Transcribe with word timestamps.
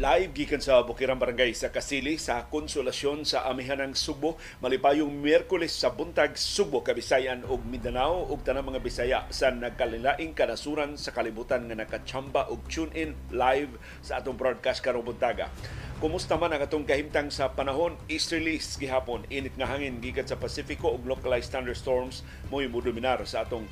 Live 0.00 0.32
gikan 0.32 0.64
sa 0.64 0.80
Bukirang 0.80 1.20
Barangay 1.20 1.52
sa 1.52 1.68
Kasili 1.68 2.16
sa 2.16 2.48
Konsolasyon 2.48 3.28
sa 3.28 3.44
Amihanang 3.52 3.92
Subo. 3.92 4.40
Malipayong 4.64 5.12
Miyerkules 5.12 5.76
sa 5.76 5.92
buntag 5.92 6.40
Subo 6.40 6.80
Kabisayan 6.80 7.44
ug 7.44 7.60
Mindanao. 7.68 8.24
Ug 8.32 8.40
tanang 8.40 8.72
mga 8.72 8.80
Bisaya 8.80 9.28
sa 9.28 9.52
nagkalilaing 9.52 10.32
kanasuran 10.32 10.96
sa 10.96 11.12
kalibutan 11.12 11.68
nga 11.68 11.76
nakachamba 11.76 12.48
ug 12.48 12.64
tune 12.72 12.88
in 12.96 13.12
live 13.28 13.76
sa 14.00 14.24
atong 14.24 14.40
broadcast 14.40 14.80
karong 14.80 15.04
buntaga. 15.04 15.52
Kumusta 16.00 16.40
man 16.40 16.56
ang 16.56 16.64
atong 16.64 16.88
kahimtang 16.88 17.28
sa 17.28 17.52
panahon? 17.52 17.92
Easterlies 18.08 18.80
gihapon. 18.80 19.28
Init 19.28 19.52
nga 19.60 19.68
hangin 19.68 20.00
gikan 20.00 20.24
sa 20.24 20.40
Pasifiko 20.40 20.96
ug 20.96 21.04
localized 21.04 21.52
thunderstorms 21.52 22.24
mo 22.48 22.64
dominar 22.64 23.20
sa 23.28 23.44
atong 23.44 23.68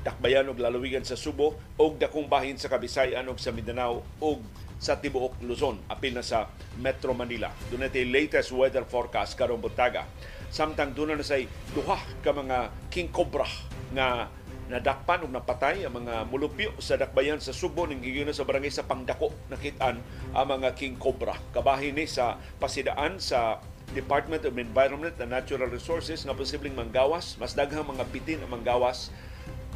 dakbayan 0.00 0.48
ug 0.48 0.56
lalawigan 0.56 1.04
sa 1.04 1.20
Subo 1.20 1.52
ug 1.76 2.00
dakong 2.00 2.32
bahin 2.32 2.56
sa 2.56 2.72
Kabisayan 2.72 3.28
ug 3.28 3.36
sa 3.36 3.52
Mindanao 3.52 4.00
ug 4.24 4.40
sa 4.76 5.00
tibuok 5.00 5.40
Luzon, 5.44 5.80
apil 5.88 6.12
na 6.12 6.24
sa 6.24 6.52
Metro 6.80 7.16
Manila. 7.16 7.48
Doon 7.72 7.88
natin 7.88 8.12
latest 8.12 8.52
weather 8.52 8.84
forecast 8.84 9.34
karong 9.34 9.60
buntaga. 9.60 10.04
Samtang 10.52 10.92
doon 10.92 11.16
na 11.16 11.24
say 11.26 11.48
duha 11.72 11.96
ka 12.22 12.30
mga 12.30 12.70
king 12.92 13.08
cobra 13.10 13.48
nga 13.92 14.30
nadakpan 14.66 15.22
ug 15.22 15.30
napatay 15.30 15.86
ang 15.86 15.94
mga 16.02 16.26
mulupyo 16.26 16.74
sa 16.82 16.98
dakbayan 16.98 17.38
sa 17.38 17.54
Subo. 17.54 17.86
Ning 17.86 18.02
gigiyon 18.02 18.34
sa 18.34 18.44
barangay 18.44 18.70
sa 18.70 18.84
Pangdako. 18.84 19.30
Nakitaan 19.48 19.96
ang 20.34 20.46
mga 20.46 20.74
king 20.74 20.98
cobra. 20.98 21.38
Kabahin 21.54 21.94
ni 21.96 22.04
sa 22.04 22.36
pasidaan 22.58 23.22
sa 23.22 23.62
Department 23.94 24.42
of 24.42 24.58
Environment 24.58 25.14
and 25.22 25.30
Natural 25.30 25.70
Resources 25.70 26.26
nga 26.26 26.34
posibleng 26.34 26.74
manggawas. 26.74 27.38
Mas 27.38 27.54
daghang 27.54 27.86
mga 27.86 28.04
bitin 28.10 28.42
ang 28.42 28.50
manggawas 28.50 29.14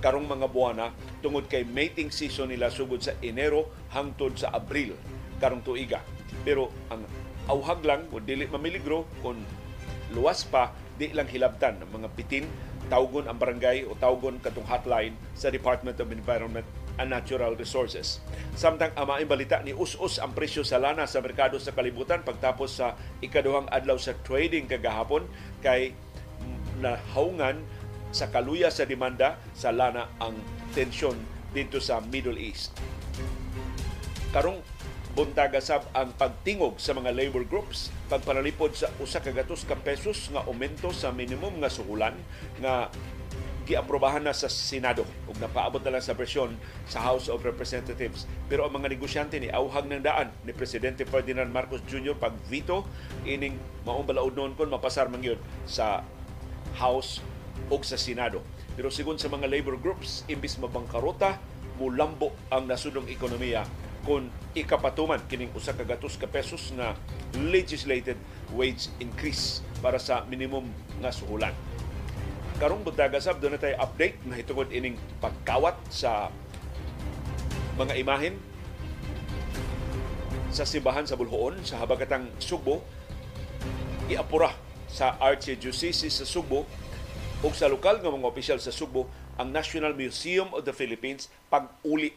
karong 0.01 0.27
mga 0.27 0.49
buwana 0.49 0.91
tungod 1.21 1.47
kay 1.47 1.63
mating 1.63 2.09
season 2.09 2.49
nila 2.49 2.73
sugod 2.73 3.05
sa 3.05 3.15
Enero 3.21 3.69
hangtod 3.93 4.35
sa 4.37 4.53
Abril 4.57 4.97
karong 5.39 5.63
tuiga. 5.65 6.01
Pero 6.43 6.73
ang 6.89 7.05
auhag 7.49 7.85
lang 7.85 8.09
kung 8.09 8.25
dili 8.25 8.49
mamiligro 8.49 9.05
kung 9.21 9.41
luwas 10.17 10.45
pa 10.49 10.73
di 11.01 11.13
lang 11.17 11.29
hilabtan 11.29 11.81
ng 11.81 11.91
mga 11.97 12.09
pitin 12.13 12.45
tawgon 12.91 13.31
ang 13.31 13.39
barangay 13.39 13.87
o 13.87 13.95
tawgon 13.95 14.43
katong 14.43 14.67
hotline 14.67 15.15
sa 15.39 15.49
Department 15.49 15.97
of 16.03 16.11
Environment 16.11 16.67
and 16.99 17.09
Natural 17.09 17.55
Resources. 17.55 18.19
Samtang 18.59 18.93
ama 18.99 19.23
balita 19.23 19.63
ni 19.63 19.71
us-us 19.71 20.19
ang 20.19 20.35
presyo 20.35 20.67
sa 20.67 20.83
lana 20.83 21.07
sa 21.07 21.23
merkado 21.23 21.57
sa 21.63 21.71
kalibutan 21.71 22.27
pagtapos 22.27 22.83
sa 22.83 22.99
ikaduhang 23.23 23.71
adlaw 23.71 23.97
sa 23.97 24.13
trading 24.27 24.67
kagahapon 24.67 25.25
kay 25.63 25.95
nahaungan 26.83 27.63
sa 28.11 28.31
kaluya 28.31 28.71
sa 28.71 28.87
demanda 28.87 29.39
sa 29.55 29.71
lana 29.71 30.11
ang 30.19 30.35
tensyon 30.75 31.17
dito 31.51 31.83
sa 31.83 31.99
Middle 32.03 32.39
East. 32.39 32.75
Karong 34.31 34.63
buntaga 35.11 35.59
sab 35.59 35.91
ang 35.91 36.15
pagtingog 36.15 36.79
sa 36.79 36.95
mga 36.95 37.11
labor 37.11 37.43
groups 37.43 37.91
pagpanalipod 38.07 38.79
sa 38.79 38.87
usa 39.03 39.19
ka 39.19 39.35
gatos 39.35 39.67
ka 39.67 39.75
pesos 39.75 40.31
nga 40.31 40.47
aumento 40.47 40.95
sa 40.95 41.11
minimum 41.11 41.59
nga 41.59 41.67
suhulan 41.67 42.15
nga 42.63 42.87
giaprobahan 43.67 44.23
na 44.27 44.35
sa 44.35 44.51
Senado 44.51 45.07
ug 45.31 45.39
napaabot 45.39 45.79
na 45.83 45.99
lang 45.99 46.03
sa 46.03 46.15
presyon 46.15 46.55
sa 46.91 47.03
House 47.03 47.31
of 47.31 47.43
Representatives. 47.47 48.27
Pero 48.51 48.67
ang 48.67 48.75
mga 48.75 48.91
negosyante 48.91 49.39
ni 49.39 49.47
auhag 49.47 49.87
ng 49.87 50.03
daan 50.03 50.31
ni 50.43 50.51
Presidente 50.51 51.07
Ferdinand 51.07 51.51
Marcos 51.51 51.83
Jr. 51.87 52.19
pag 52.19 52.35
veto 52.51 52.87
ining 53.23 53.55
maong 53.87 54.07
balaod 54.07 54.35
noon 54.35 54.59
kon 54.59 54.71
mapasar 54.71 55.07
man 55.07 55.23
sa 55.71 56.03
House 56.79 57.23
o 57.69 57.77
sa 57.85 58.01
Senado. 58.01 58.41
Pero 58.79 58.89
sigon 58.89 59.21
sa 59.21 59.29
mga 59.29 59.51
labor 59.51 59.77
groups, 59.77 60.25
imbis 60.31 60.57
mabangkarota, 60.57 61.37
mulambo 61.77 62.33
ang 62.49 62.65
nasudong 62.69 63.09
ekonomiya 63.09 63.65
kung 64.05 64.33
ikapatuman 64.57 65.21
kining 65.29 65.53
usa 65.53 65.77
ka 65.77 65.85
gatos 65.85 66.17
ka 66.17 66.25
pesos 66.25 66.73
na 66.73 66.97
legislated 67.53 68.17
wage 68.57 68.89
increase 69.01 69.61
para 69.85 70.01
sa 70.01 70.25
minimum 70.29 70.65
nga 71.05 71.13
suhulan. 71.13 71.53
Karong 72.61 72.85
buntaga 72.85 73.17
sab 73.21 73.41
doon 73.41 73.57
na 73.57 73.61
tayo 73.61 73.77
update 73.81 74.21
na 74.29 74.37
hitungod 74.37 74.69
ining 74.69 74.97
pagkawat 75.21 75.77
sa 75.89 76.29
mga 77.81 77.97
imahen 77.97 78.37
sa 80.53 80.69
simbahan 80.69 81.09
sa 81.09 81.17
Bulhoon 81.17 81.63
sa 81.65 81.81
habagatang 81.81 82.29
Subo 82.37 82.85
iapura 84.11 84.53
sa 84.91 85.17
Archdiocese 85.23 86.11
sa 86.11 86.27
Subo 86.27 86.67
ug 87.41 87.57
sa 87.57 87.73
lokal 87.73 88.05
nga 88.05 88.13
mga 88.13 88.29
opisyal 88.29 88.61
sa 88.61 88.69
Subo 88.69 89.09
ang 89.41 89.49
National 89.49 89.97
Museum 89.97 90.53
of 90.53 90.69
the 90.69 90.77
Philippines 90.77 91.33
pag-uli 91.49 92.13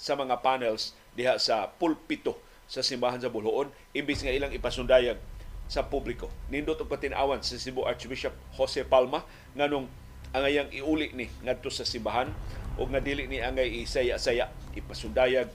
sa 0.00 0.16
mga 0.16 0.40
panels 0.40 0.96
diha 1.12 1.36
sa 1.36 1.68
pulpito 1.68 2.40
sa 2.64 2.80
simbahan 2.80 3.20
sa 3.20 3.28
Bulhoon 3.28 3.68
imbis 3.92 4.24
nga 4.24 4.32
ilang 4.32 4.56
ipasundayag 4.56 5.20
sa 5.68 5.84
publiko. 5.84 6.32
Nindot 6.48 6.80
og 6.80 6.88
patinawan 6.88 7.44
sa 7.44 7.60
Cebu 7.60 7.84
Archbishop 7.84 8.32
Jose 8.56 8.88
Palma 8.88 9.20
nganong 9.52 9.84
angayang 10.32 10.72
iuli 10.72 11.12
ni 11.12 11.28
ngadto 11.44 11.68
sa 11.68 11.84
simbahan 11.84 12.32
ug 12.80 12.88
nga 12.88 13.04
dili 13.04 13.28
ni 13.28 13.44
angay 13.44 13.84
isaya-saya 13.84 14.48
ipasundayag 14.72 15.52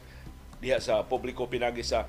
diha 0.62 0.78
sa 0.78 1.02
publiko 1.02 1.50
pinagi 1.50 1.82
sa 1.82 2.06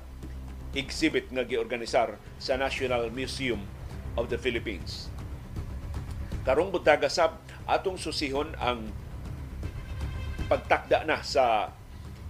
exhibit 0.77 1.33
nga 1.33 1.49
giorganisar 1.49 2.21
sa 2.37 2.61
National 2.61 3.09
Museum 3.09 3.65
of 4.13 4.29
the 4.29 4.37
Philippines 4.37 5.09
karong 6.41 6.73
buntaga 6.73 7.07
sab 7.07 7.37
atong 7.69 8.01
susihon 8.01 8.53
ang 8.57 8.89
pagtakda 10.49 11.05
na 11.07 11.21
sa 11.21 11.71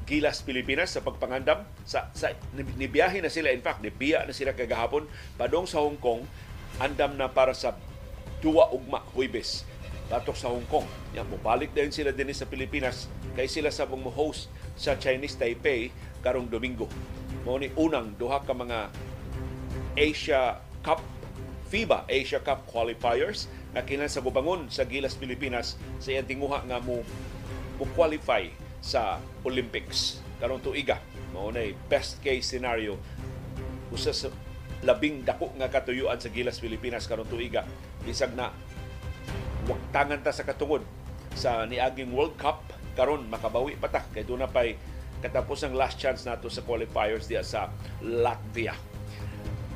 Gilas 0.05 0.43
Pilipinas 0.43 0.91
sa 0.91 0.99
pagpangandam. 0.99 1.63
Sa, 1.87 2.11
sa 2.11 2.35
nibiyahe 2.53 3.23
na 3.23 3.31
sila 3.31 3.53
in 3.55 3.63
fact 3.63 3.79
nibiya 3.79 4.27
na 4.27 4.35
sila 4.35 4.51
kagahapon. 4.51 5.07
Padong 5.39 5.63
sa 5.63 5.79
Hong 5.79 5.95
Kong 5.95 6.27
andam 6.83 7.15
na 7.15 7.31
para 7.31 7.55
sa 7.55 7.73
duwa 8.43 8.67
ugma 8.75 8.99
Huwebes. 9.15 9.63
Batok 10.11 10.35
sa 10.35 10.51
Hong 10.51 10.67
Kong. 10.67 10.83
Yan, 11.15 11.23
mubalik 11.31 11.71
din 11.71 11.95
sila 11.95 12.11
din 12.11 12.27
sa 12.35 12.43
Pilipinas. 12.43 13.07
Kay 13.39 13.47
sila 13.47 13.71
sa 13.71 13.87
mong 13.87 14.11
host 14.11 14.51
sa 14.75 14.99
Chinese 14.99 15.39
Taipei 15.39 15.95
karong 16.19 16.51
Domingo. 16.51 16.91
Mo 17.47 17.55
ni 17.55 17.71
unang 17.79 18.11
duha 18.19 18.43
ka 18.43 18.51
mga 18.51 18.91
Asia 19.95 20.59
Cup 20.83 20.99
FIBA 21.71 22.03
Asia 22.11 22.43
Cup 22.43 22.67
qualifiers 22.67 23.47
na 23.71 23.83
kinahanglan 23.83 24.11
sa 24.11 24.23
bubangon 24.23 24.61
sa 24.67 24.83
Gilas 24.83 25.15
Pilipinas 25.15 25.79
sa 26.03 26.11
iyang 26.11 26.27
tinguha 26.27 26.63
nga 26.67 26.83
mo 26.83 27.03
mo 27.79 27.85
qualify 27.95 28.45
sa 28.83 29.23
Olympics. 29.47 30.19
Karon 30.41 30.59
tuiga 30.59 30.99
mao 31.31 31.49
nay 31.49 31.73
best 31.87 32.19
case 32.19 32.43
scenario. 32.43 32.99
Usa 33.91 34.11
sa 34.11 34.27
labing 34.83 35.23
dako 35.23 35.55
nga 35.55 35.71
katuyuan 35.71 36.19
sa 36.19 36.27
Gilas 36.33 36.59
Pilipinas 36.59 37.07
karon 37.07 37.27
tuiga. 37.29 37.63
Bisag 38.03 38.35
na 38.35 38.51
waktangan 39.69 40.19
ta 40.19 40.35
sa 40.35 40.43
katungod 40.43 40.83
sa 41.37 41.63
niaging 41.63 42.11
World 42.11 42.35
Cup 42.35 42.67
karon 42.99 43.23
makabawi 43.31 43.79
pa 43.79 43.87
ta. 43.87 44.03
Kay 44.11 44.27
doon 44.27 44.43
na 44.43 44.51
pay 44.51 44.75
katapos 45.23 45.63
ang 45.63 45.77
last 45.77 45.95
chance 46.01 46.27
nato 46.27 46.49
sa 46.51 46.65
qualifiers 46.65 47.29
diya 47.29 47.45
sa 47.45 47.69
Latvia 48.01 48.90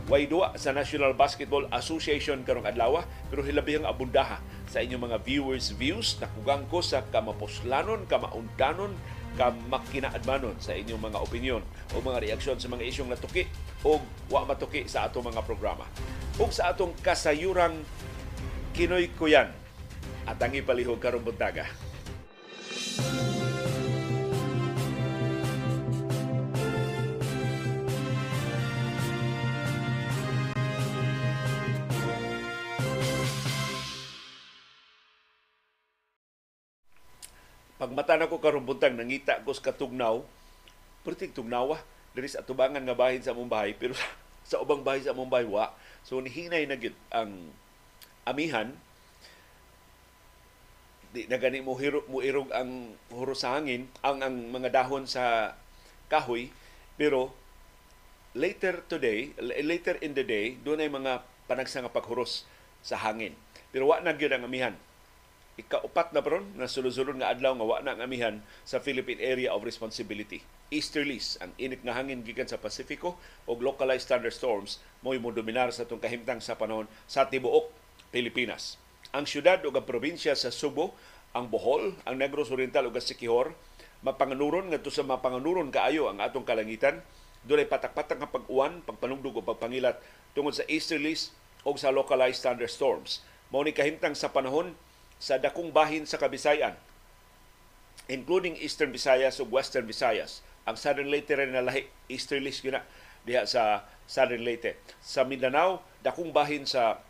Way 0.06 0.30
duwa 0.30 0.54
sa 0.54 0.70
National 0.70 1.18
Basketball 1.18 1.66
Association 1.74 2.46
karong 2.46 2.70
adlaw 2.70 3.02
pero 3.34 3.42
hilabihang 3.42 3.90
abundaha 3.90 4.38
sa 4.70 4.78
inyong 4.86 5.10
mga 5.10 5.18
viewers 5.26 5.74
views 5.74 6.22
nakugang 6.22 6.62
ko 6.70 6.86
sa 6.86 7.02
kamaposlanon, 7.10 8.06
kamaundanon, 8.06 8.94
kamakinaadmanon 9.34 10.62
sa 10.62 10.78
inyong 10.78 11.10
mga 11.10 11.18
opinion 11.18 11.62
o 11.98 12.06
mga 12.06 12.22
reaksyon 12.22 12.62
sa 12.62 12.70
mga 12.70 12.86
isyong 12.86 13.10
natuki 13.10 13.50
o 13.82 13.98
wa 14.30 14.46
matuki 14.46 14.86
sa 14.86 15.10
atong 15.10 15.26
mga 15.26 15.42
programa. 15.42 15.90
Ug 16.38 16.54
sa 16.54 16.70
atong 16.70 16.94
kasayurang 17.02 17.82
Kinoy 18.78 19.10
Kuyan 19.18 19.50
at 20.30 20.38
ang 20.38 20.54
ipalihog 20.54 21.02
karong 21.02 21.26
buntaga. 21.26 21.66
Pagmata 37.86 38.18
na 38.18 38.26
ko 38.26 38.42
karong 38.42 38.66
nangita 38.98 39.46
ko 39.46 39.54
sa 39.54 39.70
katugnaw, 39.70 40.26
pertig 41.06 41.38
tugnawa 41.38 41.78
diri 42.18 42.26
sa 42.26 42.42
atubangan 42.42 42.82
nga 42.82 42.98
bahin 42.98 43.22
sa 43.22 43.38
among 43.38 43.46
bahay 43.46 43.78
pero 43.78 43.94
sa 44.50 44.58
ubang 44.58 44.82
bahay 44.82 45.06
sa 45.06 45.14
among 45.14 45.30
bahay 45.30 45.46
wa. 45.46 45.70
So 46.02 46.18
nihinay 46.18 46.66
na 46.66 46.82
gyud 46.82 46.98
ang 47.14 47.54
amihan. 48.26 48.74
Di 51.14 51.30
na 51.30 51.38
gani 51.38 51.62
mo 51.62 51.78
hiro 51.78 52.02
mo 52.10 52.26
irog 52.26 52.50
ang 52.58 52.98
huro 53.14 53.38
sa 53.38 53.54
hangin 53.54 53.86
ang 54.02 54.26
ang 54.26 54.34
mga 54.50 54.74
dahon 54.82 55.06
sa 55.06 55.54
kahoy. 56.10 56.50
Pero 56.98 57.38
later 58.34 58.82
today 58.90 59.38
later 59.62 60.02
in 60.02 60.18
the 60.18 60.26
day 60.26 60.58
doon 60.66 60.82
ay 60.82 60.90
mga 60.90 61.22
panagsa 61.46 61.86
nga 61.86 61.94
paghuros 61.94 62.50
sa 62.82 62.98
hangin. 62.98 63.38
Pero 63.70 63.94
wa 63.94 64.02
na 64.02 64.18
gyud 64.18 64.34
ang 64.34 64.50
amihan 64.50 64.74
ikaupat 65.56 66.12
na 66.12 66.20
peron 66.20 66.52
na 66.60 66.68
sulod-sulod 66.68 67.16
nga 67.16 67.32
adlaw 67.32 67.56
nga 67.56 67.66
wa 67.66 67.78
na 67.80 67.96
ang 67.96 68.04
amihan 68.04 68.36
sa 68.68 68.84
Philippine 68.84 69.24
Area 69.24 69.56
of 69.56 69.64
Responsibility. 69.64 70.44
Easterlies 70.68 71.40
ang 71.40 71.56
init 71.56 71.80
nga 71.80 71.96
hangin 71.96 72.28
gikan 72.28 72.48
sa 72.48 72.60
Pasifiko 72.60 73.16
ug 73.48 73.64
localized 73.64 74.12
thunderstorms 74.12 74.84
mo'y 75.00 75.16
mo 75.16 75.32
dominar 75.32 75.72
sa 75.72 75.88
itong 75.88 76.04
kahimtang 76.04 76.44
sa 76.44 76.60
panahon 76.60 76.92
sa 77.08 77.24
tibuok 77.24 77.72
Pilipinas. 78.12 78.76
Ang 79.16 79.24
syudad 79.24 79.64
ug 79.64 79.72
ang 79.80 79.88
probinsya 79.88 80.36
sa 80.36 80.52
Subo, 80.52 80.92
ang 81.32 81.48
Bohol, 81.48 81.96
ang 82.04 82.20
Negros 82.20 82.52
Oriental 82.52 82.92
ug 82.92 82.96
ang 83.00 83.06
Siquijor 83.06 83.56
mapanganuron 84.04 84.70
ngadto 84.70 84.92
sa 84.92 85.08
mapanganuron 85.08 85.72
kaayo 85.72 86.12
ang 86.12 86.20
atong 86.22 86.46
kalangitan 86.46 87.00
dunay 87.46 87.70
patak-patak 87.70 88.18
nga 88.22 88.30
pag-uwan, 88.30 88.82
pagpanugdog 88.84 89.40
o 89.40 89.42
pagpangilat 89.46 90.02
tungod 90.34 90.58
sa 90.58 90.66
easterlies 90.66 91.32
o 91.62 91.74
sa 91.78 91.94
localized 91.94 92.42
thunderstorms. 92.42 93.22
Mao 93.54 93.62
ni 93.62 93.72
kahimtang 93.72 94.18
sa 94.18 94.34
panahon 94.34 94.74
sa 95.20 95.40
dakong 95.40 95.72
bahin 95.72 96.04
sa 96.04 96.20
Kabisayan, 96.20 96.76
including 98.12 98.60
Eastern 98.60 98.94
Visayas 98.94 99.42
ug 99.42 99.50
Western 99.50 99.88
Visayas. 99.90 100.46
Ang 100.66 100.78
Southern 100.78 101.14
Leyte 101.14 101.38
rin 101.38 101.54
na 101.54 101.62
lahi, 101.62 101.86
easterlies 102.10 102.62
gina 102.62 102.82
diha 103.26 103.46
sa 103.46 103.86
Southern 104.10 104.42
Leyte. 104.42 104.78
Sa 105.02 105.22
Mindanao, 105.22 105.82
dakong 106.02 106.34
bahin 106.34 106.66
sa 106.66 107.02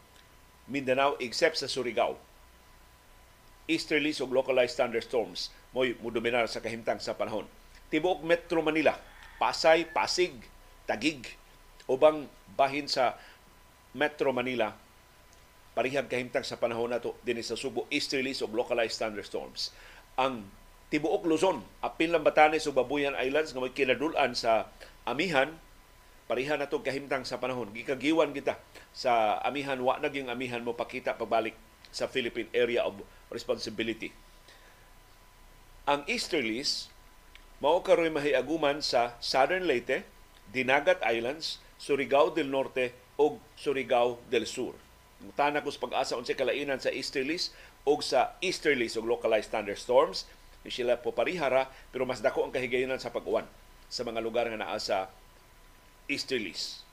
Mindanao 0.68 1.16
except 1.24 1.60
sa 1.60 1.68
Surigao. 1.68 2.20
Easterlies 3.66 4.20
ug 4.20 4.36
localized 4.36 4.76
thunderstorms 4.78 5.50
mo'y 5.76 5.96
mudominar 6.00 6.48
sa 6.48 6.64
kahimtang 6.64 7.00
sa 7.00 7.16
panahon. 7.16 7.48
Tibuok 7.92 8.24
Metro 8.24 8.60
Manila, 8.64 8.96
Pasay, 9.40 9.88
Pasig, 9.88 10.32
Tagig, 10.88 11.36
ubang 11.88 12.28
bahin 12.56 12.88
sa 12.88 13.20
Metro 13.96 14.32
Manila, 14.32 14.76
parihag 15.76 16.08
kahimtang 16.08 16.48
sa 16.48 16.56
panahon 16.56 16.90
nato 16.90 17.20
din 17.28 17.44
sa 17.44 17.60
Subo, 17.60 17.86
easterlies 17.92 18.40
ug 18.42 18.56
localized 18.56 18.98
thunderstorms. 18.98 19.76
Ang 20.16 20.48
tibuok 20.90 21.28
Luzon, 21.28 21.60
apil 21.84 22.16
lang 22.16 22.24
Batanes 22.24 22.66
ug 22.66 22.80
Babuyan 22.80 23.20
Islands 23.20 23.52
nga 23.52 23.60
may 23.60 23.76
kinadulan 23.76 24.32
sa 24.34 24.72
amihan, 25.04 25.52
parihan 26.32 26.58
nato 26.58 26.80
kahimtang 26.80 27.28
sa 27.28 27.38
panahon. 27.38 27.76
Gikagiwan 27.76 28.32
kita 28.32 28.56
sa 28.96 29.44
amihan, 29.44 29.78
wa 29.84 30.00
naging 30.00 30.32
amihan 30.32 30.64
mo 30.64 30.72
pakita 30.72 31.20
pagbalik 31.20 31.54
sa 31.92 32.08
Philippine 32.08 32.48
Area 32.56 32.88
of 32.88 32.96
Responsibility 33.28 34.16
ang 35.86 36.02
easterlies 36.10 36.90
mao 37.62 37.86
karoy 37.86 38.10
mahiaguman 38.10 38.82
sa 38.82 39.14
Southern 39.22 39.70
Leyte, 39.70 40.02
Dinagat 40.50 41.02
Islands, 41.06 41.62
Surigao 41.78 42.34
del 42.34 42.50
Norte 42.50 42.94
ug 43.22 43.38
Surigao 43.54 44.18
del 44.34 44.50
Sur. 44.50 44.74
Tana 45.34 45.66
ko 45.66 45.74
sa 45.74 45.82
pag-asa 45.82 46.14
unsa 46.20 46.38
kalainan 46.38 46.78
sa 46.78 46.94
easterlies 46.94 47.50
ug 47.88 48.06
sa 48.06 48.38
easterlies 48.46 48.94
ug 49.00 49.10
localized 49.10 49.50
thunderstorms. 49.50 50.30
Di 50.62 50.70
sila 50.70 51.02
po 51.02 51.14
parihara 51.14 51.72
pero 51.90 52.06
mas 52.06 52.22
dako 52.22 52.46
ang 52.46 52.54
kahigayonan 52.54 53.02
sa 53.02 53.10
pag-uwan 53.10 53.50
sa 53.90 54.06
mga 54.06 54.22
lugar 54.22 54.46
nga 54.50 54.62
naa 54.62 54.78
sa 54.78 55.10
easterlies. 56.06 56.86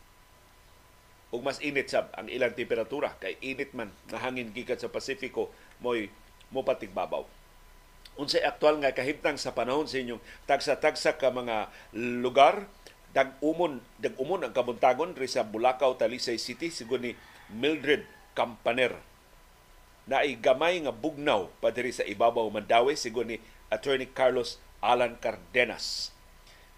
Ug 1.33 1.45
mas 1.45 1.61
init 1.61 1.93
sab 1.93 2.09
ang 2.17 2.29
ilang 2.33 2.57
temperatura 2.57 3.13
kay 3.21 3.37
init 3.45 3.77
man 3.77 3.93
na 4.09 4.21
hangin 4.21 4.53
gikan 4.53 4.81
sa 4.81 4.89
Pasifiko 4.89 5.53
mo'y 5.81 6.09
mopatigbabaw 6.53 7.25
unsay 8.17 8.45
aktual 8.45 8.77
nga 8.81 8.93
kahimtang 8.93 9.41
sa 9.41 9.57
panahon 9.57 9.89
sa 9.89 9.97
inyong 9.97 10.21
tagsa-tagsa 10.45 11.17
ka 11.17 11.33
mga 11.33 11.73
lugar 12.21 12.69
dag-umon 13.17 13.81
dag-umon 14.01 14.45
ang 14.45 14.53
kabuntagon 14.53 15.17
ri 15.17 15.29
sa 15.29 15.45
Bulacau, 15.45 15.97
Talisay 15.97 16.37
City 16.41 16.69
sigo 16.69 16.97
ni 17.01 17.17
Mildred 17.53 18.05
Campaner 18.33 18.97
na 20.07 20.27
gamay 20.35 20.83
nga 20.83 20.91
bugnaw 20.91 21.47
pa 21.63 21.71
diri 21.71 21.95
sa 21.95 22.03
ibabaw 22.03 22.51
Mandawi 22.51 22.99
sigo 22.99 23.23
ni 23.23 23.39
Attorney 23.71 24.11
Carlos 24.11 24.59
Alan 24.83 25.15
Cardenas. 25.23 26.11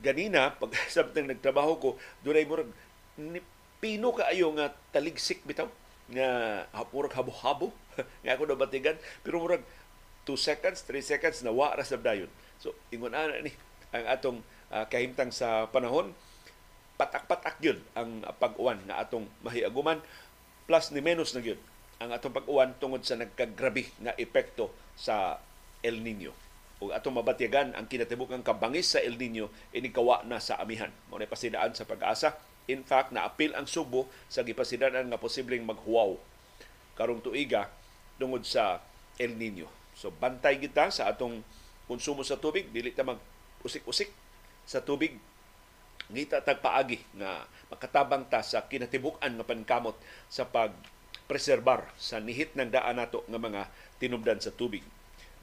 Ganina 0.05 0.53
pag 0.61 0.75
samtang 0.93 1.31
nagtrabaho 1.33 1.81
ko 1.81 1.89
dunay 2.21 2.45
murag 2.45 2.69
pino 3.81 4.13
kaayo 4.13 4.53
nga 4.57 4.77
taligsik 4.93 5.41
bitaw 5.49 5.69
nga 6.13 6.29
murag 6.93 7.17
habo-habo 7.17 7.73
nga 8.23 8.33
ako 8.37 8.45
nabatigan 8.45 9.01
pero 9.25 9.41
murag 9.41 9.65
2 10.29 10.37
seconds, 10.41 10.85
3 10.89 11.05
seconds 11.05 11.45
na 11.45 11.53
wa 11.53 11.73
ra 11.73 11.85
dayon. 11.85 12.29
So 12.61 12.77
ingon 12.93 13.13
ana 13.17 13.41
ni 13.41 13.53
ang 13.95 14.05
atong 14.09 14.39
uh, 14.73 14.85
kahimtang 14.89 15.33
sa 15.33 15.69
panahon 15.69 16.13
patak-patak 16.95 17.59
yun 17.59 17.79
ang 17.99 18.23
pag-uwan 18.39 18.79
na 18.87 19.03
atong 19.03 19.27
mahiaguman 19.43 19.99
plus 20.65 20.91
ni 20.93 21.01
menos 21.05 21.37
na 21.37 21.45
yun 21.45 21.61
ang 22.03 22.11
atong 22.11 22.35
pag-uwan 22.35 22.75
tungod 22.77 23.07
sa 23.07 23.17
nagkagrabe 23.17 23.89
nga 24.03 24.13
epekto 24.19 24.73
sa 24.99 25.39
El 25.81 26.03
Nino. 26.03 26.35
Ug 26.83 26.91
atong 26.91 27.17
mabatyagan 27.17 27.73
ang 27.73 27.87
kinatibukang 27.87 28.43
kabangis 28.43 28.93
sa 28.93 29.01
El 29.01 29.17
Nino 29.17 29.49
inikawa 29.71 30.27
na 30.27 30.43
sa 30.43 30.59
amihan. 30.59 30.91
Mao 31.09 31.21
na 31.21 31.31
pasidaan 31.31 31.73
sa 31.73 31.87
pag-asa. 31.87 32.35
In 32.67 32.81
fact, 32.83 33.13
naapil 33.13 33.53
ang 33.53 33.69
Subo 33.69 34.09
sa 34.27 34.41
gipasidaan 34.41 35.13
nga 35.13 35.21
posibleng 35.21 35.69
maghuwaw 35.69 36.17
karong 36.95 37.21
tuiga 37.21 37.69
tungod 38.17 38.43
sa 38.47 38.81
El 39.21 39.37
Nino. 39.39 39.69
So 39.95 40.11
bantay 40.11 40.59
kita 40.59 40.91
sa 40.91 41.11
atong 41.11 41.45
konsumo 41.87 42.25
sa 42.27 42.41
tubig, 42.41 42.73
dili 42.73 42.91
ta 42.91 43.07
mag 43.07 43.21
usik-usik 43.63 44.11
sa 44.65 44.81
tubig. 44.81 45.15
Ngita 46.13 46.45
tagpaagi 46.45 47.01
nga 47.17 47.49
makatabang 47.73 48.29
ta 48.29 48.45
sa 48.45 48.65
kinatibuk-an 48.69 49.41
nga 49.41 49.47
pankamot 49.47 49.97
sa 50.29 50.45
pag 50.45 50.73
preserbar 51.25 51.89
sa 51.97 52.21
nihit 52.21 52.53
ng 52.53 52.69
daan 52.69 53.01
nato 53.01 53.25
nga 53.25 53.41
mga 53.41 53.63
tinubdan 53.97 54.41
sa 54.41 54.53
tubig. 54.53 54.85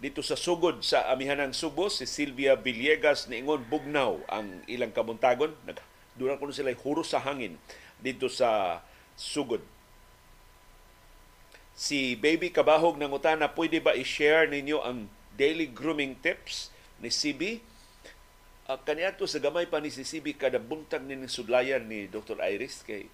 Dito 0.02 0.22
sa 0.26 0.38
sugod 0.38 0.82
sa 0.82 1.10
amihanang 1.14 1.54
Subo, 1.54 1.90
si 1.90 2.10
Silvia 2.10 2.58
Villegas 2.58 3.30
niingon 3.30 3.66
bugnaw 3.70 4.18
ang 4.30 4.66
ilang 4.66 4.94
kabuntagon. 4.94 5.54
Nagduran 5.66 6.42
ko 6.42 6.50
sila 6.50 6.74
huro 6.74 7.06
sa 7.06 7.22
hangin 7.22 7.58
dito 8.02 8.26
sa 8.26 8.82
sugod 9.14 9.62
si 11.82 12.14
Baby 12.14 12.54
Kabahog 12.54 13.00
ng 13.02 13.10
Utana, 13.10 13.50
pwede 13.50 13.82
ba 13.82 13.98
i-share 13.98 14.46
ninyo 14.46 14.86
ang 14.86 15.10
daily 15.34 15.66
grooming 15.66 16.14
tips 16.20 16.70
ni 17.02 17.10
CB? 17.10 17.58
Uh, 18.72 18.80
ah, 18.80 18.88
kaniya 18.88 19.12
to 19.20 19.28
sa 19.28 19.44
gamay 19.44 19.68
pa 19.68 19.84
ni 19.84 19.92
si 19.92 20.08
CB 20.08 20.40
kada 20.40 20.56
buntag 20.56 21.04
ni 21.04 21.20
sudlayan 21.28 21.92
ni 21.92 22.08
Dr. 22.08 22.40
Iris 22.40 22.88
kay 22.88 23.12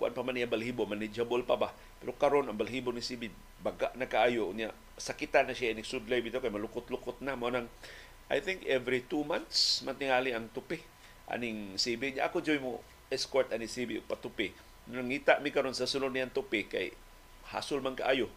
kuan 0.00 0.16
pa 0.16 0.24
man 0.24 0.32
niya 0.32 0.48
balhibo 0.48 0.88
manageable 0.88 1.44
pa 1.44 1.60
ba? 1.60 1.76
Pero 2.00 2.16
karon 2.16 2.48
ang 2.48 2.56
balhibo 2.56 2.88
ni 2.88 3.04
CB 3.04 3.28
baga 3.60 3.92
na 4.00 4.08
kaayo 4.08 4.48
niya 4.56 4.72
sakita 4.96 5.44
na 5.44 5.52
siya 5.52 5.76
ni 5.76 5.84
sudlay 5.84 6.24
bitaw 6.24 6.40
kay 6.40 6.48
malukot-lukot 6.48 7.20
na 7.20 7.36
mo 7.36 7.52
nang 7.52 7.68
I 8.32 8.40
think 8.40 8.64
every 8.64 9.04
two 9.04 9.28
months 9.28 9.84
matingali 9.84 10.32
ang 10.32 10.48
tupi 10.56 10.80
aning 11.28 11.76
CB 11.76 12.16
niya 12.16 12.32
ako 12.32 12.40
joy 12.40 12.56
mo 12.56 12.80
escort 13.12 13.52
ani 13.52 13.68
CB 13.68 14.08
patupi 14.08 14.56
nangita 14.88 15.36
mi 15.44 15.52
karon 15.52 15.76
sa 15.76 15.84
sulod 15.84 16.16
niyang 16.16 16.32
tupi 16.32 16.64
kay 16.64 16.96
hasol 17.52 17.84
man 17.84 17.92
kaayo. 17.92 18.32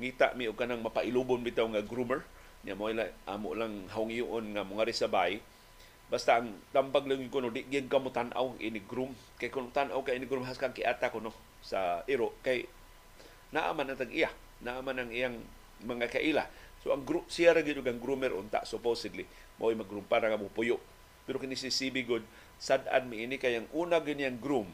Ngita 0.00 0.32
mi 0.32 0.48
og 0.48 0.56
kanang 0.56 0.80
mapailubon 0.80 1.44
bitaw 1.44 1.68
nga 1.68 1.84
groomer. 1.84 2.24
Nya 2.64 2.72
mo 2.72 2.88
ila 2.88 3.04
amo 3.28 3.52
lang 3.52 3.84
hawngiyon 3.92 4.56
nga 4.56 4.64
mga 4.64 4.88
risabay 4.88 5.44
basta 6.10 6.42
ang 6.42 6.50
tambag 6.74 7.06
lang 7.06 7.22
ko 7.30 7.38
no 7.38 7.54
di 7.54 7.62
gyud 7.70 7.86
kamo 7.86 8.10
tan-aw 8.10 8.58
ini 8.58 8.82
groom. 8.82 9.14
Kay 9.38 9.48
kun 9.48 9.70
tan-aw 9.70 10.02
ka 10.02 10.10
ini 10.12 10.26
groom 10.26 10.44
has 10.44 10.58
kang 10.58 10.74
kiata 10.74 11.08
ko 11.14 11.22
no 11.22 11.30
sa 11.62 12.02
iro. 12.10 12.34
Kay 12.42 12.66
naaman 13.54 13.94
ang 13.94 13.98
tag 13.98 14.10
iya 14.10 14.28
naaman 14.60 15.06
ang 15.06 15.10
iyang 15.14 15.38
mga 15.86 16.10
kaila. 16.10 16.44
So 16.82 16.90
ang 16.90 17.06
group 17.06 17.30
siya 17.30 17.54
ra 17.54 17.62
gyud 17.62 17.80
groomer 18.02 18.34
unta 18.34 18.66
supposedly. 18.66 19.24
Mo 19.56 19.70
mag-groom 19.70 20.04
para 20.04 20.26
nga 20.26 20.40
mo 20.40 20.50
puyo 20.50 20.82
pero 21.30 21.38
kini 21.38 21.54
si 21.54 21.70
CB 21.70 21.96
good 22.10 22.24
sad-an 22.58 23.06
mi 23.06 23.22
ini 23.22 23.38
kay 23.38 23.54
ang 23.62 23.70
una 23.70 24.02
ganyang 24.02 24.34
groom 24.42 24.66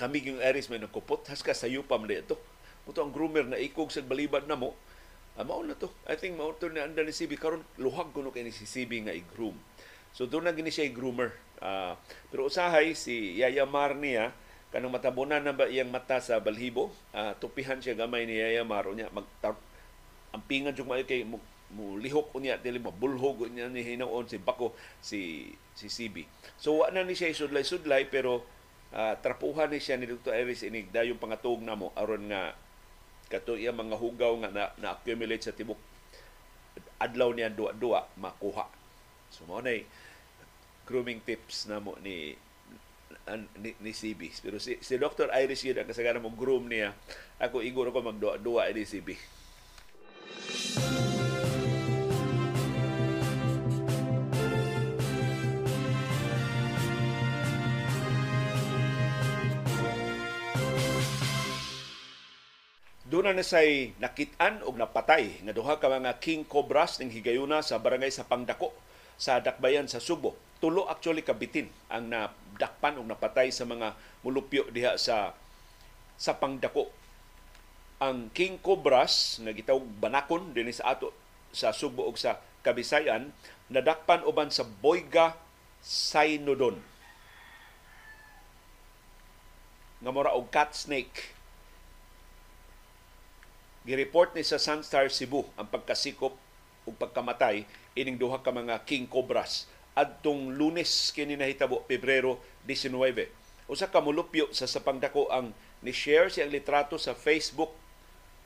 kami 0.00 0.24
yung 0.24 0.40
Aris 0.40 0.72
may 0.72 0.80
nakupot 0.80 1.20
has 1.28 1.44
ka 1.44 1.52
sa 1.52 1.68
yupam 1.68 2.08
na 2.08 2.24
ito 2.24 2.40
Muto 2.88 3.04
ang 3.04 3.12
groomer 3.12 3.44
na 3.44 3.60
ikog 3.60 3.92
sa 3.92 4.00
balibad 4.00 4.48
na 4.48 4.56
mo 4.56 4.72
ah, 5.36 5.44
mao 5.44 5.60
na 5.60 5.76
to. 5.76 5.92
I 6.08 6.16
think 6.16 6.40
mao 6.40 6.56
to 6.56 6.72
na 6.72 6.88
anda 6.88 7.04
ni 7.04 7.12
CB 7.12 7.36
karon 7.36 7.60
luhag 7.76 8.08
kuno 8.16 8.32
kay 8.32 8.40
ni 8.40 8.48
si 8.48 8.64
CB 8.64 9.04
nga 9.04 9.12
i-groom 9.12 9.52
so 10.18 10.26
doon 10.26 10.50
na 10.50 10.50
gini 10.50 10.74
siya 10.74 10.90
i-groomer 10.90 11.30
uh, 11.62 11.94
pero 12.26 12.50
usahay 12.50 12.98
si 12.98 13.38
Yaya 13.38 13.62
Mar 13.70 13.94
niya 13.94 14.34
kanang 14.74 14.90
matabunan 14.90 15.38
na 15.38 15.54
ba 15.54 15.70
iyang 15.70 15.94
mata 15.94 16.18
sa 16.18 16.42
balhibo 16.42 16.90
uh, 17.14 17.38
tupihan 17.38 17.78
siya 17.78 17.94
gamay 17.94 18.26
ni 18.26 18.34
Yaya 18.34 18.66
Mar 18.66 18.90
niya 18.90 19.06
mag 19.14 19.30
ang 20.34 20.42
pingan 20.50 20.74
jud 20.74 20.90
maayo 20.90 21.06
kay 21.06 21.22
mo, 21.22 21.38
mo 21.70 21.94
lihok 21.94 22.34
unya 22.34 22.58
dili 22.58 22.82
mo 22.82 22.90
bulhog 22.90 23.46
unya 23.46 23.70
ni 23.70 23.86
hinaon 23.86 24.26
si 24.26 24.42
Bako 24.42 24.74
si 24.98 25.54
si 25.78 25.86
CB 25.86 26.26
so 26.58 26.82
wa 26.82 26.90
na 26.90 27.06
ni 27.06 27.14
siya 27.14 27.30
sudlay-sudlay 27.30 28.10
pero 28.10 28.42
uh, 28.90 29.14
trapuhan 29.22 29.70
ni 29.70 29.78
siya 29.78 30.02
ni 30.02 30.10
Dr. 30.10 30.34
Iris 30.34 30.66
inig 30.66 30.90
dayong 30.90 31.22
pangatog 31.22 31.62
namo 31.62 31.94
aron 31.94 32.26
nga 32.26 32.58
kato 33.30 33.54
iya 33.54 33.70
mga 33.70 33.94
hugaw 33.94 34.34
nga 34.42 34.50
na, 34.50 34.64
na 34.82 34.98
accumulate 34.98 35.46
sa 35.46 35.54
tibok 35.54 35.78
adlaw 36.98 37.30
niya 37.30 37.52
duwa-duwa 37.52 38.10
makuha. 38.18 38.66
So 39.30 39.46
mo 39.46 39.62
na 39.62 39.76
grooming 40.88 41.20
tips 41.20 41.68
na 41.68 41.76
mo 41.76 41.92
ni 42.00 42.32
ni, 43.60 43.76
ni 43.84 43.92
CB. 43.92 44.40
Pero 44.40 44.56
si, 44.56 44.80
si 44.80 44.96
Dr. 44.96 45.28
Iris 45.36 45.60
yun 45.60 45.76
ang 45.76 45.88
kasagaran 45.88 46.24
mo 46.24 46.32
groom 46.32 46.64
niya. 46.64 46.96
Ako 47.36 47.60
iguro 47.60 47.92
ko 47.92 48.00
magduwa-duwa 48.00 48.64
ni 48.72 48.88
CB. 48.88 49.36
Doon 63.08 63.32
na 63.32 63.40
say 63.40 63.96
nakitaan 63.96 64.60
og 64.68 64.76
napatay 64.76 65.40
nga 65.40 65.56
duha 65.56 65.80
ka 65.80 65.88
mga 65.88 66.20
king 66.20 66.44
cobras 66.44 67.00
ning 67.00 67.08
higayuna 67.08 67.64
sa 67.64 67.80
barangay 67.80 68.12
sa 68.12 68.28
Pangdako 68.28 68.68
sa 69.16 69.40
Dakbayan 69.40 69.88
sa 69.88 69.96
Subo. 69.96 70.36
Tulo 70.58 70.90
actually 70.90 71.22
kabitin 71.22 71.70
ang 71.86 72.10
nadakpan 72.10 72.98
og 72.98 73.06
napatay 73.06 73.54
sa 73.54 73.62
mga 73.62 73.94
mulupyo 74.26 74.66
diha 74.74 74.98
sa 74.98 75.34
sa 76.18 76.34
Pangdako. 76.34 76.90
Ang 78.02 78.30
king 78.34 78.58
cobras 78.58 79.38
nga 79.38 79.54
gitawag 79.54 79.86
banakon 80.02 80.50
dinhi 80.50 80.74
sa 80.74 80.98
ato 80.98 81.14
sa 81.54 81.70
Subo 81.70 82.06
ug 82.06 82.18
sa 82.18 82.42
Kabisayan 82.58 83.30
nadakpan 83.70 84.26
uban 84.26 84.50
sa 84.50 84.66
Boyga 84.66 85.38
Cynodon 85.78 86.82
nga 89.98 90.10
mora 90.14 90.34
og 90.34 90.50
cat 90.50 90.74
snake. 90.74 91.34
Gireport 93.86 94.34
ni 94.34 94.44
sa 94.46 94.60
Sunstar 94.60 95.10
Cebu 95.10 95.46
ang 95.58 95.66
pagkasikop 95.70 96.34
o 96.86 96.88
pagkamatay 96.92 97.66
ining 97.98 98.18
duha 98.20 98.38
ka 98.42 98.52
mga 98.52 98.84
king 98.86 99.08
cobras 99.08 99.66
adtong 99.98 100.54
Lunes 100.54 101.10
kini 101.10 101.34
nahitabo 101.34 101.82
Pebrero 101.82 102.38
19. 102.62 103.66
Usa 103.66 103.90
ka 103.90 103.98
mulupyo 103.98 104.46
sa 104.54 104.70
sapangdako 104.70 105.26
ang 105.34 105.50
ni 105.82 105.90
share 105.90 106.30
siyang 106.30 106.54
litrato 106.54 106.94
sa 106.96 107.18
Facebook 107.18 107.74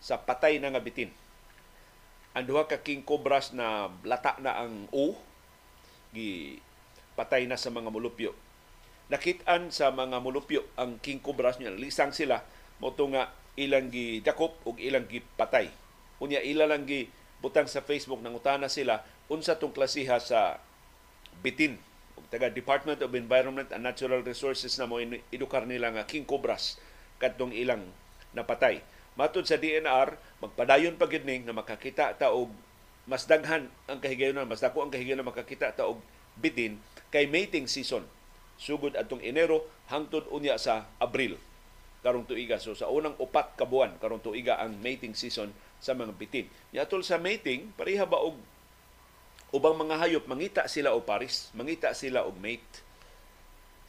sa 0.00 0.16
patay 0.16 0.56
na 0.56 0.72
nga 0.72 0.80
bitin. 0.80 1.12
Ang 2.32 2.48
duha 2.48 2.64
ka 2.64 2.80
king 2.80 3.04
cobras 3.04 3.52
na 3.52 3.92
lata 4.02 4.40
na 4.40 4.56
ang 4.56 4.88
O 4.88 5.12
gi 6.16 6.56
patay 7.12 7.44
na 7.44 7.60
sa 7.60 7.68
mga 7.68 7.92
mulupyo. 7.92 8.32
Nakitaan 9.12 9.68
sa 9.68 9.92
mga 9.92 10.24
mulupyo 10.24 10.64
ang 10.80 10.96
king 11.04 11.20
cobras 11.20 11.60
niya 11.60 11.76
lisang 11.76 12.16
sila 12.16 12.40
mo 12.80 12.90
nga 12.96 13.28
ilang 13.60 13.92
gi 13.92 14.24
dakop 14.24 14.56
ug 14.64 14.80
ilang 14.80 15.04
gi 15.04 15.20
patay. 15.36 15.68
Unya 16.18 16.40
ila 16.40 16.64
lang 16.64 16.88
gi 16.88 17.12
butang 17.44 17.68
sa 17.68 17.84
Facebook 17.84 18.24
nang 18.24 18.40
utana 18.40 18.72
sila 18.72 19.04
unsa 19.28 19.60
tong 19.60 19.76
klasiha 19.76 20.16
sa 20.16 20.56
bitin 21.42 21.76
ug 22.14 22.24
taga 22.30 22.48
Department 22.48 23.02
of 23.02 23.12
Environment 23.12 23.68
and 23.74 23.82
Natural 23.82 24.22
Resources 24.22 24.78
na 24.78 24.86
mo 24.86 25.02
edukar 25.34 25.66
nila 25.66 25.90
nga 25.92 26.06
king 26.06 26.24
cobras 26.24 26.78
kadtong 27.18 27.52
ilang 27.52 27.82
napatay. 28.32 28.80
Matod 29.12 29.44
sa 29.44 29.60
DNR, 29.60 30.16
magpadayon 30.40 30.96
pa 30.96 31.04
gid 31.04 31.28
na 31.28 31.52
makakita 31.52 32.16
ta 32.16 32.32
og 32.32 32.48
mas 33.04 33.26
daghan 33.28 33.66
ang 33.90 33.98
kahigayonan, 33.98 34.46
mas 34.46 34.62
dako 34.62 34.86
ang 34.86 34.90
kahigayonan 34.94 35.26
makakita 35.26 35.74
ta 35.74 35.84
og 35.84 36.00
bitin 36.38 36.80
kay 37.12 37.28
mating 37.28 37.68
season 37.68 38.06
sugod 38.56 38.96
atong 38.96 39.20
Enero 39.20 39.68
hangtod 39.90 40.24
unya 40.32 40.56
sa 40.56 40.88
Abril 40.96 41.36
karong 42.02 42.26
tuiga. 42.26 42.58
So 42.58 42.74
sa 42.74 42.90
unang 42.90 43.18
upat 43.18 43.58
ka 43.58 43.66
buwan 43.66 43.98
karong 44.00 44.22
tuiga 44.22 44.58
ang 44.58 44.78
mating 44.80 45.14
season 45.14 45.54
sa 45.82 45.94
mga 45.94 46.14
bitin. 46.14 46.46
Yatol 46.74 47.02
sa 47.02 47.18
mating, 47.18 47.74
pareha 47.74 48.06
ba 48.06 48.22
og 48.22 48.38
ubang 49.52 49.76
mga 49.76 50.00
hayop 50.00 50.24
mangita 50.24 50.64
sila 50.64 50.96
og 50.96 51.04
paris, 51.04 51.52
mangita 51.52 51.92
sila 51.92 52.24
og 52.24 52.40
mate. 52.40 52.80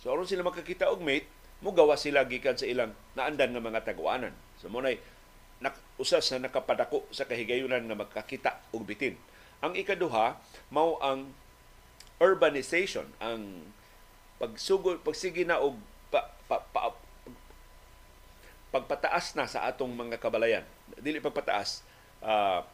So 0.03 0.11
aron 0.11 0.27
sila 0.27 0.43
makakita 0.43 0.91
og 0.91 0.99
mate, 0.99 1.25
mugawa 1.63 1.95
sila 1.95 2.27
gikan 2.27 2.59
sa 2.59 2.67
ilang 2.67 2.91
naandan 3.15 3.55
nga 3.55 3.63
mga 3.63 3.87
taguanan. 3.87 4.35
So 4.59 4.67
mo 4.67 4.83
nak 4.83 5.79
usas 5.95 6.27
na 6.35 6.51
nakapadako 6.51 7.07
sa 7.15 7.23
kahigayunan 7.23 7.87
nga 7.87 7.95
magkakita 7.95 8.51
og 8.75 8.83
bitin. 8.83 9.15
Ang 9.63 9.79
ikaduha 9.79 10.35
mao 10.75 10.99
ang 10.99 11.31
urbanization, 12.19 13.07
ang 13.23 13.63
pagsugod 14.43 14.99
pagsige 15.07 15.47
na 15.47 15.63
og 15.63 15.79
pa, 16.11 16.27
pa, 16.51 16.59
pa, 16.59 16.91
pagpataas 18.75 19.39
na 19.39 19.47
sa 19.47 19.63
atong 19.69 19.95
mga 19.95 20.19
kabalayan. 20.19 20.65
Dili 20.99 21.23
pagpataas, 21.23 21.85
uh, 22.19 22.65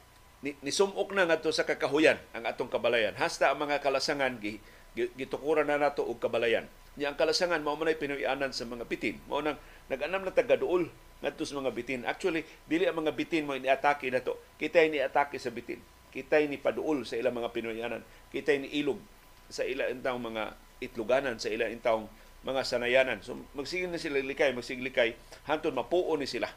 ni, 0.45 0.55
nisumok 0.63 1.11
na 1.11 1.27
ngadto 1.27 1.51
sa 1.51 1.67
kakahuyan 1.67 2.19
ang 2.31 2.43
atong 2.47 2.71
kabalayan. 2.71 3.15
Hasta 3.19 3.51
ang 3.51 3.59
mga 3.59 3.83
kalasangan 3.83 4.39
gi, 4.39 4.59
gitukuran 4.95 5.67
na 5.67 5.79
nato 5.79 6.03
og 6.03 6.19
kabalayan. 6.19 6.67
Nya 6.99 7.13
ang 7.13 7.17
kalasangan 7.19 7.63
mao 7.63 7.79
man 7.79 7.91
pinuyanan 7.95 8.51
sa 8.51 8.67
mga 8.67 8.83
bitin. 8.87 9.15
Mao 9.31 9.39
nang 9.39 9.59
nag-anam 9.87 10.27
na 10.27 10.35
tagaduol 10.35 10.91
ngadto 11.23 11.43
sa 11.43 11.59
mga 11.59 11.71
bitin. 11.71 12.01
Actually, 12.03 12.43
dili 12.67 12.87
ang 12.87 12.99
mga 12.99 13.15
bitin 13.15 13.47
mo 13.47 13.55
iniatake 13.55 14.11
nato. 14.11 14.39
Kitay 14.59 14.91
ni 14.91 14.99
atake 14.99 15.39
sa 15.39 15.51
bitin. 15.51 15.79
Kitay 16.09 16.49
ni 16.49 16.57
paduol 16.57 17.05
sa 17.05 17.15
ilang 17.15 17.35
mga 17.37 17.53
pinuyanan. 17.53 18.01
Kitay 18.33 18.59
ni 18.63 18.69
ilog 18.81 18.99
sa 19.47 19.63
ilang 19.63 19.93
intawong 19.93 20.23
mga 20.33 20.43
itluganan 20.79 21.35
sa 21.37 21.51
ilang 21.51 21.71
intawong 21.71 22.07
mga 22.43 22.61
sanayanan. 22.63 23.19
So 23.21 23.35
magsigil 23.55 23.91
na 23.91 23.99
sila 23.99 24.23
likay, 24.23 24.55
magsigil 24.55 24.83
likay, 24.87 25.15
hantod 25.45 25.75
mapuo 25.75 26.15
ni 26.15 26.25
sila. 26.25 26.47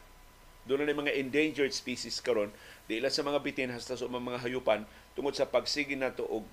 Doon 0.63 0.87
na 0.87 0.95
mga 0.95 1.19
endangered 1.19 1.75
species 1.75 2.23
karon 2.23 2.47
di 2.87 2.99
ilan 2.99 3.11
sa 3.11 3.23
mga 3.23 3.39
bitin 3.39 3.71
hasta 3.71 3.95
sa 3.95 4.05
mga 4.07 4.43
hayupan 4.43 4.83
tungod 5.15 5.31
sa 5.33 5.47
pagsigi 5.47 5.95
nato 5.95 6.27
og 6.27 6.43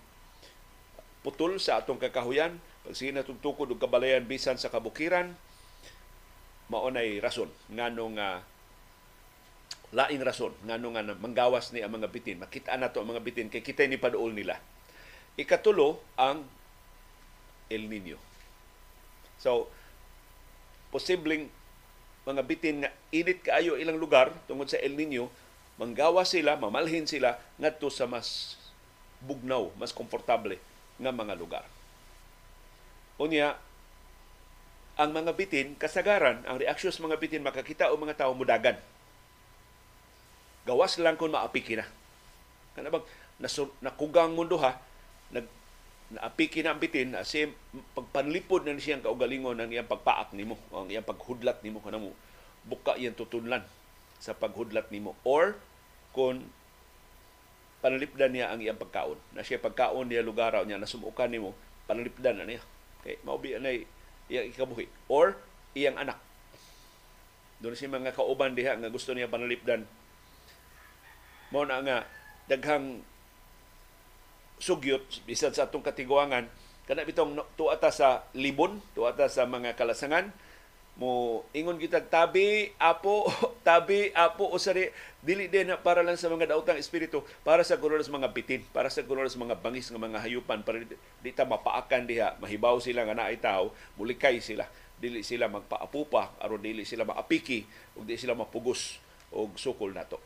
putol 1.20 1.60
sa 1.60 1.80
atong 1.82 2.00
kakahuyan, 2.00 2.56
pagsigi 2.86 3.12
na 3.12 3.26
tukod 3.26 3.68
og 3.68 3.80
kabalayan 3.80 4.24
bisan 4.24 4.56
sa 4.56 4.72
kabukiran, 4.72 5.36
maunay 6.72 7.20
rason 7.20 7.50
nganong 7.68 8.16
uh, 8.16 8.40
laing 9.90 10.22
rason 10.22 10.54
nganong 10.64 10.94
nga 10.96 11.18
manggawas 11.18 11.74
ni 11.74 11.82
ang 11.82 11.92
mga 11.92 12.08
bitin. 12.08 12.38
Makita 12.38 12.78
na 12.78 12.94
to 12.94 13.02
ang 13.02 13.10
mga 13.10 13.22
bitin 13.26 13.50
kay 13.50 13.60
kitay 13.60 13.90
ni 13.90 13.98
paduol 13.98 14.32
nila. 14.32 14.56
Ikatulo 15.34 15.98
ang 16.14 16.46
El 17.70 17.86
Nino 17.86 18.18
So, 19.40 19.72
posibleng 20.92 21.48
mga 22.28 22.42
bitin 22.44 22.84
nga 22.84 22.90
init 23.08 23.40
kaayo 23.40 23.80
ilang 23.80 23.96
lugar 23.96 24.36
tungod 24.44 24.68
sa 24.68 24.76
El 24.76 25.00
Nino, 25.00 25.32
manggawa 25.80 26.28
sila, 26.28 26.60
mamalhin 26.60 27.08
sila 27.08 27.40
ngadto 27.56 27.88
sa 27.88 28.04
mas 28.04 28.60
bugnaw, 29.24 29.72
mas 29.80 29.96
komportable 29.96 30.60
nga 31.00 31.08
mga 31.08 31.34
lugar. 31.40 31.64
Unya, 33.16 33.56
ang 35.00 35.16
mga 35.16 35.32
bitin, 35.32 35.72
kasagaran, 35.80 36.44
ang 36.44 36.60
reaksyon 36.60 36.92
sa 36.92 37.04
mga 37.08 37.16
bitin, 37.16 37.40
makakita 37.40 37.88
o 37.88 37.96
mga 37.96 38.20
tao 38.20 38.36
mudagan. 38.36 38.76
Gawas 40.68 41.00
lang 41.00 41.16
kung 41.16 41.32
maapiki 41.32 41.80
na. 41.80 41.88
Kanabang, 42.76 43.04
nakugang 43.80 44.36
mundo 44.36 44.60
ha, 44.60 44.76
nag 45.32 45.48
naapiki 46.10 46.66
na 46.66 46.74
ang 46.74 46.82
bitin 46.82 47.14
kasi 47.14 47.54
pagpanlipod 47.94 48.66
na 48.66 48.74
ni 48.74 48.82
siyang 48.82 49.00
kaugalingon 49.00 49.62
ng 49.62 49.70
iyang 49.70 49.86
pagpaak 49.86 50.34
nimo 50.34 50.58
ang 50.74 50.90
iyang 50.90 51.06
paghudlat 51.06 51.62
nimo 51.62 51.78
kanamo 51.78 52.10
buka 52.66 52.98
iyang 52.98 53.14
tutunlan 53.14 53.62
sa 54.18 54.34
paghudlat 54.34 54.90
nimo 54.90 55.14
or 55.22 55.54
kung 56.10 56.46
panalipdan 57.80 58.30
niya 58.34 58.52
ang 58.52 58.60
iyang 58.60 58.78
pagkaon. 58.80 59.16
Na 59.34 59.44
siya 59.44 59.62
pagkaon 59.62 60.08
niya 60.10 60.24
lugar 60.24 60.52
niya 60.64 60.76
nasumukan 60.76 61.30
nimo 61.30 61.56
panalipdan 61.88 62.40
na 62.40 62.44
niya. 62.46 62.62
Kay 63.02 63.18
maubi 63.24 63.56
na 63.56 63.72
iyang 64.28 64.46
ikabuhi. 64.52 64.86
Or 65.08 65.38
iyang 65.72 65.96
anak. 65.96 66.18
Doon 67.60 67.76
si 67.76 67.88
mga 67.88 68.16
kauban 68.16 68.56
diha 68.56 68.76
nga 68.76 68.88
gusto 68.88 69.12
niya 69.12 69.28
panalipdan 69.28 69.84
mo 71.50 71.66
na 71.66 71.82
nga 71.82 72.06
daghang 72.46 73.02
sugyot 74.62 75.26
bisan 75.26 75.50
sa 75.50 75.66
atong 75.66 75.82
katiguangan 75.82 76.46
kana 76.86 77.06
bitong 77.06 77.38
tuata 77.58 77.90
sa 77.90 78.26
libon 78.38 78.78
tuata 78.94 79.26
sa 79.26 79.46
mga 79.50 79.74
kalasangan 79.74 80.30
mo 80.98 81.42
ingon 81.56 81.78
gitag 81.78 82.10
tabi 82.10 82.74
apo 82.76 83.30
tabi 83.68 84.10
apo 84.12 84.50
usari 84.52 84.90
dili 85.20 85.46
din 85.52 85.72
para 85.84 86.00
lang 86.00 86.16
sa 86.16 86.32
mga 86.32 86.56
daotang 86.56 86.80
espiritu 86.80 87.20
para 87.44 87.60
sa 87.60 87.76
gulo 87.76 88.00
mga 88.00 88.32
bitin 88.32 88.64
para 88.72 88.88
sa 88.88 89.04
gulo 89.04 89.24
mga 89.24 89.60
bangis 89.60 89.92
nga 89.92 90.00
mga 90.00 90.20
hayupan 90.24 90.64
para 90.64 90.80
di, 90.80 91.30
ta 91.32 91.44
mapaakan 91.44 92.08
diha. 92.08 92.36
Mahibaw 92.40 92.80
sila 92.80 93.04
nga 93.04 93.16
naay 93.16 93.36
tao 93.40 93.72
mulikay 94.00 94.40
sila. 94.40 94.64
Dili 95.00 95.24
sila 95.24 95.48
magpaapupa 95.48 96.36
aron 96.40 96.60
dili 96.60 96.84
sila 96.84 97.08
maapiki 97.08 97.64
ug 97.96 98.04
di 98.04 98.20
sila 98.20 98.36
mapugos 98.36 99.00
og 99.32 99.56
sukol 99.56 99.96
nato. 99.96 100.20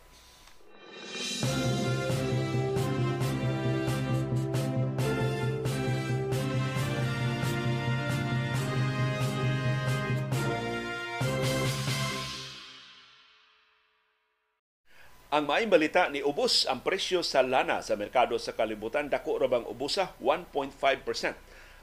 Ang 15.35 15.51
maayong 15.51 15.75
balita 15.75 16.07
ni 16.15 16.23
ubos 16.23 16.63
ang 16.71 16.87
presyo 16.87 17.19
sa 17.27 17.43
lana 17.43 17.83
sa 17.83 17.99
merkado 17.99 18.39
sa 18.39 18.55
kalibutan. 18.55 19.11
Dako 19.11 19.43
ra 19.43 19.51
bang 19.51 19.67
ubusa? 19.67 20.15
1.5% 20.23 20.71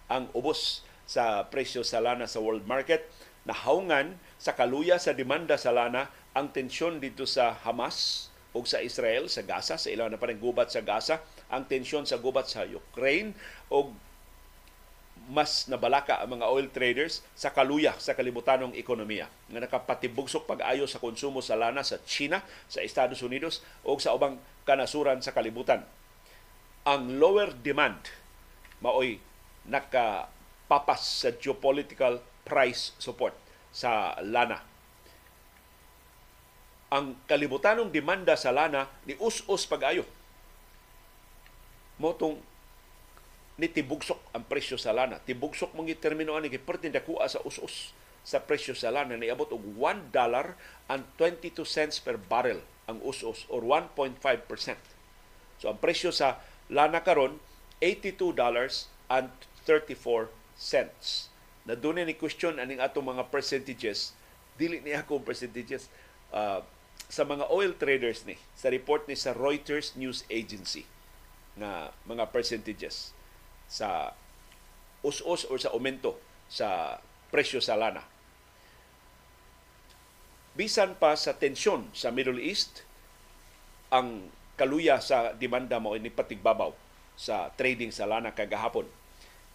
ang 0.07 0.31
ubos 0.31 0.87
sa 1.03 1.43
presyo 1.51 1.83
sa 1.83 1.99
lana 1.99 2.31
sa 2.31 2.39
world 2.39 2.63
market. 2.63 3.11
Nahaungan 3.43 4.15
sa 4.39 4.55
kaluya 4.55 4.95
sa 5.03 5.11
demanda 5.11 5.59
sa 5.59 5.75
lana 5.75 6.07
ang 6.31 6.55
tensyon 6.55 7.03
dito 7.03 7.27
sa 7.27 7.59
Hamas 7.67 8.31
ug 8.55 8.63
sa 8.63 8.79
Israel 8.79 9.27
sa 9.27 9.43
Gaza 9.43 9.75
sa 9.75 9.91
ilang 9.91 10.15
na 10.15 10.19
gubat 10.31 10.71
sa 10.71 10.79
Gaza 10.79 11.19
ang 11.51 11.67
tensyon 11.67 12.07
sa 12.07 12.23
gubat 12.23 12.47
sa 12.47 12.63
Ukraine 12.63 13.35
ug 13.67 13.91
mas 15.31 15.71
nabalaka 15.71 16.19
ang 16.19 16.35
mga 16.35 16.51
oil 16.51 16.67
traders 16.67 17.23
sa 17.39 17.55
kaluya 17.55 17.95
sa 17.95 18.11
kalibutanong 18.11 18.75
ekonomiya 18.75 19.31
nga 19.47 19.63
nakapatibugsok 19.63 20.43
pag-ayo 20.43 20.83
sa 20.91 20.99
konsumo 20.99 21.39
sa 21.39 21.55
lana 21.55 21.87
sa 21.87 22.03
China, 22.03 22.43
sa 22.67 22.83
Estados 22.83 23.23
Unidos 23.23 23.63
o 23.87 23.95
sa 23.95 24.11
ubang 24.11 24.35
kanasuran 24.67 25.23
sa 25.23 25.31
kalibutan. 25.31 25.87
Ang 26.83 27.15
lower 27.15 27.55
demand 27.55 28.11
maoy 28.83 29.23
nakapapas 29.71 31.23
sa 31.23 31.29
geopolitical 31.31 32.19
price 32.43 32.91
support 32.99 33.31
sa 33.71 34.19
lana. 34.19 34.59
Ang 36.91 37.15
kalibutanong 37.23 37.87
demanda 37.87 38.35
sa 38.35 38.51
lana 38.51 38.91
ni 39.07 39.15
us-us 39.15 39.63
pag-ayo. 39.63 40.03
Motong 41.95 42.50
ni 43.61 43.69
tibugsok 43.69 44.17
ang 44.33 44.41
presyo 44.49 44.73
sa 44.81 44.89
lana. 44.89 45.21
Tibugsok 45.21 45.77
mong 45.77 45.93
termino 46.01 46.33
ani 46.33 46.49
giperti 46.49 46.89
dakuha 46.89 47.29
sa 47.29 47.45
us-us 47.45 47.93
sa 48.25 48.41
presyo 48.41 48.73
sa 48.73 48.89
lana 48.89 49.13
niabot 49.17 49.49
og 49.53 49.61
1 49.77 50.09
dollar 50.13 50.57
and 50.89 51.05
22 51.17 51.61
cents 51.65 52.01
per 52.01 52.17
barrel 52.17 52.61
ang 52.89 52.97
us-us 53.05 53.45
or 53.53 53.61
1.5%. 53.61 54.17
So 55.61 55.69
ang 55.69 55.77
presyo 55.77 56.09
sa 56.09 56.41
lana 56.73 57.05
karon 57.05 57.37
82 57.77 58.33
dollars 58.33 58.89
and 59.13 59.29
34 59.69 60.33
cents. 60.57 61.29
Na 61.69 61.77
doon 61.77 62.01
ni 62.01 62.17
question 62.17 62.57
aning 62.57 62.81
atong 62.81 63.13
mga 63.13 63.29
percentages, 63.29 64.17
dili 64.57 64.81
ni 64.81 64.97
ako 64.97 65.21
percentages 65.21 65.85
uh, 66.33 66.65
sa 67.05 67.21
mga 67.21 67.45
oil 67.53 67.77
traders 67.77 68.25
ni 68.25 68.41
sa 68.57 68.73
report 68.73 69.05
ni 69.05 69.13
sa 69.13 69.37
Reuters 69.37 69.93
News 69.93 70.25
Agency 70.33 70.89
na 71.53 71.93
mga 72.09 72.33
percentages 72.33 73.13
sa 73.71 74.11
us-us 75.07 75.47
o 75.47 75.55
sa 75.55 75.71
aumento 75.71 76.19
sa 76.51 76.99
presyo 77.31 77.63
sa 77.63 77.79
lana. 77.79 78.03
Bisan 80.51 80.99
pa 80.99 81.15
sa 81.15 81.39
tensyon 81.39 81.87
sa 81.95 82.11
Middle 82.11 82.43
East, 82.43 82.83
ang 83.87 84.27
kaluya 84.59 84.99
sa 84.99 85.31
demanda 85.31 85.79
mo 85.79 85.95
ni 85.95 86.11
patigbabaw 86.11 86.75
sa 87.15 87.55
trading 87.55 87.95
sa 87.95 88.03
lana 88.03 88.35
kagahapon. 88.35 88.83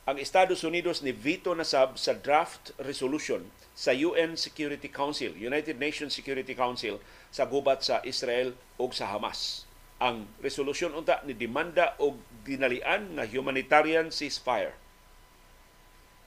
Ang 0.09 0.17
Estados 0.17 0.65
Unidos 0.65 1.05
ni 1.05 1.13
veto 1.13 1.53
na 1.53 1.67
sab 1.69 2.01
sa 2.01 2.17
draft 2.17 2.73
resolution 2.81 3.45
sa 3.77 3.93
UN 3.93 4.41
Security 4.41 4.89
Council, 4.89 5.37
United 5.37 5.77
Nations 5.77 6.17
Security 6.17 6.57
Council 6.57 6.97
sa 7.29 7.45
gubat 7.45 7.85
sa 7.85 8.01
Israel 8.09 8.57
ug 8.81 8.97
sa 8.97 9.13
Hamas 9.13 9.66
ang 9.97 10.29
resolusyon 10.45 10.93
unta 10.93 11.25
ni 11.25 11.33
demanda 11.33 11.97
og 11.97 12.21
dinalian 12.45 13.17
nga 13.17 13.25
humanitarian 13.25 14.13
ceasefire. 14.13 14.77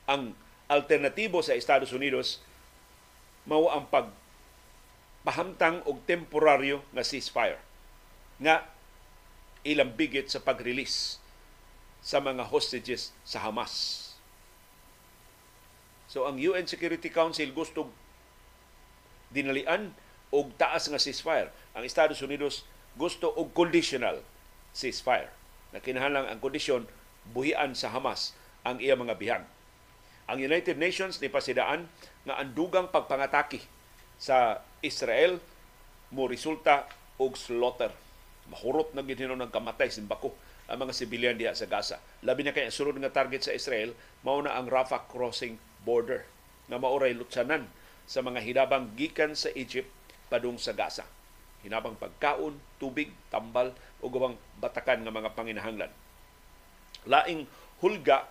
Ang 0.10 0.34
alternatibo 0.66 1.46
sa 1.46 1.54
Estados 1.54 1.94
Unidos 1.94 2.42
mao 3.46 3.70
ang 3.70 3.86
pag 3.90 4.10
pahamtang 5.22 5.86
og 5.86 6.02
temporaryo 6.10 6.82
nga 6.94 7.06
ceasefire 7.06 7.62
nga 8.42 8.66
ilang 9.62 9.94
bigit 9.94 10.32
sa 10.32 10.42
pag-release 10.42 11.22
sa 12.00 12.24
mga 12.24 12.48
hostages 12.48 13.12
sa 13.28 13.44
Hamas. 13.44 14.08
So 16.10 16.26
ang 16.26 16.42
UN 16.42 16.66
Security 16.66 17.12
Council 17.14 17.54
gusto 17.54 17.92
dinalian 19.30 19.94
og 20.34 20.58
taas 20.58 20.90
nga 20.90 20.98
ceasefire. 20.98 21.54
Ang 21.78 21.86
Estados 21.86 22.18
Unidos 22.26 22.66
gusto 22.98 23.30
og 23.30 23.54
conditional 23.54 24.24
ceasefire. 24.74 25.30
Na 25.70 25.84
kinahanglan 25.84 26.26
ang 26.26 26.40
kondisyon 26.42 26.90
buhian 27.30 27.78
sa 27.78 27.94
Hamas 27.94 28.34
ang 28.66 28.82
iya 28.82 28.98
mga 28.98 29.18
bihag. 29.20 29.44
Ang 30.30 30.40
United 30.42 30.78
Nations 30.78 31.18
ni 31.22 31.30
pasidaan 31.30 31.90
nga 32.26 32.38
ang 32.38 32.54
dugang 32.54 32.90
pagpangatake 32.90 33.62
sa 34.22 34.62
Israel 34.82 35.42
mo 36.14 36.26
resulta 36.30 36.90
og 37.22 37.38
slaughter. 37.38 37.94
Mahurot 38.50 38.94
na 38.98 39.06
ginhino 39.06 39.38
ng 39.38 39.54
kamatay 39.54 39.94
simbako 39.94 40.34
ang 40.70 40.86
mga 40.86 40.94
sibilyan 40.94 41.38
diha 41.38 41.54
sa 41.54 41.66
Gaza. 41.66 41.98
Labi 42.22 42.46
na 42.46 42.54
kay 42.54 42.70
sunod 42.70 42.98
nga 43.02 43.14
target 43.14 43.46
sa 43.46 43.54
Israel 43.54 43.94
mao 44.22 44.38
na 44.42 44.54
ang 44.54 44.70
Rafah 44.70 45.10
crossing 45.10 45.58
border 45.82 46.26
nga 46.70 46.78
mauray 46.78 47.14
lutsanan 47.14 47.66
sa 48.10 48.22
mga 48.22 48.42
hinabang 48.42 48.94
gikan 48.94 49.34
sa 49.34 49.50
Egypt 49.54 49.90
padung 50.30 50.62
sa 50.62 50.74
Gaza 50.78 51.06
hinabang 51.64 52.00
pagkaon, 52.00 52.56
tubig, 52.80 53.12
tambal 53.28 53.76
o 54.00 54.08
gawang 54.08 54.36
batakan 54.64 55.04
ng 55.04 55.12
mga 55.12 55.36
panginahanglan. 55.36 55.92
Laing 57.04 57.48
hulga 57.84 58.28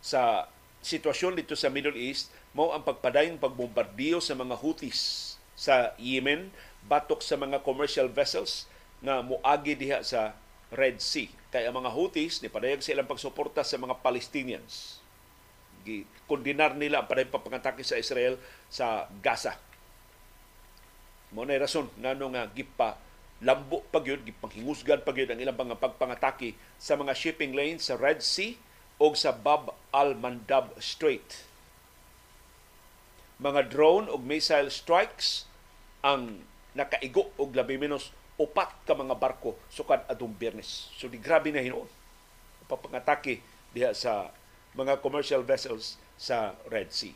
sa 0.00 0.48
sitwasyon 0.84 1.40
dito 1.40 1.56
sa 1.56 1.72
Middle 1.72 1.96
East 1.96 2.32
mao 2.56 2.72
ang 2.72 2.84
pagpadayong 2.84 3.40
pagbombardiyo 3.40 4.20
sa 4.22 4.32
mga 4.32 4.56
Houthis 4.56 5.34
sa 5.56 5.92
Yemen 6.00 6.52
batok 6.86 7.20
sa 7.20 7.36
mga 7.36 7.60
commercial 7.64 8.08
vessels 8.08 8.68
nga 9.04 9.20
muagi 9.20 9.76
diha 9.76 10.00
sa 10.00 10.36
Red 10.72 11.00
Sea. 11.00 11.28
Kaya 11.52 11.68
ang 11.68 11.80
mga 11.80 11.92
Houthis 11.92 12.40
ni 12.40 12.48
padayag 12.48 12.80
sa 12.80 12.92
ilang 12.92 13.08
pagsuporta 13.08 13.64
sa 13.64 13.76
mga 13.76 14.00
Palestinians. 14.00 15.00
Kondinar 16.26 16.74
nila 16.74 17.04
ang 17.04 17.08
padayong 17.08 17.32
pagpangatake 17.32 17.84
sa 17.84 18.00
Israel 18.00 18.40
sa 18.72 19.06
Gaza 19.22 19.56
Mao 21.36 21.44
na 21.44 21.60
rason 21.60 21.84
ngano 22.00 22.32
nga 22.32 22.48
gipa 22.48 22.96
lambo 23.44 23.84
pagyud 23.92 24.24
gipanghingusgan 24.24 25.04
pagyud 25.04 25.28
ang 25.28 25.36
ilang 25.36 25.52
mga 25.52 25.76
pagpangatake 25.76 26.56
sa 26.80 26.96
mga 26.96 27.12
shipping 27.12 27.52
lanes 27.52 27.92
sa 27.92 28.00
Red 28.00 28.24
Sea 28.24 28.56
o 28.96 29.12
sa 29.12 29.36
Bab 29.36 29.76
al-Mandab 29.92 30.72
Strait. 30.80 31.44
Mga 33.36 33.68
drone 33.68 34.08
o 34.08 34.16
missile 34.16 34.72
strikes 34.72 35.44
ang 36.00 36.40
nakaigo 36.72 37.28
og 37.36 37.52
labi 37.52 37.76
menos 37.76 38.16
upat 38.40 38.72
ka 38.88 38.96
mga 38.96 39.12
barko 39.20 39.60
sukad 39.68 40.08
adong 40.08 40.32
Biyernes. 40.32 40.88
So 40.96 41.04
di 41.12 41.20
grabe 41.20 41.52
na 41.52 41.60
hinuon. 41.60 41.88
Papangatake 42.64 43.44
diha 43.76 43.92
sa 43.92 44.32
mga 44.72 45.04
commercial 45.04 45.44
vessels 45.44 46.00
sa 46.16 46.56
Red 46.72 46.96
Sea. 46.96 47.12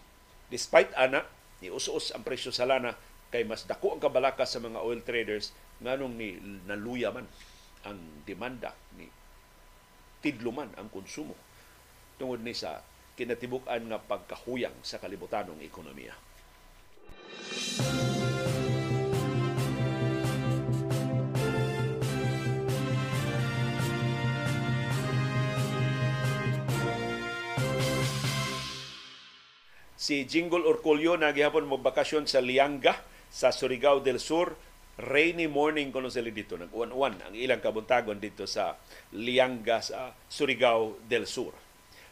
Despite 0.52 0.92
ana, 0.92 1.24
ni 1.64 1.72
us 1.72 1.88
ang 2.12 2.20
presyo 2.20 2.52
sa 2.52 2.68
lana 2.68 3.00
kay 3.31 3.47
mas 3.47 3.62
dako 3.64 3.95
ang 3.95 4.03
kabalaka 4.03 4.43
sa 4.43 4.59
mga 4.59 4.83
oil 4.83 5.01
traders 5.07 5.55
nganong 5.81 6.14
ni 6.19 6.37
naluya 6.66 7.14
man 7.14 7.25
ang 7.87 7.99
demanda 8.27 8.75
ni 8.99 9.07
tidluman 10.21 10.69
ang 10.77 10.93
konsumo 10.93 11.33
tungod 12.21 12.45
ni 12.45 12.53
sa 12.53 12.85
kinatibuk-an 13.16 13.88
nga 13.88 14.01
pagkahuyang 14.01 14.77
sa 14.85 15.01
kalibutanong 15.01 15.61
ekonomiya. 15.64 16.12
Si 30.01 30.25
Jingle 30.25 30.64
Orculio 30.64 31.14
nagihapon 31.21 31.69
mo 31.69 31.77
bakasyon 31.77 32.25
sa 32.25 32.40
Lianga 32.40 32.99
sa 33.31 33.55
Surigao 33.55 34.03
del 34.03 34.19
Sur. 34.19 34.59
Rainy 35.01 35.49
morning 35.49 35.88
kuno 35.95 36.12
sila 36.12 36.29
dito. 36.29 36.61
Nag-uwan-uwan 36.61 37.25
ang 37.25 37.33
ilang 37.33 37.62
kabuntagon 37.62 38.21
dito 38.21 38.45
sa 38.45 38.77
Lianga 39.16 39.81
sa 39.81 40.12
Surigao 40.29 41.01
del 41.09 41.25
Sur. 41.25 41.57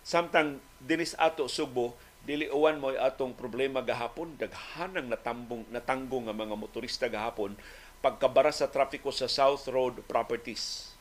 Samtang 0.01 0.63
dinis 0.81 1.13
ato 1.21 1.53
Subo, 1.53 1.93
dili 2.25 2.49
uwan 2.49 2.81
mo 2.81 2.89
atong 2.97 3.37
problema 3.37 3.85
gahapon 3.85 4.41
daghanang 4.41 5.13
natambong 5.13 5.69
natanggong 5.69 6.33
nga 6.33 6.37
mga 6.37 6.57
motorista 6.57 7.07
gahapon 7.13 7.61
pagkabara 8.01 8.55
sa 8.55 8.73
trafiko 8.73 9.13
sa 9.13 9.29
South 9.29 9.69
Road 9.69 10.01
Properties. 10.09 10.97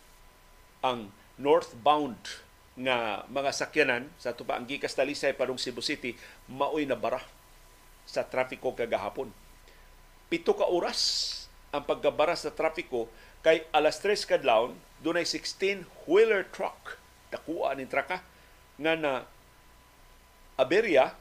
Ang 0.84 1.14
northbound 1.40 2.20
nga 2.78 3.24
mga 3.32 3.52
sakyanan 3.56 4.12
sa 4.22 4.36
tupa 4.36 4.60
ang 4.60 4.70
gikas 4.70 4.94
Talisay 4.94 5.34
padung 5.34 5.58
Cebu 5.58 5.82
City 5.82 6.14
maoy 6.46 6.86
na 6.86 6.94
bara 7.00 7.24
sa 8.06 8.22
trafiko 8.28 8.76
kagahapon 8.76 9.34
pito 10.28 10.52
ka 10.56 10.68
oras 10.68 11.34
ang 11.72 11.84
pagkabara 11.84 12.36
sa 12.36 12.52
trapiko 12.52 13.08
kay 13.44 13.64
alas 13.72 14.00
3 14.04 14.28
kadlawon 14.28 14.76
dunay 15.04 15.24
16 15.24 15.88
wheeler 16.10 16.48
truck. 16.50 17.00
Dakuha 17.32 17.76
ni 17.76 17.86
traka 17.88 18.24
nga 18.80 18.94
na 18.96 19.28
aberya 20.56 21.14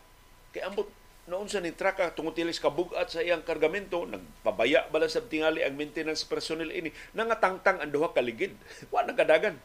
kay 0.54 0.62
ambot 0.64 0.88
noon 1.26 1.50
sa 1.50 1.58
ni 1.58 1.74
traka 1.74 2.14
tungod 2.14 2.38
tilis 2.38 2.62
kabugat 2.62 3.10
sa 3.10 3.18
iyang 3.18 3.42
kargamento 3.42 4.06
nagpabaya 4.06 4.86
bala 4.94 5.10
sa 5.10 5.26
tingali 5.26 5.66
ang 5.66 5.74
maintenance 5.74 6.22
personnel 6.22 6.70
ini 6.70 6.94
nangatangtang 7.18 7.82
ang 7.82 7.90
duha 7.90 8.14
ka 8.14 8.22
ligid. 8.22 8.54
Wa 8.94 9.02
nagadagan 9.02 9.58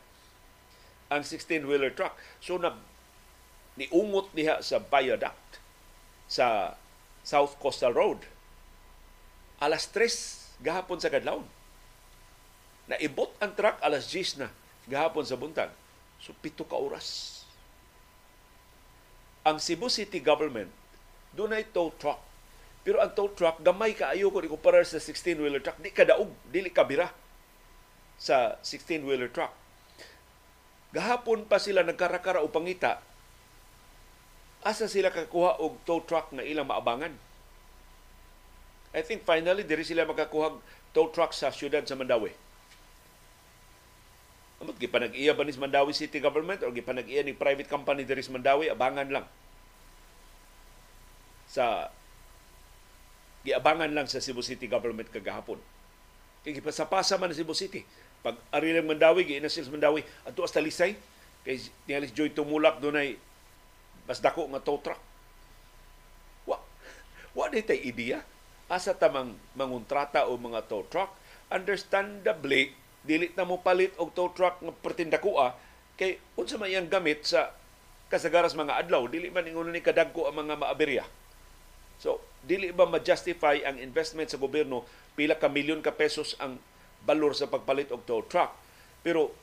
ang 1.12 1.22
16 1.22 1.70
wheeler 1.70 1.94
truck. 1.94 2.18
So 2.42 2.58
na 2.58 2.78
niungot 3.78 4.34
diha 4.34 4.60
sa 4.66 4.82
viaduct 4.82 5.62
sa 6.26 6.76
South 7.22 7.56
Coastal 7.62 7.94
Road 7.94 8.26
alas 9.62 9.86
3 9.94 10.66
gahapon 10.66 10.98
sa 10.98 11.14
kadlawon. 11.14 11.46
Naibot 12.90 13.30
ang 13.38 13.54
truck 13.54 13.78
alas 13.80 14.10
10 14.10 14.42
na 14.42 14.50
gahapon 14.90 15.24
sa 15.24 15.38
buntag. 15.38 15.70
So 16.18 16.34
pito 16.34 16.66
ka 16.66 16.76
oras. 16.76 17.42
Ang 19.46 19.62
Cebu 19.62 19.88
City 19.88 20.18
government 20.18 20.74
dunay 21.38 21.70
tow 21.70 21.94
truck. 21.96 22.20
Pero 22.82 22.98
ang 22.98 23.14
tow 23.14 23.30
truck 23.30 23.62
gamay 23.62 23.94
kaayo 23.94 24.34
ko 24.34 24.42
ikumparar 24.42 24.82
sa 24.82 24.98
16-wheeler 24.98 25.62
truck, 25.62 25.78
di 25.78 25.94
kadaog, 25.94 26.34
dili 26.50 26.74
kabira 26.74 27.14
sa 28.18 28.58
16-wheeler 28.66 29.30
truck. 29.30 29.54
Gahapon 30.90 31.46
pa 31.46 31.62
sila 31.62 31.86
nagkarakara 31.86 32.42
o 32.42 32.50
pangita 32.52 33.00
asa 34.62 34.86
sila 34.86 35.10
kakuha 35.10 35.58
og 35.58 35.82
tow 35.86 36.02
truck 36.06 36.30
na 36.34 36.46
ilang 36.46 36.70
maabangan. 36.70 37.14
I 38.92 39.02
think 39.04 39.24
finally 39.24 39.64
diri 39.64 39.88
sila 39.88 40.04
makakuha 40.04 40.60
tow 40.92 41.08
truck 41.12 41.32
sa 41.32 41.52
syudad 41.52 41.84
sa 41.88 41.96
Mandawi. 41.96 42.36
Amot 44.62 44.78
gipanag-iya 44.78 45.34
ba 45.34 45.42
ni 45.48 45.56
Mandawi 45.56 45.96
City 45.96 46.22
Government 46.22 46.62
o 46.62 46.70
gipanag-iya 46.70 47.26
ni 47.26 47.34
private 47.34 47.72
company 47.72 48.04
diri 48.04 48.22
sa 48.22 48.36
Mandawi 48.36 48.68
abangan 48.70 49.10
lang. 49.10 49.26
Sa 51.50 51.90
giabangan 53.42 53.90
lang 53.90 54.06
sa 54.06 54.22
Cebu 54.22 54.46
City 54.46 54.70
Government 54.70 55.10
kagahapon. 55.10 55.58
Kay 56.46 56.62
gipasapasa 56.62 57.18
man 57.18 57.34
sa 57.34 57.42
Cebu 57.42 57.58
City. 57.58 57.82
Pag 58.22 58.38
ari 58.54 58.78
ng 58.78 58.86
Mandawi, 58.86 59.26
giinasil 59.26 59.66
sa 59.66 59.74
Mandawi, 59.74 60.06
ato 60.30 60.46
hasta 60.46 60.62
Lisay, 60.62 60.94
kay 61.42 61.58
nialis 61.90 62.14
Joy 62.14 62.30
Tumulak 62.38 62.78
dunay 62.78 63.18
mas 64.06 64.22
dako 64.22 64.46
nga 64.50 64.62
tow 64.62 64.78
truck. 64.82 65.02
Wa, 66.46 66.58
wa 67.34 67.50
di 67.50 67.66
tay 67.66 67.82
ideya. 67.82 68.22
Asa 68.72 68.96
tamang 68.96 69.36
mangontrata 69.60 70.32
o 70.32 70.40
mga 70.40 70.64
tow 70.72 70.88
truck. 70.88 71.12
Understandably, 71.52 72.72
dili 73.04 73.28
na 73.36 73.44
mo 73.44 73.60
palit 73.60 73.92
og 74.00 74.16
tow 74.16 74.32
truck 74.32 74.64
nga 74.64 74.72
pertindakua 74.72 75.60
kay 76.00 76.24
unsa 76.40 76.56
man 76.56 76.72
iyang 76.72 76.88
gamit 76.88 77.28
sa 77.28 77.52
kasagaras 78.08 78.56
mga 78.56 78.80
adlaw 78.80 79.04
dili 79.12 79.28
man 79.28 79.44
ingon 79.44 79.76
ni 79.76 79.84
kadagko 79.84 80.32
ang 80.32 80.48
mga 80.48 80.56
maaberya. 80.56 81.04
So, 82.00 82.24
dili 82.48 82.72
ba 82.72 82.88
ma-justify 82.88 83.62
ang 83.68 83.78
investment 83.78 84.32
sa 84.32 84.40
gobyerno 84.40 84.88
pila 85.20 85.36
ka 85.36 85.52
milyon 85.52 85.84
ka 85.84 85.92
pesos 85.92 86.40
ang 86.40 86.56
balor 87.04 87.36
sa 87.36 87.52
pagpalit 87.52 87.92
og 87.92 88.08
tow 88.08 88.24
truck. 88.24 88.56
Pero 89.04 89.36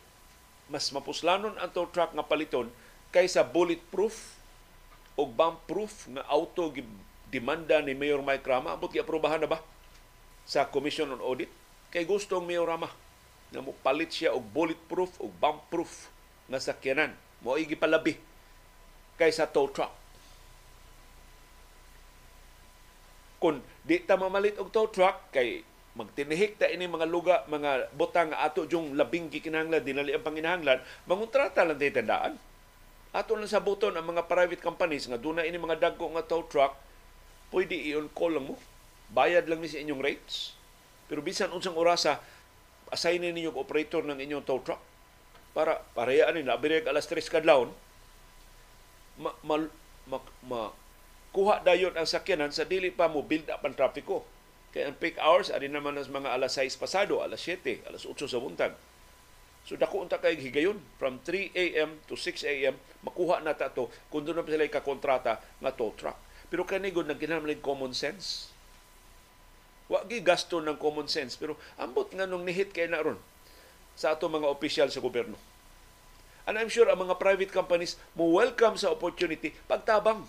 mas 0.73 0.89
mapuslanon 0.89 1.57
ang 1.61 1.71
tow 1.71 1.85
truck 1.93 2.17
nga 2.17 2.25
paliton 2.25 2.73
kaysa 3.13 3.45
bulletproof 3.45 4.37
o 5.19 5.29
bomb-proof 5.29 6.09
nga 6.17 6.23
auto 6.29 6.73
demanda 7.29 7.81
ni 7.85 7.93
Mayor 7.93 8.25
Mike 8.25 8.45
Rama. 8.45 8.77
Ambot 8.77 8.93
aprobahan 8.93 9.41
na 9.41 9.49
ba 9.49 9.61
sa 10.49 10.69
Commission 10.69 11.13
on 11.13 11.21
Audit? 11.21 11.53
Kay 11.93 12.05
gustong 12.05 12.45
Mayor 12.45 12.69
Rama 12.69 12.89
na 13.49 13.65
mo 13.65 13.73
palit 13.81 14.13
siya 14.13 14.37
og 14.37 14.45
bulletproof 14.53 15.17
o 15.21 15.33
bomb-proof 15.33 16.13
nga 16.49 16.61
sakyanan. 16.61 17.17
Mo 17.41 17.57
palabi 17.57 18.19
kaysa 19.19 19.51
tow 19.51 19.69
truck. 19.73 19.93
Kung 23.39 23.63
di 23.87 24.03
ta 24.03 24.19
mamalit 24.19 24.59
og 24.59 24.75
tow 24.75 24.91
truck 24.91 25.31
kay 25.31 25.63
magtinihik 25.99 26.59
ta 26.59 26.71
ini 26.71 26.87
mga 26.87 27.07
luga, 27.11 27.43
mga 27.51 27.91
butang 27.95 28.31
ato 28.35 28.67
yung 28.71 28.95
labing 28.95 29.31
gikinahanglan, 29.31 29.83
dinali 29.83 30.15
ang 30.15 30.23
panginahanglan, 30.23 30.79
manguntrata 31.11 31.67
lang 31.67 31.79
tayo 31.79 31.93
tandaan. 31.95 32.35
Ato 33.11 33.35
lang 33.35 33.51
sa 33.51 33.59
buton 33.59 33.99
ang 33.99 34.07
mga 34.07 34.31
private 34.31 34.63
companies 34.63 35.11
nga 35.11 35.19
duna 35.19 35.43
ini 35.43 35.59
mga 35.59 35.81
dagko 35.91 36.15
nga 36.15 36.23
tow 36.27 36.47
truck, 36.47 36.79
pwede 37.55 37.75
i-on 37.77 38.09
call 38.13 38.37
lang 38.37 38.53
mo. 38.53 38.57
Bayad 39.09 39.49
lang 39.49 39.65
ni 39.65 39.69
sa 39.69 39.81
inyong 39.81 40.05
rates. 40.05 40.53
Pero 41.09 41.25
bisan 41.25 41.49
unsang 41.53 41.77
orasa, 41.77 42.21
assignin 42.93 43.33
ninyo 43.33 43.57
operator 43.57 44.05
ng 44.05 44.21
inyong 44.21 44.45
tow 44.45 44.61
truck 44.61 44.81
para 45.57 45.81
parehaan 45.97 46.37
ni 46.37 46.45
nabireg 46.45 46.89
alas 46.89 47.09
3 47.09 47.25
kadlawon 47.29 47.73
ma, 49.19 49.33
ma, 49.43 49.57
ma, 50.07 50.19
ma, 50.47 50.61
kuha 51.35 51.61
dayon 51.61 51.93
ang 51.99 52.07
sakyanan 52.07 52.55
sa 52.55 52.65
dili 52.65 52.95
pa 52.95 53.11
mo 53.11 53.21
build 53.27 53.51
up 53.51 53.65
ang 53.67 53.75
trapiko. 53.75 54.25
Kaya 54.69 54.93
ang 54.93 54.97
peak 55.01 55.17
hours, 55.17 55.49
ari 55.49 55.67
naman 55.73 55.97
as 55.97 56.13
mga 56.13 56.29
alas 56.29 56.61
6 56.61 56.77
pasado, 56.77 57.25
alas 57.25 57.41
7, 57.41 57.89
alas 57.89 58.05
8 58.05 58.29
sa 58.29 58.39
buntag. 58.39 58.73
So 59.65 59.77
dako 59.77 60.05
unta 60.05 60.17
kay 60.17 60.37
higayon 60.41 60.81
from 60.97 61.21
3 61.25 61.53
a.m. 61.53 62.01
to 62.09 62.17
6 62.17 62.41
a.m. 62.49 62.77
makuha 63.05 63.45
na 63.45 63.53
ta 63.53 63.69
to 63.69 63.93
kung 64.09 64.25
doon 64.25 64.41
na 64.41 64.49
sila 64.49 64.65
ikakontrata 64.65 65.41
nga 65.61 65.73
tow 65.77 65.93
truck. 65.93 66.17
Pero 66.49 66.65
kani 66.65 66.93
gud 66.93 67.09
nagkinahanglan 67.09 67.61
common 67.61 67.93
sense. 67.93 68.49
Wa 69.89 70.05
gi 70.05 70.21
gasto 70.21 70.61
ng 70.61 70.77
common 70.77 71.09
sense 71.09 71.37
pero 71.41 71.57
ambot 71.81 72.09
nga 72.13 72.29
nung 72.29 72.45
nihit 72.45 72.77
kay 72.77 72.89
na 72.89 73.01
ron 73.01 73.17
sa 73.97 74.13
ato 74.13 74.29
mga 74.29 74.49
opisyal 74.49 74.93
sa 74.93 75.01
gobyerno. 75.01 75.37
And 76.49 76.57
I'm 76.57 76.73
sure 76.73 76.89
ang 76.89 77.05
mga 77.05 77.21
private 77.21 77.53
companies 77.53 78.01
mo 78.17 78.33
welcome 78.33 78.77
sa 78.77 78.93
opportunity 78.93 79.53
pagtabang 79.69 80.25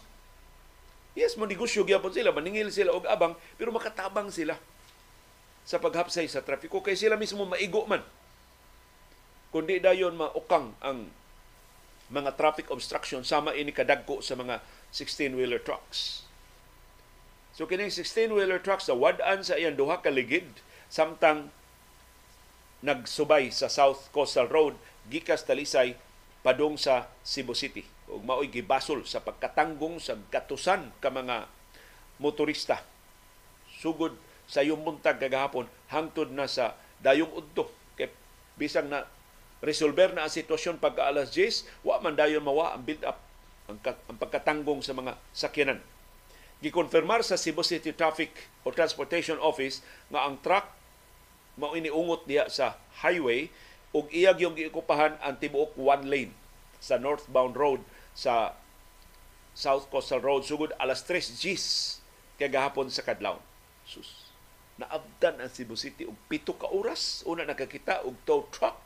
Yes, 1.18 1.36
mo 1.36 1.50
negosyo 1.50 1.84
gyapon 1.84 2.14
sila, 2.14 2.30
maningil 2.30 2.70
sila 2.70 2.94
og 2.94 3.04
abang, 3.10 3.34
pero 3.58 3.74
makatabang 3.74 4.30
sila 4.30 4.56
sa 5.68 5.82
paghapsay 5.82 6.32
sa 6.32 6.42
trafiko 6.46 6.80
kay 6.80 6.96
sila 6.96 7.20
mismo 7.20 7.44
maigo 7.44 7.84
man. 7.90 8.02
Kundi 9.50 9.82
dayon 9.82 10.16
maukang 10.16 10.72
ang 10.80 11.10
mga 12.10 12.38
traffic 12.38 12.70
obstruction 12.74 13.26
sama 13.26 13.54
ini 13.58 13.74
kadagko 13.74 14.22
sa 14.22 14.38
mga 14.38 14.62
16-wheeler 14.94 15.62
trucks. 15.62 16.26
So 17.54 17.68
kining 17.68 17.92
16-wheeler 17.92 18.64
trucks 18.64 18.88
sa 18.88 18.96
wad-an 18.96 19.44
sa 19.44 19.60
iyang 19.60 19.76
duha 19.76 20.00
ka 20.00 20.08
ligid 20.08 20.48
samtang 20.88 21.54
nagsubay 22.80 23.52
sa 23.52 23.68
South 23.68 24.08
Coastal 24.16 24.48
Road 24.48 24.80
gikas 25.12 25.44
Talisay 25.44 26.00
padung 26.40 26.80
sa 26.80 27.12
Cebu 27.22 27.52
City. 27.52 27.84
Ug 28.10 28.24
maoy 28.24 28.48
gibasol 28.48 29.04
sa 29.04 29.20
pagkatanggong 29.20 30.00
sa 30.00 30.16
gatusan 30.32 30.90
ka 31.04 31.12
mga 31.12 31.52
motorista. 32.18 32.82
Sugod 33.68 34.16
sa 34.50 34.66
yung 34.66 34.82
buntag 34.82 35.22
kagahapon 35.22 35.70
hangtod 35.92 36.32
na 36.34 36.50
sa 36.50 36.80
dayong 37.04 37.30
udto. 37.30 37.70
Kay 38.00 38.10
bisang 38.58 38.90
na 38.90 39.06
resolver 39.60 40.16
na 40.16 40.26
ang 40.26 40.32
sitwasyon 40.32 40.80
pagka 40.80 41.06
alas 41.06 41.36
10 41.36 41.68
wa 41.84 42.00
man 42.00 42.16
dayon 42.16 42.42
mawa 42.42 42.72
ang 42.72 42.88
build 42.88 43.04
up 43.04 43.29
ang, 43.70 43.78
ang 43.80 44.18
pagkatanggong 44.18 44.82
sa 44.82 44.98
mga 44.98 45.14
sakyanan 45.32 45.80
gikonfirmar 46.60 47.24
sa 47.24 47.40
Cebu 47.40 47.64
City 47.64 47.96
Traffic 47.96 48.36
or 48.68 48.76
Transportation 48.76 49.40
Office 49.40 49.80
nga 50.12 50.28
ang 50.28 50.42
truck 50.44 50.76
mao 51.56 51.76
iniungot 51.76 52.28
diha 52.28 52.52
sa 52.52 52.80
highway 53.04 53.48
ug 53.96 54.08
iyag 54.12 54.44
yung 54.44 54.56
giikupahan 54.56 55.16
ang 55.24 55.40
tibuok 55.40 55.76
one 55.80 56.08
lane 56.08 56.34
sa 56.80 57.00
northbound 57.00 57.56
road 57.56 57.84
sa 58.16 58.56
South 59.56 59.92
Coastal 59.92 60.24
Road 60.24 60.48
sugod 60.48 60.72
alas 60.80 61.04
3 61.04 61.36
Gs 61.36 61.66
kay 62.40 62.48
gahapon 62.48 62.88
sa 62.88 63.04
kadlawon. 63.04 63.44
Sus. 63.84 64.32
Naabdan 64.80 65.44
ang 65.44 65.52
Cebu 65.52 65.76
City 65.76 66.08
og 66.08 66.16
pito 66.32 66.56
ka 66.56 66.72
oras 66.72 67.28
una 67.28 67.44
nakakita 67.44 68.08
og 68.08 68.16
tow 68.24 68.48
truck. 68.56 68.80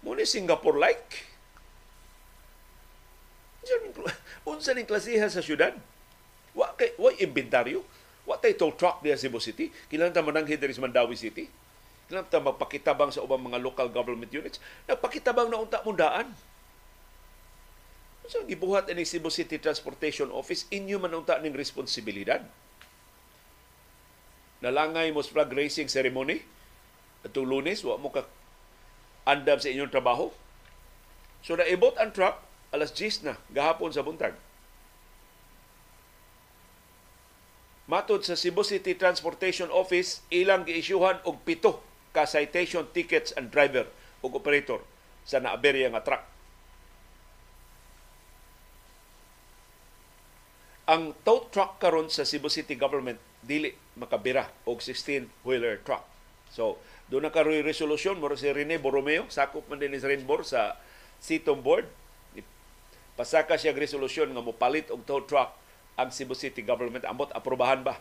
Muna 0.00 0.24
Singapore 0.24 0.80
like. 0.80 1.31
Unsa 4.48 4.74
ning 4.74 4.86
klasihan 4.86 5.30
sa 5.30 5.44
syudad? 5.44 5.74
Wa 6.52 6.74
kay 6.74 6.94
wa 6.98 7.14
inventaryo. 7.14 7.82
Wa 8.26 8.38
tay 8.38 8.54
tow 8.54 8.74
truck 8.74 9.02
diya 9.02 9.18
Cebu 9.18 9.42
City. 9.42 9.70
Kinahanglan 9.90 10.14
ta 10.14 10.22
mananghi 10.22 10.58
diri 10.58 10.74
sa 10.74 10.82
Mandawi 10.82 11.14
City. 11.18 11.46
Kinahanglan 12.06 12.30
ta 12.30 12.38
magpakitabang 12.42 13.10
sa 13.14 13.22
ubang 13.22 13.42
mga 13.42 13.62
local 13.62 13.90
government 13.90 14.30
units. 14.30 14.58
Nagpakitabang 14.86 15.50
na 15.50 15.62
unta 15.62 15.82
mundaan 15.82 16.34
So, 18.30 18.46
gibuhat 18.46 18.86
ini 18.86 19.02
Cebu 19.02 19.34
City 19.34 19.58
Transportation 19.58 20.30
Office, 20.30 20.70
inyo 20.70 21.02
man 21.02 21.12
unta 21.12 21.36
ning 21.42 21.58
responsibilidad. 21.58 22.40
Nalangay 24.62 25.10
mo 25.10 25.26
flag 25.26 25.50
racing 25.50 25.90
ceremony 25.90 26.46
atong 27.26 27.44
lunes, 27.44 27.82
wa 27.82 27.98
mo 27.98 28.14
ka 28.14 28.22
andam 29.26 29.58
sa 29.58 29.70
inyong 29.70 29.90
trabaho. 29.90 30.30
So, 31.42 31.58
naibot 31.58 31.98
ang 31.98 32.14
truck, 32.14 32.38
alas 32.72 32.90
10 32.96 33.28
na, 33.28 33.34
gahapon 33.52 33.92
sa 33.92 34.02
buntag. 34.02 34.34
Matod 37.86 38.24
sa 38.24 38.38
Cebu 38.38 38.64
City 38.64 38.96
Transportation 38.96 39.68
Office, 39.68 40.24
ilang 40.32 40.64
giisyuhan 40.64 41.20
og 41.28 41.44
pito 41.44 41.84
ka 42.16 42.24
citation 42.24 42.88
tickets 42.90 43.36
and 43.36 43.52
driver 43.52 43.84
ug 44.24 44.32
operator 44.32 44.80
sa 45.28 45.38
naaberya 45.38 45.92
nga 45.92 46.00
truck. 46.00 46.32
ang 50.92 51.14
tow 51.22 51.46
truck 51.48 51.78
karon 51.78 52.10
sa 52.10 52.26
Cebu 52.26 52.50
City 52.50 52.74
government 52.74 53.16
dili 53.40 53.72
makabira 53.96 54.50
og 54.66 54.82
16-wheeler 54.82 55.80
truck. 55.86 56.04
So, 56.52 56.82
doon 57.08 57.24
na 57.28 57.32
karoy 57.32 57.64
resolusyon 57.64 58.18
mo 58.18 58.28
si 58.36 58.50
Rene 58.50 58.76
Borromeo, 58.76 59.24
sakop 59.30 59.64
man 59.70 59.80
din 59.80 59.94
ni 59.94 60.00
Rainbow 60.02 60.44
sa 60.44 60.76
Sitong 61.22 61.62
Board. 61.62 61.86
Pasaka 63.12 63.60
siya 63.60 63.76
resolusyon 63.76 64.32
nga 64.32 64.40
mopalit 64.40 64.88
og 64.88 65.04
tow 65.04 65.20
truck 65.24 65.52
ang 66.00 66.08
Cebu 66.08 66.32
City 66.32 66.64
government. 66.64 67.04
Ambot 67.04 67.28
aprobahan 67.36 67.84
ba? 67.84 68.00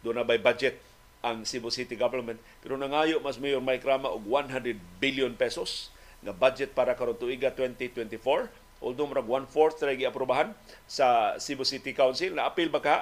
Doon 0.00 0.20
na 0.20 0.24
by 0.24 0.40
budget 0.40 0.80
ang 1.20 1.44
Cebu 1.44 1.68
City 1.68 1.94
government? 1.94 2.40
Pero 2.64 2.80
nangayo 2.80 3.20
mas 3.20 3.36
Mayor 3.36 3.60
Mike 3.60 3.84
Rama 3.84 4.08
og 4.08 4.24
100 4.24 4.80
billion 4.98 5.36
pesos 5.36 5.92
nga 6.24 6.32
budget 6.32 6.72
para 6.72 6.96
karon 6.96 7.18
tuiga 7.18 7.50
2024 7.50 8.48
although 8.82 9.06
murag 9.06 9.26
one-fourth 9.30 9.78
ra 9.84 9.94
giaprobahan 9.94 10.50
sa 10.90 11.38
Cebu 11.38 11.62
City 11.62 11.94
Council 11.94 12.34
na 12.34 12.50
apil 12.50 12.66
ba 12.72 12.82
ka? 12.82 12.96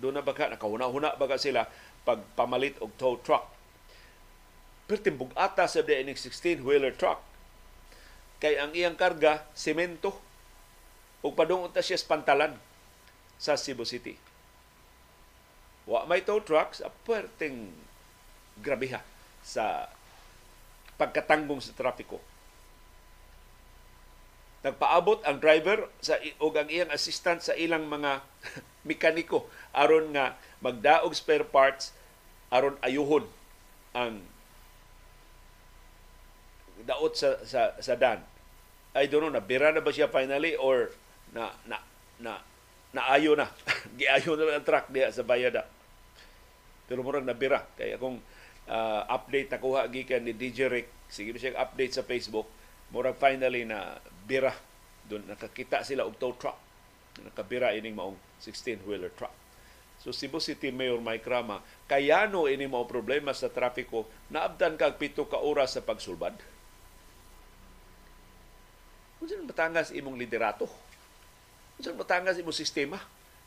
Doon 0.00 0.16
na 0.16 0.24
ba 0.24 0.32
ka? 0.32 0.48
Nakahuna-huna 0.48 1.16
ba 1.20 1.36
sila 1.36 1.68
pagpamalit 2.08 2.80
og 2.80 2.94
tow 2.96 3.20
truck? 3.20 3.44
Pero 4.86 5.02
timbog 5.02 5.34
ata 5.34 5.66
sa 5.66 5.82
DNX 5.82 6.30
16-wheeler 6.30 6.94
truck. 6.94 7.20
Kay 8.38 8.60
ang 8.60 8.70
iyang 8.72 8.94
karga 8.94 9.44
semento 9.52 10.14
ug 11.24 11.32
padung 11.32 11.68
ta 11.72 11.84
siya 11.84 11.96
sa 11.96 12.10
pantalan 12.12 12.56
sa 13.36 13.56
Cebu 13.56 13.84
City. 13.84 14.16
Wa 15.86 16.08
may 16.08 16.24
tow 16.24 16.42
trucks, 16.42 16.82
a 16.82 16.90
perting 17.04 17.70
grabiha 18.58 19.00
sa 19.44 19.86
pagkatanggong 20.96 21.60
sa 21.62 21.76
trapiko. 21.76 22.18
Nagpaabot 24.66 25.22
ang 25.22 25.38
driver 25.38 25.86
sa 26.02 26.18
ug 26.42 26.52
ang 26.58 26.66
iyang 26.66 26.90
assistant 26.90 27.38
sa 27.38 27.54
ilang 27.54 27.86
mga 27.86 28.24
mekaniko 28.88 29.46
aron 29.70 30.10
nga 30.10 30.34
magdaog 30.58 31.14
spare 31.14 31.46
parts 31.46 31.94
aron 32.50 32.74
ayuhon 32.82 33.26
ang 33.94 34.24
daot 36.82 37.14
sa 37.14 37.38
sa 37.46 37.76
sa 37.78 37.94
dan. 37.94 38.24
I 38.96 39.06
don't 39.06 39.22
know, 39.22 39.32
nabira 39.32 39.70
na 39.70 39.84
ba 39.84 39.92
siya 39.92 40.08
finally 40.08 40.56
or 40.56 40.90
na 41.36 41.52
na 41.68 41.76
na 42.16 42.40
naayo 42.96 43.36
na. 43.36 43.52
Giayo 44.00 44.40
na 44.40 44.56
ang 44.56 44.64
truck 44.64 44.88
diha 44.88 45.12
sa 45.12 45.20
Bayada. 45.20 45.68
Pero 46.88 47.04
murag 47.04 47.28
nabira. 47.28 47.60
Kaya 47.76 48.00
kung 48.00 48.16
uh, 48.64 49.02
update 49.12 49.52
na 49.52 49.60
kuha 49.60 49.84
gikan 49.92 50.24
ni 50.24 50.32
DJ 50.32 50.72
Rick, 50.72 50.88
sige 51.12 51.36
siya 51.36 51.60
update 51.60 52.00
sa 52.00 52.06
Facebook, 52.08 52.48
murag 52.88 53.20
finally 53.20 53.68
na 53.68 54.00
bira. 54.24 54.56
Doon 55.04 55.28
nakakita 55.28 55.84
sila 55.84 56.08
og 56.08 56.16
tow 56.16 56.32
truck. 56.32 56.56
Nakabira 57.20 57.76
ining 57.76 57.92
maong 57.92 58.16
16-wheeler 58.40 59.12
truck. 59.12 59.32
So 60.00 60.12
Cebu 60.12 60.40
City 60.40 60.72
Mayor 60.72 61.00
Mike 61.00 61.24
Rama, 61.24 61.64
kayano 61.88 62.48
ini 62.48 62.68
mao 62.68 62.84
problema 62.84 63.32
sa 63.32 63.48
trapiko, 63.48 64.04
naabdan 64.28 64.76
kag 64.76 65.00
pito 65.00 65.24
ka 65.24 65.40
oras 65.40 65.72
sa 65.72 65.80
pagsulbad 65.80 66.36
kung 69.26 69.34
saan 69.34 69.50
matangas 69.50 69.90
imong 69.90 70.14
liderato? 70.14 70.70
Kung 71.76 71.92
saan 71.92 72.00
matangas 72.00 72.40
imong 72.40 72.56
sistema 72.56 72.96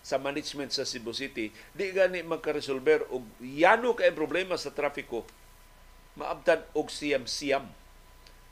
sa 0.06 0.22
management 0.22 0.70
sa 0.70 0.86
Cebu 0.86 1.18
City, 1.18 1.50
di 1.74 1.90
gani 1.90 2.22
magka-resolver 2.22 3.10
og 3.10 3.26
yano 3.42 3.98
kay 3.98 4.14
problema 4.14 4.54
sa 4.54 4.70
trafiko, 4.70 5.26
maabtan 6.14 6.62
og 6.78 6.94
siyam-siyam. 6.94 7.66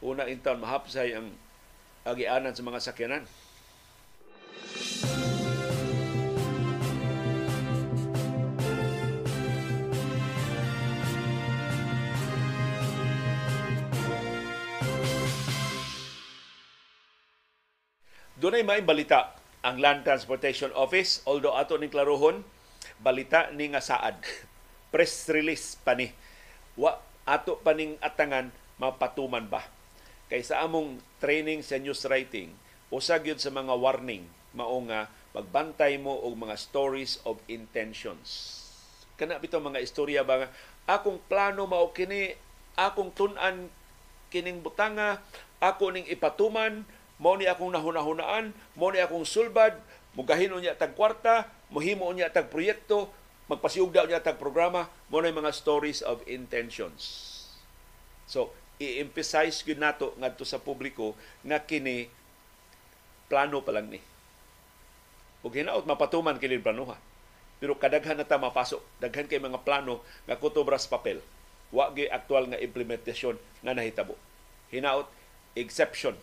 Una 0.02 0.26
intaon 0.26 0.58
mahapsay 0.58 1.14
ang 1.14 1.30
agianan 2.10 2.58
sa 2.58 2.66
mga 2.66 2.82
sakyanan. 2.82 3.24
Doon 18.42 18.58
ay 18.58 18.66
may 18.66 18.82
balita 18.82 19.37
ang 19.66 19.82
Land 19.82 20.06
Transportation 20.06 20.74
Office. 20.74 21.22
Although 21.26 21.58
ato 21.58 21.78
ning 21.78 21.94
klarohon, 21.94 22.42
balita 23.02 23.50
ni 23.54 23.72
nga 23.74 23.82
saad. 23.82 24.18
Press 24.94 25.28
release 25.30 25.78
pa 25.82 25.94
ni. 25.94 26.10
Wa 26.78 26.98
ato 27.28 27.60
pa 27.60 27.74
ning 27.74 27.98
atangan 28.00 28.50
mapatuman 28.78 29.46
ba. 29.50 29.66
Kay 30.28 30.44
sa 30.44 30.64
among 30.64 31.00
training 31.24 31.64
sa 31.64 31.80
news 31.80 32.04
writing, 32.06 32.52
usag 32.92 33.28
yun 33.28 33.40
sa 33.40 33.52
mga 33.52 33.74
warning 33.74 34.28
mao 34.56 34.80
nga 34.88 35.08
magbantay 35.36 36.00
mo 36.02 36.18
og 36.18 36.34
mga 36.34 36.56
stories 36.58 37.22
of 37.24 37.38
intentions. 37.46 38.60
Kana 39.16 39.38
bitaw 39.38 39.62
mga 39.62 39.82
istorya 39.82 40.22
ba 40.26 40.46
nga 40.46 40.50
akong 40.88 41.20
plano 41.28 41.68
mao 41.68 41.92
kini, 41.92 42.34
akong 42.80 43.12
tun-an 43.14 43.70
kining 44.32 44.60
butanga, 44.60 45.24
ako 45.58 45.94
ning 45.94 46.08
ipatuman, 46.08 46.84
mao 47.18 47.38
ni 47.38 47.50
akong 47.50 47.74
nahunahunaan, 47.74 48.54
mao 48.78 48.90
ni 48.94 49.02
akong 49.02 49.26
sulbad, 49.26 49.78
mugahin 50.14 50.54
niya 50.58 50.78
tag 50.78 50.94
kwarta, 50.94 51.50
muhimo 51.74 52.10
niya 52.14 52.30
tag 52.30 52.50
proyekto, 52.50 53.10
magpasiugda 53.50 54.06
niya 54.06 54.22
tag 54.22 54.38
programa, 54.38 54.90
mao 55.10 55.22
ni 55.22 55.34
mga 55.34 55.54
stories 55.54 56.06
of 56.06 56.22
intentions. 56.30 57.34
So, 58.30 58.54
i-emphasize 58.78 59.66
gyud 59.66 59.82
nato 59.82 60.14
ngadto 60.22 60.46
sa 60.46 60.62
publiko 60.62 61.18
nga 61.42 61.66
kini 61.66 62.10
plano 63.26 63.66
pa 63.66 63.74
lang 63.74 63.90
ni. 63.90 64.00
Ug 65.42 65.54
hinaot 65.54 65.90
mapatuman 65.90 66.38
kini 66.38 66.62
planuha. 66.62 66.98
Pero 67.58 67.74
kadaghan 67.74 68.22
na 68.22 68.28
ta 68.30 68.38
mapasok, 68.38 69.02
daghan 69.02 69.26
kay 69.26 69.42
mga 69.42 69.66
plano 69.66 70.06
nga 70.30 70.38
kutobras 70.38 70.86
papel. 70.86 71.26
Wa 71.74 71.90
gyud 71.90 72.14
aktual 72.14 72.46
nga 72.54 72.62
implementasyon 72.62 73.42
nga 73.66 73.74
nahitabo. 73.74 74.14
Hinaot 74.70 75.10
exception 75.58 76.14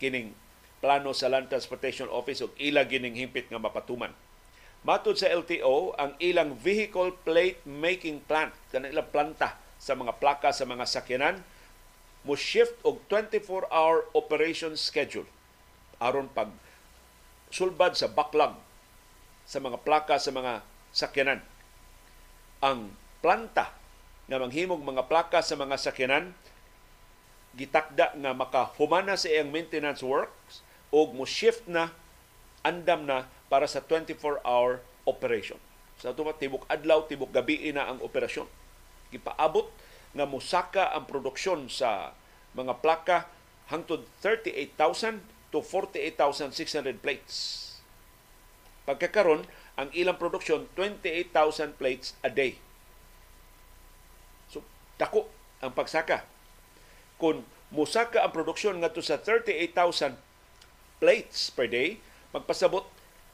kining 0.00 0.32
plano 0.80 1.12
sa 1.12 1.28
Land 1.28 1.52
Transportation 1.52 2.08
Office 2.08 2.40
ug 2.40 2.56
ila 2.56 2.88
gining 2.88 3.14
himpit 3.14 3.52
nga 3.52 3.60
mapatuman. 3.60 4.16
Matod 4.80 5.20
sa 5.20 5.28
LTO, 5.28 5.92
ang 6.00 6.16
ilang 6.16 6.56
vehicle 6.56 7.12
plate 7.20 7.60
making 7.68 8.24
plant, 8.24 8.56
kanang 8.72 8.96
planta 9.12 9.60
sa 9.76 9.92
mga 9.92 10.16
plaka 10.16 10.56
sa 10.56 10.64
mga 10.64 10.88
sakyanan, 10.88 11.44
mo 12.24 12.32
shift 12.32 12.80
og 12.80 13.04
24-hour 13.08 14.12
operation 14.16 14.76
schedule 14.76 15.28
aron 16.00 16.28
pag 16.32 16.48
sulbad 17.52 17.92
sa 17.96 18.08
backlog 18.08 18.56
sa 19.44 19.60
mga 19.60 19.80
plaka 19.84 20.16
sa 20.16 20.32
mga 20.32 20.64
sakyanan. 20.92 21.40
Ang 22.64 22.96
planta 23.20 23.72
nga 24.28 24.36
manghimog 24.40 24.80
mga 24.80 25.08
plaka 25.08 25.44
sa 25.44 25.56
mga 25.60 25.76
sakyanan 25.76 26.32
gitakda 27.54 28.14
nga 28.14 28.32
makahumana 28.32 29.18
sa 29.18 29.26
iyang 29.26 29.50
maintenance 29.50 30.02
works 30.04 30.62
o 30.94 31.10
mo 31.10 31.26
shift 31.26 31.66
na 31.66 31.90
andam 32.62 33.06
na 33.06 33.26
para 33.50 33.66
sa 33.66 33.82
24-hour 33.82 34.78
operation. 35.08 35.58
Sa 35.98 36.14
so, 36.14 36.24
tibok 36.38 36.64
adlaw, 36.70 37.04
tibok 37.04 37.34
gabi 37.34 37.60
na 37.74 37.90
ang 37.90 37.98
operasyon. 38.00 38.46
Gipaabot 39.10 39.68
nga 40.14 40.24
musaka 40.24 40.94
ang 40.94 41.04
produksyon 41.04 41.66
sa 41.66 42.14
mga 42.54 42.78
plaka 42.80 43.26
hangtod 43.68 44.06
38,000 44.22 45.22
to 45.50 45.62
48,600 45.62 47.02
plates. 47.02 47.34
Pagkakaron, 48.86 49.46
ang 49.78 49.88
ilang 49.94 50.18
produksyon 50.18 50.70
28,000 50.74 51.78
plates 51.78 52.14
a 52.22 52.30
day. 52.30 52.58
So, 54.50 54.62
dako 54.98 55.30
ang 55.62 55.74
pagsaka 55.74 56.39
kung 57.20 57.44
musaka 57.70 58.24
ang 58.24 58.32
produksyon 58.32 58.80
ngadto 58.80 59.04
sa 59.04 59.20
38,000 59.20 60.16
plates 60.98 61.52
per 61.52 61.68
day, 61.70 62.00
magpasabot 62.32 62.88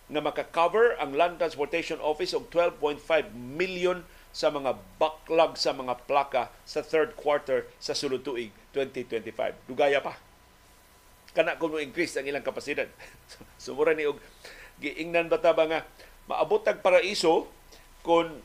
nga 0.07 0.23
maka-cover 0.23 0.95
ang 1.03 1.15
Land 1.15 1.43
Transportation 1.43 1.99
Office 1.99 2.35
og 2.35 2.51
12.5 2.51 3.35
million 3.35 4.07
sa 4.31 4.53
mga 4.53 4.77
backlog 5.01 5.57
sa 5.57 5.73
mga 5.73 5.97
plaka 6.05 6.53
sa 6.69 6.85
third 6.85 7.17
quarter 7.17 7.65
sa 7.81 7.97
sulod 7.97 8.21
tuig 8.21 8.53
2025. 8.77 9.33
Dugaya 9.65 10.05
pa. 10.05 10.21
Kana 11.33 11.57
kung 11.57 11.75
increase 11.81 12.15
ang 12.21 12.29
ilang 12.29 12.45
kapasidad. 12.45 12.87
Sumura 13.63 13.97
ni 13.97 14.05
og 14.05 14.21
giingnan 14.79 15.33
bata 15.33 15.57
ba 15.57 15.65
nga 15.65 15.81
maabot 16.29 16.61
ang 16.69 16.85
paraiso 16.85 17.49
kung 18.05 18.45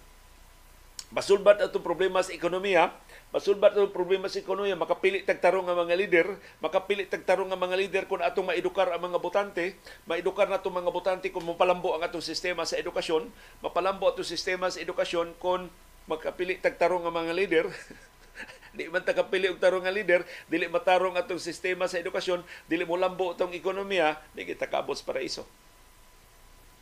masulbat 1.12 1.60
atong 1.60 1.84
problema 1.84 2.24
sa 2.24 2.32
ekonomiya 2.32 2.96
Masulbat 3.32 3.72
ang 3.80 3.88
problema 3.96 4.28
sa 4.28 4.44
ekonomiya, 4.44 4.76
makapili 4.76 5.24
tagtarong 5.24 5.64
ang 5.64 5.88
mga 5.88 5.96
leader, 5.96 6.28
makapili 6.60 7.08
tagtarong 7.08 7.48
ang 7.48 7.64
mga 7.64 7.80
leader 7.80 8.04
kung 8.04 8.20
atong 8.20 8.52
maedukar 8.52 8.92
ang 8.92 9.00
mga 9.08 9.24
botante, 9.24 9.80
maedukar 10.04 10.52
na 10.52 10.60
itong 10.60 10.84
mga 10.84 10.92
botante 10.92 11.32
kung 11.32 11.48
mapalambo 11.48 11.96
ang 11.96 12.04
atong 12.04 12.20
sistema 12.20 12.68
sa 12.68 12.76
edukasyon, 12.76 13.32
mapalambo 13.64 14.12
atong 14.12 14.28
sistema 14.28 14.68
sa 14.68 14.84
edukasyon 14.84 15.32
kung 15.40 15.72
makapili 16.12 16.60
tagtarong 16.60 17.08
ang 17.08 17.16
mga 17.16 17.32
leader, 17.32 17.66
di 18.76 18.92
man 18.92 19.04
takapili 19.08 19.48
og 19.48 19.64
tarong 19.64 19.88
nga 19.88 19.96
leader, 19.96 20.28
dili 20.52 20.68
matarong 20.68 21.16
atong 21.16 21.40
sistema 21.40 21.88
sa 21.88 22.04
edukasyon, 22.04 22.44
dili 22.68 22.84
mo 22.84 23.00
lambo 23.00 23.32
atong 23.32 23.56
ekonomiya, 23.56 24.20
di 24.36 24.44
kita 24.44 24.68
kabot 24.68 25.00
sa 25.00 25.08
paraiso. 25.08 25.48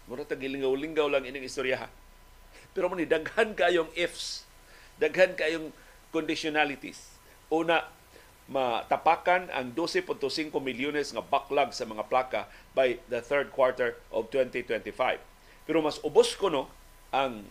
Mura 0.10 0.26
tag 0.26 0.42
linggaw 0.42 1.06
lang 1.06 1.30
ining 1.30 1.46
istorya 1.46 1.86
ha. 1.86 1.88
Pero 2.74 2.90
mo 2.90 2.98
ni 2.98 3.06
daghan 3.06 3.54
kayong 3.54 3.94
ifs, 3.94 4.50
daghan 4.98 5.38
kayong 5.38 5.70
conditionalities. 6.10 7.18
Una, 7.50 7.86
matapakan 8.50 9.50
ang 9.54 9.78
12.5 9.78 10.18
milyones 10.58 11.14
nga 11.14 11.22
backlog 11.22 11.70
sa 11.70 11.86
mga 11.86 12.04
plaka 12.10 12.42
by 12.74 12.98
the 13.08 13.22
third 13.22 13.54
quarter 13.54 13.94
of 14.10 14.28
2025. 14.34 15.22
Pero 15.70 15.86
mas 15.86 16.02
ubos 16.02 16.34
ko 16.34 16.50
no 16.50 16.66
ang 17.14 17.46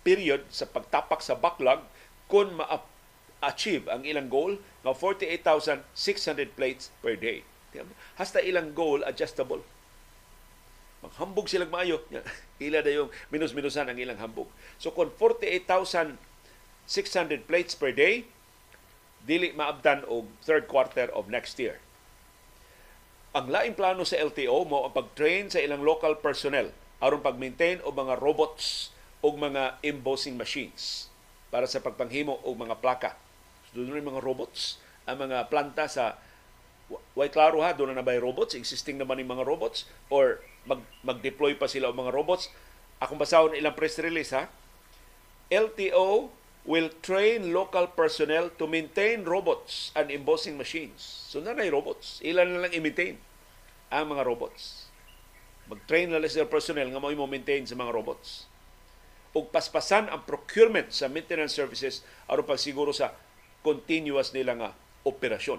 period 0.00 0.48
sa 0.48 0.64
pagtapak 0.64 1.20
sa 1.20 1.36
backlog 1.36 1.84
kung 2.32 2.56
ma-achieve 2.56 3.92
ang 3.92 4.08
ilang 4.08 4.32
goal 4.32 4.56
nga 4.80 4.96
48,600 4.96 6.56
plates 6.56 6.88
per 7.04 7.20
day. 7.20 7.44
Hasta 8.16 8.40
ilang 8.40 8.72
goal 8.72 9.04
adjustable. 9.04 9.60
Maghambog 11.00 11.48
silang 11.48 11.72
maayo. 11.72 12.00
Ila 12.64 12.84
na 12.84 12.92
yung 12.92 13.08
minus-minusan 13.32 13.88
ang 13.88 13.96
ilang 13.96 14.20
hambog. 14.20 14.48
So 14.76 14.92
kung 14.92 15.12
48,600 16.90 17.46
plates 17.46 17.78
per 17.78 17.94
day, 17.94 18.26
dili 19.22 19.54
maabdan 19.54 20.02
og 20.10 20.26
third 20.42 20.66
quarter 20.66 21.06
of 21.14 21.30
next 21.30 21.54
year. 21.62 21.78
Ang 23.30 23.46
laing 23.46 23.78
plano 23.78 24.02
sa 24.02 24.18
LTO 24.18 24.66
mo 24.66 24.82
ang 24.82 24.90
pag-train 24.90 25.46
sa 25.46 25.62
ilang 25.62 25.86
local 25.86 26.18
personnel 26.18 26.74
aron 26.98 27.22
pag-maintain 27.22 27.78
og 27.86 27.94
mga 27.94 28.18
robots 28.18 28.90
o 29.22 29.30
mga 29.30 29.78
embossing 29.86 30.34
machines 30.34 31.06
para 31.54 31.70
sa 31.70 31.78
pagpanghimo 31.78 32.42
og 32.42 32.58
mga 32.58 32.82
plaka. 32.82 33.14
So, 33.70 33.86
doon 33.86 34.02
mga 34.02 34.18
robots 34.18 34.82
ang 35.06 35.22
mga 35.22 35.46
planta 35.46 35.86
sa 35.86 36.18
Way 37.14 37.30
klaro 37.30 37.62
ha, 37.62 37.70
doon 37.70 37.94
na 37.94 38.02
ba 38.02 38.18
robots? 38.18 38.58
Existing 38.58 38.98
naman 38.98 39.22
yung 39.22 39.38
mga 39.38 39.46
robots? 39.46 39.86
Or 40.10 40.42
mag, 40.66 40.82
mag-deploy 41.06 41.54
pa 41.54 41.70
sila 41.70 41.94
ng 41.94 42.02
mga 42.02 42.10
robots? 42.10 42.50
Akong 42.98 43.14
basahon 43.14 43.54
ilang 43.54 43.78
press 43.78 44.02
release 44.02 44.34
ha. 44.34 44.50
LTO 45.46 46.34
will 46.70 46.86
train 47.02 47.50
local 47.50 47.90
personnel 47.90 48.46
to 48.54 48.70
maintain 48.70 49.26
robots 49.26 49.90
and 49.98 50.06
embossing 50.06 50.54
machines. 50.54 51.02
So 51.26 51.42
na 51.42 51.50
robots. 51.66 52.22
Ilan 52.22 52.46
na 52.46 52.58
lang 52.62 52.70
i-maintain 52.70 53.18
ang 53.90 54.14
mga 54.14 54.22
robots. 54.22 54.86
Mag-train 55.66 56.06
na 56.06 56.22
lang 56.22 56.30
personnel 56.46 56.94
nga 56.94 57.02
mo 57.02 57.26
maintain 57.26 57.66
sa 57.66 57.74
mga 57.74 57.90
robots. 57.90 58.46
Ug 59.34 59.50
paspasan 59.50 60.14
ang 60.14 60.22
procurement 60.22 60.94
sa 60.94 61.10
maintenance 61.10 61.58
services 61.58 62.06
aron 62.30 62.46
pagsiguro 62.46 62.94
sa 62.94 63.18
continuous 63.66 64.30
nila 64.30 64.54
nga 64.54 64.70
operasyon. 65.02 65.58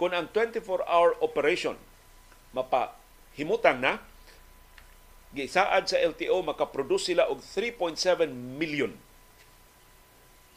Kung 0.00 0.16
ang 0.16 0.32
24-hour 0.32 1.20
operation 1.20 1.76
mapahimutang 2.56 3.84
na, 3.84 4.00
gisaad 5.36 5.92
sa 5.92 6.00
LTO 6.00 6.40
makaproduce 6.40 7.12
sila 7.12 7.28
og 7.28 7.44
3.7 7.44 8.32
million 8.32 8.96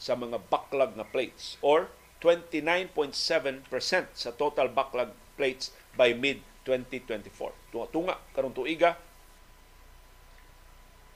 sa 0.02 0.18
mga 0.18 0.42
backlog 0.50 0.98
na 0.98 1.06
plates 1.06 1.54
or 1.62 1.86
29.7% 2.18 3.14
sa 4.10 4.30
total 4.34 4.66
backlog 4.74 5.14
plates 5.38 5.70
by 5.94 6.10
mid-2024. 6.10 7.54
Tunga-tunga 7.70 8.18
karong 8.34 8.50
tuiga, 8.50 8.98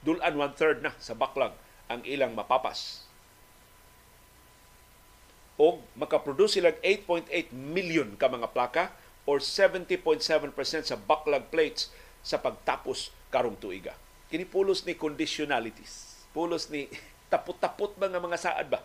dulan 0.07 0.39
one-third 0.39 0.79
na 0.79 0.95
sa 1.03 1.11
backlog 1.11 1.51
ang 1.91 1.99
ilang 2.07 2.31
mapapas. 2.31 3.03
O 5.59 5.83
makaproduce 5.99 6.63
sila 6.63 6.71
8.8 6.79 7.51
million 7.51 8.15
ka 8.15 8.31
mga 8.31 8.55
plaka 8.55 8.95
or 9.27 9.43
70.7% 9.43 10.23
sa 10.87 10.95
backlog 10.95 11.51
plates 11.51 11.91
sa 12.23 12.39
pagtapos 12.39 13.11
karong 13.33 13.59
tuiga. 13.59 13.99
Kini 14.31 14.47
pulos 14.47 14.83
ni 14.87 14.95
conditionalities. 14.95 16.23
Pulos 16.31 16.71
ni 16.71 16.87
tapot-tapot 17.27 17.91
ba 17.99 18.07
nga 18.07 18.23
mga 18.23 18.39
saad 18.39 18.71
ba? 18.71 18.79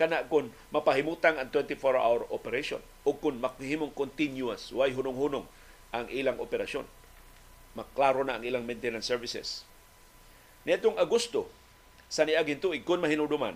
Kana 0.00 0.24
kung 0.24 0.48
mapahimutang 0.72 1.36
ang 1.36 1.52
24-hour 1.52 2.32
operation 2.32 2.80
o 3.04 3.12
kung 3.12 3.36
makahimong 3.36 3.92
continuous, 3.92 4.72
way 4.72 4.96
hunong-hunong 4.96 5.44
ang 5.92 6.08
ilang 6.08 6.40
operasyon. 6.40 6.88
Maklaro 7.76 8.24
na 8.24 8.40
ang 8.40 8.44
ilang 8.46 8.64
maintenance 8.64 9.06
services. 9.06 9.68
Nitong 10.64 10.96
Agosto, 10.96 11.52
sa 12.10 12.26
niaging 12.26 12.58
tuig, 12.58 12.82
kung 12.82 12.98
mahinuduman, 13.04 13.54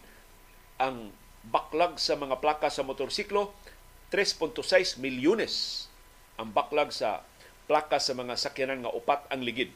ang 0.78 1.10
backlog 1.42 1.98
sa 1.98 2.14
mga 2.14 2.38
plaka 2.38 2.70
sa 2.70 2.86
motorsiklo, 2.86 3.50
3.6 4.14 5.02
milyones 5.02 5.88
ang 6.38 6.54
backlog 6.54 6.94
sa 6.94 7.26
plaka 7.66 7.98
sa 7.98 8.14
mga 8.14 8.38
sakyanan 8.38 8.86
nga 8.86 8.94
upat 8.94 9.26
ang 9.28 9.42
ligid. 9.42 9.74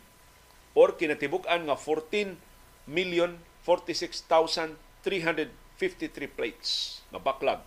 Or 0.79 0.95
kinatibuk-an 0.95 1.67
nga 1.69 1.77
14 1.77 2.39
million 2.87 3.43
46,353 3.63 6.27
plates 6.27 6.99
nga 7.11 7.19
backlog. 7.23 7.61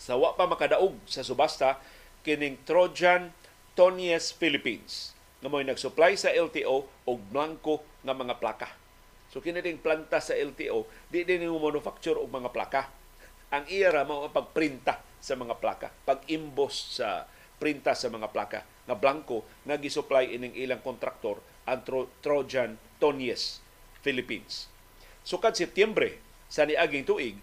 Sa 0.00 0.16
wa 0.16 0.32
pa 0.36 0.46
makadaog 0.48 0.96
sa 1.04 1.24
subasta 1.24 1.78
kining 2.24 2.56
Trojan 2.64 3.32
Tonyes 3.74 4.30
Philippines 4.34 5.14
nga 5.42 5.50
mo'y 5.50 5.66
nagsupply 5.66 6.14
sa 6.14 6.32
LTO 6.32 6.86
og 6.86 7.18
blanco 7.28 7.82
nga 8.06 8.14
mga 8.14 8.38
plaka. 8.38 8.70
So 9.28 9.42
kini 9.42 9.60
ding 9.60 9.82
planta 9.82 10.22
sa 10.22 10.32
LTO, 10.32 10.86
di 11.10 11.26
din 11.26 11.50
mo 11.50 11.58
manufacture 11.58 12.16
og 12.16 12.30
mga 12.30 12.54
plaka. 12.54 12.86
Ang 13.50 13.66
iya 13.66 13.90
ra 13.90 14.06
mao 14.06 14.30
pagprinta 14.30 15.02
sa 15.18 15.34
mga 15.34 15.58
plaka, 15.58 15.90
pag-imbos 16.06 17.02
sa 17.02 17.26
printa 17.58 17.92
sa 17.98 18.08
mga 18.08 18.30
plaka 18.30 18.62
nga 18.86 18.96
blanco 18.96 19.42
nga 19.66 19.74
gisupply 19.74 20.32
ining 20.32 20.54
ilang 20.54 20.82
kontraktor 20.82 21.42
ang 21.64 21.80
Tro- 21.82 22.10
Trojan 22.20 22.76
Tonyes 23.02 23.58
Philippines. 24.04 24.68
So 25.24 25.40
kad 25.40 25.56
Setyembre 25.56 26.20
sa 26.46 26.68
niaging 26.68 27.08
tuig, 27.08 27.40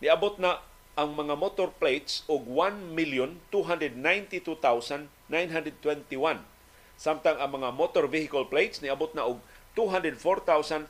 niabot 0.00 0.40
na 0.40 0.60
ang 0.96 1.12
mga 1.12 1.36
motor 1.36 1.68
plates 1.76 2.24
og 2.24 2.48
1,292,921 2.48 5.04
samtang 6.96 7.36
ang 7.36 7.52
mga 7.52 7.68
motor 7.76 8.08
vehicle 8.08 8.48
plates 8.48 8.80
niabot 8.80 9.12
na 9.12 9.28
og 9.28 9.36
204,542 9.76 10.88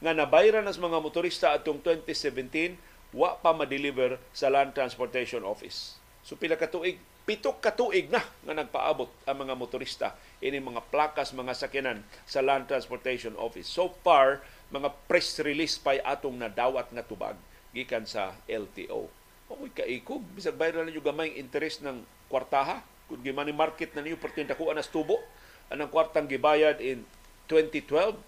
nga 0.00 0.14
nabayran 0.14 0.66
nas 0.66 0.80
mga 0.80 0.98
motorista 1.02 1.52
atong 1.54 1.82
2017 1.82 2.78
wa 3.14 3.38
pa 3.38 3.54
ma-deliver 3.54 4.18
sa 4.34 4.50
Land 4.50 4.74
Transportation 4.74 5.42
Office. 5.46 5.98
So 6.26 6.34
pila 6.34 6.58
ka 6.58 6.70
tuig 6.70 6.98
pitok 7.26 7.58
katuig 7.58 8.06
na 8.06 8.22
nga 8.22 8.54
nagpaabot 8.54 9.10
ang 9.26 9.36
mga 9.42 9.54
motorista 9.58 10.14
ini 10.38 10.62
mga 10.62 10.86
plakas 10.94 11.34
mga 11.34 11.58
sakyanan 11.58 11.98
sa 12.22 12.42
Land 12.44 12.70
Transportation 12.70 13.34
Office. 13.34 13.66
So 13.66 13.90
far, 14.06 14.42
mga 14.70 14.90
press 15.06 15.38
release 15.42 15.78
pa 15.78 15.94
atong 16.02 16.34
nadawat 16.34 16.90
nga 16.90 17.06
tubag 17.06 17.38
gikan 17.70 18.02
sa 18.08 18.34
LTO. 18.50 19.06
Oy 19.46 19.70
kaikog 19.70 20.26
bisag 20.34 20.58
bayad 20.58 20.82
na 20.82 20.90
ninyo 20.90 21.02
gamay 21.04 21.38
interest 21.38 21.84
ng 21.86 22.02
kwartaha. 22.26 22.82
Kung 23.06 23.22
gimani 23.22 23.54
market 23.54 23.94
na 23.94 24.02
niyo 24.02 24.18
pertin 24.18 24.50
dako 24.50 24.74
anas 24.74 24.90
tubo. 24.90 25.22
Anang 25.70 25.90
kwartang 25.90 26.26
gibayad 26.26 26.82
in 26.82 27.06
2012, 27.46 28.18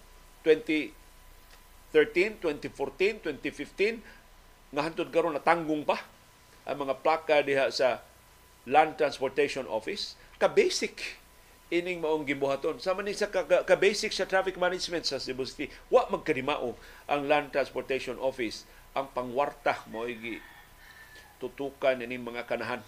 2013, 0.46 2.38
2014, 2.38 3.26
2015 3.26 3.98
nga 4.70 4.82
hantod 4.84 5.10
karon 5.10 5.34
natanggong 5.34 5.82
pa 5.82 5.98
ang 6.68 6.84
mga 6.84 6.94
plaka 7.02 7.40
diha 7.42 7.72
sa 7.72 8.04
Land 8.68 9.00
Transportation 9.00 9.64
Office. 9.66 10.14
Ka 10.36 10.46
basic 10.46 11.18
ining 11.68 12.00
maong 12.00 12.24
gibuhaton 12.24 12.80
sama 12.80 13.04
ni 13.04 13.12
sa 13.12 13.28
ka, 13.28 13.44
ka 13.44 13.76
basic 13.76 14.12
sa 14.12 14.24
traffic 14.24 14.56
management 14.56 15.04
sa 15.04 15.20
Cebu 15.20 15.44
City 15.44 15.68
wa 15.92 16.08
magkadimao 16.08 16.72
ang 17.04 17.28
Land 17.28 17.52
Transportation 17.52 18.16
Office 18.16 18.64
ang 18.96 19.12
pangwarta 19.12 19.84
mo 19.92 20.08
gi 20.08 20.40
tutukan 21.38 22.00
ining 22.00 22.24
mga 22.24 22.48
kanahan. 22.48 22.82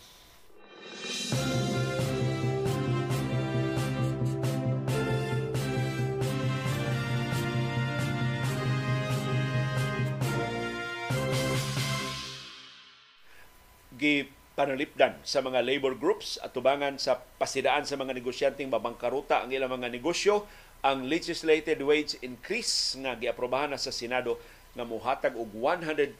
gi 14.00 14.39
panalipdan 14.58 15.16
sa 15.22 15.40
mga 15.40 15.62
labor 15.62 15.94
groups 15.94 16.36
at 16.42 16.50
tubangan 16.50 16.98
sa 16.98 17.22
pasidaan 17.38 17.86
sa 17.86 17.94
mga 17.94 18.12
negosyanteng 18.16 18.68
mabangkaruta 18.70 19.46
ang 19.46 19.50
ilang 19.54 19.70
mga 19.70 19.88
negosyo 19.88 20.44
ang 20.80 21.06
legislated 21.06 21.78
wage 21.84 22.16
increase 22.24 22.96
nga 23.00 23.12
giaprobahan 23.16 23.72
na 23.72 23.80
sa 23.80 23.92
Senado 23.92 24.40
nga 24.72 24.84
muhatag 24.86 25.36
og 25.36 25.52
100 25.52 26.16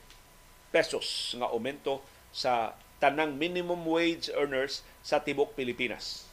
pesos 0.70 1.34
nga 1.36 1.48
aumento 1.50 2.04
sa 2.30 2.76
tanang 3.00 3.34
minimum 3.34 3.80
wage 3.88 4.28
earners 4.36 4.84
sa 5.00 5.18
tibok 5.24 5.56
Pilipinas. 5.56 6.28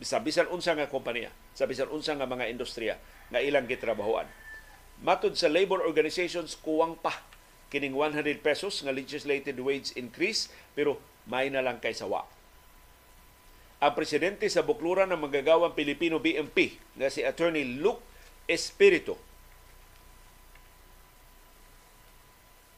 Bisa 0.00 0.16
bisan 0.20 0.48
unsa 0.48 0.72
nga 0.72 0.88
kompanya, 0.88 1.28
sa 1.52 1.68
bisan 1.68 1.92
unsa 1.92 2.16
nga 2.16 2.28
mga 2.28 2.48
industriya 2.48 2.96
nga 3.28 3.40
ilang 3.40 3.68
gitrabahoan. 3.68 4.28
Matud 5.04 5.36
sa 5.36 5.52
labor 5.52 5.84
organizations 5.84 6.56
kuwang 6.56 6.96
pa 6.96 7.20
kining 7.68 7.92
100 7.92 8.40
pesos 8.40 8.80
nga 8.80 8.94
legislated 8.94 9.60
wage 9.60 9.92
increase 9.98 10.48
pero 10.72 10.96
may 11.26 11.50
na 11.50 11.62
lang 11.62 11.82
kay 11.82 11.94
sawa. 11.94 12.24
Ang 13.82 13.92
presidente 13.92 14.48
sa 14.48 14.64
Bukluran 14.64 15.12
ng 15.12 15.20
Manggagawang 15.20 15.76
Pilipino 15.76 16.16
BMP 16.16 16.80
nga 16.96 17.12
si 17.12 17.20
Attorney 17.20 17.76
Luke 17.76 18.00
Espiritu 18.48 19.18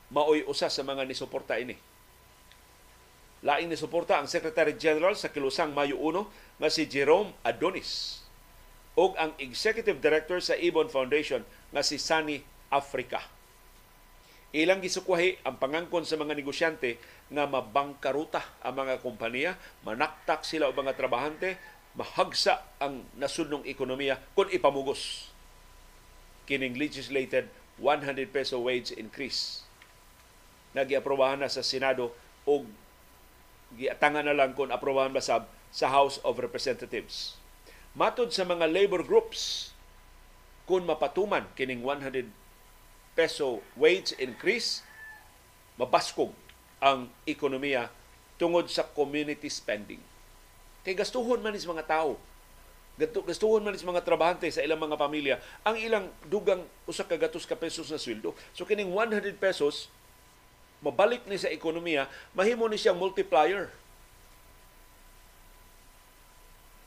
maoy 0.08 0.44
usa 0.48 0.72
sa 0.72 0.82
mga 0.84 1.04
nisuporta 1.04 1.60
ini. 1.60 1.76
Laing 3.44 3.70
nisuporta 3.70 4.18
ang 4.18 4.26
Secretary 4.26 4.74
General 4.74 5.14
sa 5.14 5.30
Kilusang 5.30 5.70
Mayo 5.70 6.00
1 6.00 6.58
nga 6.58 6.68
si 6.72 6.90
Jerome 6.90 7.30
Adonis 7.46 8.24
ug 8.98 9.14
ang 9.14 9.30
Executive 9.38 10.02
Director 10.02 10.42
sa 10.42 10.58
Ibon 10.58 10.90
Foundation 10.90 11.46
nga 11.70 11.86
si 11.86 12.02
Sani 12.02 12.42
Africa. 12.74 13.22
Ilang 14.50 14.82
gisukwahi 14.82 15.44
ang 15.46 15.60
pangangkon 15.60 16.02
sa 16.02 16.18
mga 16.18 16.34
negosyante 16.34 16.98
nga 17.28 17.44
mabangkaruta 17.44 18.40
ang 18.64 18.74
mga 18.80 19.04
kompanya, 19.04 19.52
manaktak 19.84 20.44
sila 20.48 20.68
o 20.68 20.72
mga 20.72 20.96
trabahante, 20.96 21.60
mahagsa 21.92 22.64
ang 22.80 23.04
nasunong 23.20 23.68
ekonomiya 23.68 24.16
kung 24.32 24.48
ipamugos. 24.48 25.28
Kining 26.48 26.80
legislated 26.80 27.52
100 27.76 28.32
peso 28.32 28.56
wage 28.64 28.96
increase. 28.96 29.62
Nagiaprobahan 30.72 31.44
na 31.44 31.52
sa 31.52 31.60
Senado 31.60 32.16
o 32.48 32.64
giatangan 33.76 34.24
na 34.24 34.32
lang 34.32 34.56
kung 34.56 34.72
aprobahan 34.72 35.12
ba 35.12 35.20
sab 35.20 35.44
sa 35.68 35.92
House 35.92 36.16
of 36.24 36.40
Representatives. 36.40 37.36
Matod 37.92 38.32
sa 38.32 38.48
mga 38.48 38.64
labor 38.72 39.04
groups, 39.04 39.72
kung 40.64 40.88
mapatuman 40.88 41.44
kining 41.52 41.84
100 41.84 42.32
peso 43.12 43.60
wage 43.76 44.16
increase, 44.16 44.80
mabaskog 45.76 46.32
ang 46.78 47.10
ekonomiya 47.26 47.90
tungod 48.38 48.70
sa 48.70 48.86
community 48.86 49.50
spending. 49.50 49.98
Kay 50.86 50.94
gastuhon 50.94 51.42
man 51.42 51.54
is 51.58 51.66
mga 51.66 51.84
tao. 51.86 52.14
Gastuhon 52.98 53.62
man 53.62 53.74
is 53.74 53.86
mga 53.86 54.02
trabahante 54.02 54.50
sa 54.50 54.62
ilang 54.62 54.78
mga 54.78 54.98
pamilya 54.98 55.36
ang 55.62 55.78
ilang 55.78 56.10
dugang 56.26 56.62
usa 56.86 57.06
ka 57.06 57.18
gatos 57.18 57.46
ka 57.46 57.58
pesos 57.58 57.90
na 57.90 57.98
sweldo. 57.98 58.34
So 58.54 58.66
kining 58.66 58.90
100 58.90 59.38
pesos 59.38 59.90
mabalik 60.78 61.26
ni 61.26 61.34
sa 61.38 61.50
ekonomiya, 61.50 62.06
mahimo 62.34 62.70
ni 62.70 62.78
siyang 62.78 62.98
multiplier. 62.98 63.70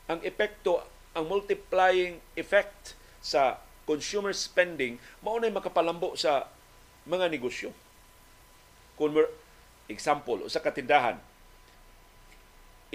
Ang 0.08 0.24
epekto, 0.24 0.84
ang 1.16 1.28
multiplying 1.28 2.20
effect 2.36 2.96
sa 3.20 3.60
consumer 3.84 4.32
spending 4.32 4.96
mao 5.20 5.40
na 5.40 5.52
makapalambo 5.52 6.16
sa 6.16 6.48
mga 7.04 7.28
negosyo. 7.28 7.76
Kung 8.96 9.16
example, 9.92 10.48
sa 10.48 10.64
katindahan, 10.64 11.20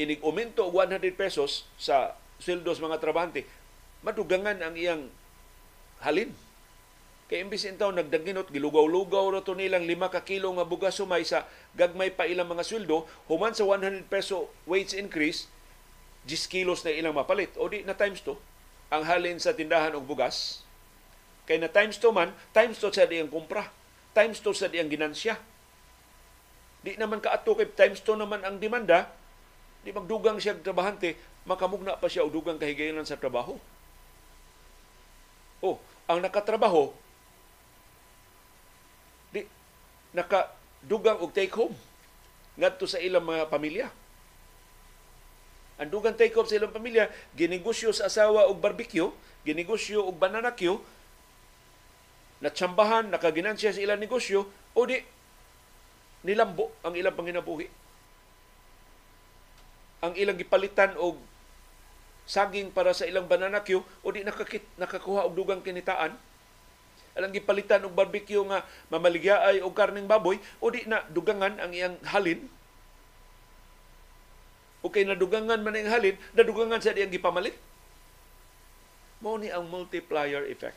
inig 0.01 0.21
umento 0.25 0.65
og 0.65 0.75
100 0.81 1.13
pesos 1.15 1.69
sa 1.77 2.17
sweldos 2.41 2.81
mga 2.81 3.01
trabahante, 3.01 3.45
madugangan 4.01 4.61
ang 4.61 4.75
iyang 4.77 5.13
halin. 6.01 6.33
Kay 7.27 7.43
imbis 7.43 7.67
intaw 7.67 7.91
nagdaginot, 7.91 8.55
gilugaw-lugaw 8.55 9.35
to 9.43 9.59
nilang 9.59 9.83
5 9.85 10.15
ka 10.15 10.23
kilo 10.23 10.55
nga 10.55 10.65
bugas 10.65 10.95
sumay 10.95 11.27
sa 11.27 11.45
gagmay 11.75 12.15
pa 12.15 12.25
ilang 12.25 12.47
mga 12.47 12.63
sweldo, 12.63 13.05
human 13.27 13.51
sa 13.51 13.67
100 13.67 14.07
peso 14.07 14.49
wage 14.65 14.95
increase, 14.95 15.51
10 16.25 16.47
kilos 16.47 16.87
na 16.87 16.95
ilang 16.95 17.19
mapalit. 17.19 17.51
O 17.59 17.67
di 17.67 17.83
na 17.83 17.99
times 17.99 18.23
to, 18.23 18.39
ang 18.95 19.03
halin 19.03 19.43
sa 19.43 19.59
tindahan 19.59 19.99
og 19.99 20.07
bugas, 20.07 20.67
Kay 21.47 21.63
na 21.63 21.71
times 21.71 21.97
2 22.03 22.11
man, 22.11 22.35
times 22.51 22.83
2 22.83 22.91
sa 22.91 23.07
diyang 23.07 23.31
kumpra. 23.31 23.71
Times 24.13 24.43
2 24.43 24.51
sa 24.51 24.67
diyang 24.67 24.91
ginansya. 24.91 25.39
Di 26.87 26.95
naman 26.95 27.19
kaato 27.19 27.59
kay 27.59 27.67
times 27.75 27.99
2 28.07 28.15
naman 28.15 28.47
ang 28.47 28.63
demanda, 28.63 29.11
di 29.83 29.91
magdugang 29.91 30.39
siya 30.39 30.55
trabahante, 30.55 31.19
makamugna 31.43 31.99
pa 31.99 32.07
siya 32.07 32.23
o 32.23 32.31
dugang 32.31 32.63
kahigayon 32.63 33.03
sa 33.03 33.19
trabaho. 33.19 33.59
Oh, 35.59 35.83
ang 36.07 36.23
nakatrabaho, 36.23 36.95
di 39.35 39.43
nakadugang 40.15 41.19
og 41.19 41.35
take 41.35 41.51
home 41.59 41.75
ngadto 42.55 42.87
sa 42.87 43.03
ilang 43.03 43.27
mga 43.27 43.51
pamilya. 43.51 43.91
Ang 45.83 45.91
dugang 45.91 46.15
take 46.15 46.39
home 46.39 46.47
sa 46.47 46.55
ilang 46.55 46.71
pamilya, 46.71 47.11
ginegosyo 47.35 47.91
sa 47.91 48.07
asawa 48.07 48.47
og 48.47 48.63
barbecue, 48.63 49.11
ginegosyo 49.43 50.07
og 50.07 50.15
banana 50.23 50.55
queue, 50.55 50.79
natsambahan, 52.39 53.11
nakaginansya 53.11 53.75
sa 53.75 53.83
ilang 53.83 53.99
negosyo, 53.99 54.47
o 54.71 54.81
di 54.87 55.16
nilambo 56.27 56.75
ang 56.83 56.99
ilang 56.99 57.15
panginabuhi. 57.15 57.71
Ang 60.03 60.13
ilang 60.19 60.37
gipalitan 60.37 60.99
og 60.99 61.23
saging 62.27 62.75
para 62.75 62.91
sa 62.91 63.07
ilang 63.07 63.31
banana 63.31 63.63
o 63.63 64.07
di 64.11 64.27
nakakit, 64.27 64.67
nakakuha 64.77 65.31
og 65.31 65.39
dugang 65.39 65.63
kinitaan. 65.63 66.19
Alang 67.17 67.33
gipalitan 67.33 67.87
og 67.87 67.95
barbecue 67.95 68.43
nga 68.51 68.67
mamaligyaay 68.91 69.63
og 69.63 69.73
karning 69.73 70.11
baboy, 70.11 70.37
o 70.59 70.67
di 70.69 70.85
na 70.91 71.07
dugangan 71.09 71.57
ang 71.63 71.73
iyang 71.73 71.97
halin. 72.11 72.51
O 74.85 74.91
kay 74.93 75.07
nadugangan 75.07 75.63
man 75.63 75.79
ang 75.79 75.89
halin, 75.89 76.19
nadugangan 76.37 76.83
sa 76.83 76.93
iyang 76.93 77.15
gipamalit. 77.15 77.57
Mao 79.25 79.41
ni 79.41 79.49
ang 79.49 79.65
multiplier 79.65 80.45
effect 80.53 80.77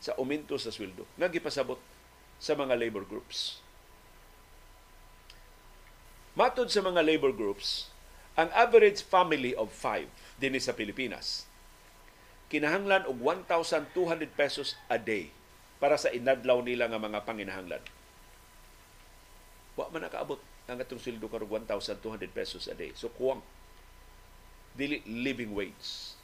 sa 0.00 0.16
uminto 0.16 0.56
sa 0.56 0.72
sweldo 0.72 1.04
nga 1.18 1.28
gipasabot 1.28 1.76
sa 2.38 2.54
mga 2.54 2.78
labor 2.78 3.04
groups. 3.04 3.60
Matod 6.38 6.70
sa 6.70 6.86
mga 6.86 7.02
labor 7.02 7.34
groups, 7.34 7.90
ang 8.38 8.46
average 8.54 9.02
family 9.02 9.58
of 9.58 9.74
five 9.74 10.06
din 10.38 10.54
sa 10.62 10.70
Pilipinas 10.70 11.50
kinahanglan 12.48 13.04
og 13.10 13.18
1,200 13.20 13.92
pesos 14.38 14.78
a 14.88 14.96
day 14.96 15.34
para 15.82 16.00
sa 16.00 16.08
inadlaw 16.08 16.64
nila 16.64 16.88
nga 16.88 16.96
mga 16.96 17.26
panginahanglan. 17.26 17.82
Wa 19.76 19.90
man 19.92 20.06
nakaabot 20.06 20.40
ang 20.64 20.80
atong 20.80 21.02
sweldo 21.02 21.28
karong 21.28 21.66
1,200 21.68 22.00
pesos 22.32 22.70
a 22.70 22.74
day. 22.78 22.94
So 22.96 23.12
kuwang 23.12 23.42
dili 24.78 25.02
living 25.04 25.52
wage 25.52 26.14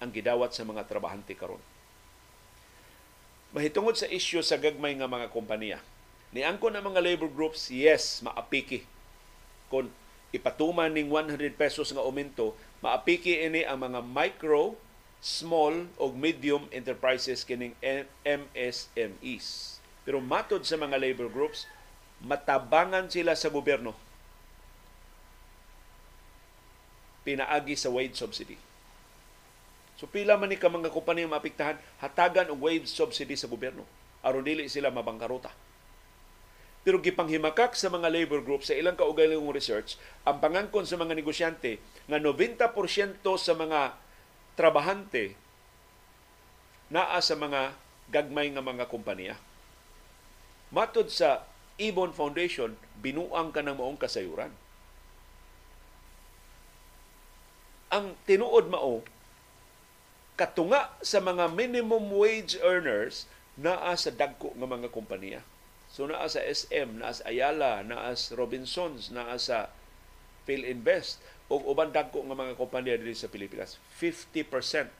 ang 0.00 0.10
gidawat 0.10 0.56
sa 0.56 0.64
mga 0.64 0.88
trabahante 0.88 1.36
karon 1.36 1.60
mahitungod 3.52 4.00
sa 4.00 4.08
isyu 4.08 4.40
sa 4.40 4.56
gagmay 4.56 4.96
nga 4.96 5.08
mga 5.08 5.28
kompanya. 5.28 5.78
Niangko 6.32 6.72
na 6.72 6.84
mga 6.84 7.00
labor 7.04 7.28
groups, 7.28 7.68
yes, 7.68 8.20
maapiki 8.24 8.84
kung 9.68 9.92
ipatuman 10.34 10.92
ning 10.92 11.08
100 11.08 11.56
pesos 11.56 11.88
nga 11.92 12.04
aumento, 12.04 12.52
maapiki 12.84 13.40
ini 13.40 13.64
ang 13.64 13.80
mga 13.84 14.00
micro, 14.04 14.76
small 15.20 15.88
o 15.96 16.12
medium 16.12 16.68
enterprises 16.68 17.44
kining 17.44 17.72
MSMEs. 18.24 19.78
Pero 20.04 20.20
matod 20.20 20.64
sa 20.64 20.76
mga 20.76 20.96
labor 21.00 21.28
groups, 21.28 21.68
matabangan 22.24 23.08
sila 23.08 23.38
sa 23.38 23.48
gobyerno 23.52 23.94
pinaagi 27.28 27.76
sa 27.76 27.92
wage 27.92 28.16
subsidy. 28.16 28.56
So 30.00 30.08
pila 30.08 30.40
man 30.40 30.48
ni 30.48 30.56
ka 30.56 30.72
mga 30.72 30.88
kompanya 30.88 31.28
maapektahan, 31.28 31.76
hatagan 32.00 32.48
og 32.48 32.64
wage 32.64 32.88
subsidy 32.88 33.36
sa 33.36 33.50
gobyerno 33.50 33.84
aron 34.24 34.42
dili 34.42 34.66
sila 34.66 34.88
mabangkaruta. 34.88 35.52
Pero 36.88 37.04
gipanghimakak 37.04 37.76
sa 37.76 37.92
mga 37.92 38.08
labor 38.08 38.40
groups 38.40 38.72
sa 38.72 38.78
ilang 38.80 38.96
kaugalingong 38.96 39.52
research, 39.52 40.00
ang 40.24 40.40
pangangkon 40.40 40.88
sa 40.88 40.96
mga 40.96 41.12
negosyante 41.12 41.76
nga 42.08 42.16
90% 42.16 43.20
sa 43.36 43.52
mga 43.52 43.92
trabahante 44.56 45.36
naa 46.88 47.20
sa 47.20 47.36
mga 47.36 47.76
gagmay 48.08 48.48
nga 48.56 48.64
mga 48.64 48.88
kompanya. 48.88 49.36
Matod 50.72 51.12
sa 51.12 51.44
Ibon 51.76 52.16
Foundation, 52.16 52.72
binuang 53.04 53.52
ka 53.52 53.60
ng 53.60 53.76
maong 53.76 54.00
kasayuran. 54.00 54.56
Ang 57.92 58.16
tinuod 58.24 58.72
mao, 58.72 59.04
katunga 60.40 60.88
sa 61.04 61.20
mga 61.20 61.52
minimum 61.52 62.08
wage 62.16 62.56
earners 62.64 63.28
naa 63.60 63.92
sa 63.92 64.08
dagko 64.08 64.56
nga 64.56 64.64
mga 64.64 64.88
kompanya. 64.88 65.44
So 65.98 66.06
naa 66.06 66.30
sa 66.30 66.38
SM, 66.38 67.02
naa 67.02 67.10
sa 67.10 67.26
Ayala, 67.26 67.82
naa 67.82 68.14
sa 68.14 68.38
Robinsons, 68.38 69.10
naa 69.10 69.34
sa 69.34 69.66
PhilInvest 70.46 71.18
o 71.50 71.58
uban 71.58 71.90
dagko 71.90 72.22
nga 72.22 72.38
mga 72.38 72.54
kompanya 72.54 72.94
diri 72.94 73.18
sa 73.18 73.26
Pilipinas. 73.26 73.82
50% 73.98 74.94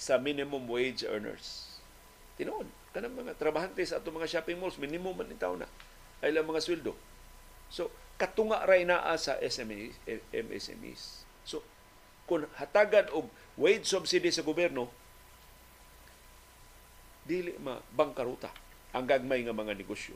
sa 0.00 0.16
minimum 0.16 0.64
wage 0.64 1.04
earners. 1.04 1.76
Tinuod, 2.40 2.64
kanang 2.96 3.12
mga 3.12 3.36
trabahante 3.36 3.84
sa 3.84 4.00
ato 4.00 4.08
mga 4.08 4.40
shopping 4.40 4.56
malls, 4.56 4.80
minimum 4.80 5.12
man 5.12 5.28
taon 5.36 5.60
na 5.60 5.68
ay 6.24 6.32
lang 6.32 6.48
mga 6.48 6.64
sweldo. 6.64 6.96
So, 7.68 7.92
katunga 8.16 8.64
ray 8.64 8.88
naa 8.88 9.12
sa 9.20 9.36
SMEs, 9.44 9.92
MSMEs. 10.32 11.28
So, 11.44 11.60
kung 12.24 12.48
hatagan 12.56 13.12
og 13.12 13.28
wage 13.60 13.84
subsidy 13.84 14.32
sa 14.32 14.40
gobyerno, 14.40 14.88
dili 17.28 17.60
ma 17.60 17.76
bangkaruta 17.92 18.63
ang 18.94 19.04
gagmay 19.10 19.42
nga 19.42 19.52
mga 19.52 19.74
negosyo. 19.74 20.14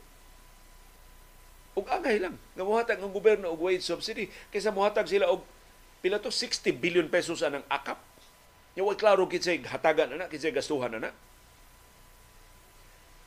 Ug 1.75 1.85
angay 1.91 2.17
lang 2.17 2.39
nga 2.55 2.63
mohatag 2.63 3.03
ang 3.03 3.11
gobyerno 3.11 3.51
og 3.51 3.67
wage 3.67 3.83
subsidy 3.83 4.31
kaysa 4.49 4.71
mohatag 4.71 5.05
sila 5.05 5.27
og 5.27 5.43
pila 5.99 6.17
to 6.17 6.31
60 6.31 6.79
billion 6.79 7.11
pesos 7.11 7.43
anang 7.43 7.67
akap. 7.67 7.99
Nya 8.73 8.87
wa 8.87 8.95
klaro 8.95 9.27
kinsay 9.27 9.59
hatagan 9.67 10.15
ana 10.15 10.31
kinsay 10.31 10.55
gastuhan 10.55 10.95
ana. 10.95 11.11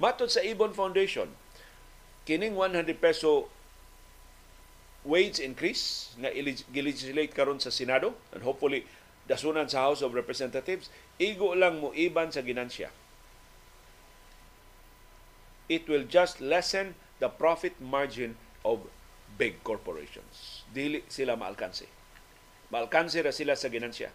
Matod 0.01 0.33
sa 0.33 0.43
Ibon 0.43 0.75
Foundation, 0.75 1.31
kining 2.27 2.57
100 2.59 2.97
peso 2.99 3.53
wage 5.07 5.39
increase 5.39 6.17
nga 6.19 6.33
i-legislate 6.33 7.31
karon 7.37 7.61
sa 7.63 7.71
Senado 7.71 8.17
and 8.35 8.43
hopefully 8.43 8.89
dasunan 9.31 9.71
sa 9.71 9.87
House 9.87 10.03
of 10.03 10.17
Representatives, 10.17 10.91
igo 11.23 11.55
lang 11.55 11.79
mo 11.79 11.95
iban 11.95 12.35
sa 12.35 12.43
ginansya 12.43 12.91
it 15.73 15.89
will 15.89 16.05
just 16.05 16.45
lessen 16.45 16.93
the 17.17 17.33
profit 17.33 17.73
margin 17.81 18.37
of 18.61 18.85
big 19.41 19.65
corporations. 19.65 20.69
Dili 20.69 21.01
sila 21.09 21.41
maalkanse. 21.41 21.89
Maalkanse 22.69 23.25
ra 23.25 23.33
sila 23.33 23.57
sa 23.57 23.73
ginansya. 23.73 24.13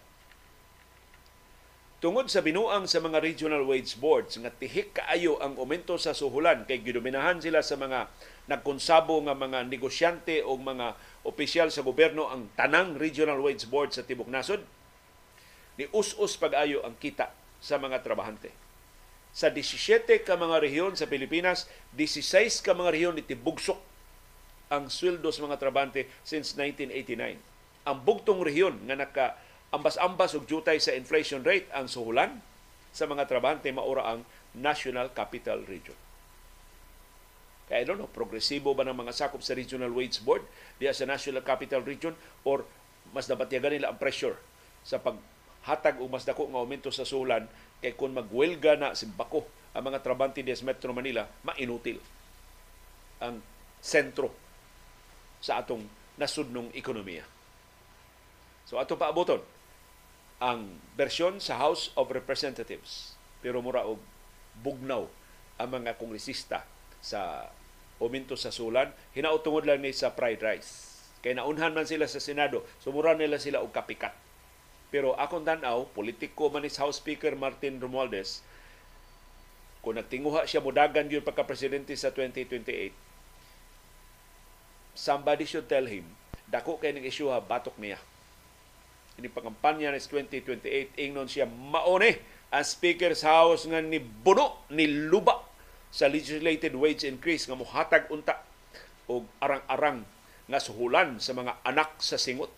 Tungod 1.98 2.30
sa 2.30 2.46
binuang 2.46 2.86
sa 2.86 3.02
mga 3.02 3.18
regional 3.26 3.66
wage 3.66 3.98
boards 3.98 4.38
nga 4.38 4.54
tihik 4.54 5.02
kaayo 5.02 5.42
ang 5.42 5.58
aumento 5.58 5.98
sa 5.98 6.14
suhulan 6.14 6.62
kay 6.70 6.86
gidominahan 6.86 7.42
sila 7.42 7.66
sa 7.66 7.74
mga 7.74 8.06
nagkonsabo 8.46 9.26
nga 9.26 9.34
mga 9.34 9.66
negosyante 9.66 10.46
o 10.46 10.62
mga 10.62 10.94
opisyal 11.26 11.74
sa 11.74 11.82
gobyerno 11.82 12.30
ang 12.30 12.54
tanang 12.54 13.02
regional 13.02 13.42
wage 13.42 13.66
board 13.66 13.98
sa 13.98 14.06
tibok 14.06 14.30
nasod 14.30 14.62
ni 15.82 15.90
us-us 15.90 16.38
pag-ayo 16.38 16.86
ang 16.86 16.94
kita 17.02 17.34
sa 17.58 17.82
mga 17.82 18.06
trabahante 18.06 18.67
sa 19.38 19.54
17 19.54 20.26
ka 20.26 20.34
mga 20.34 20.66
rehiyon 20.66 20.98
sa 20.98 21.06
Pilipinas, 21.06 21.70
16 21.94 22.66
ka 22.66 22.74
mga 22.74 22.90
rehiyon 22.90 23.22
itibugsok 23.22 23.78
ang 24.74 24.90
sweldo 24.90 25.30
sa 25.30 25.46
mga 25.46 25.62
trabante 25.62 26.10
since 26.26 26.58
1989. 26.58 27.38
Ang 27.86 27.98
bugtong 28.02 28.42
rehiyon 28.42 28.82
nga 28.90 28.98
naka 28.98 29.26
ambas-ambas 29.70 30.34
og 30.34 30.50
jutay 30.50 30.82
sa 30.82 30.98
inflation 30.98 31.46
rate 31.46 31.70
ang 31.70 31.86
suhulan 31.86 32.42
sa 32.90 33.06
mga 33.06 33.30
trabante 33.30 33.70
maura 33.70 34.10
ang 34.10 34.26
National 34.58 35.14
Capital 35.14 35.62
Region. 35.70 35.94
Kaya 37.70 37.84
I 37.84 37.86
don't 37.86 38.02
know, 38.02 38.10
progresibo 38.10 38.74
ba 38.74 38.90
ng 38.90 38.98
mga 38.98 39.14
sakop 39.14 39.46
sa 39.46 39.54
Regional 39.54 39.94
Wage 39.94 40.18
Board 40.26 40.42
diya 40.82 40.98
sa 40.98 41.06
National 41.06 41.46
Capital 41.46 41.86
Region 41.86 42.18
or 42.42 42.66
mas 43.14 43.30
nabatyagan 43.30 43.78
nila 43.78 43.94
ang 43.94 44.02
pressure 44.02 44.34
sa 44.82 44.98
paghatag 44.98 46.02
o 46.02 46.10
mas 46.10 46.26
dako 46.26 46.50
nga 46.50 46.58
aumento 46.58 46.90
sa 46.90 47.06
suhulan 47.06 47.46
Kay 47.84 47.94
kung 47.94 48.18
magwelga 48.18 48.74
na 48.78 48.98
simbako 48.98 49.46
ang 49.78 49.94
mga 49.94 50.02
trabante 50.02 50.42
des 50.42 50.66
Metro 50.66 50.90
Manila, 50.90 51.30
mainutil 51.46 52.02
ang 53.22 53.42
sentro 53.78 54.34
sa 55.38 55.62
atong 55.62 55.86
nasudnong 56.18 56.74
ekonomiya. 56.74 57.26
So 58.66 58.82
ato 58.82 58.98
pa 58.98 59.14
abuton 59.14 59.42
ang 60.42 60.82
bersyon 60.98 61.38
sa 61.38 61.62
House 61.62 61.94
of 61.94 62.10
Representatives. 62.10 63.14
Pero 63.42 63.62
mura 63.62 63.86
og 63.86 64.02
bugnaw 64.66 65.06
ang 65.62 65.70
mga 65.70 65.98
kongresista 66.02 66.66
sa 67.02 67.54
uminto 68.02 68.38
sa 68.38 68.54
sulan, 68.54 68.94
hinautungod 69.14 69.66
lang 69.66 69.82
ni 69.82 69.94
sa 69.94 70.14
fried 70.14 70.42
rice. 70.42 70.98
Kay 71.22 71.38
naunhan 71.38 71.74
man 71.74 71.86
sila 71.86 72.06
sa 72.06 72.22
Senado, 72.22 72.66
sumura 72.82 73.18
nila 73.18 73.42
sila 73.42 73.62
og 73.62 73.74
kapikat 73.74 74.14
pero 74.98 75.14
akong 75.14 75.46
tanaw, 75.46 75.86
politiko 75.94 76.50
man 76.50 76.66
is 76.66 76.74
House 76.82 76.98
Speaker 76.98 77.38
Martin 77.38 77.78
Romualdez, 77.78 78.42
kung 79.86 79.94
nagtinguha 79.94 80.50
siya 80.50 80.58
mudagan 80.58 81.06
yun 81.06 81.22
pagka-presidente 81.22 81.94
sa 81.94 82.10
2028, 82.10 82.98
somebody 84.98 85.46
should 85.46 85.70
tell 85.70 85.86
him, 85.86 86.02
dako 86.50 86.82
kay 86.82 86.98
ning 86.98 87.06
isyuha, 87.06 87.46
batok 87.46 87.78
niya. 87.78 88.02
Ini 89.22 89.30
pangampanya 89.30 89.94
ni 89.94 90.02
2028, 90.02 90.98
ingnon 90.98 91.30
siya 91.30 91.46
maone 91.46 92.18
ang 92.50 92.66
Speaker 92.66 93.14
sa 93.14 93.46
House 93.46 93.70
nga 93.70 93.78
ni 93.78 94.02
Buno, 94.02 94.66
ni 94.74 94.90
Luba 94.90 95.46
sa 95.94 96.10
legislated 96.10 96.74
wage 96.74 97.06
increase 97.06 97.46
nga 97.46 97.54
muhatag 97.54 98.10
unta 98.10 98.42
og 99.06 99.30
arang-arang 99.46 100.10
nga 100.50 100.58
suhulan 100.58 101.22
sa 101.22 101.38
mga 101.38 101.54
anak 101.62 102.02
sa 102.02 102.18
singot 102.18 102.50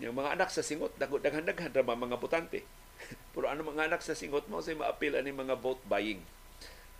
yung 0.00 0.16
mga 0.16 0.38
anak 0.38 0.48
sa 0.48 0.64
singot, 0.64 0.94
daghan-daghan 0.96 1.72
ra 1.74 1.84
mga 1.84 2.16
botante. 2.16 2.64
Pero 3.36 3.50
ano 3.50 3.66
mga 3.66 3.92
anak 3.92 4.00
sa 4.00 4.16
singot 4.16 4.48
mo 4.48 4.64
say 4.64 4.72
maapil 4.78 5.18
ani 5.18 5.34
mga 5.34 5.58
vote 5.58 5.82
buying. 5.84 6.22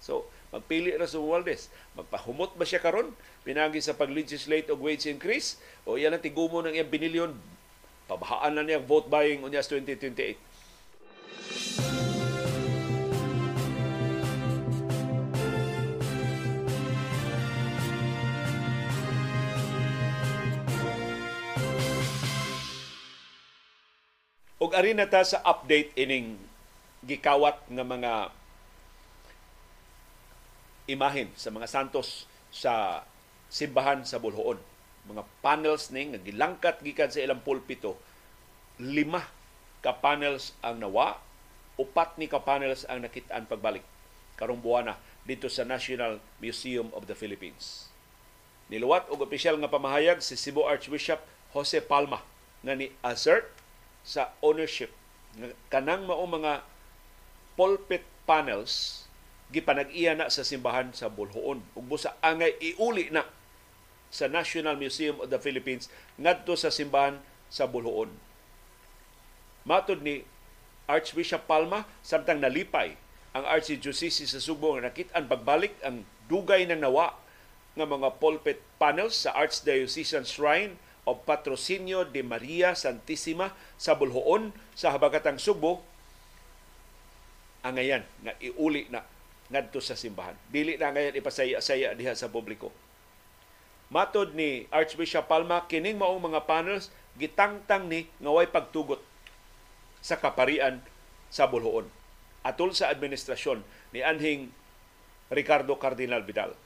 So, 0.03 0.27
magpili 0.51 0.99
ra 0.99 1.07
sa 1.07 1.23
Waldes. 1.23 1.71
Magpahumot 1.95 2.59
ba 2.59 2.67
siya 2.67 2.83
karon 2.83 3.15
pinagi 3.47 3.79
sa 3.79 3.95
pag-legislate 3.95 4.69
og 4.75 4.83
wage 4.83 5.07
increase 5.07 5.63
o 5.87 5.95
yan 5.95 6.13
ang 6.13 6.23
tigumo 6.23 6.59
ng 6.61 6.75
iyang 6.75 6.91
binilyon 6.91 7.33
pabahaan 8.11 8.53
na 8.53 8.67
niya 8.67 8.83
vote 8.83 9.07
buying 9.09 9.41
unya 9.47 9.63
2028. 9.63 10.52
Og 24.63 24.71
ari 24.79 24.95
na 24.95 25.11
ta 25.11 25.27
sa 25.27 25.43
update 25.43 25.91
ining 25.99 26.39
gikawat 27.03 27.67
nga 27.67 27.83
mga 27.83 28.13
imahen 30.87 31.35
sa 31.35 31.51
mga 31.51 31.67
santos 31.67 32.31
sa 32.55 33.03
simbahan 33.51 34.07
sa 34.07 34.23
Bulhoon. 34.23 34.63
Mga 35.11 35.27
panels 35.43 35.91
ning 35.91 36.15
nga 36.15 36.23
gilangkat 36.23 36.79
gikan 36.87 37.11
sa 37.11 37.19
ilang 37.19 37.43
pulpito. 37.43 37.99
Lima 38.79 39.27
ka 39.83 39.99
panels 39.99 40.55
ang 40.63 40.79
nawa, 40.79 41.19
upat 41.75 42.15
ni 42.23 42.31
ka 42.31 42.39
panels 42.39 42.87
ang 42.87 43.03
nakitaan 43.03 43.51
pagbalik 43.51 43.83
karong 44.39 44.63
buwana 44.63 44.95
dito 45.27 45.51
sa 45.51 45.67
National 45.67 46.23
Museum 46.39 46.95
of 46.95 47.11
the 47.11 47.19
Philippines. 47.19 47.91
Niluwat 48.71 49.11
og 49.11 49.27
opisyal 49.27 49.59
nga 49.59 49.67
pamahayag 49.67 50.23
si 50.23 50.39
Cebu 50.39 50.63
Archbishop 50.63 51.19
Jose 51.51 51.83
Palma 51.83 52.23
nga 52.63 52.79
ni 52.79 52.95
assert 53.03 53.62
sa 54.03 54.35
ownership 54.43 54.91
kanang 55.73 56.05
mao 56.05 56.27
mga 56.29 56.61
pulpit 57.57 58.05
panels 58.29 59.05
gipanag-iya 59.53 60.17
na 60.17 60.33
sa 60.33 60.45
simbahan 60.45 60.93
sa 60.97 61.13
Bulhoon 61.13 61.61
ug 61.77 61.85
busa 61.85 62.17
angay 62.25 62.57
iuli 62.61 63.13
na 63.13 63.25
sa 64.13 64.29
National 64.29 64.77
Museum 64.77 65.21
of 65.21 65.29
the 65.33 65.41
Philippines 65.41 65.89
ngadto 66.21 66.53
sa 66.57 66.69
simbahan 66.69 67.21
sa 67.49 67.69
Bulhoon. 67.69 68.13
Matod 69.65 70.05
ni 70.05 70.25
Archbishop 70.89 71.49
Palma 71.49 71.89
samtang 72.05 72.41
nalipay 72.41 72.97
ang 73.33 73.49
Archdiocese 73.49 74.29
sa 74.29 74.41
Subo 74.41 74.77
nga 74.77 74.93
nakit-an 74.93 75.29
pagbalik 75.29 75.73
ang 75.81 76.05
dugay 76.29 76.69
ng 76.69 76.81
nawa 76.81 77.17
nga 77.73 77.87
mga 77.89 78.21
pulpit 78.21 78.61
panels 78.77 79.17
sa 79.17 79.33
Archdiocesan 79.33 80.29
Shrine 80.29 80.77
of 81.03 81.27
Patrocinio 81.27 82.07
de 82.07 82.23
Maria 82.23 82.79
Santissima 82.79 83.51
sa 83.75 83.99
Bulhoon 83.99 84.55
sa 84.79 84.95
habagatang 84.95 85.39
Subo 85.39 85.83
angayan 87.63 88.03
nga 88.23 88.35
iuli 88.43 88.91
na 88.91 89.07
ngadto 89.51 89.79
sa 89.79 89.99
simbahan. 89.99 90.35
Dili 90.51 90.75
na 90.79 90.91
ngayon 90.91 91.19
ipasaya-saya 91.19 91.95
diha 91.95 92.15
sa 92.19 92.31
publiko. 92.31 92.75
Matod 93.93 94.33
ni 94.33 94.65
Archbishop 94.73 95.29
Palma, 95.29 95.69
kining 95.69 96.01
maong 96.01 96.33
mga 96.33 96.49
panels 96.49 96.89
gitangtang 97.21 97.87
ni 97.87 98.09
nga 98.19 98.33
way 98.33 98.49
pagtugot 98.49 98.99
sa 100.01 100.17
kaparian 100.17 100.81
sa 101.29 101.47
Bulhoon. 101.47 101.87
Atol 102.43 102.75
sa 102.75 102.91
administrasyon 102.91 103.63
ni 103.95 104.01
anhing 104.03 104.51
Ricardo 105.31 105.77
Cardinal 105.79 106.25
Vidal. 106.27 106.57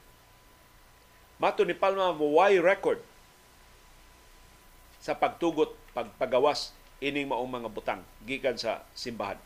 Mato 1.37 1.67
ni 1.67 1.77
Palma 1.77 2.15
way 2.17 2.57
record 2.63 3.03
sa 5.07 5.15
pagtugot, 5.15 5.71
pagpagawas 5.95 6.75
ining 6.99 7.31
maong 7.31 7.63
mga 7.63 7.71
butang 7.71 8.03
gikan 8.27 8.59
sa 8.59 8.83
simbahan. 8.99 9.39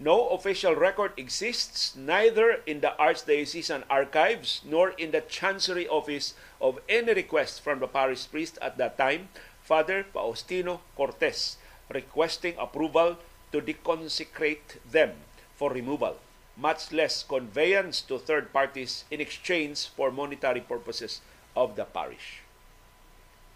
No 0.00 0.32
official 0.32 0.72
record 0.72 1.12
exists 1.20 1.92
neither 1.94 2.64
in 2.64 2.80
the 2.80 2.96
Archdiocesan 2.96 3.84
archives 3.92 4.64
nor 4.64 4.96
in 4.96 5.12
the 5.12 5.20
Chancery 5.20 5.84
Office 5.84 6.32
of 6.64 6.80
any 6.88 7.12
request 7.12 7.60
from 7.60 7.78
the 7.78 7.86
parish 7.86 8.24
priest 8.26 8.56
at 8.64 8.80
that 8.80 8.96
time, 8.96 9.28
Father 9.60 10.02
Faustino 10.02 10.80
Cortes, 10.96 11.60
requesting 11.92 12.56
approval 12.56 13.20
to 13.52 13.60
deconsecrate 13.60 14.80
them 14.88 15.14
for 15.54 15.70
removal, 15.70 16.18
much 16.56 16.90
less 16.90 17.22
conveyance 17.22 18.00
to 18.00 18.18
third 18.18 18.50
parties 18.50 19.04
in 19.12 19.20
exchange 19.20 19.86
for 19.92 20.10
monetary 20.10 20.60
purposes 20.64 21.20
of 21.54 21.76
the 21.76 21.84
parish. 21.84 22.43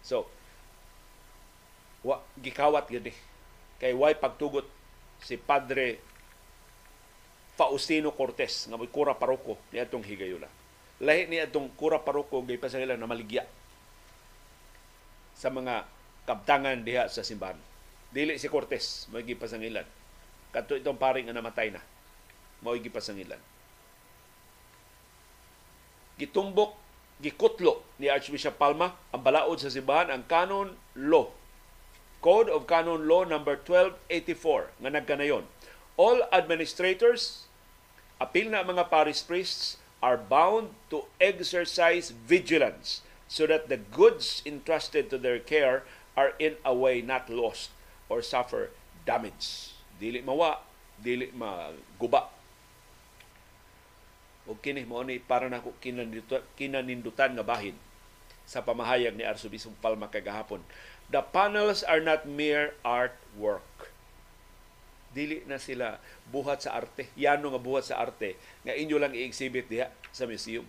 So, 0.09 0.25
wa 2.01 2.17
gikawat 2.41 2.89
gid 2.89 3.13
kay 3.77 3.93
way 3.93 4.17
pagtugot 4.17 4.65
si 5.21 5.37
Padre 5.37 6.01
Faustino 7.53 8.09
Cortes 8.17 8.65
nga 8.65 8.79
may 8.79 8.89
kura 8.89 9.13
paroko 9.13 9.61
ni 9.69 9.77
atong 9.77 10.01
higayula. 10.01 10.49
Lahi 11.05 11.29
ni 11.29 11.37
atong 11.37 11.69
kura 11.77 12.01
paroko 12.01 12.41
gay 12.41 12.57
pasangila 12.57 12.97
na 12.97 13.05
maligya 13.05 13.45
sa 15.37 15.53
mga 15.53 15.85
kabtangan 16.25 16.81
diha 16.81 17.05
sa 17.05 17.21
simbahan. 17.21 17.59
Dili 18.09 18.41
si 18.41 18.49
Cortes 18.49 19.05
may 19.13 19.21
gipasangilan. 19.21 19.85
Kadto 20.49 20.73
itong 20.73 20.97
paring 20.97 21.29
nga 21.29 21.37
namatay 21.37 21.69
na. 21.69 21.83
Mao 22.65 22.73
gipasangilan. 22.73 23.37
Gitumbok 26.17 26.88
gikutlo 27.19 27.83
ni 27.99 28.07
Archbishop 28.07 28.55
Palma 28.55 28.95
ang 29.11 29.21
balaod 29.21 29.59
sa 29.59 29.71
simbahan 29.71 30.09
ang 30.09 30.23
Canon 30.25 30.75
Law 30.95 31.39
Code 32.19 32.51
of 32.51 32.67
Canon 32.67 33.07
Law 33.07 33.23
number 33.23 33.55
1284 33.55 34.83
nga 34.83 34.91
nagkanayon. 34.91 35.47
All 35.95 36.27
administrators 36.35 37.47
apil 38.19 38.51
na 38.51 38.63
mga 38.63 38.91
parish 38.91 39.23
priests 39.23 39.79
are 40.03 40.19
bound 40.19 40.75
to 40.91 41.07
exercise 41.19 42.11
vigilance 42.11 43.03
so 43.31 43.47
that 43.47 43.71
the 43.71 43.79
goods 43.79 44.43
entrusted 44.43 45.07
to 45.07 45.15
their 45.15 45.39
care 45.39 45.87
are 46.19 46.35
in 46.39 46.59
a 46.67 46.75
way 46.75 46.99
not 46.99 47.31
lost 47.31 47.71
or 48.11 48.19
suffer 48.19 48.71
damage. 49.07 49.75
Dili 49.95 50.19
mawa, 50.19 50.59
dili 50.99 51.31
maguba. 51.31 52.27
O 54.49 54.57
kini 54.57 54.81
mo 54.81 55.05
ni 55.05 55.21
para 55.21 55.45
na 55.45 55.61
ko 55.61 55.77
kinanindutan, 55.77 56.41
kinanindutan 56.57 57.37
nga 57.37 57.45
bahin 57.45 57.77
sa 58.49 58.65
pamahayag 58.65 59.13
ni 59.13 59.21
Arsobispo 59.21 59.69
Palma 59.77 60.09
kagahapon. 60.09 60.65
The 61.13 61.21
panels 61.21 61.85
are 61.85 62.01
not 62.01 62.25
mere 62.25 62.73
artwork. 62.81 63.93
Dili 65.13 65.45
na 65.45 65.61
sila 65.61 66.01
buhat 66.33 66.65
sa 66.65 66.73
arte. 66.73 67.13
Yano 67.13 67.53
nga 67.53 67.61
buhat 67.61 67.93
sa 67.93 68.01
arte 68.01 68.41
nga 68.65 68.73
inyo 68.73 68.97
lang 68.97 69.13
i-exhibit 69.13 69.69
diha 69.69 69.93
sa 70.09 70.25
museum. 70.25 70.65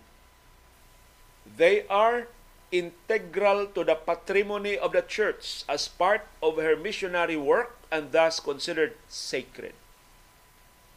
They 1.48 1.88
are 1.88 2.28
integral 2.68 3.72
to 3.72 3.80
the 3.82 3.96
patrimony 3.96 4.76
of 4.76 4.92
the 4.92 5.02
church 5.02 5.64
as 5.66 5.88
part 5.88 6.28
of 6.44 6.60
her 6.60 6.76
missionary 6.76 7.40
work 7.40 7.80
and 7.88 8.12
thus 8.12 8.44
considered 8.44 8.94
sacred. 9.08 9.72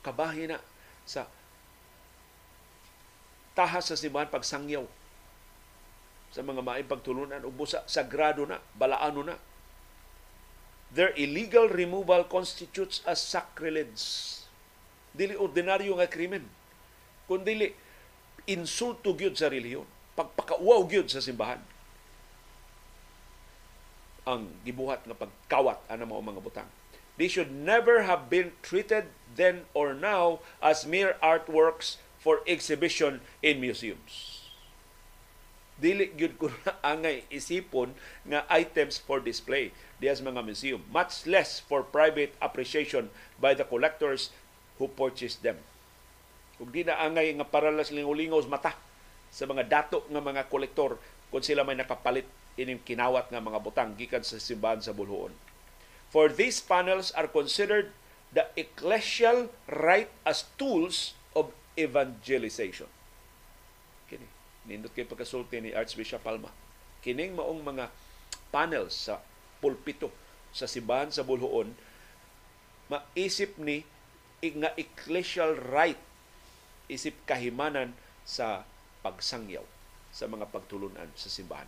Kabahin 0.03 0.55
na 0.55 0.59
sa 1.07 1.31
tahas 3.53 3.89
sa 3.89 3.97
simbahan 3.97 4.29
pagsangyaw 4.29 4.85
sa 6.33 6.41
mga 6.41 6.65
maayong 6.65 6.89
pagtulunan 6.89 7.45
ug 7.45 7.53
busa 7.53 7.85
sagrado 7.85 8.41
na 8.49 8.57
balaano 8.73 9.21
na 9.21 9.37
their 10.93 11.13
illegal 11.17 11.69
removal 11.69 12.25
constitutes 12.25 13.01
a 13.09 13.17
sacrilege. 13.17 14.41
Dili 15.13 15.33
ordinaryo 15.33 15.97
nga 15.97 16.09
krimen. 16.09 16.45
Kundi 17.25 17.73
insulto 18.45 19.13
gyud 19.17 19.37
sa 19.37 19.49
relihiyon. 19.49 19.85
Pagpakauaw 20.13 20.85
gyud 20.85 21.09
sa 21.09 21.21
simbahan. 21.21 21.61
Ang 24.29 24.53
gibuhat 24.63 25.03
nga 25.05 25.17
pagkawat 25.17 25.81
ana 25.89 26.05
mao 26.05 26.21
mga 26.21 26.41
butang. 26.41 26.69
They 27.17 27.29
should 27.29 27.53
never 27.53 28.09
have 28.09 28.29
been 28.29 28.57
treated 28.65 29.13
then 29.37 29.69
or 29.77 29.93
now 29.93 30.41
as 30.61 30.85
mere 30.85 31.17
artworks 31.21 32.01
for 32.23 32.39
exhibition 32.47 33.19
in 33.43 33.59
museums. 33.59 34.47
Dili 35.75 36.15
gyud 36.15 36.39
ko 36.39 36.47
na 36.63 36.79
angay 36.95 37.27
isipon 37.27 37.91
nga 38.23 38.47
items 38.47 38.95
for 38.95 39.19
display 39.19 39.75
diya 39.99 40.15
sa 40.15 40.23
mga 40.23 40.39
museum 40.39 40.79
much 40.87 41.27
less 41.27 41.59
for 41.59 41.83
private 41.83 42.31
appreciation 42.39 43.11
by 43.43 43.51
the 43.51 43.67
collectors 43.67 44.31
who 44.79 44.87
purchase 44.87 45.35
them. 45.43 45.59
Ug 46.63 46.71
di 46.71 46.87
na 46.87 47.03
angay 47.03 47.35
nga 47.35 47.43
para 47.43 47.67
las 47.67 47.91
lingaw 47.91 48.39
mata 48.47 48.71
sa 49.27 49.43
mga 49.43 49.67
dato 49.67 50.07
nga 50.07 50.23
mga 50.23 50.47
kolektor 50.47 50.95
kung 51.27 51.43
sila 51.43 51.67
may 51.67 51.75
nakapalit 51.75 52.29
ining 52.55 52.79
kinawat 52.79 53.27
nga 53.27 53.41
mga 53.43 53.59
butang 53.59 53.91
gikan 53.99 54.21
sa 54.23 54.39
simbahan 54.39 54.79
sa 54.79 54.95
Bulhoon. 54.95 55.33
For 56.13 56.29
these 56.29 56.61
panels 56.61 57.09
are 57.17 57.25
considered 57.25 57.89
the 58.29 58.45
ecclesial 58.53 59.49
right 59.65 60.13
as 60.21 60.45
tools 60.61 61.17
evangelization 61.77 62.87
nindot 64.63 64.91
kay 64.95 65.03
pagkasulti 65.03 65.59
ni 65.59 65.71
Archbishop 65.75 66.23
Palma. 66.23 66.51
Kining 67.03 67.35
maong 67.35 67.63
mga 67.63 67.91
panels 68.47 68.95
sa 68.95 69.19
pulpito 69.59 70.11
sa 70.55 70.69
simbahan 70.69 71.11
sa 71.11 71.25
Bulhoon, 71.25 71.75
maisip 72.87 73.59
ni 73.59 73.83
nga 74.43 74.75
ecclesial 74.75 75.55
right, 75.71 75.99
isip 76.91 77.15
kahimanan 77.23 77.95
sa 78.27 78.67
pagsangyaw 79.03 79.63
sa 80.11 80.27
mga 80.27 80.47
pagtulunan 80.51 81.09
sa 81.15 81.31
simbahan. 81.31 81.67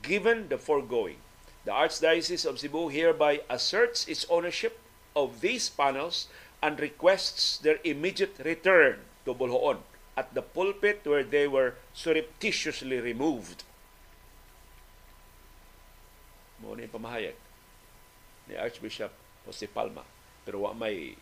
Given 0.00 0.50
the 0.50 0.58
foregoing, 0.58 1.20
the 1.64 1.72
Archdiocese 1.72 2.44
of 2.44 2.60
Cebu 2.60 2.90
hereby 2.90 3.44
asserts 3.48 4.04
its 4.10 4.26
ownership 4.28 4.80
of 5.14 5.40
these 5.40 5.70
panels 5.70 6.26
and 6.64 6.80
requests 6.80 7.60
their 7.60 7.76
immediate 7.84 8.40
return 8.40 9.04
to 9.28 9.36
Bulhoon 9.36 9.84
at 10.16 10.32
the 10.32 10.40
pulpit 10.40 11.04
where 11.04 11.20
they 11.20 11.44
were 11.44 11.76
surreptitiously 11.92 13.04
removed. 13.04 13.68
Mo 16.64 16.72
ni 16.72 16.88
pamahayag 16.88 17.36
ni 18.48 18.56
Archbishop 18.56 19.12
Jose 19.44 19.68
Palma. 19.68 20.08
Pero 20.48 20.64
wa 20.64 20.72
may 20.72 21.12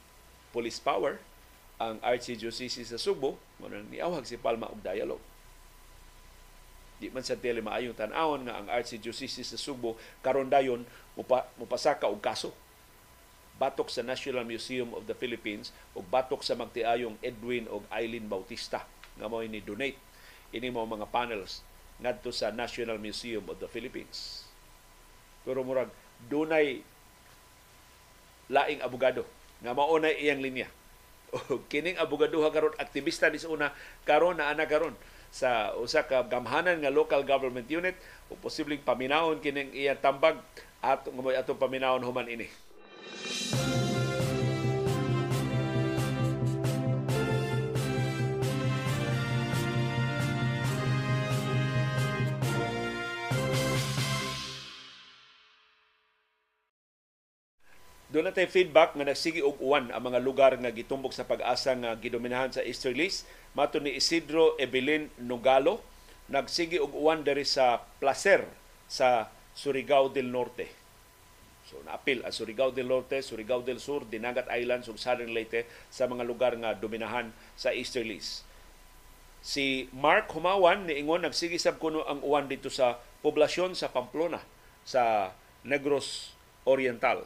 police 0.54 0.78
power 0.78 1.18
ang 1.82 1.98
Archdiocese 1.98 2.86
sa 2.86 2.94
Subo, 2.94 3.34
mo 3.58 3.66
nang 3.66 3.90
niawhag 3.90 4.22
si 4.22 4.38
Palma 4.38 4.70
og 4.70 4.78
dialogue. 4.78 5.26
Di 7.02 7.10
man 7.10 7.26
sa 7.26 7.34
tele 7.34 7.58
maayong 7.58 7.98
tan-awon 7.98 8.46
nga 8.46 8.62
ang 8.62 8.70
Archdiocese 8.70 9.42
sa 9.42 9.58
Subo 9.58 9.98
karon 10.22 10.46
dayon 10.46 10.86
mupasaka 11.58 12.06
og 12.06 12.22
kaso 12.22 12.54
batok 13.62 13.86
sa 13.86 14.02
National 14.02 14.42
Museum 14.42 14.90
of 14.98 15.06
the 15.06 15.14
Philippines 15.14 15.70
ug 15.94 16.02
batok 16.10 16.42
sa 16.42 16.58
magtiayong 16.58 17.14
Edwin 17.22 17.70
ug 17.70 17.86
Eileen 17.94 18.26
Bautista 18.26 18.82
nga 19.14 19.30
mao 19.30 19.38
ni 19.46 19.62
donate 19.62 19.94
ini 20.50 20.66
mo 20.74 20.82
mga 20.82 21.06
panels 21.14 21.62
ngadto 22.02 22.34
sa 22.34 22.50
National 22.50 22.98
Museum 22.98 23.46
of 23.46 23.62
the 23.62 23.70
Philippines. 23.70 24.42
Pero 25.46 25.62
murag 25.62 25.94
dunay 26.26 26.82
laing 28.50 28.82
abogado 28.82 29.22
nga 29.62 29.70
mao 29.70 29.94
iyang 30.02 30.42
linya. 30.42 30.66
O 31.32 31.64
kining 31.70 31.96
abogado 31.96 32.42
ha 32.44 32.50
karon 32.52 32.76
aktivista 32.76 33.30
ni 33.30 33.40
una 33.48 33.72
karon 34.04 34.36
na 34.42 34.52
ana 34.52 34.66
karon 34.68 34.92
sa 35.32 35.72
usa 35.80 36.04
ka 36.04 36.26
gamhanan 36.28 36.82
nga 36.84 36.92
local 36.92 37.24
government 37.24 37.64
unit 37.70 37.96
o 38.28 38.36
posibleng 38.36 38.84
paminawon 38.84 39.40
kining 39.40 39.72
iyang 39.72 39.96
tambag 40.02 40.36
at 40.84 41.06
ngamoy 41.08 41.38
atong 41.38 41.56
paminawon 41.56 42.04
human 42.04 42.28
ini. 42.28 42.50
Doon 58.12 58.28
natin 58.28 58.44
feedback 58.44 58.92
nga 58.92 59.08
nagsigi 59.08 59.40
og 59.40 59.56
uwan 59.56 59.88
ang 59.88 60.04
mga 60.04 60.20
lugar 60.20 60.52
nga 60.60 60.68
gitumbok 60.68 61.16
sa 61.16 61.24
pag-asa 61.24 61.72
nga 61.72 61.96
gidominahan 61.96 62.52
sa 62.52 62.60
Easterlies. 62.60 63.24
Mato 63.56 63.80
ni 63.80 63.96
Isidro 63.96 64.52
Evelyn 64.60 65.08
Nogalo, 65.16 65.80
nagsigi 66.28 66.76
og 66.76 66.92
uwan 66.92 67.24
diri 67.24 67.48
sa 67.48 67.80
Placer 68.04 68.44
sa 68.84 69.32
Surigao 69.56 70.12
del 70.12 70.28
Norte. 70.28 70.81
So 71.72 71.80
naapil 71.80 72.20
ang 72.20 72.36
Surigao 72.36 72.68
del 72.68 72.92
Norte, 72.92 73.24
Surigao 73.24 73.64
del 73.64 73.80
Sur, 73.80 74.04
Dinagat 74.04 74.44
Islands 74.52 74.92
ug 74.92 75.00
Southern 75.00 75.32
Leyte 75.32 75.64
sa 75.88 76.04
mga 76.04 76.28
lugar 76.28 76.52
nga 76.60 76.76
dominahan 76.76 77.32
sa 77.56 77.72
Easterlies. 77.72 78.44
Si 79.40 79.88
Mark 79.96 80.28
Humawan 80.36 80.84
niingon 80.84 81.24
nagsigi 81.24 81.56
sab 81.56 81.80
kuno 81.80 82.04
ang 82.04 82.20
uwan 82.20 82.44
dito 82.44 82.68
sa 82.68 83.00
poblasyon 83.24 83.72
sa 83.72 83.88
Pamplona 83.88 84.44
sa 84.84 85.32
Negros 85.64 86.36
Oriental 86.68 87.24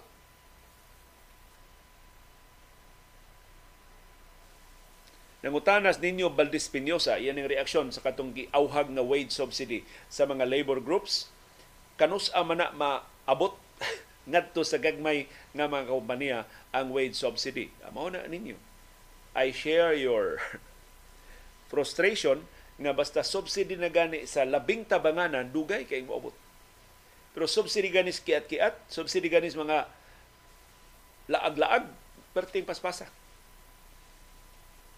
Nangutanas 5.47 6.03
ninyo 6.03 6.35
Valdez 6.35 6.67
Pinosa, 6.67 7.23
iyan 7.23 7.39
ang 7.39 7.47
reaksyon 7.47 7.95
sa 7.95 8.03
katong 8.03 8.35
giauhag 8.35 8.91
na 8.91 8.99
wage 8.99 9.31
subsidy 9.31 9.87
sa 10.11 10.27
mga 10.27 10.43
labor 10.43 10.83
groups. 10.83 11.31
Kanus 11.95 12.35
man 12.35 12.59
na 12.59 12.75
maabot 12.75 13.55
ngadto 14.27 14.67
sa 14.67 14.83
gagmay 14.83 15.31
nga 15.55 15.71
mga 15.71 15.87
kompanya 15.87 16.39
ang 16.75 16.91
wage 16.93 17.15
subsidy. 17.15 17.71
Mao 17.95 18.11
na 18.11 18.27
ninyo. 18.27 18.59
I 19.39 19.55
share 19.55 19.95
your 19.95 20.43
frustration 21.71 22.43
nga 22.77 22.93
basta 22.93 23.25
subsidy 23.25 23.79
na 23.79 23.89
gani 23.89 24.29
sa 24.29 24.45
labing 24.45 24.85
tabanganan 24.85 25.49
dugay 25.49 25.89
kay 25.89 26.05
moabot. 26.05 26.35
Pero 27.33 27.49
subsidy 27.49 27.89
ganis 27.89 28.21
kiat-kiat, 28.21 28.91
subsidy 28.91 29.29
ganis 29.33 29.57
mga 29.57 29.89
laag-laag, 31.31 31.89
perting 32.37 32.69
paspasa 32.69 33.09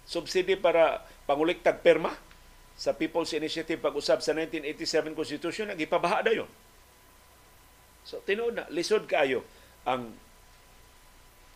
subsidy 0.09 0.57
para 0.57 1.05
panguliktag 1.29 1.85
perma 1.85 2.17
sa 2.81 2.97
People's 2.97 3.37
Initiative 3.37 3.77
pag-usab 3.77 4.25
sa 4.25 4.33
1987 4.33 5.13
Constitution, 5.13 5.69
nagipabaha 5.69 6.25
na 6.25 6.33
yun. 6.33 6.49
So, 8.09 8.25
tinuod 8.25 8.57
na, 8.57 8.65
lisod 8.73 9.05
kaayo 9.05 9.45
ang 9.85 10.17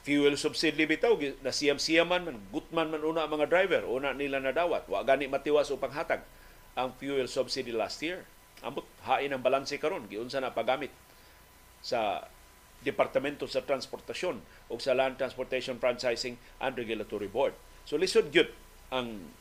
fuel 0.05 0.37
subsidy 0.37 0.85
bitaw 0.85 1.17
na 1.41 1.55
siyam-siyaman 1.55 2.27
man 2.27 2.37
gutman 2.51 2.91
man 2.91 3.07
una 3.07 3.25
ang 3.25 3.33
mga 3.33 3.47
driver 3.47 3.87
una 3.87 4.11
nila 4.11 4.43
nadawat 4.43 4.91
wa 4.91 4.99
gani 5.07 5.31
matiwas 5.31 5.71
upang 5.71 5.95
hatag 5.95 6.27
ang 6.75 6.91
fuel 6.99 7.31
subsidy 7.31 7.71
last 7.71 8.03
year 8.03 8.27
ambot 8.67 8.83
hain 9.07 9.31
ang 9.31 9.39
balanse 9.39 9.79
karon 9.79 10.11
giunsa 10.11 10.43
na 10.43 10.51
pagamit 10.51 10.91
sa 11.79 12.27
Departamento 12.83 13.47
sa 13.47 13.63
Transportasyon 13.63 14.43
o 14.67 14.75
sa 14.83 14.91
Land 14.91 15.23
Transportation 15.23 15.79
Franchising 15.79 16.35
and 16.59 16.75
Regulatory 16.75 17.31
Board 17.31 17.55
So 17.87 17.99
lisod 17.99 18.31
gyud 18.31 18.51
ang 18.95 19.35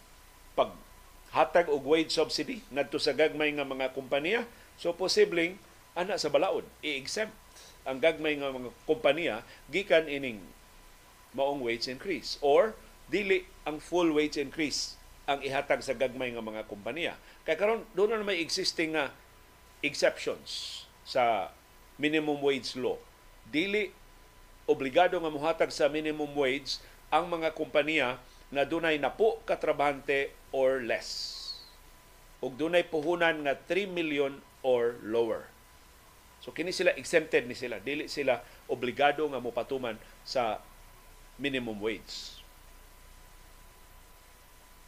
paghatag 0.58 1.70
og 1.70 1.86
wage 1.86 2.14
subsidy 2.14 2.66
ngadto 2.74 2.98
sa 2.98 3.14
gagmay 3.14 3.54
nga 3.54 3.68
mga 3.68 3.94
kompanya. 3.94 4.50
So 4.82 4.96
posibleng 4.98 5.62
ana 5.98 6.16
sa 6.16 6.32
balaod 6.32 6.64
i-exempt 6.84 7.36
ang 7.84 7.98
gagmay 7.98 8.38
nga 8.38 8.54
mga 8.54 8.72
kompanya 8.86 9.36
gikan 9.68 10.06
ining 10.06 10.40
maong 11.36 11.64
wage 11.64 11.88
increase 11.88 12.38
or 12.44 12.76
dili 13.12 13.44
ang 13.68 13.84
full 13.84 14.16
wage 14.16 14.40
increase 14.40 14.96
ang 15.30 15.44
ihatag 15.44 15.84
sa 15.84 15.94
gagmay 15.94 16.34
nga 16.34 16.44
mga 16.44 16.66
kompanya. 16.66 17.14
Kay 17.44 17.60
karon 17.60 17.84
doon 17.94 18.20
na 18.20 18.26
may 18.26 18.40
existing 18.40 18.96
nga 18.98 19.14
exceptions 19.84 20.84
sa 21.04 21.54
minimum 22.00 22.40
wage 22.40 22.74
law. 22.80 22.98
Dili 23.52 23.92
obligado 24.66 25.20
nga 25.20 25.32
mohatag 25.34 25.70
sa 25.70 25.92
minimum 25.92 26.32
wage 26.34 26.80
ang 27.12 27.28
mga 27.28 27.52
kompanya 27.52 28.20
na 28.48 28.64
dunay 28.64 28.96
napo 28.96 29.44
ka 29.44 29.60
trabahante 29.60 30.32
or 30.56 30.80
less. 30.84 31.40
Ug 32.40 32.56
dunay 32.56 32.88
puhunan 32.88 33.44
nga 33.44 33.54
3 33.68 33.92
million 33.92 34.40
or 34.64 34.96
lower. 35.04 35.51
So 36.42 36.50
kini 36.50 36.74
sila 36.74 36.98
exempted 36.98 37.46
ni 37.46 37.54
sila, 37.54 37.78
dili 37.78 38.10
sila 38.10 38.42
obligado 38.66 39.26
nga 39.30 39.38
mopatuman 39.38 39.96
sa 40.26 40.58
minimum 41.38 41.78
wage. 41.78 42.42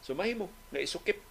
So 0.02 0.12
mahimo 0.12 0.50
nga 0.74 0.82
isukip 0.82 1.22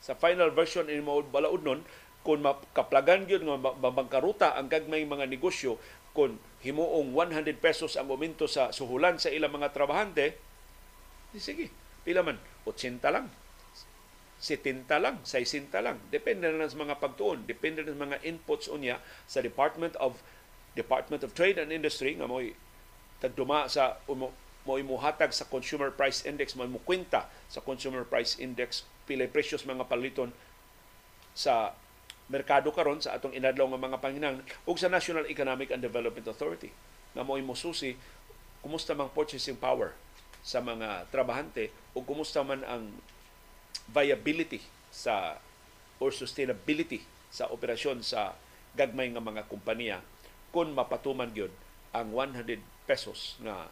sa 0.00 0.14
final 0.14 0.54
version 0.54 0.86
in 0.86 1.02
mo 1.02 1.18
balaod 1.20 1.66
nun 1.66 1.80
kung 2.22 2.42
makaplagan 2.42 3.26
gyud 3.26 3.42
nga 3.42 3.58
mabangkaruta 3.58 4.54
ang 4.54 4.70
gagmay 4.70 5.02
mga 5.02 5.26
negosyo 5.26 5.78
kung 6.16 6.38
himuong 6.64 7.12
100 7.12 7.60
pesos 7.60 7.94
ang 7.94 8.08
aumento 8.08 8.48
sa 8.48 8.72
suhulan 8.72 9.20
sa 9.20 9.28
ilang 9.28 9.52
mga 9.52 9.70
trabahante, 9.76 10.38
Sige, 11.36 11.68
pila 12.00 12.24
man? 12.24 12.40
80 12.64 13.04
lang. 13.12 13.28
70 14.36 14.84
lang, 15.00 15.16
60 15.24 15.72
lang. 15.80 15.96
Depende 16.12 16.52
na 16.52 16.68
sa 16.68 16.76
mga 16.76 17.00
pagtuon, 17.00 17.48
depende 17.48 17.80
na 17.80 17.96
sa 17.96 18.00
mga 18.04 18.18
inputs 18.20 18.68
unya 18.68 19.00
sa 19.24 19.40
Department 19.40 19.96
of 19.96 20.20
Department 20.76 21.24
of 21.24 21.32
Trade 21.32 21.56
and 21.56 21.72
Industry 21.72 22.20
nga 22.20 22.28
mo'y 22.28 22.52
tagduma 23.16 23.64
sa 23.64 23.96
mo, 24.12 24.28
mo 24.68 24.72
imuhatag 24.76 25.32
sa 25.32 25.48
Consumer 25.48 25.88
Price 25.88 26.28
Index 26.28 26.52
mo 26.52 26.68
mo 26.68 26.82
kwenta 26.84 27.32
sa 27.48 27.64
Consumer 27.64 28.04
Price 28.04 28.36
Index 28.36 28.84
pila 29.08 29.24
presyos 29.24 29.64
mga 29.64 29.88
paliton 29.88 30.34
sa 31.32 31.72
merkado 32.28 32.74
karon 32.74 33.00
sa 33.00 33.16
atong 33.16 33.32
inadlaw 33.32 33.72
nga 33.72 33.80
mga 33.88 33.98
panginang 34.02 34.36
ug 34.68 34.76
sa 34.76 34.92
National 34.92 35.24
Economic 35.32 35.72
and 35.72 35.80
Development 35.80 36.28
Authority 36.28 36.68
nga 37.16 37.24
mo'y 37.24 37.40
mususi 37.40 37.96
kumusta 38.60 38.92
mang 38.92 39.08
purchasing 39.14 39.56
power 39.56 39.96
sa 40.44 40.60
mga 40.60 41.08
trabahante 41.08 41.72
o 41.96 42.02
kumusta 42.04 42.42
man 42.44 42.60
ang 42.66 42.90
viability 43.90 44.62
sa 44.90 45.38
or 46.02 46.12
sustainability 46.12 47.02
sa 47.32 47.48
operasyon 47.50 48.04
sa 48.04 48.36
gagmay 48.76 49.08
nga 49.12 49.22
mga 49.22 49.48
kompanya 49.48 49.98
kung 50.52 50.72
mapatuman 50.72 51.32
gyud 51.32 51.52
ang 51.92 52.12
100 52.12 52.60
pesos 52.84 53.40
na 53.40 53.68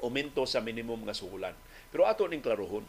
aumento 0.00 0.44
sa 0.48 0.62
minimum 0.62 1.04
nga 1.04 1.16
suhulan. 1.16 1.54
Pero 1.92 2.06
ato 2.06 2.24
ning 2.28 2.44
klarohon. 2.44 2.84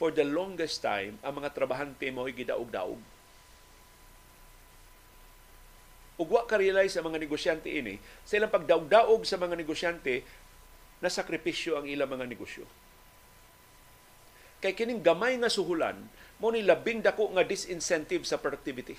For 0.00 0.10
the 0.10 0.24
longest 0.24 0.82
time, 0.82 1.20
ang 1.20 1.42
mga 1.42 1.52
trabahante 1.54 2.08
mo 2.10 2.26
gidaog-daog 2.26 3.00
ug 6.22 6.28
wa 6.28 6.46
ka 6.46 6.60
realize 6.60 6.94
sa 6.94 7.02
mga 7.02 7.18
negosyante 7.18 7.66
ini 7.66 7.98
sa 8.22 8.38
ilang 8.38 8.52
pagdaog-daog 8.52 9.26
sa 9.26 9.40
mga 9.40 9.58
negosyante 9.58 10.22
na 11.02 11.10
sakripisyo 11.10 11.80
ang 11.80 11.90
ilang 11.90 12.06
mga 12.06 12.30
negosyo. 12.30 12.62
Kay 14.62 14.78
kining 14.78 15.02
gamay 15.02 15.34
nga 15.42 15.50
suhulan 15.50 15.98
mo 16.38 16.54
ni 16.54 16.62
labing 16.62 17.02
dako 17.02 17.34
nga 17.34 17.42
disincentive 17.42 18.22
sa 18.22 18.38
productivity. 18.38 18.94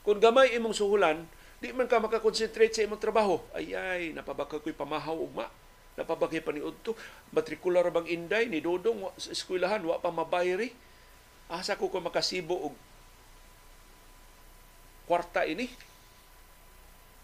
Kung 0.00 0.18
gamay 0.18 0.56
imong 0.56 0.72
suhulan, 0.72 1.28
di 1.60 1.70
man 1.70 1.86
ka 1.86 2.00
makakonsentrate 2.00 2.72
sa 2.74 2.84
imong 2.88 2.98
trabaho. 2.98 3.44
Ay 3.52 3.76
ay, 3.76 4.16
napabaka 4.16 4.58
ko'y 4.58 4.74
pamahaw 4.74 5.14
ugma. 5.14 5.46
Napabagay 5.94 6.40
pa 6.40 6.50
ni 6.50 6.64
Udto. 6.64 6.96
Matrikular 7.30 7.84
bang 7.92 8.08
inday 8.08 8.48
ni 8.48 8.64
Dodong 8.64 9.12
sa 9.20 9.30
eskwelahan, 9.30 9.84
wa 9.84 10.00
pa 10.00 10.08
mabayri. 10.08 10.72
Asa 11.52 11.76
ko 11.76 11.92
ko 11.92 12.00
makasibo 12.00 12.56
og 12.56 12.74
kwarta 15.04 15.44
ini. 15.44 15.68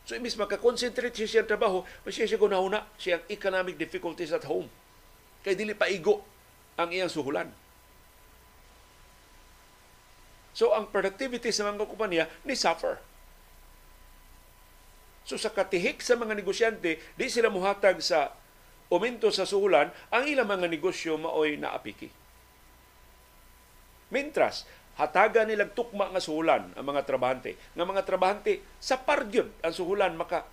So, 0.04 0.16
imbis 0.16 0.36
makakonsentrate 0.36 1.16
siya 1.16 1.44
sa 1.44 1.48
trabaho, 1.48 1.84
masya 2.04 2.28
siya 2.28 2.40
gunahuna 2.40 2.84
siyang 3.00 3.24
economic 3.32 3.80
difficulties 3.80 4.32
at 4.32 4.44
home. 4.44 4.68
Kay 5.40 5.56
dili 5.56 5.72
paigo 5.72 6.24
ang 6.78 6.94
iyang 6.94 7.10
suhulan. 7.10 7.50
So, 10.54 10.74
ang 10.74 10.90
productivity 10.90 11.50
sa 11.50 11.66
mga 11.66 11.86
kumpanya 11.86 12.26
ni 12.46 12.54
suffer. 12.54 12.98
So, 15.26 15.38
sa 15.38 15.52
katihik 15.52 16.00
sa 16.00 16.18
mga 16.18 16.34
negosyante, 16.38 16.98
di 16.98 17.26
sila 17.28 17.50
muhatag 17.50 18.00
sa 18.00 18.32
aumento 18.88 19.28
sa 19.28 19.44
suhulan, 19.44 19.92
ang 20.08 20.24
ilang 20.24 20.48
mga 20.48 20.66
negosyo 20.66 21.20
maoy 21.20 21.60
naapiki. 21.60 22.08
Mintras, 24.08 24.64
hataga 24.96 25.44
nilang 25.44 25.70
tukma 25.76 26.10
nga 26.10 26.18
suhulan 26.18 26.74
ang 26.74 26.86
mga 26.86 27.04
trabahante. 27.06 27.54
Nga 27.76 27.84
mga 27.84 28.02
trabahante 28.02 28.64
sa 28.80 28.98
pargyod 28.98 29.52
ang 29.62 29.70
suhulan 29.70 30.16
maka 30.16 30.48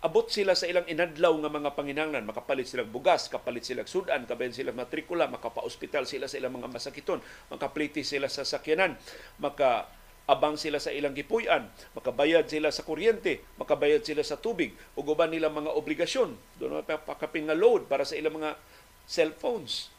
abot 0.00 0.24
sila 0.32 0.56
sa 0.56 0.64
ilang 0.64 0.88
inadlaw 0.88 1.36
nga 1.44 1.50
mga 1.52 1.70
panginahanglan 1.76 2.24
makapalit 2.24 2.64
sila 2.64 2.88
bugas 2.88 3.28
kapalit 3.28 3.68
sila 3.68 3.84
sudan 3.84 4.24
kapalit 4.24 4.56
sila 4.56 4.72
matrikula 4.72 5.28
makapa-ospital 5.28 6.08
sila 6.08 6.24
sa 6.24 6.40
ilang 6.40 6.56
mga 6.56 6.72
masakiton 6.72 7.20
makapliti 7.52 8.00
sila 8.00 8.24
sa 8.32 8.48
sakyanan 8.48 8.96
maka 9.36 9.92
abang 10.30 10.54
sila 10.54 10.78
sa 10.78 10.94
ilang 10.94 11.10
gipuy-an 11.10 11.66
makabayad 11.98 12.46
sila 12.46 12.70
sa 12.70 12.86
kuryente 12.86 13.42
makabayad 13.58 14.06
sila 14.06 14.22
sa 14.22 14.38
tubig 14.38 14.70
ug 14.94 15.04
uban 15.10 15.34
nila 15.34 15.50
mga 15.50 15.74
obligasyon. 15.74 16.38
Doon 16.62 16.86
pakapin 16.86 17.50
nga 17.50 17.58
load 17.58 17.90
para 17.90 18.06
sa 18.06 18.14
ilang 18.14 18.38
mga 18.38 18.54
cellphones. 19.10 19.90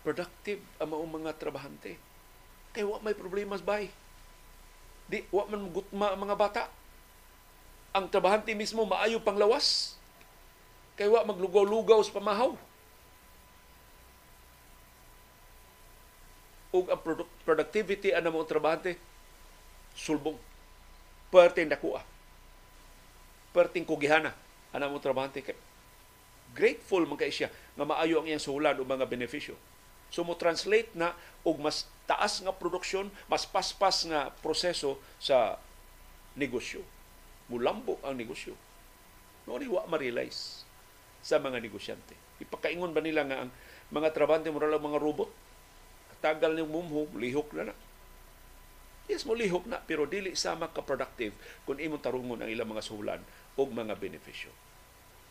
Productive 0.00 0.64
ang 0.80 0.96
mga 0.96 1.36
trabahante. 1.36 2.00
Kay 2.72 2.88
wa 2.88 2.96
may 3.04 3.12
problemas 3.12 3.60
bay. 3.60 3.92
Di 5.04 5.28
wa 5.28 5.44
man 5.44 5.76
gutma 5.76 6.16
ang 6.16 6.24
mga 6.24 6.36
bata 6.40 6.62
ang 7.92 8.06
trabahante 8.08 8.52
mismo 8.52 8.84
maayo 8.84 9.20
panglawas. 9.22 9.96
Kay 10.98 11.08
wa 11.08 11.24
maglugaw-lugaw 11.24 12.02
sa 12.02 12.16
pamahaw. 12.18 12.52
Ug 16.74 16.84
ang 16.92 17.00
productivity 17.46 18.12
ana 18.12 18.28
mo 18.28 18.44
trabahante 18.44 18.98
sulbong. 19.96 20.36
Perting 21.32 21.70
dakuha. 21.70 22.02
Perting 23.54 23.88
kugihana 23.88 24.36
ana 24.74 24.90
mo 24.90 25.00
trabahante 25.00 25.40
kay 25.40 25.56
grateful 26.52 27.04
man 27.08 27.16
kay 27.16 27.32
siya 27.32 27.48
nga 27.76 27.84
maayo 27.88 28.20
ang 28.20 28.28
iyang 28.28 28.42
sulan 28.42 28.76
o 28.76 28.84
mga 28.84 29.08
benepisyo. 29.08 29.56
So 30.12 30.24
mo 30.24 30.36
translate 30.36 30.92
na 30.92 31.16
og 31.44 31.60
mas 31.60 31.88
taas 32.08 32.40
nga 32.40 32.52
produksyon, 32.52 33.12
mas 33.28 33.44
paspas 33.44 34.08
nga 34.08 34.32
proseso 34.40 35.00
sa 35.20 35.60
negosyo 36.36 36.84
mulambo 37.48 37.96
ang 38.04 38.16
negosyo. 38.16 38.54
Noon 39.48 39.64
wa 39.72 39.88
ma-realize 39.88 40.68
sa 41.24 41.40
mga 41.40 41.58
negosyante. 41.58 42.14
Ipakaingon 42.38 42.92
ba 42.92 43.00
nila 43.02 43.24
nga 43.26 43.44
ang 43.44 43.50
mga 43.90 44.12
trabante 44.12 44.52
mo 44.52 44.60
lang 44.60 44.78
mga 44.78 45.00
robot? 45.00 45.32
Katagal 46.16 46.54
ni 46.54 46.62
mumho, 46.62 47.08
lihok 47.16 47.56
na 47.56 47.72
na. 47.72 47.74
Yes, 49.08 49.24
mo 49.24 49.32
lihok 49.32 49.64
na, 49.64 49.80
pero 49.80 50.04
dili 50.04 50.36
sama 50.36 50.68
ka-productive 50.68 51.32
kung 51.64 51.80
imong 51.80 52.04
tarungon 52.04 52.44
ang 52.44 52.50
ilang 52.52 52.68
mga 52.68 52.84
sulan 52.84 53.20
o 53.56 53.64
mga 53.64 53.96
benepisyo. 53.96 54.52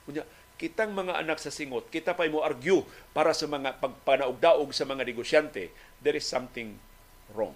Kunya, 0.10 0.26
kitang 0.58 0.98
mga 0.98 1.22
anak 1.22 1.38
sa 1.38 1.54
singot, 1.54 1.94
kita 1.94 2.18
pa 2.18 2.26
mo 2.26 2.42
argue 2.42 2.82
para 3.14 3.38
sa 3.38 3.46
mga 3.46 3.78
pagpanaog-daog 3.78 4.74
sa 4.74 4.90
mga 4.90 5.06
negosyante, 5.06 5.70
there 6.02 6.18
is 6.18 6.26
something 6.26 6.82
wrong. 7.38 7.54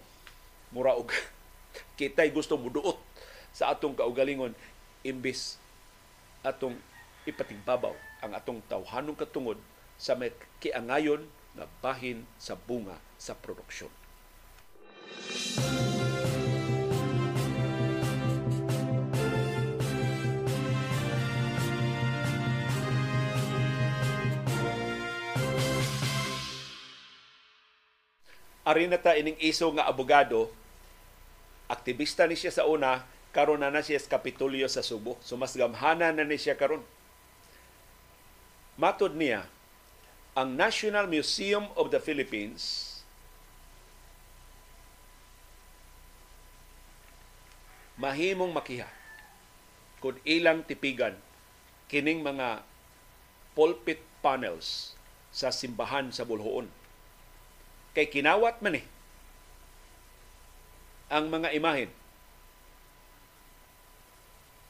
Mura 0.69 0.93
og 0.93 1.09
kita'y 1.97 2.29
gusto 2.29 2.53
muduot 2.61 3.10
sa 3.51 3.71
atong 3.75 3.95
kaugalingon 3.95 4.55
imbis 5.03 5.59
atong 6.41 6.79
ipatigbabaw 7.27 7.93
ang 8.23 8.31
atong 8.33 8.63
tawhanong 8.65 9.17
katungod 9.17 9.59
sa 9.99 10.17
may 10.17 10.33
kiangayon 10.57 11.27
nga 11.53 11.67
bahin 11.83 12.25
sa 12.39 12.57
bunga 12.57 12.97
sa 13.19 13.37
produksyon. 13.37 13.91
Arin 28.61 28.93
na 28.93 29.01
ta 29.01 29.17
ining 29.17 29.35
iso 29.41 29.65
nga 29.73 29.89
abogado, 29.89 30.47
aktivista 31.65 32.29
ni 32.29 32.37
siya 32.37 32.53
sa 32.53 32.69
una, 32.69 33.03
karon 33.31 33.63
na 33.63 33.71
na 33.71 33.79
siya 33.79 33.99
sa 33.99 34.19
Kapitolyo 34.19 34.67
sa 34.67 34.83
Subo. 34.83 35.15
So 35.23 35.39
mas 35.39 35.55
gamhana 35.55 36.11
na 36.11 36.27
ni 36.27 36.35
siya 36.35 36.59
karon. 36.59 36.83
Matod 38.75 39.15
niya, 39.15 39.47
ang 40.31 40.55
National 40.55 41.11
Museum 41.11 41.67
of 41.75 41.91
the 41.91 41.99
Philippines 41.99 42.87
mahimong 47.99 48.55
makiha 48.55 48.87
kung 50.01 50.17
ilang 50.25 50.65
tipigan 50.65 51.13
kining 51.91 52.23
mga 52.25 52.65
pulpit 53.53 54.01
panels 54.23 54.97
sa 55.29 55.53
simbahan 55.53 56.09
sa 56.09 56.25
Bulhoon. 56.25 56.71
Kay 57.91 58.07
kinawat 58.07 58.63
man 58.63 58.79
eh 58.79 58.85
ang 61.11 61.27
mga 61.27 61.51
imahen 61.51 61.91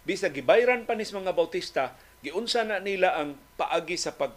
Bisa 0.02 0.34
gibayran 0.34 0.90
pa 0.90 0.98
nis 0.98 1.14
mga 1.14 1.34
bautista, 1.34 1.94
giunsa 2.26 2.66
na 2.66 2.82
nila 2.82 3.18
ang 3.18 3.38
paagi 3.58 3.98
sa 3.98 4.14
pag 4.14 4.34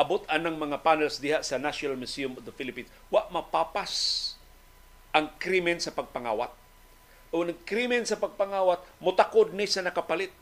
abot 0.00 0.24
anang 0.32 0.56
mga 0.56 0.80
panels 0.80 1.20
diha 1.20 1.44
sa 1.44 1.60
National 1.60 1.92
Museum 2.00 2.32
of 2.32 2.48
the 2.48 2.54
Philippines. 2.56 2.88
Wa 3.12 3.28
mapapas 3.28 3.92
ang 5.12 5.28
krimen 5.36 5.76
sa 5.76 5.92
pagpangawat. 5.92 6.48
O 7.30 7.44
ng 7.44 7.60
krimen 7.68 8.08
sa 8.08 8.16
pagpangawat, 8.16 8.80
mutakod 8.98 9.52
ni 9.52 9.68
sa 9.68 9.84
nakapalit. 9.84 10.32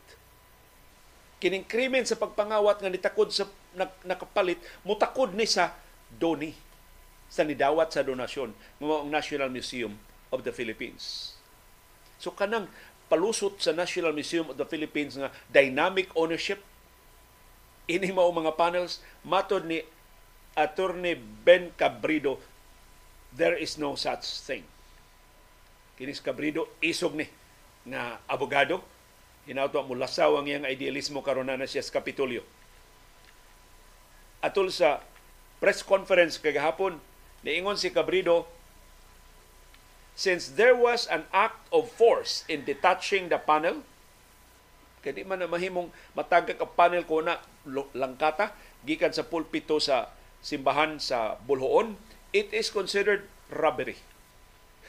Kining 1.43 1.67
krimen 1.67 2.07
sa 2.07 2.17
pagpangawat 2.17 2.81
nga 2.81 2.89
nitakod 2.89 3.29
sa 3.35 3.45
nakapalit, 4.07 4.57
mutakod 4.87 5.35
ni 5.35 5.45
sa 5.45 5.75
doni 6.09 6.55
sa 7.29 7.45
nidawat 7.45 7.93
sa 7.93 8.01
donasyon 8.01 8.55
ng 8.81 9.11
National 9.11 9.53
Museum 9.53 9.93
of 10.33 10.41
the 10.41 10.49
Philippines. 10.49 11.37
So 12.19 12.33
kanang 12.35 12.67
palusot 13.09 13.57
sa 13.57 13.73
National 13.73 14.13
Museum 14.13 14.47
of 14.53 14.55
the 14.55 14.69
Philippines 14.69 15.17
nga 15.17 15.33
dynamic 15.49 16.13
ownership. 16.13 16.61
Ini 17.89 18.13
mao 18.13 18.29
mga 18.29 18.53
panels 18.53 19.01
matod 19.25 19.65
ni 19.65 19.81
attorney 20.53 21.17
Ben 21.17 21.73
Cabrido 21.73 22.37
there 23.33 23.57
is 23.57 23.81
no 23.81 23.97
such 23.97 24.25
thing. 24.45 24.61
Kinis 25.97 26.21
Cabrido 26.21 26.69
isog 26.79 27.17
ni 27.17 27.25
nga 27.89 28.21
abogado. 28.29 28.81
Hinauto 29.49 29.81
mo 29.81 29.97
lasaw 29.97 30.37
ang 30.37 30.45
iyang 30.45 30.69
idealismo 30.69 31.25
karon 31.25 31.49
na 31.49 31.65
siya 31.65 31.81
sa 31.81 31.97
Kapitolyo. 31.97 32.45
Atol 34.45 34.69
sa 34.69 35.01
press 35.57 35.81
conference 35.81 36.37
kagahapon 36.37 37.01
niingon 37.43 37.75
si 37.75 37.89
Cabrido 37.89 38.45
since 40.19 40.59
there 40.59 40.75
was 40.75 41.07
an 41.07 41.23
act 41.31 41.63
of 41.71 41.87
force 41.87 42.43
in 42.51 42.67
detaching 42.67 43.31
the 43.31 43.39
panel, 43.39 43.79
kaya 44.99 45.15
di 45.15 45.23
man 45.23 45.39
na 45.39 45.47
mahimong 45.47 45.87
matagak 46.11 46.59
ang 46.59 46.75
panel 46.75 47.07
ko 47.07 47.23
na 47.23 47.39
langkata, 47.95 48.51
gikan 48.83 49.15
sa 49.15 49.23
pulpito 49.23 49.79
sa 49.79 50.11
simbahan 50.43 50.99
sa 50.99 51.39
Bulhoon, 51.47 51.95
it 52.35 52.51
is 52.51 52.67
considered 52.67 53.31
robbery. 53.47 53.95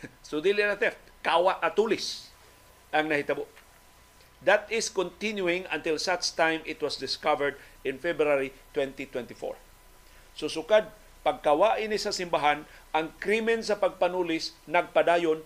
so 0.27 0.43
dili 0.43 0.67
na 0.67 0.75
theft, 0.75 0.99
kawa 1.23 1.63
atulis 1.63 2.35
ang 2.91 3.07
nahitabo. 3.07 3.47
That 4.43 4.67
is 4.67 4.91
continuing 4.91 5.71
until 5.71 6.03
such 6.03 6.35
time 6.35 6.67
it 6.67 6.83
was 6.83 6.99
discovered 6.99 7.55
in 7.87 8.03
February 8.03 8.51
2024. 8.75 9.55
Susukad 10.35 10.91
pagkawain 11.21 11.93
ni 11.93 11.99
sa 12.01 12.15
simbahan, 12.15 12.65
ang 12.91 13.13
krimen 13.21 13.61
sa 13.61 13.79
pagpanulis 13.79 14.57
nagpadayon 14.67 15.45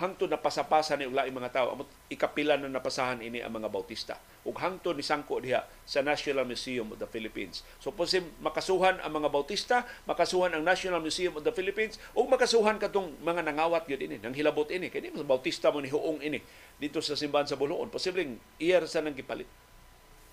hangto 0.00 0.24
na 0.24 0.40
pasapasa 0.40 0.96
ni 0.96 1.04
ulay 1.04 1.28
mga 1.28 1.52
tao. 1.52 1.76
Amot 1.76 1.84
ikapila 2.08 2.56
na 2.56 2.72
napasahan 2.72 3.20
ini 3.20 3.44
ang 3.44 3.52
mga 3.52 3.68
bautista. 3.68 4.16
Ug 4.48 4.56
hangto 4.56 4.96
ni 4.96 5.04
sangko 5.04 5.44
diha 5.44 5.68
sa 5.84 6.00
National 6.00 6.48
Museum 6.48 6.88
of 6.88 6.96
the 6.96 7.04
Philippines. 7.04 7.60
So 7.84 7.92
posib 7.92 8.24
makasuhan 8.40 8.96
ang 9.04 9.12
mga 9.12 9.28
bautista 9.28 9.84
makasuhan 10.08 10.56
ang 10.56 10.64
National 10.64 11.04
Museum 11.04 11.36
of 11.36 11.44
the 11.44 11.52
Philippines 11.52 12.00
ug 12.16 12.32
makasuhan 12.32 12.80
katong 12.80 13.12
mga 13.20 13.44
nangawat 13.44 13.84
gyud 13.84 14.00
ini 14.00 14.16
nang 14.16 14.32
hilabot 14.32 14.64
ini. 14.72 14.88
Kay 14.88 15.12
di 15.12 15.12
bautista 15.20 15.68
mo 15.68 15.84
ni 15.84 15.92
huong 15.92 16.24
ini 16.24 16.40
dito 16.80 17.04
sa 17.04 17.12
simbahan 17.12 17.44
sa 17.44 17.60
Buluon. 17.60 17.92
Posibleng 17.92 18.40
iyar 18.56 18.88
sa 18.88 19.04
nang 19.04 19.12
gipalit. 19.12 19.46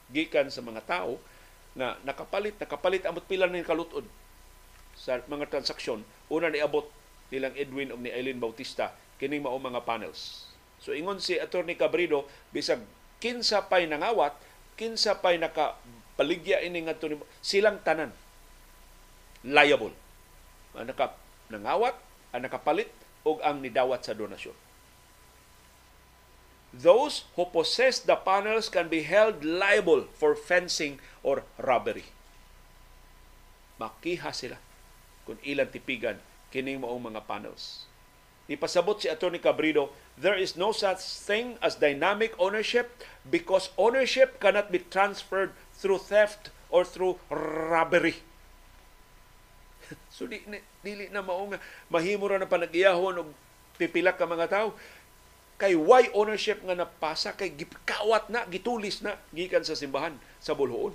Gikan 0.08 0.48
sa 0.48 0.64
mga 0.64 0.88
tao 0.88 1.20
nga 1.76 2.00
nakapalit 2.08 2.56
nakapalit 2.56 3.04
amot 3.04 3.28
pila 3.28 3.52
ni 3.52 3.60
kalutod 3.68 4.08
sa 4.98 5.22
mga 5.30 5.54
transaksyon 5.54 6.02
una 6.34 6.50
ni 6.50 6.60
abot 6.60 6.90
nilang 7.30 7.54
Edwin 7.54 7.94
o 7.94 8.00
ni 8.02 8.10
Eileen 8.10 8.42
Bautista 8.42 8.98
kining 9.22 9.46
mao 9.46 9.58
mga 9.58 9.86
panels. 9.86 10.50
So 10.82 10.94
ingon 10.94 11.22
si 11.22 11.38
Attorney 11.38 11.78
Cabrido 11.78 12.26
bisag 12.54 12.82
kinsa 13.18 13.66
pay 13.66 13.90
nangawat, 13.90 14.34
kinsa 14.78 15.18
pay 15.22 15.42
naka 15.42 15.78
paligya 16.18 16.62
ini 16.62 16.86
nga 16.86 16.98
silang 17.42 17.82
tanan 17.82 18.14
liable. 19.46 19.94
Ang 20.78 20.94
naka 20.94 21.18
nangawat, 21.50 21.98
ang 22.34 22.46
nakapalit 22.46 22.90
o 23.26 23.42
ang 23.42 23.62
nidawat 23.62 24.06
sa 24.06 24.14
donasyon. 24.14 24.54
Those 26.78 27.26
who 27.34 27.50
possess 27.50 27.98
the 27.98 28.20
panels 28.22 28.70
can 28.70 28.92
be 28.92 29.02
held 29.02 29.42
liable 29.42 30.06
for 30.14 30.38
fencing 30.38 31.02
or 31.26 31.42
robbery. 31.58 32.06
Makiha 33.82 34.30
sila 34.30 34.62
kung 35.28 35.36
ilang 35.44 35.68
tipigan 35.68 36.16
kining 36.50 36.80
maong 36.80 37.12
mga 37.12 37.28
panels. 37.28 37.84
Nipasabot 38.48 38.96
si 38.96 39.12
Atty. 39.12 39.44
Cabrido, 39.44 39.92
there 40.16 40.40
is 40.40 40.56
no 40.56 40.72
such 40.72 41.04
thing 41.04 41.60
as 41.60 41.76
dynamic 41.76 42.32
ownership 42.40 43.04
because 43.28 43.76
ownership 43.76 44.40
cannot 44.40 44.72
be 44.72 44.80
transferred 44.88 45.52
through 45.76 46.00
theft 46.00 46.56
or 46.72 46.88
through 46.88 47.20
robbery. 47.28 48.24
so 50.16 50.24
di, 50.28 50.40
dili 50.80 51.12
na 51.12 51.20
mao 51.20 51.44
nga 51.52 51.60
mahimo 51.92 52.28
ra 52.32 52.40
na 52.40 52.48
panag-iyahon 52.48 53.20
og 53.20 53.30
pipila 53.76 54.16
ka 54.16 54.24
mga 54.24 54.48
tao 54.48 54.68
kay 55.58 55.74
why 55.74 56.08
ownership 56.16 56.64
nga 56.64 56.76
napasa 56.76 57.34
kay 57.34 57.52
gikawat 57.52 58.30
na 58.32 58.48
gitulis 58.48 59.04
na 59.04 59.20
gikan 59.34 59.64
sa 59.64 59.76
simbahan 59.76 60.16
sa 60.40 60.54
bulhoon 60.54 60.94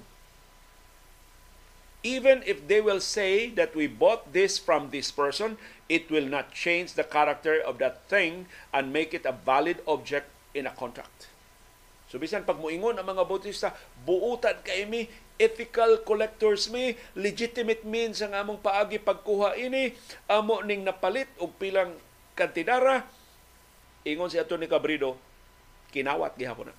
even 2.03 2.43
if 2.47 2.67
they 2.67 2.83
will 2.83 3.01
say 3.01 3.51
that 3.55 3.75
we 3.79 3.87
bought 3.87 4.35
this 4.35 4.59
from 4.59 4.91
this 4.91 5.11
person 5.11 5.59
it 5.87 6.11
will 6.11 6.27
not 6.27 6.51
change 6.51 6.95
the 6.95 7.07
character 7.07 7.63
of 7.63 7.79
that 7.79 8.03
thing 8.11 8.47
and 8.75 8.91
make 8.91 9.15
it 9.15 9.27
a 9.27 9.35
valid 9.35 9.79
object 9.87 10.27
in 10.55 10.67
a 10.67 10.75
contract 10.75 11.31
so 12.11 12.19
bisan 12.19 12.45
pag 12.45 12.59
muingon 12.59 12.99
ang 12.99 13.07
mga 13.07 13.25
bautista 13.25 13.73
buutan 14.05 14.59
kay 14.67 14.85
mi 14.85 15.07
ethical 15.41 16.03
collectors 16.05 16.69
mi 16.69 16.95
legitimate 17.17 17.83
means 17.83 18.21
ang 18.21 18.37
among 18.37 18.61
paagi 18.61 19.01
pagkuha 19.01 19.57
ini 19.57 19.97
amo 20.29 20.61
ning 20.61 20.85
napalit 20.85 21.31
og 21.41 21.55
pilang 21.57 21.95
kantidara 22.37 23.07
ingon 24.03 24.31
si 24.31 24.39
Atty. 24.39 24.67
Cabrido, 24.67 25.19
kinawat 25.95 26.35
gihapon 26.35 26.71
na. 26.71 26.75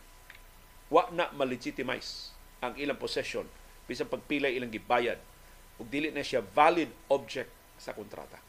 Wa 0.92 1.10
na 1.16 1.32
ma-legitimize 1.34 2.36
ang 2.60 2.76
ilang 2.78 3.00
possession 3.00 3.48
bisan 3.86 4.08
pagpilay 4.08 4.56
ilang 4.56 4.72
gibayad 4.72 5.20
ug 5.78 5.88
dili 5.90 6.14
na 6.14 6.24
siya 6.24 6.40
valid 6.42 6.90
object 7.10 7.50
sa 7.82 7.92
kontrata. 7.92 8.40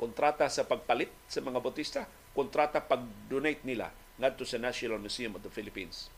Kontrata 0.00 0.50
sa 0.50 0.66
pagpalit 0.66 1.12
sa 1.30 1.38
mga 1.38 1.62
botista, 1.62 2.02
kontrata 2.34 2.82
pag-donate 2.82 3.62
nila 3.62 3.94
ngadto 4.18 4.42
sa 4.42 4.58
National 4.58 4.98
Museum 4.98 5.38
of 5.38 5.46
the 5.46 5.52
Philippines. 5.52 6.10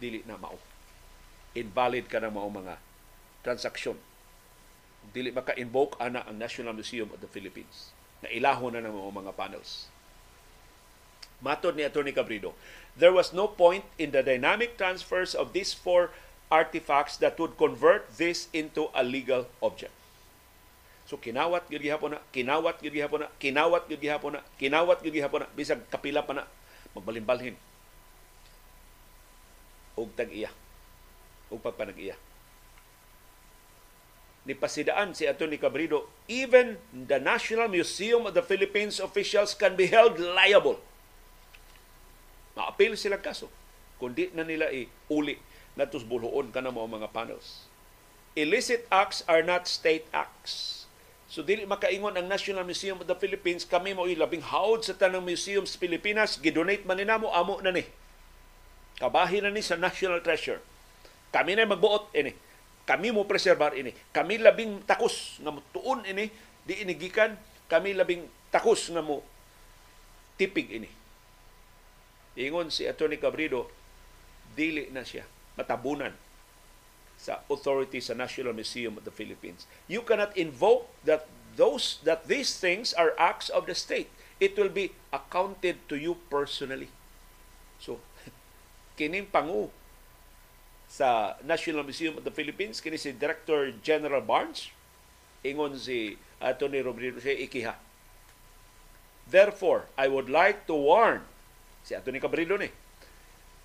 Dili 0.00 0.24
na 0.24 0.40
mao. 0.40 0.56
Invalid 1.52 2.08
ka 2.08 2.18
na 2.18 2.32
mao 2.32 2.48
mga 2.48 2.80
transaksyon. 3.44 4.00
Dili 5.12 5.28
maka-invoke 5.28 6.00
ana 6.00 6.24
ang 6.24 6.40
National 6.40 6.72
Museum 6.72 7.12
of 7.12 7.20
the 7.20 7.28
Philippines 7.28 7.92
na 8.24 8.32
ilahon 8.32 8.72
na 8.72 8.80
ng 8.80 8.96
mga 8.96 9.36
panels. 9.36 9.92
Matod 11.44 11.76
ni 11.76 11.84
Atty. 11.84 12.08
Cabrido, 12.16 12.56
there 12.96 13.12
was 13.12 13.32
no 13.32 13.46
point 13.46 13.84
in 13.98 14.10
the 14.10 14.22
dynamic 14.22 14.78
transfers 14.78 15.34
of 15.34 15.52
these 15.52 15.74
four 15.74 16.10
artifacts 16.50 17.16
that 17.18 17.38
would 17.38 17.58
convert 17.58 18.06
this 18.16 18.46
into 18.52 18.88
a 18.94 19.02
legal 19.02 19.46
object. 19.62 19.92
So 21.04 21.20
kinawat 21.20 21.68
gyud 21.68 21.84
gihapon 21.84 22.16
na, 22.16 22.20
kinawat 22.32 22.80
gyud 22.80 22.94
gihapon 22.94 23.26
na, 23.26 23.28
kinawat 23.36 23.84
gyud 23.90 24.00
gihapon 24.00 24.38
na, 24.38 24.40
kinawat 24.56 25.04
gyud 25.04 25.14
gihapon 25.14 25.44
na 25.44 25.48
bisag 25.52 25.82
kapila 25.92 26.24
pa 26.24 26.32
na 26.32 26.44
magbalimbalhin. 26.96 27.58
Og 30.00 30.08
tag-iya. 30.16 30.48
Og 31.52 31.60
pagpanag-iya 31.60 32.16
ni 34.44 34.52
pasidaan 34.52 35.16
si 35.16 35.24
Atty. 35.24 35.56
Cabrido, 35.56 36.08
even 36.28 36.76
the 36.92 37.16
National 37.16 37.68
Museum 37.68 38.28
of 38.28 38.36
the 38.36 38.44
Philippines 38.44 39.00
officials 39.00 39.56
can 39.56 39.72
be 39.72 39.88
held 39.88 40.20
liable. 40.20 40.76
Maapil 42.54 42.94
sila 42.98 43.18
kaso. 43.18 43.50
Kundi 43.98 44.30
na 44.34 44.42
nila 44.42 44.70
i-uli 44.70 45.38
na 45.74 45.86
tusbulhoon 45.86 46.50
ka 46.54 46.62
na 46.62 46.74
mga 46.74 47.10
panels. 47.10 47.66
Illicit 48.34 48.86
acts 48.90 49.22
are 49.30 49.46
not 49.46 49.70
state 49.70 50.06
acts. 50.10 50.86
So 51.30 51.42
dili 51.42 51.66
makaingon 51.66 52.14
ang 52.14 52.30
National 52.30 52.66
Museum 52.66 52.98
of 53.02 53.10
the 53.10 53.18
Philippines 53.18 53.66
kami 53.66 53.94
mo 53.94 54.06
labing 54.06 54.42
haod 54.42 54.86
sa 54.86 54.94
tanang 54.94 55.24
museum 55.24 55.66
sa 55.66 55.78
Pilipinas 55.82 56.38
gidonate 56.38 56.86
man 56.86 56.98
namo 57.02 57.30
amo 57.30 57.58
na 57.62 57.74
ni. 57.74 57.82
Kabahin 58.98 59.46
na 59.46 59.50
ni 59.50 59.62
sa 59.62 59.74
National 59.74 60.22
Treasure. 60.22 60.62
Kami 61.34 61.58
na 61.58 61.66
magbuot 61.66 62.14
ini 62.14 62.34
kami 62.84 63.08
mo 63.10 63.24
preserbar 63.24 63.72
ini. 63.72 63.96
Kami 64.12 64.36
labing 64.40 64.84
takos 64.84 65.40
nga 65.40 65.48
mo 65.48 65.64
tuon 65.72 66.04
ini, 66.04 66.28
di 66.68 66.84
inigikan, 66.84 67.32
kami 67.64 67.96
labing 67.96 68.28
takos 68.52 68.92
nga 68.92 69.00
mo 69.00 69.24
tipig 70.36 70.68
ini. 70.68 70.88
Ingon 72.34 72.70
si 72.70 72.86
Attorney 72.86 73.18
Cabrido, 73.18 73.70
dili 74.54 74.90
na 74.90 75.06
siya 75.06 75.26
matabunan 75.54 76.14
sa 77.14 77.46
authority 77.46 78.02
sa 78.02 78.14
National 78.14 78.54
Museum 78.54 78.98
of 78.98 79.06
the 79.06 79.14
Philippines. 79.14 79.70
You 79.86 80.02
cannot 80.02 80.34
invoke 80.34 80.90
that 81.06 81.30
those 81.54 82.02
that 82.02 82.26
these 82.26 82.58
things 82.58 82.90
are 82.94 83.14
acts 83.16 83.46
of 83.50 83.70
the 83.70 83.74
state. 83.78 84.10
It 84.42 84.58
will 84.58 84.70
be 84.70 84.90
accounted 85.14 85.78
to 85.86 85.94
you 85.94 86.18
personally. 86.26 86.90
So, 87.78 88.02
kining 88.98 89.30
pangu 89.30 89.70
sa 90.90 91.38
National 91.46 91.86
Museum 91.86 92.18
of 92.18 92.26
the 92.26 92.34
Philippines 92.34 92.82
kini 92.82 92.98
si 92.98 93.14
Director 93.14 93.70
General 93.82 94.22
Barnes 94.22 94.70
ingon 95.42 95.74
si 95.78 96.18
Attorney 96.38 96.82
Robredo 96.82 97.18
siya 97.18 97.34
ikiha 97.34 97.74
Therefore, 99.24 99.88
I 99.96 100.06
would 100.12 100.28
like 100.28 100.68
to 100.68 100.76
warn 100.76 101.24
si 101.84 101.92
Attorney 101.92 102.18
Cabrillo 102.18 102.56
ni 102.56 102.72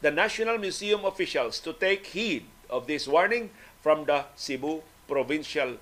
the 0.03 0.11
National 0.11 0.59
Museum 0.59 1.03
officials 1.07 1.59
to 1.63 1.71
take 1.75 2.05
heed 2.11 2.43
of 2.69 2.85
this 2.85 3.07
warning 3.07 3.49
from 3.79 4.05
the 4.05 4.27
Cebu 4.35 4.83
Provincial 5.07 5.79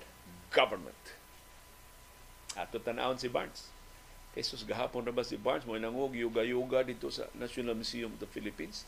Government. 0.50 0.96
Ato 2.58 2.80
tanawon 2.82 3.18
si 3.20 3.28
Barnes. 3.30 3.70
Kay 4.34 4.42
sus 4.42 4.66
gahapon 4.66 5.06
na 5.06 5.14
ba 5.14 5.22
si 5.22 5.38
Barnes 5.38 5.66
mo 5.66 5.78
nangog 5.78 6.16
yuga-yuga 6.16 6.82
dito 6.82 7.10
sa 7.10 7.30
National 7.38 7.78
Museum 7.78 8.10
of 8.10 8.18
the 8.22 8.30
Philippines 8.30 8.86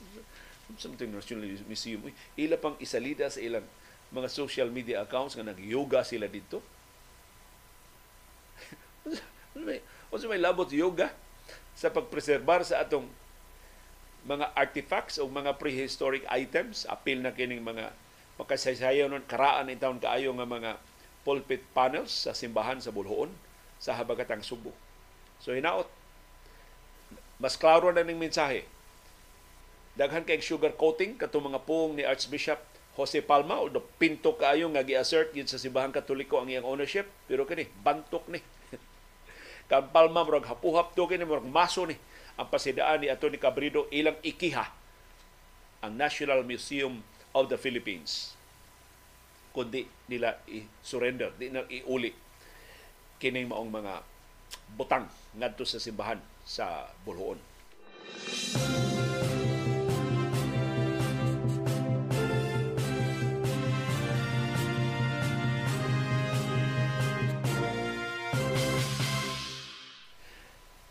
something 0.79 1.11
National 1.11 1.49
Museum. 1.67 2.05
Ila 2.39 2.55
pang 2.61 2.77
isalida 2.79 3.27
sa 3.27 3.43
ilang 3.43 3.65
mga 4.15 4.29
social 4.31 4.69
media 4.71 5.03
accounts 5.03 5.35
nga 5.35 5.47
nag-yoga 5.47 6.07
sila 6.07 6.31
dito. 6.31 6.63
ano 9.57 9.65
may, 9.67 9.81
ano 9.83 10.25
may 10.31 10.39
labot 10.39 10.69
yoga 10.71 11.11
sa 11.75 11.91
pagpreserbar 11.91 12.63
sa 12.63 12.83
atong 12.85 13.09
mga 14.27 14.53
artifacts 14.53 15.17
o 15.17 15.29
mga 15.29 15.57
prehistoric 15.57 16.25
items. 16.29 16.85
Apil 16.89 17.21
na 17.25 17.33
kining 17.33 17.65
mga 17.65 17.93
makasaysayaw 18.41 19.09
nun, 19.09 19.25
karaan 19.29 19.69
in 19.69 19.81
kaayo 19.81 20.33
nga 20.37 20.49
mga 20.49 20.81
pulpit 21.23 21.61
panels 21.77 22.29
sa 22.29 22.33
simbahan 22.33 22.81
sa 22.81 22.93
Bulhoon 22.93 23.29
sa 23.77 23.97
Habagatang 23.97 24.45
Subo. 24.45 24.73
So 25.41 25.53
hinaot, 25.53 25.89
mas 27.41 27.57
klaro 27.57 27.89
na 27.89 28.05
ng 28.05 28.21
mensahe 28.21 28.69
daghan 29.97 30.23
kay 30.23 30.39
sugar 30.39 30.77
coating 30.77 31.19
kato 31.19 31.43
mga 31.43 31.61
pung 31.67 31.99
ni 31.99 32.07
Archbishop 32.07 32.61
Jose 32.95 33.25
Palma 33.25 33.59
o 33.59 33.67
do 33.69 33.85
pinto 33.99 34.37
kaayo 34.37 34.69
nga 34.71 34.85
gi-assert 34.85 35.35
yun 35.35 35.49
sa 35.49 35.59
Simbahang 35.59 35.93
Katoliko 35.93 36.39
ang 36.39 36.49
iyang 36.53 36.69
ownership 36.69 37.09
pero 37.27 37.49
kini 37.49 37.67
bantok 37.85 38.25
ni 38.31 38.41
kan 39.71 39.89
Palma 39.91 40.23
murag 40.23 40.47
hapuhap 40.47 40.95
to 40.95 41.05
kini 41.05 41.27
murag 41.27 41.49
maso 41.49 41.85
ni 41.89 41.97
ang 42.41 42.49
pasidaan 42.49 43.05
ni 43.05 43.13
Atty. 43.13 43.37
Cabrido 43.37 43.85
ilang 43.93 44.17
ikiha 44.25 44.65
ang 45.85 45.93
National 45.93 46.41
Museum 46.41 47.05
of 47.37 47.53
the 47.53 47.61
Philippines 47.61 48.33
kundi 49.51 49.83
nila 50.07 50.39
i-surrender, 50.47 51.35
di 51.35 51.51
na 51.51 51.67
iuli 51.67 52.15
kining 53.19 53.51
maong 53.51 53.71
mga 53.71 53.95
butang 54.79 55.11
ngadto 55.35 55.67
sa 55.67 55.83
simbahan 55.83 56.23
sa 56.47 56.87
Bulhoon. 57.03 57.37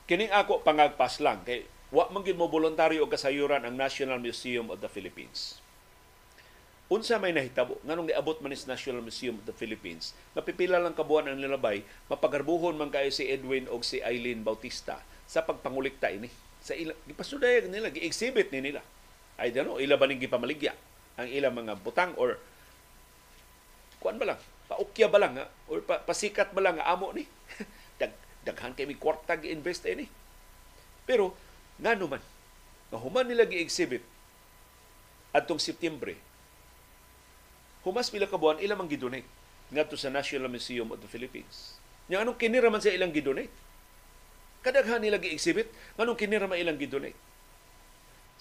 Kining 0.10 0.34
ako 0.34 0.66
pangagpas 0.66 1.22
lang 1.22 1.45
kay 1.45 1.70
wa 1.93 2.10
man 2.10 2.26
gyud 2.26 2.34
mo 2.34 2.49
voluntaryo 2.49 3.05
og 3.05 3.14
kasayuran 3.14 3.62
ang 3.62 3.78
National 3.78 4.18
Museum 4.18 4.74
of 4.74 4.82
the 4.82 4.89
Philippines. 4.89 5.62
Unsa 6.89 7.22
may 7.22 7.30
nahitabo 7.30 7.78
nganong 7.86 8.10
niabot 8.10 8.41
man 8.41 8.49
is 8.49 8.66
National 8.66 9.05
Museum 9.05 9.38
of 9.38 9.45
the 9.45 9.53
Philippines, 9.53 10.18
mapipila 10.34 10.82
lang 10.82 10.97
kabuan 10.97 11.30
ang 11.30 11.38
nilabay, 11.38 11.86
mapagarbuhon 12.10 12.74
man 12.74 12.89
kayo 12.89 13.14
si 13.14 13.30
Edwin 13.30 13.70
o 13.70 13.78
si 13.86 14.01
Eileen 14.01 14.41
Bautista 14.41 14.97
sa 15.30 15.45
pagpangulikta 15.45 16.10
ini. 16.10 16.34
Sa 16.66 16.74
ila 16.74 16.97
gipasudayag 17.05 17.70
nila, 17.70 17.93
gi-exhibit 17.93 18.49
ni 18.49 18.66
nila. 18.66 18.82
I 19.38 19.53
don't 19.53 19.70
know, 19.70 19.78
ila 19.78 19.93
ba 19.93 20.10
ning 20.10 20.18
gipamaligya 20.18 20.74
ang 21.22 21.30
ilang 21.30 21.53
mga 21.53 21.78
butang 21.86 22.18
or 22.18 22.41
kuan 24.01 24.18
ba 24.18 24.34
lang, 24.34 24.41
paukya 24.66 25.05
ba 25.05 25.22
lang 25.22 25.38
ha? 25.38 25.45
or 25.70 25.86
pa, 25.86 26.01
pasikat 26.01 26.49
ba 26.49 26.66
lang 26.66 26.82
amo 26.82 27.14
ni? 27.14 27.30
Daghan 28.50 28.74
kay 28.74 28.89
mi 28.89 28.97
kwarta 28.97 29.38
gi-invest 29.38 29.86
ini. 29.86 30.10
Pero 31.06 31.38
ngano 31.78 32.06
man 32.10 32.24
human 32.89 33.30
nila 33.30 33.45
gi-exhibit 33.45 34.02
adtong 35.30 35.62
September 35.62 36.10
humas 37.86 38.10
pila 38.10 38.26
ka 38.26 38.36
buwan 38.36 38.58
ila 38.60 38.74
man 38.74 38.89
gidonate 38.89 39.30
ngadto 39.70 39.93
sa 39.93 40.10
National 40.10 40.50
Museum 40.50 40.89
of 40.89 40.97
the 40.97 41.10
Philippines. 41.10 41.78
Nya 42.10 42.26
anong 42.26 42.41
kinira 42.41 42.74
man 42.74 42.82
sa 42.82 42.89
ilang 42.89 43.14
gidonate? 43.14 43.54
Kadaghan 44.66 45.00
nila 45.00 45.22
gi-exhibit, 45.22 45.70
nganong 45.95 46.18
kinira 46.18 46.50
man 46.50 46.58
ilang 46.58 46.76
gidonate? 46.76 47.16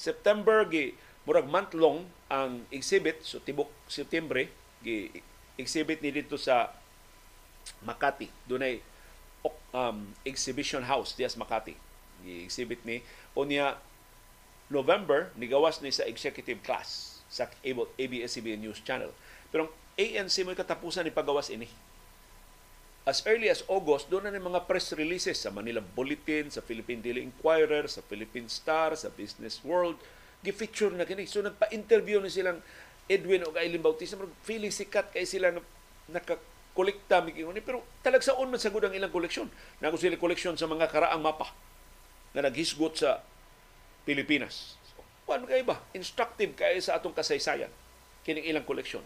September 0.01 0.65
gi 0.65 0.97
murag 1.29 1.45
month 1.45 1.77
long 1.77 2.09
ang 2.33 2.65
exhibit 2.73 3.21
so 3.21 3.37
tibok 3.45 3.69
September 3.85 4.41
gi 4.81 5.13
exhibit 5.61 6.01
ni 6.01 6.11
dito 6.15 6.41
sa 6.41 6.73
Makati. 7.85 8.33
Dunay 8.49 8.81
um, 9.75 10.13
exhibition 10.25 10.87
house 10.87 11.15
diya 11.15 11.31
sa 11.31 11.39
Makati. 11.41 11.75
Gi-exhibit 12.25 12.83
ni 12.83 13.05
unya 13.39 13.79
November 14.69 15.33
nigawas 15.39 15.81
ni 15.81 15.95
sa 15.95 16.05
executive 16.05 16.61
class 16.61 17.21
sa 17.29 17.49
ABS-CBN 17.97 18.61
News 18.65 18.81
Channel. 18.85 19.13
Pero 19.49 19.69
ang 19.69 19.73
ANC 19.99 20.45
mo 20.45 20.53
katapusan 20.53 21.05
ni 21.05 21.13
pagawas 21.13 21.49
ini 21.49 21.69
as 23.09 23.25
early 23.25 23.49
as 23.49 23.65
August, 23.73 24.13
doon 24.13 24.29
na 24.29 24.37
ng 24.37 24.53
mga 24.53 24.69
press 24.69 24.93
releases 24.93 25.41
sa 25.41 25.49
Manila 25.49 25.81
Bulletin, 25.81 26.53
sa 26.53 26.61
Philippine 26.61 27.01
Daily 27.01 27.25
Inquirer, 27.25 27.89
sa 27.89 28.05
Philippine 28.05 28.53
Star, 28.53 28.93
sa 29.01 29.09
Business 29.09 29.65
World. 29.65 29.97
Gi-feature 30.45 30.93
na 30.93 31.09
kini. 31.09 31.25
So 31.25 31.41
nagpa-interview 31.41 32.21
na 32.21 32.29
silang 32.29 32.61
Edwin 33.09 33.49
o 33.49 33.57
Aileen 33.57 33.81
Bautista. 33.81 34.21
Feeling 34.45 34.69
sikat 34.69 35.09
kay 35.17 35.25
sila 35.25 35.57
na 35.57 36.21
nakakolekta 36.79 37.27
ni 37.27 37.61
pero 37.61 37.83
talag 38.07 38.23
sa 38.23 38.39
man 38.39 38.55
sagud 38.55 38.87
ang 38.87 38.95
ilang 38.95 39.11
koleksyon. 39.11 39.51
Nago 39.83 39.99
sila 39.99 40.15
koleksyon 40.15 40.55
sa 40.55 40.71
mga 40.71 40.87
karaang 40.87 41.19
mapa 41.19 41.51
na 42.35 42.47
naghisgot 42.47 43.03
sa 43.03 43.19
Pilipinas. 44.07 44.79
So, 44.95 45.03
ano 45.35 45.51
kay 45.51 45.67
ba? 45.67 45.83
Instructive 45.93 46.55
kay 46.55 46.79
sa 46.79 46.97
atong 46.97 47.15
kasaysayan 47.19 47.71
kining 48.23 48.47
ilang 48.47 48.63
koleksyon. 48.63 49.03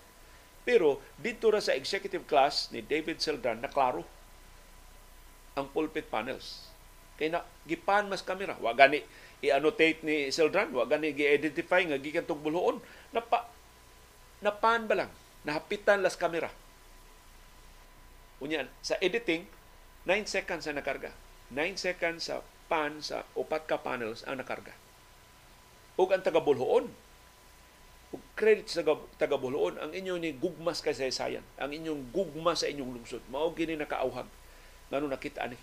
Pero 0.69 1.01
dito 1.17 1.49
ra 1.49 1.65
sa 1.65 1.73
executive 1.73 2.29
class 2.29 2.69
ni 2.71 2.85
David 2.85 3.19
Celdran 3.19 3.65
na 3.65 3.73
klaro 3.73 4.05
ang 5.57 5.67
pulpit 5.73 6.07
panels. 6.13 6.69
Kay 7.17 7.33
na 7.33 7.41
gipan 7.65 8.07
mas 8.13 8.21
kamera, 8.21 8.55
wa 8.61 8.73
gani 8.77 9.01
i-annotate 9.43 10.05
ni 10.07 10.31
Celdran, 10.31 10.71
wa 10.71 10.85
gani 10.87 11.17
gi-identify 11.17 11.83
nga 11.89 11.99
gikan 11.99 12.29
tong 12.29 12.45
bulhoon. 12.45 12.79
Napa 13.11 13.49
napan 14.43 14.87
ba 14.87 14.95
lang, 15.07 15.11
nahapitan 15.43 16.03
las 16.03 16.15
kamera. 16.15 16.51
Unya 18.43 18.67
sa 18.83 18.99
editing 18.99 19.47
9 20.11 20.27
seconds 20.27 20.67
sa 20.67 20.75
nakarga. 20.75 21.15
9 21.55 21.79
seconds 21.79 22.27
sa 22.27 22.43
pan 22.67 22.99
sa 22.99 23.23
upat 23.39 23.71
ka 23.71 23.79
panels 23.79 24.27
ang 24.27 24.43
nakarga. 24.43 24.75
Ug 25.95 26.11
ang 26.11 26.27
taga 26.27 26.43
bulhoon 26.43 26.91
ug 28.13 28.21
credit 28.37 28.69
sa 28.69 28.85
taga 29.17 29.41
Buluon 29.41 29.81
ang 29.81 29.91
inyo 29.97 30.21
ni 30.21 30.37
gugmas 30.37 30.85
kasaysayan 30.85 31.41
ang 31.57 31.73
inyong 31.73 32.13
gugma 32.13 32.53
sa 32.53 32.69
inyong 32.69 33.01
lungsod 33.01 33.25
mao 33.33 33.49
gini 33.57 33.73
nakaauhag 33.73 34.29
ngano 34.93 35.09
nakita 35.09 35.49
ni? 35.49 35.57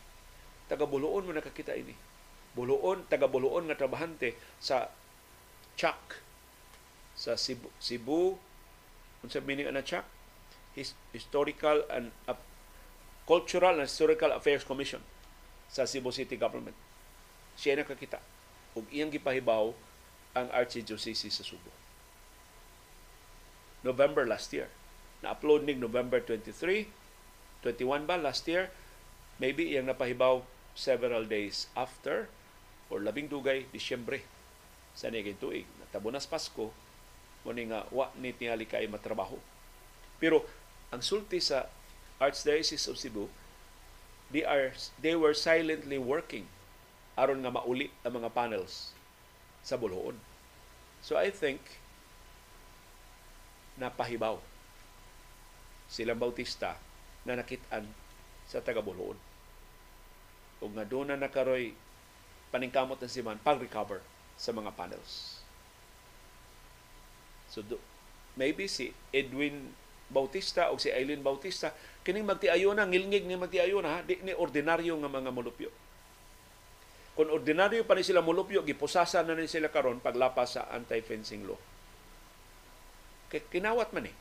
Taga 0.65 0.89
Buluon 0.89 1.29
mo 1.29 1.31
nakakita 1.33 1.77
ini. 1.77 1.93
Buluon 2.57 3.05
taga 3.05 3.29
Buluon 3.29 3.69
nga 3.69 3.77
trabahante 3.77 4.33
sa 4.57 4.89
CHAC 5.77 6.25
sa 7.13 7.37
Cebu, 7.37 7.69
Cebu 7.77 8.41
unsa 9.21 9.45
meaning 9.45 9.69
ana 9.69 9.85
CHAC 9.85 10.05
His, 10.73 10.97
Historical 11.13 11.85
and 11.93 12.09
Cultural 13.29 13.77
and 13.77 13.85
Historical 13.85 14.33
Affairs 14.33 14.65
Commission 14.65 15.05
sa 15.69 15.85
Cebu 15.85 16.09
City 16.09 16.33
Government 16.33 16.73
siya 17.53 17.77
nakakita 17.77 18.17
ug 18.73 18.89
iyang 18.89 19.13
gipahibaw 19.13 19.69
ang 20.33 20.47
Archdiocese 20.49 21.29
sa 21.29 21.45
Subo 21.45 21.69
November 23.83 24.27
last 24.27 24.51
year. 24.51 24.67
Na-upload 25.23 25.63
ning 25.67 25.79
November 25.79 26.19
23, 26.23 26.87
21 27.63 28.07
ba 28.07 28.19
last 28.19 28.47
year? 28.47 28.71
Maybe 29.39 29.71
iyang 29.71 29.87
napahibaw 29.87 30.43
several 30.75 31.27
days 31.27 31.71
after 31.75 32.27
or 32.91 32.99
labing 32.99 33.31
dugay 33.31 33.67
Disyembre 33.71 34.23
sa 34.95 35.07
niging 35.07 35.39
tuig. 35.39 35.67
Natabunas 35.79 36.27
Pasko, 36.27 36.71
mo 37.43 37.51
nga 37.51 37.87
wa 37.91 38.11
ni 38.19 38.35
tingali 38.35 38.67
kay 38.67 38.87
matrabaho. 38.91 39.39
Pero 40.19 40.43
ang 40.91 40.99
sulti 40.99 41.39
sa 41.39 41.67
Archdiocese 42.19 42.87
of 42.87 42.99
Cebu, 42.99 43.31
they 44.29 44.43
are 44.43 44.75
they 44.99 45.15
were 45.15 45.33
silently 45.33 45.97
working 45.97 46.45
aron 47.19 47.43
nga 47.43 47.51
mauli 47.51 47.91
ang 48.03 48.19
mga 48.19 48.31
panels 48.31 48.95
sa 49.63 49.75
Bulhoon. 49.75 50.15
So 50.99 51.15
I 51.15 51.31
think 51.31 51.59
na 53.79 53.87
pahibaw 53.87 54.39
silang 55.87 56.19
Bautista 56.19 56.75
na 57.23 57.39
nakitaan 57.39 57.87
sa 58.45 58.59
taga 58.59 58.83
Buluon. 58.83 59.17
O 60.59 60.67
nga 60.75 60.83
doon 60.83 61.15
na 61.15 61.17
nakaroy 61.17 61.71
paningkamot 62.51 62.99
ng 62.99 63.09
siman 63.09 63.39
pag-recover 63.39 64.03
sa 64.35 64.51
mga 64.51 64.75
panels. 64.75 65.39
So 67.47 67.63
do, 67.63 67.79
maybe 68.35 68.67
si 68.67 68.91
Edwin 69.15 69.73
Bautista 70.09 70.73
o 70.73 70.81
si 70.81 70.89
Eileen 70.89 71.21
Bautista 71.21 71.71
kining 72.01 72.25
magtiayo 72.25 72.73
na 72.73 72.89
ngilngig 72.89 73.29
ni 73.29 73.37
magtiayo 73.37 73.79
na 73.79 74.01
di 74.01 74.17
ni 74.25 74.33
ordinaryo 74.33 74.97
nga 74.97 75.09
mga 75.09 75.31
mulupyo. 75.31 75.69
Kung 77.13 77.29
ordinaryo 77.29 77.85
pa 77.85 77.93
ni 77.93 78.03
sila 78.03 78.25
mulupyo 78.25 78.65
gipusasan 78.65 79.29
na 79.29 79.37
ni 79.37 79.45
sila 79.45 79.69
karon 79.69 80.01
paglapas 80.01 80.57
sa 80.57 80.71
anti-fencing 80.71 81.45
law 81.45 81.59
Kay 83.29 83.45
kinawat 83.45 83.93
man 83.93 84.09
eh 84.09 84.15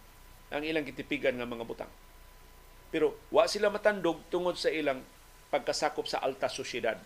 ang 0.53 0.65
ilang 0.65 0.85
gitipigan 0.85 1.37
nga 1.37 1.49
mga 1.49 1.65
butang. 1.65 1.93
Pero 2.89 3.21
wa 3.29 3.45
sila 3.45 3.69
matandog 3.69 4.21
tungod 4.33 4.57
sa 4.57 4.73
ilang 4.73 5.05
pagkasakop 5.53 6.09
sa 6.09 6.21
alta 6.25 6.49
sosyedad. 6.49 6.97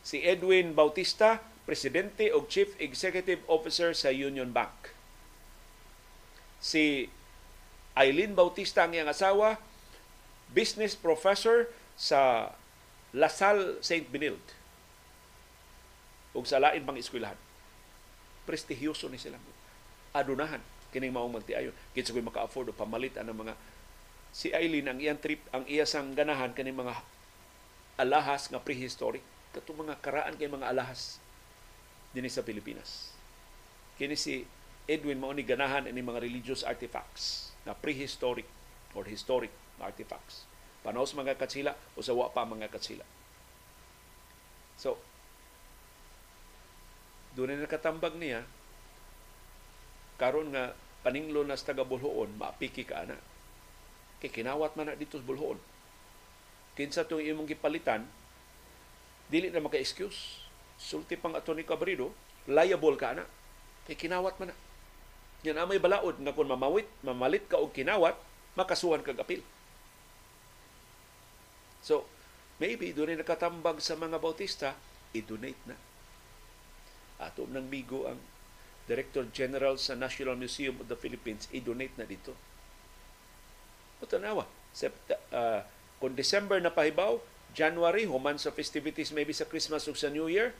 Si 0.00 0.24
Edwin 0.24 0.72
Bautista, 0.72 1.40
presidente 1.68 2.32
o 2.32 2.44
chief 2.48 2.72
executive 2.80 3.44
officer 3.48 3.92
sa 3.92 4.08
Union 4.08 4.52
Bank. 4.52 4.95
Si 6.66 7.06
Eileen 7.94 8.34
Bautista 8.34 8.82
ang 8.82 8.90
iyang 8.90 9.06
asawa, 9.06 9.62
business 10.50 10.98
professor 10.98 11.70
sa 11.94 12.50
Lasal 13.14 13.78
St. 13.86 14.10
Benilde 14.10 14.50
ug 16.34 16.42
sa 16.42 16.58
lain 16.58 16.82
pang 16.82 16.98
eskwelahan. 16.98 17.38
Prestihyoso 18.44 19.06
ni 19.06 19.16
sila 19.16 19.38
adunahan 20.16 20.60
kining 20.94 21.12
maong 21.12 21.36
magtiayon 21.36 21.76
kinsa 21.92 22.16
koy 22.16 22.24
maka-afford 22.24 22.72
o 22.72 22.74
pamalit 22.76 23.12
ang 23.20 23.28
mga 23.36 23.52
si 24.32 24.48
Eileen 24.56 24.88
ang 24.88 24.96
iyang 24.96 25.20
trip 25.20 25.44
ang 25.52 25.68
iyasang 25.68 26.16
ganahan 26.16 26.56
kani 26.56 26.72
mga 26.72 26.96
alahas 28.00 28.48
nga 28.48 28.60
prehistoric 28.60 29.20
kato 29.52 29.76
mga 29.76 30.00
karaan 30.00 30.36
kay 30.40 30.48
mga 30.48 30.72
alahas 30.72 31.20
dinhi 32.16 32.32
sa 32.32 32.40
Pilipinas 32.40 33.12
kini 34.00 34.16
si 34.16 34.48
Edwin 34.86 35.18
mao 35.18 35.34
ni 35.34 35.42
ganahan 35.42 35.90
ini 35.90 35.98
mga 36.02 36.22
religious 36.22 36.62
artifacts 36.62 37.54
na 37.66 37.74
prehistoric 37.74 38.46
or 38.94 39.02
historic 39.06 39.50
artifacts 39.82 40.46
panos 40.86 41.12
mga 41.12 41.34
katsila 41.34 41.74
o 41.98 42.02
sa 42.02 42.14
pa 42.30 42.46
mga 42.46 42.70
katsila 42.70 43.02
so 44.78 44.94
doon 47.36 47.52
na 47.52 47.66
nakatambag 47.66 48.14
niya 48.16 48.46
karon 50.16 50.48
nga 50.52 50.72
paninglo 51.04 51.44
na 51.46 51.54
sa 51.54 51.70
taga 51.70 51.86
Bulhoon, 51.86 52.34
maapiki 52.34 52.82
ka 52.82 53.06
ana. 53.06 53.14
Kay 54.18 54.42
kinawat 54.42 54.74
man 54.74 54.90
na 54.90 54.98
dito 54.98 55.20
sa 55.20 55.28
Bulhoon. 55.28 55.60
Kinsa 56.74 57.06
tong 57.06 57.22
imong 57.22 57.46
gipalitan, 57.46 58.02
dili 59.30 59.52
na 59.54 59.62
maka-excuse. 59.62 60.42
Sulti 60.76 61.14
pang 61.14 61.38
ato 61.38 61.54
ni 61.54 61.62
Cabrido, 61.62 62.10
liable 62.50 62.98
ka 62.98 63.14
na. 63.14 63.24
Kay 63.86 63.94
kinawat 63.94 64.34
man 64.42 64.50
na. 64.50 64.56
Yan 65.46 65.62
amay 65.62 65.78
balaod 65.78 66.18
nga 66.18 66.34
kung 66.34 66.50
mamawit, 66.50 66.90
mamalit 67.06 67.46
ka 67.46 67.62
og 67.62 67.70
kinawat, 67.70 68.18
makasuhan 68.58 69.06
kag 69.06 69.22
apil. 69.22 69.46
So, 71.86 72.02
maybe 72.58 72.90
doon 72.90 73.14
nakatambag 73.14 73.78
sa 73.78 73.94
mga 73.94 74.18
Bautista, 74.18 74.74
i-donate 75.14 75.62
na. 75.70 75.78
Ato 77.22 77.46
nang 77.46 77.70
bigo 77.70 78.10
ang 78.10 78.18
Director 78.90 79.26
General 79.30 79.78
sa 79.78 79.94
National 79.94 80.34
Museum 80.34 80.82
of 80.82 80.90
the 80.90 80.98
Philippines, 80.98 81.46
i-donate 81.54 81.94
na 81.94 82.06
dito. 82.10 82.34
Putanawa, 84.02 84.50
Sept- 84.74 85.14
uh, 85.30 85.62
kung 86.02 86.18
December 86.18 86.58
na 86.58 86.74
pahibaw, 86.74 87.22
January, 87.56 88.04
human 88.04 88.36
sa 88.36 88.52
festivities 88.52 89.14
maybe 89.14 89.32
sa 89.32 89.48
Christmas 89.48 89.88
o 89.88 89.96
sa 89.96 90.12
New 90.12 90.28
Year, 90.28 90.52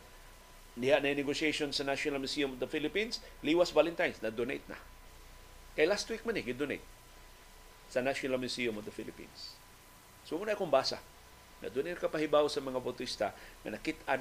diha 0.77 1.01
na 1.01 1.17
negotiation 1.17 1.73
sa 1.73 1.83
National 1.89 2.21
Museum 2.21 2.53
of 2.53 2.61
the 2.61 2.69
Philippines, 2.69 3.25
liwas 3.41 3.73
Valentine's, 3.73 4.21
na-donate 4.21 4.65
na. 4.69 4.77
Kay 5.73 5.89
last 5.89 6.09
week 6.13 6.25
man 6.29 6.37
eh, 6.37 6.45
donate 6.53 6.85
sa 7.89 8.05
National 8.05 8.37
Museum 8.37 8.77
of 8.77 8.85
the 8.85 8.93
Philippines. 8.93 9.57
So 10.29 10.37
muna 10.37 10.53
akong 10.53 10.69
basa, 10.69 11.01
na-donate 11.65 11.97
ka 11.97 12.13
pahibaw 12.13 12.45
sa 12.53 12.61
mga 12.61 12.79
botista 12.85 13.33
na 13.65 13.81
nakitaan 13.81 14.21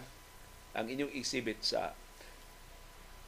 ang 0.75 0.85
inyong 0.87 1.11
exhibit 1.15 1.59
sa 1.63 1.91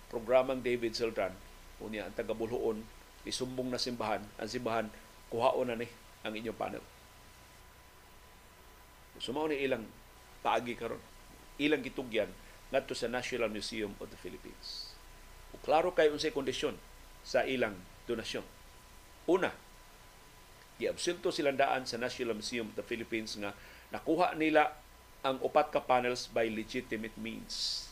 programang 0.08 0.64
David 0.64 0.95
Siltran 0.95 1.36
unya 1.84 2.08
ang 2.08 2.16
taga 2.16 2.34
Bulhoon 2.34 2.80
isumbong 3.28 3.70
na 3.70 3.78
simbahan 3.78 4.24
ang 4.40 4.49
simbahan 4.49 4.88
kuhaon 5.30 5.68
na 5.68 5.78
ni 5.78 5.88
ang 6.24 6.32
inyong 6.34 6.56
panel 6.56 6.84
Sumao 9.18 9.49
ni 9.49 9.58
ilang 9.66 9.86
paagi 10.45 10.78
karon. 10.78 11.02
Ilang 11.58 11.82
gitugyan 11.82 12.30
ngadto 12.72 12.94
sa 12.94 13.07
National 13.07 13.52
Museum 13.52 13.95
of 13.99 14.11
the 14.11 14.19
Philippines. 14.19 14.91
O 15.56 15.61
klaro 15.64 15.95
kay 15.95 16.11
unsay 16.11 16.35
kondisyon 16.35 16.76
sa 17.23 17.48
ilang 17.48 17.76
donasyon. 18.07 18.44
Una, 19.27 19.52
giabsulto 20.80 21.31
silang 21.31 21.60
daan 21.60 21.84
sa 21.84 21.99
National 21.99 22.35
Museum 22.35 22.72
of 22.72 22.76
the 22.80 22.85
Philippines 22.85 23.35
nga 23.39 23.52
nakuha 23.91 24.35
nila 24.35 24.76
ang 25.26 25.41
upat 25.44 25.73
ka 25.73 25.81
panels 25.84 26.30
by 26.31 26.48
legitimate 26.48 27.15
means. 27.19 27.88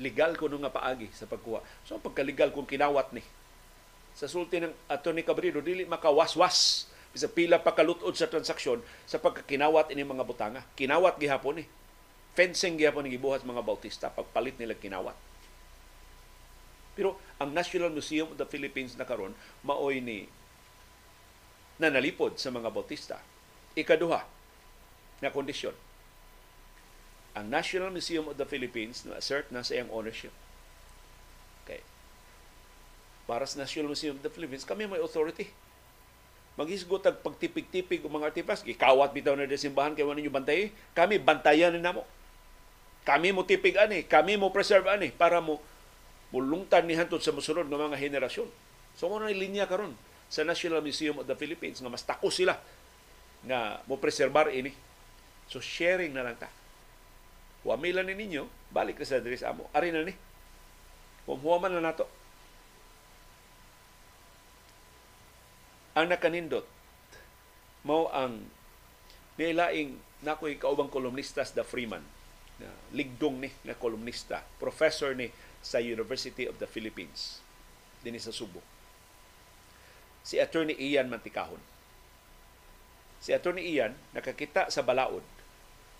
Legal 0.00 0.32
kuno 0.40 0.56
nga 0.56 0.72
paagi 0.72 1.12
sa 1.12 1.28
pagkuha. 1.28 1.60
So 1.84 2.00
pagkalegal 2.00 2.56
kung 2.56 2.64
kinawat 2.64 3.12
ni 3.12 3.20
sa 4.16 4.26
sulti 4.26 4.58
ng 4.60 4.72
Atty. 4.88 5.22
Cabrero 5.22 5.60
dili 5.60 5.84
makawaswas 5.84 6.88
bisa 7.10 7.26
pila 7.26 7.58
pa 7.58 7.74
kalutod 7.74 8.14
sa 8.14 8.30
transaksyon 8.30 8.80
sa 9.04 9.18
pagkakinawat 9.18 9.90
ini 9.92 10.06
mga 10.06 10.24
butanga. 10.24 10.62
Kinawat 10.78 11.18
gihapon 11.18 11.60
ni. 11.60 11.64
Fencing 12.38 12.78
gihapon 12.78 13.06
ni 13.06 13.18
gibuhat 13.18 13.42
mga 13.42 13.64
Bautista 13.64 14.06
pagpalit 14.08 14.54
nila 14.56 14.78
kinawat. 14.78 15.18
Pero 16.94 17.18
ang 17.40 17.50
National 17.50 17.90
Museum 17.90 18.30
of 18.30 18.38
the 18.38 18.46
Philippines 18.46 18.94
na 18.94 19.08
karon 19.08 19.34
maoy 19.64 19.98
ni 20.04 20.28
nanalipod 21.80 22.36
sa 22.36 22.52
mga 22.52 22.68
Bautista. 22.68 23.18
Ikaduha 23.72 24.20
na 25.24 25.32
kondisyon. 25.32 25.72
Ang 27.32 27.48
National 27.48 27.88
Museum 27.88 28.28
of 28.28 28.36
the 28.36 28.44
Philippines 28.44 29.06
na 29.06 29.16
assert 29.16 29.48
na 29.48 29.64
sa 29.64 29.78
iyang 29.78 29.88
ownership. 29.88 30.34
Okay. 31.64 31.80
Para 33.24 33.46
sa 33.46 33.62
National 33.62 33.88
Museum 33.94 34.18
of 34.18 34.24
the 34.26 34.32
Philippines, 34.32 34.66
kami 34.66 34.84
may 34.90 35.00
authority. 35.00 35.48
Maghisgot 36.58 37.00
ang 37.06 37.16
pagtipig-tipig 37.22 38.02
ng 38.04 38.12
mga 38.12 38.34
artifacts. 38.34 38.66
Ikawat 38.66 39.14
bitaw 39.14 39.38
na 39.38 39.48
simbahan 39.54 39.96
kay 39.96 40.04
ninyo 40.04 40.28
bantay. 40.28 40.74
Kami 40.92 41.16
bantayan 41.16 41.72
na 41.78 41.96
mo. 41.96 42.02
Kami 43.04 43.32
mo 43.32 43.42
tipig 43.48 43.76
ani, 43.80 44.04
kami 44.04 44.36
mo 44.36 44.52
preserve 44.52 44.86
ani 44.92 45.08
para 45.10 45.40
mo 45.40 45.58
mulungtan 46.30 46.86
ni 46.86 46.94
hantod 46.94 47.24
sa 47.24 47.34
musunod 47.34 47.66
ng 47.66 47.80
mga 47.90 47.98
henerasyon. 47.98 48.46
So 48.94 49.08
mo 49.08 49.18
na 49.18 49.32
linya 49.32 49.66
karon 49.66 49.96
sa 50.30 50.46
National 50.46 50.84
Museum 50.84 51.18
of 51.18 51.26
the 51.26 51.34
Philippines 51.34 51.82
nga 51.82 51.90
mas 51.90 52.06
tako 52.06 52.30
sila 52.30 52.54
nga 53.42 53.82
mo 53.88 53.98
preserbar 53.98 54.52
ini. 54.52 54.70
So 55.50 55.58
sharing 55.58 56.14
na 56.14 56.22
lang 56.22 56.38
ta. 56.38 56.52
Wamila 57.66 58.00
ni 58.06 58.16
ninyo, 58.16 58.48
balik 58.72 58.96
na 58.96 59.04
sa 59.04 59.20
diri 59.20 59.36
sa 59.36 59.52
amo. 59.52 59.68
Ari 59.74 59.92
na 59.92 60.06
ni. 60.06 60.14
Kumuha 61.28 61.68
na 61.68 61.82
nato. 61.82 62.06
Ang 65.98 66.06
nakanindot 66.08 66.64
mao 67.84 68.12
ang 68.12 68.44
nilaing 69.40 69.96
nakoy 70.20 70.60
kaubang 70.60 70.92
kolumnista 70.92 71.40
sa 71.40 71.64
Freeman 71.64 72.04
ligdong 72.92 73.44
ni 73.44 73.50
na 73.64 73.78
kolumnista, 73.78 74.44
professor 74.58 75.14
ni 75.14 75.30
sa 75.60 75.78
University 75.78 76.48
of 76.48 76.56
the 76.58 76.68
Philippines 76.68 77.40
dinhi 78.00 78.20
sa 78.20 78.32
Subo. 78.32 78.64
Si 80.24 80.40
Attorney 80.40 80.76
Ian 80.76 81.08
Mantikahon. 81.08 81.60
Si 83.20 83.32
Attorney 83.32 83.76
Ian 83.76 83.96
nakakita 84.16 84.72
sa 84.72 84.80
balaod 84.80 85.24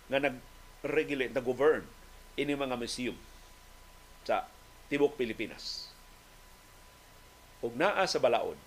nga 0.09 0.17
nag-regulate, 0.17 1.33
nag-govern 1.33 1.85
ini 2.37 2.57
mga 2.57 2.77
museum 2.77 3.17
sa 4.25 4.49
tibok 4.89 5.17
Pilipinas. 5.17 5.93
Ug 7.61 7.77
naa 7.77 8.05
sa 8.09 8.17
balaod 8.17 8.57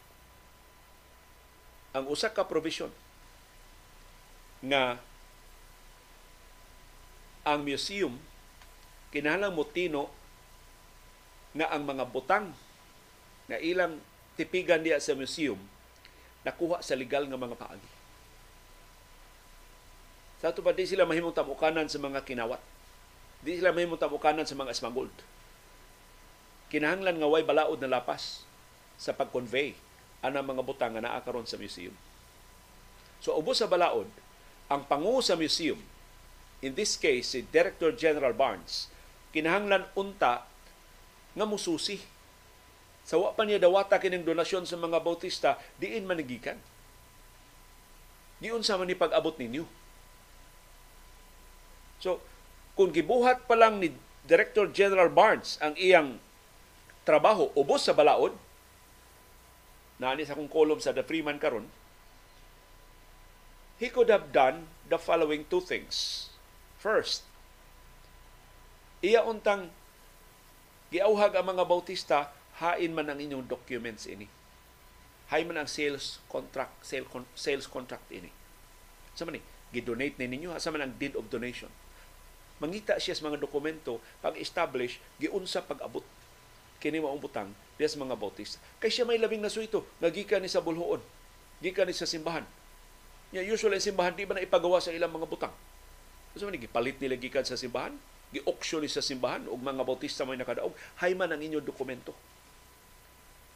ang 1.95 2.11
usa 2.11 2.27
ka 2.27 2.43
provision 2.43 2.91
nga 4.67 4.99
ang 7.45 7.61
museum 7.63 8.17
kinahanglan 9.13 9.55
motino 9.55 10.11
nga 11.55 11.71
ang 11.71 11.87
mga 11.87 12.05
butang 12.11 12.51
nga 13.47 13.61
ilang 13.61 14.01
tipigan 14.35 14.83
diya 14.83 14.99
sa 14.99 15.15
museum 15.15 15.61
nakuha 16.45 16.85
sa 16.85 16.99
legal 16.99 17.25
nga 17.25 17.41
mga 17.41 17.57
paagi. 17.57 17.91
Sa 20.45 20.53
ito 20.53 20.61
pa, 20.61 20.77
di 20.77 20.85
sila 20.85 21.09
mahimong 21.09 21.33
tamukanan 21.33 21.89
sa 21.89 21.97
mga 21.97 22.21
kinawat. 22.21 22.61
Di 23.41 23.57
sila 23.57 23.73
mahimong 23.73 23.97
tamukanan 23.97 24.45
sa 24.45 24.53
mga 24.53 24.77
smuggled. 24.77 25.17
Kinahanglan 26.69 27.17
nga 27.17 27.31
way 27.33 27.41
balaod 27.41 27.81
na 27.81 27.89
lapas 27.89 28.45
sa 29.01 29.17
pag-convey 29.17 29.73
anang 30.21 30.45
mga 30.45 30.61
butang 30.61 30.93
nga 30.93 31.01
naa 31.01 31.25
karon 31.25 31.49
sa 31.49 31.57
museum. 31.57 31.97
So 33.25 33.33
ubos 33.41 33.65
sa 33.65 33.69
balaod, 33.73 34.09
ang 34.69 34.85
pangu 34.85 35.25
sa 35.25 35.33
museum, 35.33 35.81
in 36.65 36.73
this 36.73 36.97
case 36.97 37.37
si 37.37 37.45
Director 37.45 37.93
General 37.93 38.33
Barnes, 38.33 38.89
kinahanglan 39.37 39.85
unta 39.93 40.49
nga 41.37 41.45
mususi. 41.45 42.01
Sa 43.05 43.21
wa 43.21 43.37
pa 43.37 43.45
niya 43.45 43.61
dawata 43.61 44.01
kining 44.01 44.25
donasyon 44.25 44.65
sa 44.65 44.81
mga 44.81 45.05
Bautista, 45.05 45.61
diin 45.77 46.09
manigikan. 46.09 46.57
Giun 48.41 48.65
sa 48.65 48.81
man 48.81 48.89
ni 48.89 48.97
pag-abot 48.97 49.37
ninyo. 49.37 49.69
So, 52.01 52.25
kung 52.73 52.97
gibuhat 52.97 53.45
pa 53.45 53.61
lang 53.61 53.85
ni 53.85 53.93
Director 54.25 54.73
General 54.73 55.13
Barnes 55.13 55.61
ang 55.61 55.77
iyang 55.77 56.17
trabaho 57.05 57.53
ubos 57.53 57.85
sa 57.85 57.93
balaod, 57.93 58.33
nani 60.01 60.25
sa 60.25 60.33
kong 60.33 60.49
kolom 60.49 60.81
sa 60.81 60.97
The 60.97 61.05
Freeman 61.05 61.37
karon, 61.37 61.69
he 63.77 63.93
could 63.93 64.09
have 64.09 64.33
done 64.33 64.65
the 64.89 64.97
following 64.97 65.45
two 65.45 65.61
things. 65.61 66.29
First, 66.85 67.25
iya 69.01 69.25
untang 69.25 69.73
giauhag 70.93 71.33
ang 71.33 71.57
mga 71.57 71.65
bautista 71.65 72.29
hain 72.61 72.93
man 72.93 73.09
ang 73.09 73.17
inyong 73.17 73.49
documents 73.49 74.05
ini. 74.05 74.29
Hay 75.33 75.49
man 75.49 75.57
ang 75.57 75.65
sales 75.65 76.21
contract, 76.29 76.77
sale, 76.85 77.09
sales 77.33 77.65
contract 77.65 78.05
ini. 78.13 78.29
Sa 79.17 79.25
man 79.25 79.41
gidonate 79.73 80.21
ni 80.21 80.29
ninyo, 80.29 80.53
sa 80.61 80.69
man 80.69 80.85
ang 80.85 80.93
deed 81.01 81.17
of 81.17 81.33
donation. 81.33 81.73
Mangita 82.61 83.01
siya 83.01 83.17
sa 83.17 83.33
mga 83.33 83.41
dokumento 83.41 84.05
pag-establish 84.21 85.01
giunsa 85.17 85.65
pag-abot 85.65 86.05
kini 86.85 87.01
maong 87.01 87.25
diya 87.81 87.89
sa 87.89 87.97
mga 87.97 88.13
bautista. 88.13 88.61
Kay 88.77 88.93
siya 88.93 89.09
may 89.09 89.17
labing 89.17 89.41
nasuito, 89.41 89.89
nagikan 90.05 90.45
ni 90.45 90.53
sa 90.53 90.61
bulhoon, 90.61 91.01
gikan 91.65 91.89
ni 91.89 91.97
sa 91.97 92.05
simbahan. 92.05 92.45
Ya, 93.33 93.41
usually 93.41 93.81
simbahan 93.81 94.13
di 94.13 94.29
ba 94.29 94.37
na 94.37 94.45
ipagawa 94.45 94.85
sa 94.85 94.93
ilang 94.93 95.09
mga 95.09 95.25
butang? 95.25 95.57
So, 96.35 96.51
man, 96.51 96.59
gipalit 96.59 96.99
nila 96.99 97.15
gikan 97.15 97.47
sa 97.47 97.55
simbahan, 97.55 97.95
gi-auction 98.35 98.83
sa 98.91 98.99
simbahan 98.99 99.47
ug 99.47 99.63
mga 99.63 99.87
bautista 99.87 100.27
may 100.27 100.35
nakadaog 100.35 100.75
hay 100.99 101.15
man 101.15 101.31
ang 101.31 101.39
inyong 101.39 101.63
dokumento. 101.63 102.11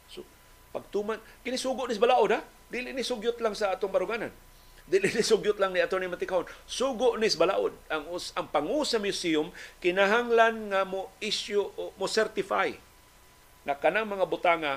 So 0.07 0.23
pagtuman 0.71 1.19
kini 1.43 1.59
sugo 1.59 1.83
ni 1.83 1.99
balaod 1.99 2.39
ha? 2.39 2.41
Dili 2.71 2.95
ni 2.95 3.03
sugyot 3.03 3.43
lang 3.43 3.57
sa 3.57 3.75
atong 3.75 3.91
baruganan. 3.91 4.31
Dili 4.89 5.11
ni 5.11 5.21
sugyot 5.21 5.59
lang 5.59 5.75
ni 5.75 5.83
attorney 5.83 6.07
Matikahon. 6.07 6.47
Sugo 6.63 7.19
ni 7.19 7.27
balaod. 7.35 7.75
Ang 7.91 8.15
ang 8.15 8.47
pangu 8.47 8.87
sa 8.87 8.97
museum 8.97 9.51
kinahanglan 9.83 10.71
nga 10.71 10.81
mo 10.87 11.11
issue 11.19 11.67
mo 11.99 12.07
certify 12.07 12.71
na 13.67 13.75
kanang 13.75 14.07
mga 14.07 14.25
butanga 14.25 14.73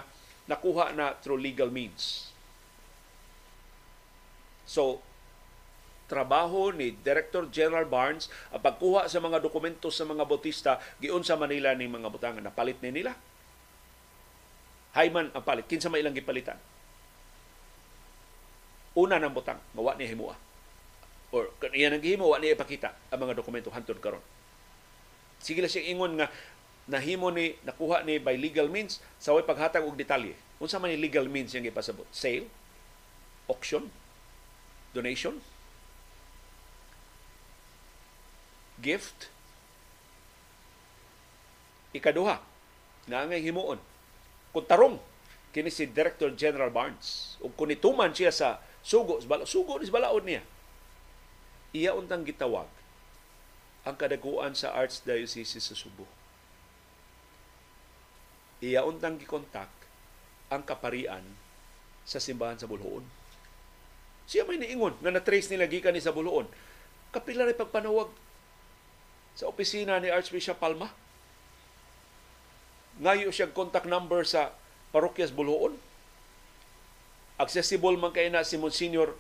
nakuha 0.51 0.91
na 0.91 1.15
through 1.23 1.39
legal 1.39 1.71
means. 1.71 2.35
So 4.67 4.99
trabaho 6.13 6.69
ni 6.77 6.93
Director 7.01 7.49
General 7.49 7.89
Barnes 7.89 8.29
ang 8.53 8.61
pagkuha 8.61 9.09
sa 9.09 9.17
mga 9.17 9.41
dokumento 9.41 9.89
sa 9.89 10.05
mga 10.05 10.29
Bautista 10.29 10.77
giun 11.01 11.25
sa 11.25 11.41
Manila 11.41 11.73
ni 11.73 11.89
mga 11.89 12.13
butangan 12.13 12.45
napalit 12.45 12.77
ni 12.85 12.93
nila. 12.93 13.17
Hayman 14.93 15.33
ang 15.33 15.41
palit. 15.41 15.65
Kinsa 15.65 15.89
may 15.89 16.05
ilang 16.05 16.13
gipalitan? 16.13 16.61
Una 18.93 19.17
ng 19.17 19.33
butang 19.33 19.57
mawa 19.73 19.97
ni 19.97 20.05
himua 20.05 20.37
or 21.33 21.49
kaniya 21.57 21.89
nang 21.89 22.05
gihimo 22.05 22.29
wa 22.29 22.37
niya 22.37 22.53
ipakita 22.53 22.93
ang 23.09 23.25
mga 23.25 23.41
dokumento 23.41 23.73
hantod 23.73 23.97
karon. 24.05 24.21
Sige 25.41 25.65
lang 25.65 25.73
siya 25.73 25.89
ingon 25.89 26.21
nga 26.21 26.29
nahimo 26.93 27.33
ni 27.33 27.57
nakuha 27.65 28.05
ni 28.05 28.21
by 28.21 28.37
legal 28.37 28.69
means 28.69 29.01
sa 29.17 29.33
way 29.33 29.41
paghatag 29.41 29.81
og 29.81 29.97
detalye. 29.97 30.37
Unsa 30.61 30.77
man 30.77 30.93
ni 30.93 31.01
legal 31.01 31.25
means 31.25 31.57
yang 31.57 31.65
ipasabot? 31.65 32.05
Sale? 32.13 32.53
Auction? 33.49 33.89
Donation 34.93 35.41
gift. 38.83 39.31
Ikaduha, 41.95 42.43
na 43.07 43.25
ngay 43.25 43.47
himuon. 43.47 43.79
Kung 44.51 44.67
tarong, 44.67 44.97
kini 45.55 45.71
si 45.71 45.87
Director 45.87 46.35
General 46.35 46.69
Barnes. 46.69 47.39
O 47.39 47.49
kung 47.53 47.71
ituman 47.71 48.11
siya 48.11 48.35
sa 48.35 48.59
sugo, 48.83 49.23
sugo 49.47 49.79
ni 49.79 49.87
balaod 49.87 50.27
niya. 50.27 50.43
Iya 51.73 51.97
untang 51.97 52.27
gitawag 52.27 52.69
ang 53.83 53.97
kadaguan 53.97 54.53
sa 54.53 54.77
Archdiocese 54.77 55.59
sa 55.59 55.75
Subo. 55.75 56.05
Iya 58.63 58.85
untang 58.85 59.17
gikontak 59.19 59.73
ang 60.53 60.63
kaparian 60.63 61.25
sa 62.05 62.21
simbahan 62.21 62.61
sa 62.61 62.69
Bulhoon. 62.69 63.03
Siya 64.29 64.47
may 64.47 64.61
niingon 64.61 65.01
nga 65.03 65.11
na-trace 65.11 65.51
nila 65.51 65.67
gikan 65.67 65.97
ni 65.97 66.05
sa 66.05 66.15
Buluon. 66.15 66.47
Kapila 67.11 67.49
rin 67.49 67.59
pagpanawag 67.59 68.09
sa 69.33 69.49
opisina 69.49 69.97
ni 69.99 70.13
Archbishop 70.13 70.61
Palma. 70.61 70.93
Ngayo 73.01 73.33
siya 73.33 73.49
contact 73.51 73.89
number 73.89 74.23
sa 74.29 74.53
Parokyas 74.93 75.33
Buluon. 75.33 75.77
Accessible 77.41 77.97
man 77.97 78.13
kay 78.13 78.29
na 78.29 78.45
si 78.45 78.61
Monsignor 78.61 79.17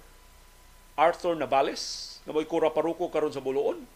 Arthur 0.94 1.34
Navales 1.34 2.14
nga 2.22 2.32
may 2.36 2.44
kura 2.44 2.70
paruko 2.70 3.08
karon 3.08 3.32
sa 3.32 3.40
Buluon. 3.40 3.88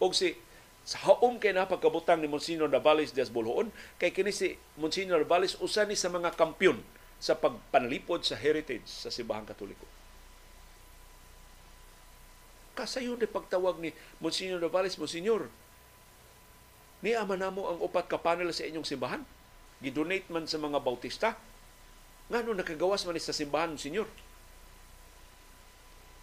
O 0.00 0.08
si 0.16 0.32
sa 0.80 0.96
haom 1.04 1.36
kay 1.36 1.52
na 1.52 1.68
pagkabutang 1.68 2.24
ni 2.24 2.26
Monsignor 2.26 2.72
Navales 2.72 3.12
des 3.12 3.28
Buluon 3.28 3.68
kay 4.00 4.10
kini 4.16 4.32
si 4.32 4.56
Monsignor 4.80 5.20
Navales 5.22 5.60
usa 5.60 5.84
ni 5.84 5.94
sa 5.94 6.08
mga 6.08 6.32
kampyon 6.34 6.80
sa 7.20 7.36
pagpanalipod 7.36 8.24
sa 8.24 8.40
heritage 8.40 8.88
sa 8.88 9.12
Simbahang 9.12 9.44
Katoliko. 9.44 9.99
Kasayon 12.80 13.20
ni 13.20 13.28
pagtawag 13.28 13.76
ni 13.76 13.92
Monsignor 14.24 14.56
Navales, 14.56 14.96
Monsignor, 14.96 15.52
ni 17.04 17.12
ama 17.12 17.36
namo 17.36 17.68
ang 17.68 17.76
upat 17.84 18.08
ka 18.08 18.16
panel 18.16 18.48
sa 18.56 18.64
inyong 18.64 18.88
simbahan. 18.88 19.20
Gidonate 19.84 20.24
man 20.32 20.48
sa 20.48 20.56
mga 20.56 20.80
bautista. 20.80 21.36
Nga 22.32 22.40
no 22.40 22.56
nakagawas 22.56 23.04
man 23.04 23.20
sa 23.20 23.36
simbahan, 23.36 23.76
Monsignor. 23.76 24.08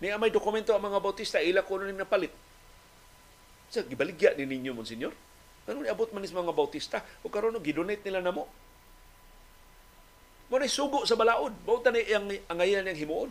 Ni 0.02 0.10
amay 0.10 0.34
dokumento 0.34 0.74
ang 0.74 0.82
mga 0.82 0.98
bautista, 0.98 1.38
ila 1.38 1.62
ko 1.62 1.78
na 1.78 1.94
napalit. 1.94 2.34
Sa 3.70 3.86
gibaligya 3.86 4.34
ni 4.34 4.50
ninyo, 4.50 4.74
Monsignor. 4.74 5.14
Ano 5.70 5.86
ni 5.86 5.90
abot 5.94 6.10
man 6.10 6.26
sa 6.26 6.42
mga 6.42 6.58
bautista 6.58 6.98
o 7.22 7.30
karon 7.30 7.62
gidonate 7.62 8.02
nila 8.02 8.26
namo. 8.26 8.50
Mo 10.50 10.58
ni 10.58 10.66
sugo 10.66 11.06
sa 11.06 11.14
balaod. 11.14 11.54
Bauta 11.62 11.94
ni 11.94 12.02
ang 12.10 12.34
angayan 12.50 12.90
yang 12.90 12.98
himuon. 12.98 13.30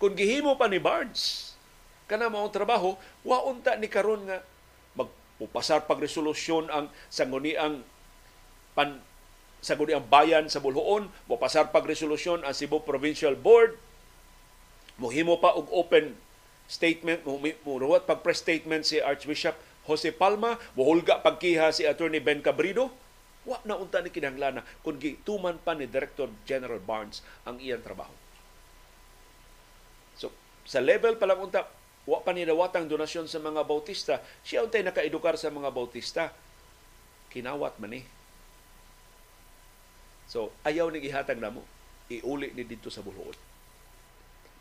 Kung 0.00 0.16
gihimo 0.16 0.56
pa 0.56 0.64
ni 0.64 0.80
Barnes, 0.80 1.52
kana 2.08 2.32
mao 2.32 2.48
trabaho, 2.48 2.96
wa 3.20 3.44
unta 3.44 3.76
ni 3.76 3.84
karon 3.84 4.24
nga 4.24 4.40
magpupasar 4.96 5.84
pag 5.84 6.00
resolusyon 6.00 6.72
ang 6.72 6.88
sangguniang 7.12 7.84
pan 8.72 8.96
sangguniang 9.60 10.08
bayan 10.08 10.48
sa 10.48 10.64
Bulhoon, 10.64 11.12
mupasar 11.28 11.68
pag 11.68 11.84
resolusyon 11.84 12.40
ang 12.48 12.56
Cebu 12.56 12.80
Provincial 12.80 13.36
Board, 13.36 13.76
mohimo 14.96 15.36
pa 15.36 15.52
og 15.52 15.68
open 15.68 16.16
statement, 16.64 17.20
muruwat 17.68 18.08
pag 18.08 18.24
press 18.24 18.40
statement 18.40 18.88
si 18.88 19.04
Archbishop 19.04 19.52
Jose 19.84 20.16
Palma, 20.16 20.56
muhulga 20.72 21.20
pagkiha 21.20 21.76
si 21.76 21.84
Attorney 21.84 22.24
Ben 22.24 22.40
Cabrido, 22.40 22.88
wa 23.44 23.60
na 23.68 23.76
unta 23.76 24.00
ni 24.00 24.08
kinahanglan 24.08 24.64
kun 24.80 24.96
gituman 24.96 25.60
pa 25.60 25.76
ni 25.76 25.84
Director 25.84 26.32
General 26.48 26.80
Barnes 26.80 27.20
ang 27.44 27.60
iyang 27.60 27.84
trabaho. 27.84 28.12
Sa 30.70 30.78
level 30.78 31.18
pa 31.18 31.26
lang 31.26 31.42
unta, 31.42 31.66
wa 32.06 32.22
pa 32.22 32.30
ni 32.30 32.46
dawatang 32.46 32.86
donasyon 32.86 33.26
sa 33.26 33.42
mga 33.42 33.66
bautista, 33.66 34.22
siya 34.46 34.62
untay 34.62 34.86
nakaedukar 34.86 35.34
sa 35.34 35.50
mga 35.50 35.66
bautista. 35.74 36.30
Kinawat 37.34 37.82
man 37.82 37.98
ni. 37.98 38.06
So, 40.30 40.54
ayaw 40.62 40.94
ni 40.94 41.02
ihatag 41.02 41.42
namo. 41.42 41.66
Iuli 42.06 42.54
ni 42.54 42.62
dito 42.62 42.86
sa 42.86 43.02
Bulhoon. 43.02 43.34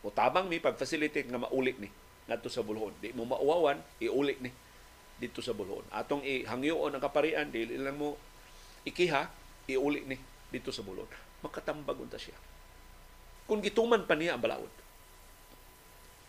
O 0.02 0.10
tabang 0.10 0.50
mi 0.50 0.58
pag-facilitate 0.58 1.30
nga 1.30 1.46
mauli 1.46 1.78
ni 1.78 1.90
ngadto 2.26 2.50
sa 2.50 2.66
Bulhoon. 2.66 2.98
Di 2.98 3.14
mo 3.14 3.30
mauwawan, 3.30 3.78
iuli 4.02 4.34
ni 4.42 4.50
dito 5.22 5.46
sa 5.46 5.54
Bulhoon. 5.54 5.86
Atong 5.94 6.26
ihangyoon 6.26 6.98
ang 6.98 7.02
kaparian, 7.02 7.54
dili 7.54 7.78
lang 7.78 8.02
mo 8.02 8.18
ikiha, 8.82 9.30
iuli 9.70 10.10
ni 10.10 10.18
dito 10.50 10.74
sa 10.74 10.82
Bulhoon. 10.82 11.10
Makatambag 11.46 12.02
unta 12.02 12.18
siya. 12.18 12.38
Kung 13.46 13.62
gituman 13.62 14.10
pa 14.10 14.18
niya 14.18 14.38
ang 14.38 14.42
balaod. 14.42 14.89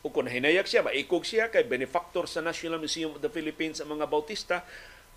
O 0.01 0.09
kung 0.09 0.25
hinayak 0.25 0.65
siya, 0.65 0.81
maikog 0.81 1.29
siya 1.29 1.53
kay 1.53 1.69
benefactor 1.69 2.25
sa 2.25 2.41
National 2.41 2.81
Museum 2.81 3.13
of 3.13 3.21
the 3.21 3.29
Philippines 3.29 3.85
ang 3.85 3.93
mga 3.93 4.09
Bautista, 4.09 4.65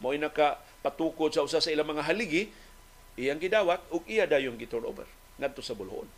mo'y 0.03 0.19
nakapatukod 0.19 1.31
sa 1.31 1.47
usa 1.47 1.63
sa 1.63 1.71
ilang 1.71 1.87
mga 1.87 2.03
haligi, 2.03 2.51
iyang 3.15 3.39
gidawat 3.39 3.79
ug 3.93 4.03
iya 4.09 4.27
dayon 4.27 4.59
gi-turn 4.59 4.83
over 4.83 5.07
ngadto 5.39 5.63
sa 5.63 5.77
Bulhoon. 5.77 6.09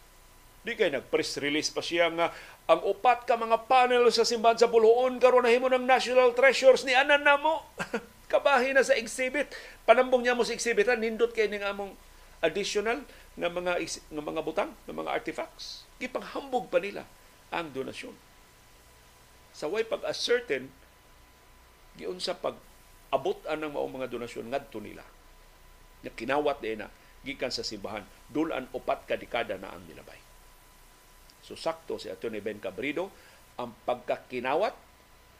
Di 0.65 0.73
kay 0.73 0.89
nag-press 0.89 1.37
release 1.37 1.69
pa 1.69 1.85
siya 1.85 2.09
nga 2.09 2.33
ang 2.65 2.81
upat 2.81 3.29
ka 3.29 3.37
mga 3.37 3.69
panel 3.69 4.09
sa 4.09 4.25
simbahan 4.25 4.57
sa 4.57 4.65
Bulhoon 4.65 5.21
karon 5.21 5.45
nahimo 5.45 5.69
ng 5.69 5.85
National 5.85 6.33
Treasures 6.33 6.81
ni 6.89 6.97
anan 6.97 7.21
namo. 7.21 7.69
Kabahin 8.31 8.73
na 8.73 8.81
sa 8.81 8.97
exhibit. 8.97 9.53
Panambong 9.85 10.25
niya 10.25 10.33
mo 10.33 10.41
sa 10.41 10.57
exhibit 10.57 10.89
nindot 10.97 11.29
kay 11.29 11.45
ning 11.45 11.61
among 11.61 11.93
additional 12.41 13.05
nga 13.37 13.49
mga 13.53 13.77
nga 13.85 14.23
mga 14.25 14.41
butang, 14.41 14.71
nga 14.73 14.93
mga 14.97 15.13
artifacts. 15.13 15.85
Gipanghambog 16.01 16.73
pa 16.73 16.81
nila 16.81 17.05
ang 17.53 17.69
donasyon. 17.69 18.17
Sa 19.55 19.71
way 19.71 19.87
pag-ascertain 19.87 20.67
giun 21.95 22.19
sa 22.19 22.35
pag 22.35 22.59
abot 23.07 23.39
anang 23.47 23.71
maong 23.71 24.03
mga 24.03 24.11
donasyon 24.11 24.51
ngadto 24.51 24.83
nila. 24.83 25.07
Na 26.03 26.11
kinawat 26.11 26.59
din 26.59 26.83
na 26.83 26.91
gikan 27.23 27.49
sa 27.49 27.63
simbahan 27.63 28.03
dulan 28.27 28.67
upat 28.75 29.07
ka 29.07 29.15
dekada 29.15 29.55
na 29.55 29.71
ang 29.71 29.87
nilabay. 29.87 30.19
So 31.39 31.55
sakto 31.55 31.95
si 31.95 32.11
Atty. 32.11 32.27
Ben 32.43 32.59
Cabrido 32.59 33.09
ang 33.55 33.71
pagkakinawat 33.87 34.75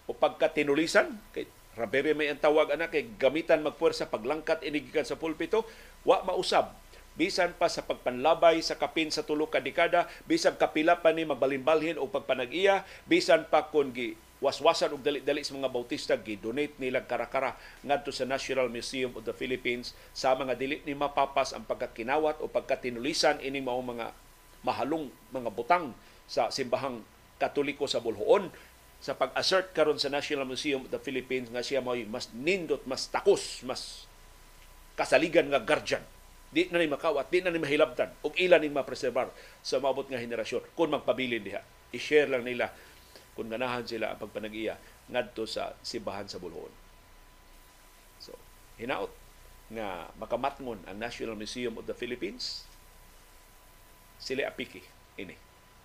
o 0.08 0.16
pagkatinulisan 0.16 1.36
kay 1.36 1.50
Rabere 1.76 2.16
may 2.16 2.32
ang 2.32 2.40
tawag 2.40 2.72
ana 2.72 2.88
kay 2.88 3.04
gamitan 3.20 3.60
magpuwersa 3.60 4.08
paglangkat 4.08 4.64
inigikan 4.64 5.04
sa 5.04 5.20
pulpito 5.20 5.68
wa 6.08 6.24
mausab 6.24 6.72
bisan 7.16 7.56
pa 7.56 7.72
sa 7.72 7.84
pagpanlabay 7.88 8.60
sa 8.60 8.76
kapin 8.76 9.12
sa 9.12 9.24
tulo 9.24 9.48
ka 9.48 9.64
dekada 9.64 10.08
bisan 10.28 10.60
kapila 10.60 11.00
pa 11.00 11.16
ni 11.16 11.24
magbalimbalhin 11.24 11.96
o 12.00 12.08
pagpanag-iya 12.08 12.84
bisan 13.08 13.48
pa 13.48 13.72
kun 13.72 13.96
gi 13.96 14.16
waswasan 14.44 14.92
og 14.92 15.02
dali-dali 15.02 15.42
sa 15.42 15.56
mga 15.56 15.72
bautista 15.72 16.14
gi-donate 16.20 16.76
nila 16.78 17.08
kara-kara 17.08 17.56
ngadto 17.88 18.12
sa 18.12 18.28
National 18.28 18.68
Museum 18.68 19.16
of 19.16 19.24
the 19.24 19.32
Philippines 19.32 19.96
sa 20.12 20.36
mga 20.36 20.60
dili 20.60 20.84
ni 20.84 20.92
mapapas 20.92 21.56
ang 21.56 21.64
pagkakinawat 21.64 22.44
o 22.44 22.52
pagkatinulisan 22.52 23.40
ini 23.40 23.64
mao 23.64 23.80
mga 23.80 24.12
mahalong 24.62 25.08
mga 25.32 25.50
butang 25.56 25.96
sa 26.28 26.52
simbahang 26.52 27.02
Katoliko 27.36 27.84
sa 27.84 28.00
Bulhoon 28.00 28.48
sa 29.04 29.14
pag-assert 29.14 29.76
karon 29.76 30.00
sa 30.00 30.08
National 30.10 30.48
Museum 30.48 30.88
of 30.88 30.92
the 30.92 30.98
Philippines 30.98 31.52
nga 31.52 31.62
siya 31.62 31.84
may 31.84 32.08
mas 32.08 32.32
nindot, 32.32 32.82
mas 32.88 33.06
takos, 33.12 33.62
mas 33.62 34.10
kasaligan 34.98 35.52
nga 35.52 35.62
guardian. 35.62 36.02
Di 36.56 36.72
na 36.72 36.80
ni 36.80 36.88
makawat, 36.88 37.28
di 37.28 37.44
na 37.44 37.52
ni 37.52 37.60
mahilabtan, 37.60 38.16
ug 38.24 38.32
ilan 38.40 38.64
ni 38.64 38.72
mapreserbar 38.72 39.28
sa 39.60 39.76
maabot 39.84 40.08
nga 40.08 40.16
henerasyon 40.16 40.64
kung 40.72 40.96
magpabilin 40.96 41.44
diha. 41.44 41.60
I-share 41.92 42.32
lang 42.32 42.48
nila 42.48 42.72
kung 43.36 43.52
ganahan 43.52 43.84
sila 43.84 44.16
ang 44.16 44.24
pagpanag-iya 44.24 44.80
ngadto 45.12 45.44
sa 45.44 45.76
simbahan 45.84 46.32
sa 46.32 46.40
Bulhoon. 46.40 46.72
So, 48.24 48.40
hinaot 48.80 49.12
nga 49.76 50.08
makamatngon 50.16 50.88
ang 50.88 50.96
National 50.96 51.36
Museum 51.36 51.76
of 51.76 51.84
the 51.84 51.98
Philippines 51.98 52.64
sila 54.16 54.48
apiki 54.48 54.80
ini 55.20 55.36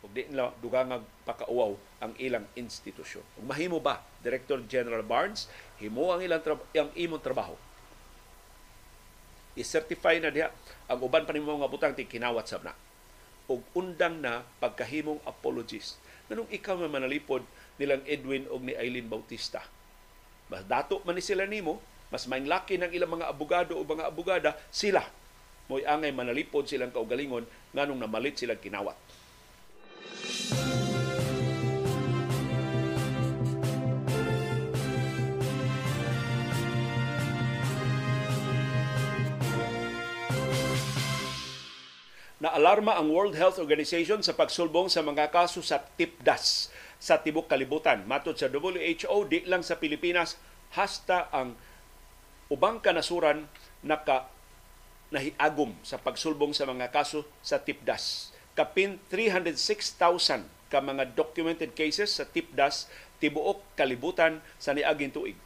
ug 0.00 0.08
di 0.14 0.24
nila 0.30 0.54
dugangag 0.62 1.04
pakauaw 1.28 1.76
ang 2.00 2.12
ilang 2.16 2.46
institusyon. 2.56 3.26
Ug 3.36 3.44
mahimo 3.44 3.82
ba 3.82 4.00
Director 4.24 4.62
General 4.64 5.04
Barnes 5.04 5.50
himo 5.76 6.14
ang 6.14 6.24
ilang 6.24 6.40
tra- 6.40 6.70
ang 6.72 6.94
imong 6.96 7.20
trabaho. 7.20 7.52
I-certify 9.60 10.16
na 10.18 10.32
diha 10.32 10.48
ang 10.88 11.00
uban 11.04 11.28
pa 11.28 11.36
nimo 11.36 11.52
nga 11.60 11.68
butang 11.68 11.92
ti 11.92 12.08
kinawat 12.08 12.48
sab 12.48 12.64
na. 12.64 12.72
Ug 13.46 13.60
undang 13.76 14.18
na 14.18 14.42
pagkahimong 14.58 15.20
apologies. 15.28 16.00
Nganong 16.26 16.48
ikaw 16.48 16.80
nga 16.80 16.88
manalipod 16.88 17.44
nilang 17.76 18.00
Edwin 18.08 18.48
og 18.48 18.64
ni 18.64 18.72
Eileen 18.72 19.10
Bautista. 19.10 19.60
Mas 20.48 20.64
dato 20.64 21.04
man 21.04 21.14
ni 21.14 21.22
sila 21.22 21.44
nimo, 21.44 21.78
mas 22.10 22.26
mainlaki 22.26 22.80
ng 22.80 22.90
ilang 22.90 23.20
mga 23.20 23.30
abogado 23.30 23.78
o 23.78 23.86
mga 23.86 24.08
abogada, 24.10 24.50
sila 24.72 25.04
mo'y 25.70 25.86
angay 25.86 26.10
manalipod 26.10 26.66
silang 26.66 26.90
kaugalingon 26.90 27.46
nganong 27.70 28.02
namalit 28.02 28.34
silang 28.34 28.58
kinawat. 28.58 28.98
Naalarma 42.40 42.96
ang 42.96 43.12
World 43.12 43.36
Health 43.36 43.60
Organization 43.60 44.24
sa 44.24 44.32
pagsulbong 44.32 44.88
sa 44.88 45.04
mga 45.04 45.28
kaso 45.28 45.60
sa 45.60 45.76
tipdas 45.76 46.72
sa 46.96 47.20
tibok 47.20 47.52
kalibutan. 47.52 48.08
Matod 48.08 48.40
sa 48.40 48.48
WHO, 48.48 49.28
di 49.28 49.44
lang 49.44 49.60
sa 49.60 49.76
Pilipinas, 49.76 50.40
hasta 50.72 51.28
ang 51.36 51.52
ubang 52.48 52.80
kanasuran 52.80 53.44
naka 53.84 54.32
nahiagom 55.12 55.76
sa 55.84 56.00
pagsulbong 56.00 56.56
sa 56.56 56.64
mga 56.64 56.88
kaso 56.88 57.28
sa 57.44 57.60
tipdas. 57.60 58.32
Kapin 58.56 58.96
306,000 59.12 60.48
ka 60.72 60.80
mga 60.80 61.12
documented 61.12 61.76
cases 61.76 62.08
sa 62.08 62.24
tipdas 62.24 62.88
tibuok 63.20 63.60
kalibutan 63.76 64.40
sa 64.56 64.72
niaging 64.72 65.12
tuig. 65.12 65.36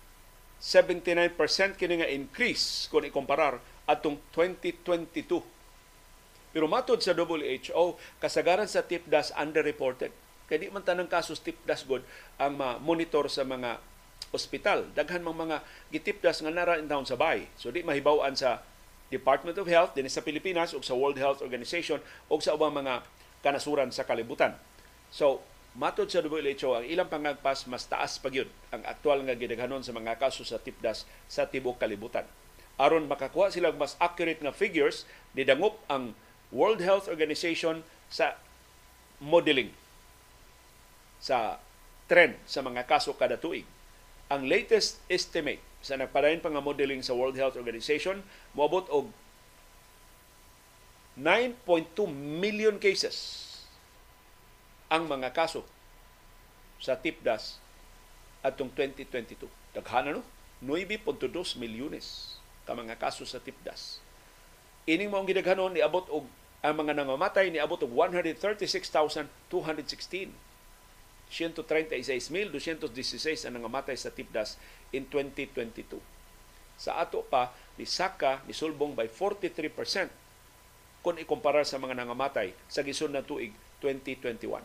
79% 0.63 1.35
kini 1.75 2.07
nga 2.07 2.07
increase 2.07 2.87
kung 2.87 3.03
ikomparar 3.03 3.59
atong 3.83 4.23
2022 4.31 5.54
Pero 6.55 6.71
matod 6.71 7.03
sa 7.03 7.19
WHO, 7.19 7.99
kasagaran 8.23 8.71
sa 8.71 8.87
tipdas 8.87 9.35
underreported. 9.35 10.15
Kaya 10.47 10.63
di 10.63 10.71
man 10.71 10.87
tanang 10.87 11.11
kasos 11.11 11.43
tipdas 11.43 11.83
god 11.83 12.07
ang 12.39 12.55
ma-monitor 12.55 13.27
sa 13.27 13.43
mga 13.43 13.83
ospital. 14.31 14.87
Daghan 14.95 15.27
mang 15.27 15.35
mga 15.35 15.67
gitipdas 15.91 16.47
nga 16.47 16.55
nara 16.55 16.79
in 16.79 16.87
town 16.87 17.03
sa 17.03 17.19
bay. 17.19 17.51
So 17.59 17.75
di 17.75 17.83
mahibaw-an 17.83 18.39
sa 18.39 18.63
Department 19.11 19.59
of 19.59 19.67
Health 19.67 19.99
din 19.99 20.07
sa 20.07 20.23
Pilipinas 20.23 20.71
ug 20.73 20.87
sa 20.87 20.95
World 20.95 21.19
Health 21.19 21.43
Organization 21.43 21.99
ug 22.31 22.39
sa 22.39 22.55
ubang 22.55 22.75
mga 22.75 23.03
kanasuran 23.45 23.93
sa 23.93 24.07
kalibutan. 24.09 24.57
So, 25.13 25.45
matod 25.77 26.09
sa 26.11 26.25
WHO, 26.25 26.71
ang 26.81 26.87
ilang 26.89 27.13
pangagpas 27.13 27.69
mas 27.71 27.85
taas 27.87 28.17
pa 28.19 28.33
gyud 28.33 28.49
ang 28.73 28.83
aktual 28.89 29.23
nga 29.23 29.37
gidaghanon 29.37 29.85
sa 29.85 29.93
mga 29.93 30.17
kaso 30.17 30.43
sa 30.43 30.59
tipdas 30.59 31.05
sa 31.29 31.47
tibuok 31.47 31.79
kalibutan. 31.83 32.25
Aron 32.81 33.07
makakuha 33.07 33.55
sila 33.55 33.71
mas 33.71 33.95
accurate 34.03 34.43
nga 34.43 34.51
figures, 34.51 35.07
didangop 35.37 35.79
ang 35.87 36.17
World 36.55 36.79
Health 36.79 37.11
Organization 37.11 37.83
sa 38.07 38.39
modeling 39.19 39.75
sa 41.19 41.59
trend 42.07 42.39
sa 42.47 42.63
mga 42.63 42.87
kaso 42.87 43.19
kada 43.19 43.35
tuig. 43.35 43.67
Ang 44.31 44.47
latest 44.47 45.03
estimate 45.11 45.61
sa 45.83 45.99
nagpadayon 45.99 46.41
pa 46.41 46.49
nga 46.49 46.63
modeling 46.63 47.03
sa 47.03 47.13
World 47.13 47.35
Health 47.35 47.59
Organization 47.59 48.23
moabot 48.55 48.87
og 48.89 49.11
9.2 51.19 52.07
million 52.11 52.79
cases 52.79 53.51
ang 54.91 55.11
mga 55.11 55.35
kaso 55.35 55.67
sa 56.79 56.95
tipdas 56.99 57.59
atong 58.47 58.71
2022. 58.77 59.47
Daghana 59.75 60.15
no? 60.15 60.23
9.2 60.63 61.59
milyones 61.59 62.39
ka 62.63 62.73
mga 62.73 62.95
kaso 62.97 63.27
sa 63.27 63.43
tipdas. 63.43 63.99
Ining 64.85 65.09
maong 65.11 65.29
gidaghanon 65.29 65.73
niabot 65.73 66.05
og 66.13 66.29
ang 66.65 66.81
mga 66.81 66.97
nangamatay 66.97 67.53
niabot 67.53 67.77
og 67.85 67.93
136,216. 67.93 70.33
136,216 71.29 73.45
ang 73.45 73.61
nangamatay 73.61 74.01
sa 74.01 74.09
tipdas 74.09 74.57
in 74.89 75.05
2022. 75.13 76.01
Sa 76.81 76.97
ato 76.97 77.21
pa, 77.21 77.53
ni 77.77 77.85
Saka 77.85 78.41
ni 78.49 78.57
sulbong 78.57 78.97
by 78.97 79.13
43% 79.13 80.09
kung 81.05 81.21
ikumpara 81.21 81.69
sa 81.69 81.77
mga 81.77 82.01
nangamatay 82.01 82.57
sa 82.65 82.81
gisun 82.81 83.13
na 83.13 83.21
tuig 83.21 83.53
2021. 83.85 84.65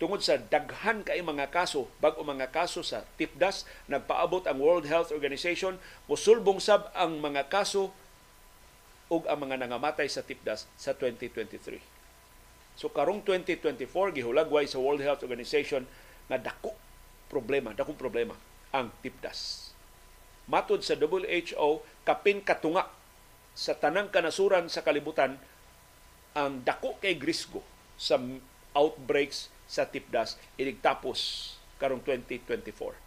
Tungod 0.00 0.24
sa 0.24 0.40
daghan 0.40 1.04
kay 1.06 1.20
mga 1.20 1.52
kaso, 1.52 1.92
bag-o 2.02 2.26
mga 2.26 2.50
kaso 2.50 2.82
sa 2.82 3.06
tipdas, 3.20 3.68
nagpaabot 3.86 4.42
ang 4.48 4.58
World 4.58 4.88
Health 4.88 5.12
Organization, 5.14 5.78
musulbong 6.10 6.58
sab 6.58 6.90
ang 6.96 7.20
mga 7.20 7.46
kaso 7.52 7.92
ug 9.12 9.28
ang 9.28 9.44
mga 9.44 9.60
nangamatay 9.60 10.08
sa 10.08 10.24
tipdas 10.24 10.64
sa 10.76 10.96
2023. 10.96 11.80
So 12.74 12.90
karong 12.90 13.22
2024 13.22 14.16
gihulagway 14.16 14.66
sa 14.66 14.82
World 14.82 15.04
Health 15.04 15.22
Organization 15.22 15.86
nga 16.26 16.40
dako 16.40 16.74
problema, 17.28 17.76
dakong 17.76 17.98
problema 17.98 18.34
ang 18.74 18.90
tipdas. 19.04 19.70
Matod 20.50 20.84
sa 20.84 20.98
WHO, 20.98 21.80
kapin 22.04 22.44
katunga 22.44 22.90
sa 23.54 23.72
tanang 23.78 24.10
kanasuran 24.10 24.66
sa 24.66 24.82
kalibutan 24.82 25.38
ang 26.34 26.60
dako 26.66 26.98
kay 26.98 27.14
grisgo 27.14 27.62
sa 27.94 28.18
outbreaks 28.74 29.48
sa 29.70 29.86
tipdas 29.86 30.34
iligtapos 30.58 31.54
karong 31.78 32.02
2024. 32.02 33.03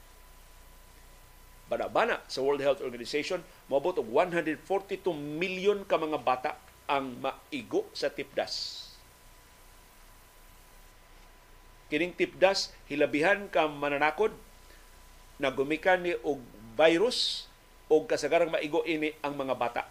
Bana-bana 1.67 2.23
sa 2.31 2.39
World 2.39 2.63
Health 2.63 2.81
Organization, 2.83 3.43
mabot 3.67 3.95
og 3.99 4.07
142 4.07 5.11
million 5.15 5.83
ka 5.83 5.99
mga 5.99 6.19
bata 6.23 6.51
ang 6.87 7.19
maigo 7.19 7.83
sa 7.91 8.07
tipdas 8.07 8.87
kining 11.87 12.11
tipdas 12.11 12.75
hilabihan 12.91 13.47
ka 13.47 13.67
mananakod 13.71 14.35
nagumikan 15.39 16.03
ni 16.03 16.13
og 16.23 16.43
virus 16.75 17.47
o 17.87 18.03
kasagarang 18.03 18.51
maigo 18.51 18.83
ini 18.83 19.15
ang 19.23 19.39
mga 19.39 19.55
bata. 19.55 19.83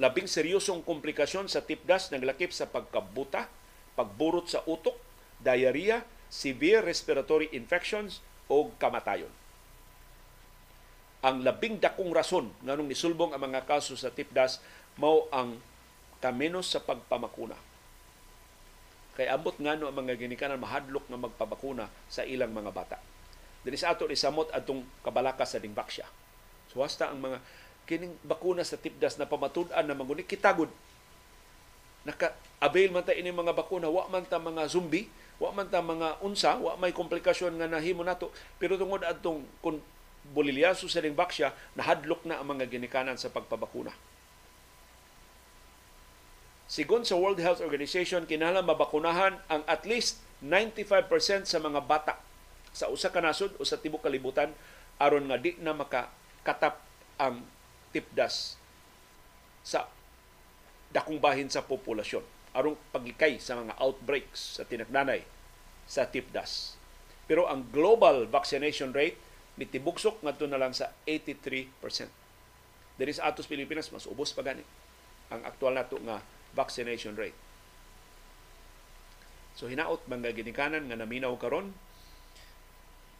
Labing 0.00 0.26
seryosong 0.26 0.82
komplikasyon 0.82 1.46
sa 1.46 1.62
tipdas 1.62 2.10
naglakip 2.10 2.50
sa 2.50 2.66
pagkabuta, 2.66 3.46
pagburot 3.94 4.50
sa 4.50 4.64
utok, 4.66 4.96
diarrhea, 5.38 6.02
severe 6.26 6.82
respiratory 6.82 7.52
infections 7.54 8.18
o 8.50 8.72
kamatayon. 8.80 9.30
Ang 11.20 11.44
labing 11.44 11.76
dakong 11.76 12.12
rason 12.16 12.48
nganong 12.64 12.88
nisulbong 12.88 13.36
ang 13.36 13.42
mga 13.44 13.68
kaso 13.68 13.92
sa 13.96 14.08
tipdas 14.08 14.62
mao 14.96 15.28
ang 15.28 15.60
kamenos 16.20 16.68
sa 16.68 16.80
pagpamakuna 16.80 17.56
Kay 19.20 19.28
ambot 19.28 19.52
ngano 19.58 19.84
ang 19.84 19.96
mga 20.00 20.16
ginikanan 20.16 20.56
mahadlok 20.56 21.04
nga 21.10 21.18
magpabakuna 21.20 21.92
sa 22.08 22.24
ilang 22.24 22.56
mga 22.56 22.72
bata. 22.72 22.96
Dili 23.60 23.76
sa 23.76 23.92
ato 23.92 24.08
isamot 24.08 24.48
atong 24.48 24.80
kabalaka 25.04 25.44
sa 25.44 25.60
dingbaksya. 25.60 26.08
So 26.72 26.80
hasta 26.80 27.12
ang 27.12 27.20
mga 27.20 27.42
kining 27.84 28.16
bakuna 28.24 28.64
sa 28.64 28.78
tipdas 28.80 29.18
na 29.18 29.28
pamatud-an 29.28 29.84
na 29.84 29.98
maguni 29.98 30.24
kitagod 30.24 30.72
naka 32.00 32.32
avail 32.64 32.88
man 32.96 33.04
ta 33.04 33.12
ini 33.12 33.28
mga 33.28 33.52
bakuna 33.52 33.92
wa 33.92 34.08
man 34.08 34.24
ta 34.24 34.40
mga 34.40 34.72
zombie 34.72 35.04
wa 35.36 35.52
man 35.52 35.68
ta 35.68 35.84
mga 35.84 36.24
unsa 36.24 36.56
wa 36.56 36.72
may 36.80 36.96
komplikasyon 36.96 37.60
nga 37.60 37.68
nahimo 37.68 38.00
nato 38.00 38.32
pero 38.56 38.80
tungod 38.80 39.04
adtong 39.04 39.44
kun 40.24 40.30
bolilyaso 40.36 40.86
sa 40.86 41.02
dingbaksya 41.02 41.52
nahadlok 41.74 42.22
na 42.28 42.38
ang 42.38 42.54
mga 42.54 42.70
ginikanan 42.70 43.18
sa 43.18 43.32
pagpabakuna 43.32 43.90
Sigon 46.70 47.02
sa 47.02 47.18
World 47.18 47.42
Health 47.42 47.58
Organization, 47.66 48.30
kinahanglan 48.30 48.62
mabakunahan 48.62 49.42
ang 49.50 49.66
at 49.66 49.82
least 49.90 50.22
95% 50.38 51.42
sa 51.42 51.58
mga 51.58 51.82
bata 51.82 52.14
sa 52.70 52.86
usa 52.86 53.10
ka 53.10 53.18
nasod 53.18 53.58
o 53.58 53.66
sa 53.66 53.74
tibok 53.74 54.06
kalibutan 54.06 54.54
aron 55.02 55.26
nga 55.26 55.34
di 55.34 55.58
na 55.58 55.74
makakatap 55.74 56.78
ang 57.18 57.42
tipdas 57.90 58.54
sa 59.66 59.90
dakong 60.94 61.18
bahin 61.18 61.50
sa 61.50 61.66
populasyon 61.66 62.22
aron 62.54 62.78
pagikay 62.94 63.42
sa 63.42 63.58
mga 63.58 63.74
outbreaks 63.82 64.54
sa 64.54 64.62
tinagdanay 64.62 65.26
sa 65.90 66.06
tipdas. 66.06 66.78
Pero 67.26 67.50
ang 67.50 67.66
global 67.74 68.30
vaccination 68.30 68.94
rate 68.94 69.18
mitibuksok 69.60 70.24
ngadto 70.24 70.48
na 70.48 70.56
lang 70.56 70.72
sa 70.72 70.88
83%. 71.04 72.96
Diri 72.96 73.12
sa 73.12 73.28
atos 73.28 73.44
Pilipinas 73.44 73.92
mas 73.92 74.08
ubos 74.08 74.32
pa 74.32 74.40
gani 74.40 74.64
ang 75.28 75.44
aktual 75.44 75.76
nato 75.76 76.00
nga 76.00 76.24
vaccination 76.56 77.12
rate. 77.12 77.36
So 79.54 79.68
hinaot 79.68 80.08
mga 80.08 80.32
ginikanan 80.32 80.88
nga 80.88 80.96
naminaw 80.96 81.36
karon 81.36 81.76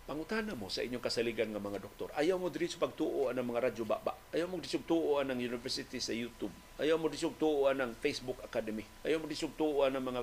pangutana 0.09 0.59
mo 0.59 0.67
sa 0.67 0.83
inyong 0.83 1.05
kasaligan 1.05 1.55
nga 1.55 1.63
mga 1.63 1.79
doktor. 1.79 2.11
Ayaw 2.19 2.35
mo 2.35 2.51
diri 2.51 2.67
sa 2.67 2.83
pagtuo 2.83 3.31
ng 3.31 3.47
mga 3.47 3.71
radyo 3.71 3.85
baba. 3.87 4.17
Ayaw 4.35 4.51
mo 4.51 4.59
diri 4.59 4.75
sa 4.75 4.83
tuo 4.83 5.23
ng 5.23 5.39
university 5.39 6.03
sa 6.03 6.11
YouTube. 6.11 6.51
Ayaw 6.83 6.99
mo 6.99 7.07
diri 7.07 7.23
sa 7.23 7.31
tuo 7.31 7.71
ng 7.71 7.95
Facebook 8.01 8.43
Academy. 8.43 8.83
Ayaw 9.07 9.23
mo 9.23 9.31
diri 9.31 9.39
sa 9.39 9.53
tuo 9.55 9.87
ng 9.87 10.03
mga 10.03 10.21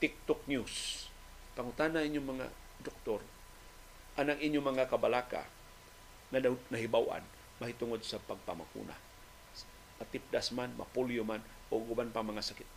TikTok 0.00 0.48
news. 0.48 1.04
Pangutana 1.52 2.00
inyong 2.08 2.24
mga 2.24 2.46
doktor 2.80 3.20
anang 4.16 4.40
inyong 4.40 4.66
mga 4.72 4.88
kabalaka 4.88 5.44
na 6.32 6.40
nahibawan 6.72 7.22
mahitungod 7.60 8.00
sa 8.02 8.20
pagpamakuna. 8.20 8.96
Matipdas 9.96 10.52
man, 10.52 10.72
mapulyo 10.76 11.24
man, 11.24 11.40
o 11.72 11.80
uban 11.80 12.12
pa 12.12 12.20
mga 12.20 12.44
sakit 12.44 12.68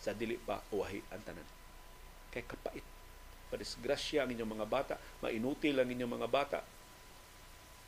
sa 0.00 0.16
dili 0.16 0.40
pa 0.40 0.64
uwahi 0.72 1.00
ang 1.12 1.22
tanan. 1.24 1.44
Kay 2.32 2.44
kapait. 2.48 2.84
Padisgrasya 3.52 4.24
ang 4.24 4.32
inyong 4.32 4.52
mga 4.56 4.66
bata, 4.68 4.94
mainutil 5.20 5.76
ang 5.76 5.88
inyong 5.88 6.12
mga 6.20 6.28
bata. 6.30 6.60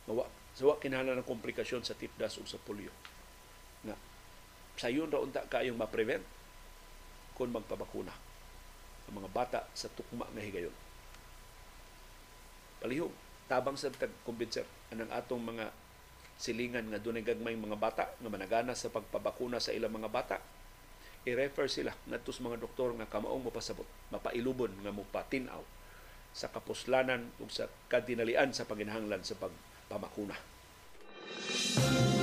Mawa, 0.05 0.29
sawa 0.53 0.77
kinahanglan 0.77 1.23
ng 1.23 1.29
komplikasyon 1.29 1.87
sa 1.87 1.97
tipdas 1.97 2.37
o 2.37 2.45
sa 2.45 2.61
polio. 2.61 2.93
Nga, 3.87 3.97
sayon 4.77 5.09
ra 5.09 5.23
unta 5.23 5.47
kayong 5.49 5.79
ma-prevent 5.79 6.25
kung 7.33 7.55
magpabakuna 7.55 8.13
ang 9.09 9.15
mga 9.17 9.31
bata 9.33 9.61
sa 9.73 9.89
tukma 9.89 10.29
nga 10.29 10.43
higayon. 10.43 10.75
Palihog, 12.83 13.15
tabang 13.47 13.79
sa 13.79 13.95
tag-convincer 13.95 14.67
anang 14.91 15.15
atong 15.15 15.39
mga 15.39 15.71
silingan 16.35 16.91
nga 16.91 16.99
dunay 16.99 17.23
gagmay 17.23 17.55
mga 17.55 17.79
bata 17.79 18.05
nga 18.19 18.27
managana 18.27 18.75
sa 18.75 18.91
pagpabakuna 18.91 19.63
sa 19.63 19.71
ilang 19.71 19.95
mga 19.95 20.11
bata 20.11 20.43
i-refer 21.23 21.71
sila 21.71 21.95
ngadto 22.11 22.35
sa 22.35 22.43
mga 22.43 22.59
doktor 22.59 22.91
nga 22.99 23.07
kamaong 23.07 23.47
mapasabot 23.47 23.87
mapailubon 24.11 24.75
nga 24.83 24.91
mopatinaw 24.91 25.63
sa 26.35 26.51
kapuslanan 26.51 27.31
ug 27.39 27.55
sa 27.55 27.71
kadinalian 27.87 28.51
sa 28.51 28.67
paginahanglan 28.67 29.21
sa 29.23 29.37
pagpamakuna. 29.39 30.35
Música 31.53 32.22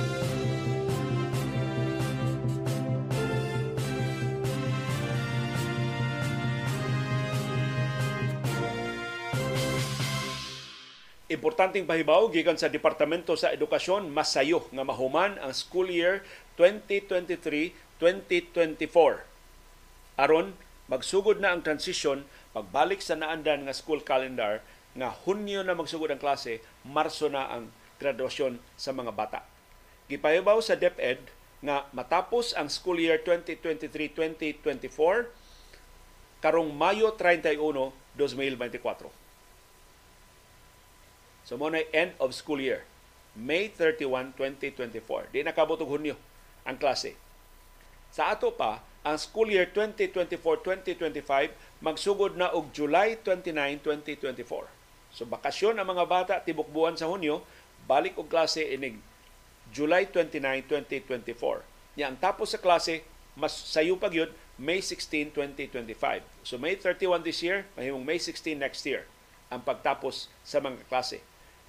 Importanteng 11.30 11.86
pahibaw 11.86 12.26
gikan 12.34 12.58
sa 12.58 12.66
Departamento 12.66 13.38
sa 13.38 13.54
Edukasyon 13.54 14.10
masayo 14.10 14.66
nga 14.74 14.82
mahuman 14.82 15.38
ang 15.38 15.54
school 15.54 15.86
year 15.86 16.26
2023-2024. 16.58 18.90
aron 20.18 20.58
magsugod 20.90 21.38
na 21.38 21.54
ang 21.54 21.62
transition 21.62 22.26
pagbalik 22.50 22.98
sa 22.98 23.14
naandan 23.14 23.62
nga 23.62 23.70
school 23.70 24.02
calendar 24.02 24.58
nga 24.98 25.14
Hunyo 25.22 25.62
na 25.62 25.78
magsugod 25.78 26.10
ang 26.10 26.18
klase, 26.18 26.66
Marso 26.82 27.30
na 27.30 27.46
ang 27.46 27.70
graduasyon 28.02 28.58
sa 28.74 28.90
mga 28.90 29.14
bata. 29.14 29.46
Gipahibaw 30.10 30.58
sa 30.58 30.74
DepEd 30.74 31.30
nga 31.62 31.86
matapos 31.94 32.58
ang 32.58 32.66
school 32.66 32.98
year 32.98 33.22
2023-2024 33.22 35.30
karong 36.42 36.74
Mayo 36.74 37.14
31, 37.14 37.54
2024. 38.18 39.29
So 41.50 41.58
mo 41.58 41.66
end 41.66 42.14
of 42.22 42.30
school 42.30 42.62
year. 42.62 42.86
May 43.34 43.74
31, 43.74 44.38
2024. 44.38 45.34
Di 45.34 45.42
nakabot 45.42 45.82
og 45.82 45.90
Hunyo 45.90 46.14
ang 46.62 46.78
klase. 46.78 47.18
Sa 48.14 48.30
ato 48.30 48.54
pa, 48.54 48.86
ang 49.02 49.18
school 49.18 49.50
year 49.50 49.66
2024-2025 49.74 51.50
magsugod 51.82 52.38
na 52.38 52.54
og 52.54 52.70
July 52.70 53.18
29, 53.18 53.82
2024. 53.82 54.70
So 55.10 55.26
bakasyon 55.26 55.82
ang 55.82 55.90
mga 55.90 56.06
bata 56.06 56.34
tibok 56.38 56.70
buwan 56.70 56.94
sa 56.94 57.10
Hunyo, 57.10 57.42
balik 57.90 58.14
og 58.14 58.30
klase 58.30 58.62
inig 58.70 59.02
July 59.74 60.06
29, 60.06 60.70
2024. 60.70 61.98
Nya 61.98 62.14
ang 62.14 62.18
tapos 62.22 62.54
sa 62.54 62.62
klase 62.62 63.02
mas 63.34 63.50
sayo 63.50 63.98
pa 63.98 64.06
gyud 64.06 64.30
May 64.54 64.78
16, 64.78 65.34
2025. 65.34 66.22
So 66.46 66.62
May 66.62 66.78
31 66.78 67.26
this 67.26 67.42
year, 67.42 67.66
mahimong 67.74 68.06
May 68.06 68.22
16 68.22 68.54
next 68.54 68.86
year 68.86 69.02
ang 69.50 69.66
pagtapos 69.66 70.30
sa 70.46 70.62
mga 70.62 70.86
klase. 70.86 71.18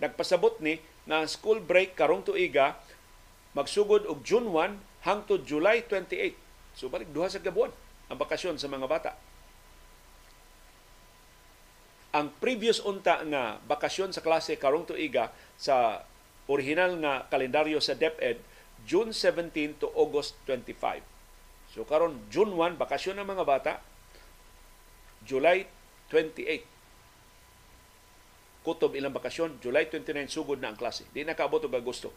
Nagpasabot 0.01 0.57
ni 0.59 0.81
na 1.05 1.23
school 1.29 1.61
break 1.61 1.93
karong 1.93 2.25
tuiga 2.25 2.81
magsugod 3.53 4.09
og 4.09 4.25
June 4.25 4.49
1 4.49 5.05
hangtod 5.05 5.45
July 5.45 5.85
28. 5.85 6.33
So 6.73 6.89
balik 6.89 7.13
duha 7.13 7.29
sa 7.29 7.37
gabuan 7.37 7.69
ang 8.09 8.17
bakasyon 8.17 8.57
sa 8.57 8.67
mga 8.67 8.89
bata. 8.89 9.11
Ang 12.11 12.33
previous 12.43 12.83
unta 12.83 13.23
nga 13.23 13.61
bakasyon 13.69 14.11
sa 14.11 14.19
klase 14.19 14.59
karong 14.59 14.83
tuiga 14.83 15.31
sa 15.55 16.03
original 16.51 16.99
nga 16.99 17.23
kalendaryo 17.31 17.79
sa 17.79 17.95
DepEd 17.95 18.41
June 18.83 19.15
17 19.15 19.79
to 19.79 19.87
August 19.95 20.35
25. 20.49 21.05
So 21.71 21.87
karon 21.87 22.19
June 22.27 22.51
1 22.57 22.75
bakasyon 22.75 23.21
ng 23.21 23.27
mga 23.29 23.45
bata 23.47 23.73
July 25.23 25.69
28 26.09 26.80
kutob 28.61 28.93
ilang 28.93 29.13
bakasyon, 29.13 29.57
July 29.57 29.89
29 29.89 30.29
sugod 30.29 30.61
na 30.61 30.73
ang 30.73 30.77
klase. 30.77 31.05
Di 31.11 31.25
na 31.25 31.37
kaabot 31.37 31.61
og 31.65 31.73
Agosto. 31.73 32.13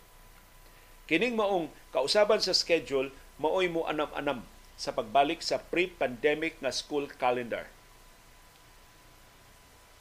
Kining 1.05 1.37
maong 1.37 1.69
kausaban 1.93 2.41
sa 2.41 2.57
schedule, 2.57 3.13
maoy 3.37 3.69
mo 3.69 3.85
anam-anam 3.85 4.45
sa 4.75 4.93
pagbalik 4.93 5.41
sa 5.41 5.61
pre-pandemic 5.61 6.59
na 6.65 6.73
school 6.73 7.07
calendar. 7.09 7.69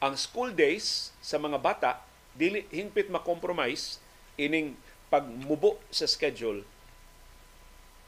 Ang 0.03 0.19
school 0.19 0.51
days 0.51 1.15
sa 1.23 1.39
mga 1.39 1.59
bata 1.63 2.03
dili 2.35 2.67
hingpit 2.73 3.07
ma-compromise 3.07 4.03
ining 4.35 4.75
pagmubo 5.07 5.77
sa 5.93 6.09
schedule 6.09 6.65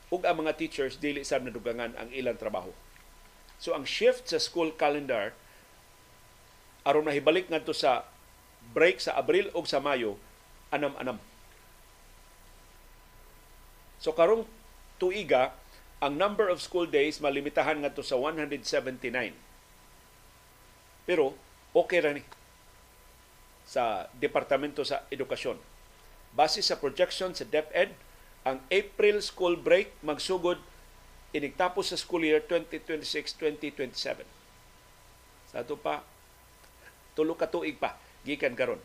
ug 0.09 0.21
ang 0.25 0.41
mga 0.41 0.57
teachers 0.57 0.97
dili 0.97 1.21
sab 1.21 1.45
nadugangan 1.45 1.93
ang 1.95 2.09
ilang 2.11 2.35
trabaho. 2.35 2.73
So 3.61 3.77
ang 3.77 3.87
shift 3.87 4.27
sa 4.27 4.41
school 4.41 4.73
calendar 4.73 5.31
aron 6.85 7.07
mahibalik 7.07 7.49
ngadto 7.49 7.73
sa 7.73 8.05
break 8.75 8.99
sa 8.99 9.15
Abril 9.15 9.47
o 9.55 9.63
sa 9.63 9.79
Mayo, 9.79 10.19
anam-anam. 10.67 11.15
So 14.03 14.11
karong 14.11 14.43
tuiga, 14.99 15.55
ang 16.03 16.19
number 16.19 16.51
of 16.51 16.59
school 16.59 16.83
days 16.83 17.23
malimitahan 17.23 17.79
ngadto 17.79 18.03
sa 18.03 18.19
179. 18.19 19.31
Pero 21.07 21.31
okay 21.71 22.03
ra 22.03 22.11
ni 22.11 22.19
sa 23.63 24.11
Departamento 24.19 24.83
sa 24.83 25.07
Edukasyon. 25.07 25.55
Base 26.35 26.59
sa 26.59 26.75
projection 26.75 27.31
sa 27.31 27.47
DepEd, 27.47 27.95
ang 28.43 28.59
April 28.67 29.23
school 29.23 29.55
break 29.55 29.95
magsugod 30.03 30.59
inigtapos 31.31 31.95
sa 31.95 31.97
school 31.97 32.27
year 32.27 32.43
2026-2027. 32.43 34.27
Sa 35.49 35.63
ato 35.63 35.79
pa, 35.79 36.03
tulo 37.15 37.39
ka 37.39 37.47
tuig 37.47 37.79
pa 37.79 38.04
gikan 38.25 38.57
karon. 38.57 38.81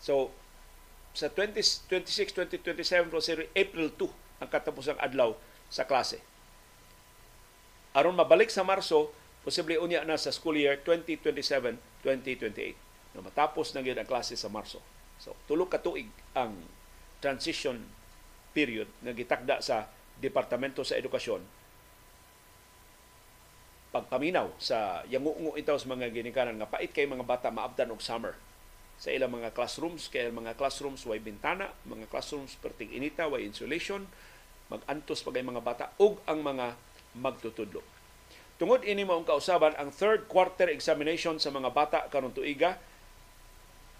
So 0.00 0.32
sa 1.12 1.28
2026 1.28 2.64
2027 2.64 3.12
pro 3.12 3.20
April 3.52 3.92
2 3.92 4.42
ang 4.42 4.48
katapusang 4.48 4.98
adlaw 5.02 5.34
sa 5.68 5.84
klase. 5.84 6.22
Aron 7.92 8.14
mabalik 8.14 8.48
sa 8.48 8.62
Marso, 8.62 9.10
posible 9.42 9.82
unya 9.82 10.06
na 10.06 10.14
sa 10.14 10.30
school 10.30 10.54
year 10.54 10.78
2027-2028. 10.86 13.16
Na 13.16 13.24
matapos 13.24 13.74
na 13.74 13.82
gyud 13.82 13.98
ang 13.98 14.06
klase 14.06 14.38
sa 14.38 14.46
Marso. 14.46 14.78
So 15.18 15.34
tulo 15.50 15.66
ka 15.66 15.82
tuig 15.82 16.06
ang 16.38 16.54
transition 17.18 17.82
period 18.54 18.86
nga 19.02 19.10
gitakda 19.10 19.58
sa 19.58 19.90
Departamento 20.22 20.86
sa 20.86 20.94
Edukasyon 20.94 21.57
pagpaminaw 23.88 24.52
sa 24.60 25.00
yangungo 25.08 25.56
itaw 25.56 25.80
sa 25.80 25.88
mga 25.88 26.12
ginikanan. 26.12 26.60
Nga 26.60 26.68
pait 26.68 26.90
kay 26.92 27.08
mga 27.08 27.24
bata 27.24 27.48
maabdan 27.48 27.92
og 27.92 28.04
summer. 28.04 28.36
Sa 28.98 29.14
ilang 29.14 29.30
mga 29.30 29.54
classrooms 29.54 30.10
kay 30.10 30.28
mga 30.28 30.58
classrooms 30.58 31.06
way 31.06 31.22
bintana 31.22 31.70
mga 31.86 32.10
classrooms 32.10 32.58
perting 32.58 32.90
inita 32.90 33.30
way 33.30 33.46
insulation 33.46 34.10
magantos 34.68 35.24
pagay 35.24 35.40
mga 35.40 35.62
bata 35.64 35.84
ug 35.96 36.20
ang 36.28 36.44
mga 36.44 36.76
magtutudlo. 37.16 37.80
Tungod 38.58 38.82
ini 38.82 39.06
maong 39.06 39.22
kausaban 39.22 39.78
ang 39.78 39.94
third 39.94 40.26
quarter 40.26 40.66
examination 40.66 41.38
sa 41.38 41.54
mga 41.54 41.70
bata 41.70 41.98
karon 42.10 42.34
tuiga 42.34 42.76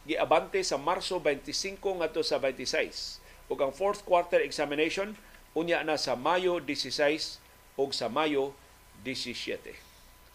giabante 0.02 0.60
sa 0.66 0.76
Marso 0.76 1.22
25 1.22 1.78
ngadto 1.78 2.20
sa 2.26 2.42
26 2.42 3.22
ug 3.48 3.58
ang 3.62 3.72
fourth 3.72 4.02
quarter 4.02 4.42
examination 4.42 5.14
unya 5.56 5.80
na 5.86 5.96
sa 5.96 6.18
Mayo 6.18 6.60
16 6.60 7.38
ug 7.78 7.94
sa 7.94 8.10
Mayo 8.10 8.52
17. 9.02 9.88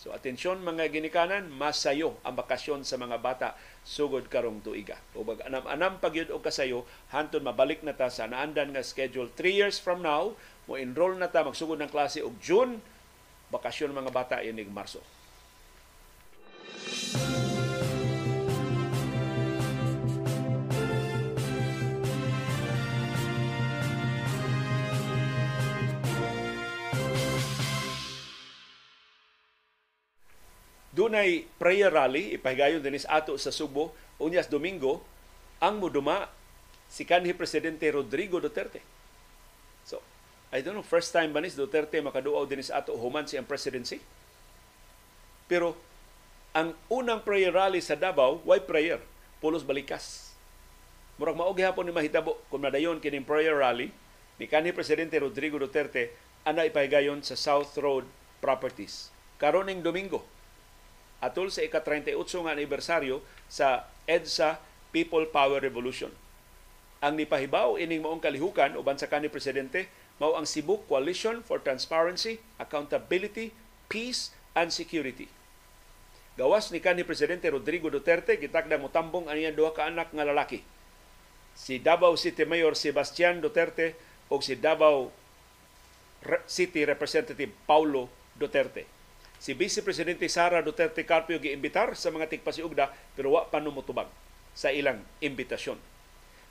So 0.04 0.12
atensyon 0.12 0.60
mga 0.60 0.92
ginikanan, 0.92 1.48
masayo 1.48 2.20
ang 2.28 2.36
bakasyon 2.36 2.84
sa 2.84 3.00
mga 3.00 3.24
bata 3.24 3.56
sugod 3.88 4.28
karong 4.28 4.60
tuiga. 4.60 5.00
O 5.16 5.24
bag 5.24 5.48
anam-anam 5.48 5.96
pagyud 6.04 6.28
og 6.28 6.44
kasayo 6.44 6.84
hantud 7.16 7.40
mabalik 7.40 7.80
na 7.88 7.96
ta 7.96 8.12
sa 8.12 8.28
naandan 8.28 8.76
nga 8.76 8.84
schedule 8.84 9.32
3 9.32 9.60
years 9.64 9.80
from 9.80 10.04
now, 10.04 10.36
mo 10.68 10.76
enroll 10.76 11.16
na 11.16 11.32
ta 11.32 11.48
magsugod 11.48 11.80
ng 11.80 11.88
klase 11.88 12.20
og 12.20 12.36
June, 12.44 12.84
bakasyon 13.48 13.96
mga 13.96 14.12
bata 14.12 14.36
inig 14.44 14.68
Marso. 14.68 15.00
Dunay 30.94 31.50
prayer 31.58 31.90
rally 31.90 32.38
ipahigayon 32.38 32.86
dinis 32.86 33.10
ato 33.10 33.34
sa 33.42 33.50
Subo 33.50 33.98
unyas 34.22 34.46
Domingo 34.46 35.02
ang 35.58 35.82
muduma 35.82 36.30
si 36.86 37.02
kanhi 37.02 37.34
presidente 37.34 37.90
Rodrigo 37.90 38.38
Duterte. 38.38 38.78
So, 39.82 40.06
I 40.54 40.62
don't 40.62 40.78
know 40.78 40.86
first 40.86 41.10
time 41.10 41.34
ba 41.34 41.42
ni 41.42 41.50
Duterte 41.50 41.98
makaduaw 41.98 42.46
dinis 42.46 42.70
ato 42.70 42.94
human 42.94 43.26
siyang 43.26 43.50
presidency. 43.50 43.98
Pero 45.50 45.74
ang 46.54 46.78
unang 46.94 47.26
prayer 47.26 47.50
rally 47.50 47.82
sa 47.82 47.98
Davao, 47.98 48.46
why 48.46 48.62
prayer? 48.62 49.02
Pulos 49.42 49.66
balikas. 49.66 50.38
Murag 51.18 51.34
mao 51.34 51.50
gihapon 51.58 51.90
ni 51.90 51.94
mahitabo 51.94 52.38
kung 52.54 52.62
nadayon 52.62 53.02
kining 53.02 53.26
prayer 53.26 53.58
rally 53.58 53.90
ni 54.38 54.46
kanhi 54.46 54.70
presidente 54.70 55.18
Rodrigo 55.18 55.58
Duterte 55.58 56.14
ana 56.46 56.70
ipahigayon 56.70 57.26
sa 57.26 57.34
South 57.34 57.74
Road 57.82 58.06
Properties. 58.38 59.10
Karoning 59.42 59.82
Domingo, 59.82 60.22
atol 61.24 61.48
sa 61.48 61.64
ika-38 61.64 62.20
nga 62.20 62.52
anibersaryo 62.52 63.24
sa 63.48 63.88
EDSA 64.04 64.60
People 64.92 65.24
Power 65.32 65.64
Revolution. 65.64 66.12
Ang 67.00 67.16
nipahibaw 67.16 67.80
ining 67.80 68.04
maong 68.04 68.20
kalihukan 68.20 68.76
uban 68.76 69.00
sa 69.00 69.08
kanhi 69.08 69.32
presidente 69.32 69.88
mao 70.20 70.36
ang 70.36 70.44
Cebu 70.44 70.84
Coalition 70.86 71.42
for 71.42 71.64
Transparency, 71.64 72.44
Accountability, 72.60 73.56
Peace 73.88 74.36
and 74.54 74.70
Security. 74.70 75.32
Gawas 76.36 76.70
ni 76.76 76.84
kanhi 76.84 77.08
presidente 77.08 77.48
Rodrigo 77.48 77.88
Duterte 77.88 78.36
gitakdang 78.36 78.84
motambong 78.84 79.32
aniya 79.32 79.56
duha 79.56 79.72
ka 79.72 79.88
anak 79.88 80.12
nga 80.12 80.28
lalaki. 80.28 80.62
Si 81.54 81.78
Davao 81.80 82.18
City 82.20 82.44
Mayor 82.44 82.74
Sebastian 82.76 83.40
Duterte 83.40 83.96
o 84.28 84.42
si 84.42 84.58
Davao 84.58 85.14
City 86.50 86.88
Representative 86.88 87.52
Paulo 87.68 88.10
Duterte 88.34 89.03
si 89.44 89.52
Vice 89.52 89.84
Presidente 89.84 90.32
Sara 90.32 90.64
Duterte 90.64 91.04
Carpio 91.04 91.36
giimbitar 91.36 92.00
sa 92.00 92.16
mga 92.16 92.32
tigpasiugda 92.32 92.96
pero 93.12 93.36
wa 93.36 93.44
pa 93.52 93.60
numutubag 93.60 94.08
sa 94.56 94.72
ilang 94.72 95.04
imbitasyon. 95.20 95.76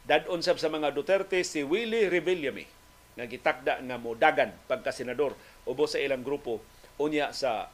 Dadon 0.05 0.44
sab 0.44 0.60
sa 0.60 0.69
mga 0.69 0.93
Duterte 0.93 1.40
si 1.40 1.64
Willie 1.64 2.12
Revillame 2.12 2.69
nga 3.16 3.24
gitakda 3.24 3.81
nga 3.81 3.97
modagan 3.97 4.52
pagka 4.69 4.93
senador 4.93 5.32
ubos 5.64 5.97
sa 5.97 6.05
ilang 6.05 6.20
grupo 6.20 6.60
unya 7.01 7.32
sa 7.32 7.73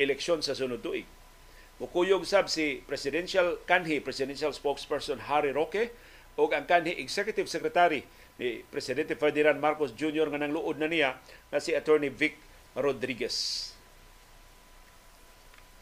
eleksyon 0.00 0.40
sa 0.40 0.56
sunod 0.56 0.80
tuig. 0.80 1.04
Mukuyog 1.76 2.24
sab 2.24 2.48
si 2.48 2.80
presidential 2.88 3.60
kanhi 3.68 4.00
presidential 4.00 4.56
spokesperson 4.56 5.28
Harry 5.28 5.52
Roque 5.52 5.92
o 6.40 6.48
ang 6.48 6.64
kanhi 6.64 6.96
executive 7.04 7.52
secretary 7.52 8.00
ni 8.40 8.64
presidente 8.72 9.12
Ferdinand 9.12 9.60
Marcos 9.60 9.92
Jr. 9.92 10.32
nga 10.32 10.40
nangluod 10.40 10.80
na 10.80 10.88
niya 10.88 11.20
na 11.52 11.60
si 11.60 11.76
attorney 11.76 12.08
Vic 12.08 12.40
Rodriguez. 12.72 13.73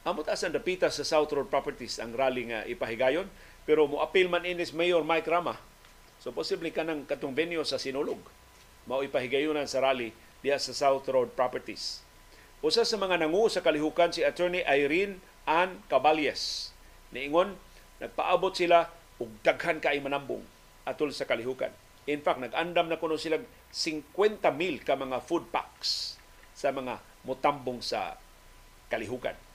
Amot 0.02 0.26
asan 0.26 0.50
dapita 0.50 0.90
sa 0.90 1.06
South 1.06 1.30
Road 1.30 1.46
Properties 1.46 2.02
ang 2.02 2.10
rally 2.18 2.50
nga 2.50 2.66
ipahigayon 2.66 3.30
pero 3.62 3.86
mo 3.86 4.02
appeal 4.02 4.26
man 4.26 4.42
inis 4.42 4.74
Mayor 4.74 5.06
Mike 5.06 5.30
Rama. 5.30 5.54
So 6.18 6.34
posible 6.34 6.74
ka 6.74 6.82
ng 6.82 7.06
katong 7.06 7.38
venue 7.38 7.62
sa 7.62 7.78
Sinulog. 7.78 8.18
Mao 8.90 9.06
ipahigayonan 9.06 9.70
sa 9.70 9.78
rally 9.78 10.10
diya 10.42 10.58
sa 10.58 10.74
South 10.74 11.06
Road 11.06 11.38
Properties. 11.38 12.02
Usa 12.66 12.82
sa 12.82 12.98
mga 12.98 13.22
nangu 13.22 13.46
sa 13.46 13.62
kalihukan 13.62 14.10
si 14.10 14.26
Attorney 14.26 14.66
Irene 14.66 15.22
Ann 15.46 15.86
Caballes. 15.86 16.74
Niingon, 17.14 17.54
nagpaabot 18.02 18.58
sila 18.58 18.90
og 19.22 19.30
daghan 19.46 19.78
kay 19.78 20.02
manambong 20.02 20.42
atol 20.82 21.14
sa 21.14 21.30
kalihukan. 21.30 21.70
In 22.10 22.26
fact, 22.26 22.42
nag-andam 22.42 22.90
na 22.90 22.98
kuno 22.98 23.14
sila 23.14 23.38
50 23.70 24.42
mil 24.58 24.82
ka 24.82 24.98
mga 24.98 25.22
food 25.22 25.46
packs 25.54 26.18
sa 26.58 26.74
mga 26.74 26.98
mutambong 27.22 27.78
sa 27.78 28.18
kalihukan. 28.90 29.51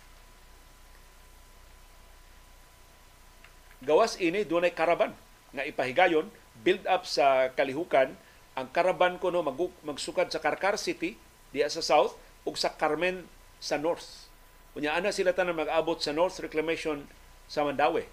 Gawas 3.86 4.18
ini 4.18 4.42
dunay 4.42 4.74
karaban 4.74 5.14
nga 5.54 5.62
ipahigayon 5.62 6.30
build 6.66 6.82
up 6.90 7.06
sa 7.06 7.54
kalihukan 7.54 8.10
ang 8.58 8.68
karaban 8.74 9.22
kuno 9.22 9.46
mag 9.46 9.58
magsukad 9.86 10.34
sa 10.34 10.42
Karkar 10.42 10.82
City 10.82 11.14
diya 11.54 11.70
sa 11.70 11.86
south 11.86 12.18
ug 12.42 12.58
sa 12.58 12.74
Carmen 12.74 13.30
sa 13.62 13.78
north. 13.78 14.26
Unya 14.74 14.98
ana 14.98 15.14
sila 15.14 15.34
tanan 15.34 15.58
mag-abot 15.58 15.98
sa 16.02 16.14
North 16.14 16.38
Reclamation 16.42 17.06
sa 17.46 17.66
Mandawi 17.66 18.06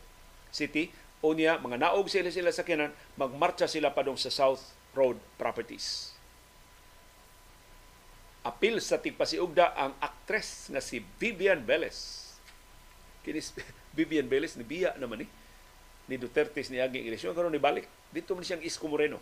City 0.52 0.92
unya 1.24 1.56
mga 1.56 1.80
naog 1.80 2.12
sila 2.12 2.28
sila 2.28 2.52
sa 2.52 2.68
kinan 2.68 2.92
magmarcha 3.16 3.64
sila 3.64 3.96
padong 3.96 4.20
sa 4.20 4.28
South 4.28 4.60
Road 4.92 5.16
Properties. 5.40 6.12
Apil 8.44 8.76
sa 8.84 9.00
tigpasiugda 9.00 9.72
ang 9.72 9.96
aktres 10.04 10.68
nga 10.68 10.84
si 10.84 11.00
Vivian 11.16 11.64
Velez. 11.64 12.28
Kini 13.24 13.40
Vivian 13.96 14.28
Velez 14.28 14.52
ni 14.60 14.68
biya 14.68 14.92
naman 15.00 15.24
ni 15.24 15.26
ni 16.08 16.20
Duterte 16.20 16.60
ni 16.68 16.80
aging 16.80 17.08
eleksyon. 17.08 17.32
Karon 17.32 17.52
ni 17.52 17.62
balik 17.62 17.88
dito 18.12 18.36
man 18.36 18.44
siyang 18.44 18.62
Isko 18.64 18.86
Moreno. 18.88 19.18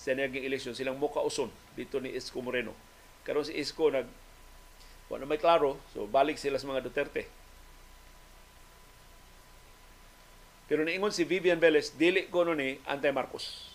Sa 0.00 0.16
naging 0.16 0.42
eleksyon 0.44 0.72
silang 0.74 0.96
muka 0.96 1.20
uson 1.22 1.52
dito 1.76 2.00
ni 2.02 2.10
Isko 2.14 2.40
Moreno. 2.42 2.74
Karon 3.22 3.46
si 3.46 3.54
Isko 3.54 3.92
nag 3.92 4.08
wala 5.10 5.26
may 5.26 5.42
klaro 5.42 5.74
so 5.90 6.06
balik 6.06 6.38
sila 6.38 6.58
sa 6.58 6.70
mga 6.70 6.86
Duterte. 6.86 7.26
Pero 10.70 10.86
niingon 10.86 11.10
si 11.10 11.26
Vivian 11.26 11.58
Velez 11.58 11.98
dili 11.98 12.30
ko 12.30 12.46
no 12.46 12.54
ni 12.54 12.78
anti 12.86 13.10
Marcos 13.10 13.74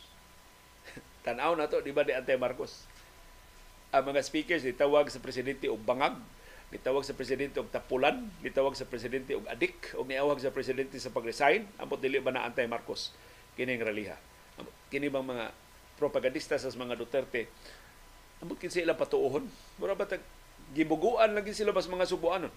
tanaw 1.27 1.51
na 1.59 1.67
to 1.67 1.83
di 1.83 1.91
ba 1.91 2.07
di 2.07 2.15
anti 2.15 2.31
Marcos 2.39 2.87
ang 3.91 4.11
mga 4.11 4.23
speakers 4.23 4.63
tawag 4.79 5.11
sa 5.11 5.19
presidente 5.19 5.67
og 5.67 5.79
bangag 5.83 6.15
Gitawag 6.73 7.05
sa 7.05 7.13
presidente 7.13 7.61
og 7.61 7.69
tapulan, 7.69 8.25
gitawag 8.41 8.73
sa 8.73 8.89
presidente 8.89 9.37
og 9.37 9.45
adik, 9.45 9.93
o 9.95 10.01
niawag 10.01 10.41
sa 10.41 10.49
presidente 10.49 10.97
sa 10.97 11.13
pag-resign, 11.13 11.69
ambot 11.77 12.01
dili 12.01 12.17
ba 12.17 12.33
na 12.33 12.43
antay 12.43 12.65
Marcos 12.65 13.13
kining 13.55 13.79
raliha. 13.79 14.17
Kini 14.91 15.07
bang 15.07 15.23
mga 15.23 15.53
propagandista 15.95 16.59
sa 16.59 16.67
mga 16.73 16.99
Duterte, 16.99 17.47
ambot 18.43 18.59
kin 18.59 18.73
sila 18.73 18.97
patuohon. 18.97 19.47
Mura 19.79 19.95
ba 19.95 20.09
tag 20.09 20.21
gibuguan 20.73 21.37
lagi 21.37 21.53
sila 21.53 21.71
bas 21.71 21.87
mga 21.87 22.09
Subuanon. 22.09 22.53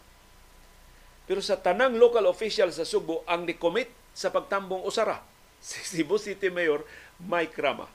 Pero 1.28 1.44
sa 1.44 1.60
tanang 1.60 2.00
local 2.00 2.24
official 2.24 2.72
sa 2.72 2.88
Subo 2.88 3.20
ang 3.28 3.44
ni-commit 3.44 3.92
sa 4.16 4.32
pagtambong 4.32 4.80
usara 4.88 5.20
si 5.60 5.84
Cebu 5.84 6.16
City 6.16 6.48
Mayor 6.48 6.82
Mike 7.20 7.54
Rama. 7.60 7.86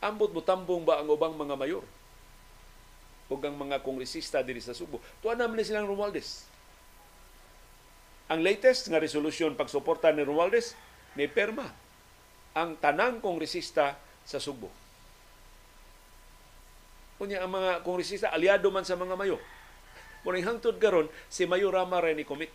Ambot 0.00 0.32
mo 0.32 0.40
tambong 0.40 0.82
ba 0.82 0.98
ang 0.98 1.12
ubang 1.12 1.36
mga 1.36 1.54
mayor? 1.54 1.84
Ug 3.30 3.40
ang 3.46 3.54
mga 3.54 3.80
kongresista 3.86 4.42
diri 4.42 4.58
sa 4.58 4.74
Subo. 4.74 4.98
Tuwa 5.22 5.38
naman 5.38 5.56
ni 5.56 5.64
silang 5.64 5.86
Romualdez. 5.86 6.50
Ang 8.30 8.42
latest 8.42 8.90
nga 8.90 8.98
resolusyon 8.98 9.54
pagsuporta 9.54 10.10
ni 10.10 10.26
Romualdez 10.26 10.74
ni 11.14 11.30
perma 11.30 11.70
ang 12.58 12.74
tanang 12.82 13.22
kongresista 13.22 13.94
sa 14.26 14.42
Subo. 14.42 14.66
Kunya 17.22 17.46
ang 17.46 17.54
mga 17.54 17.86
kongresista 17.86 18.34
aliado 18.34 18.66
man 18.74 18.82
sa 18.82 18.98
mga 18.98 19.14
mayo. 19.14 19.38
Muning 20.26 20.44
hangtod 20.44 20.76
karon 20.76 21.08
si 21.32 21.48
Mayo 21.48 21.72
Rama 21.72 22.02
rin 22.02 22.18
ni 22.18 22.28
commit 22.28 22.52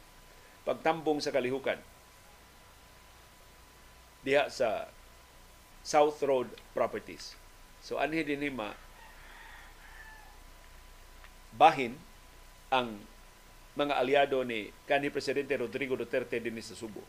pagtambong 0.65 1.17
sa 1.21 1.33
kalihukan 1.33 1.77
diha 4.25 4.49
sa 4.49 4.89
South 5.85 6.17
Road 6.25 6.49
Properties. 6.73 7.37
So 7.85 8.01
anhi 8.01 8.25
din 8.25 8.41
ma 8.49 8.73
bahin 11.55 11.95
ang 12.71 12.99
mga 13.75 13.99
aliado 13.99 14.43
ni 14.43 14.71
kanhi 14.87 15.11
presidente 15.11 15.55
Rodrigo 15.59 15.99
Duterte 15.99 16.39
din 16.39 16.55
sa 16.63 16.75
Subo. 16.75 17.03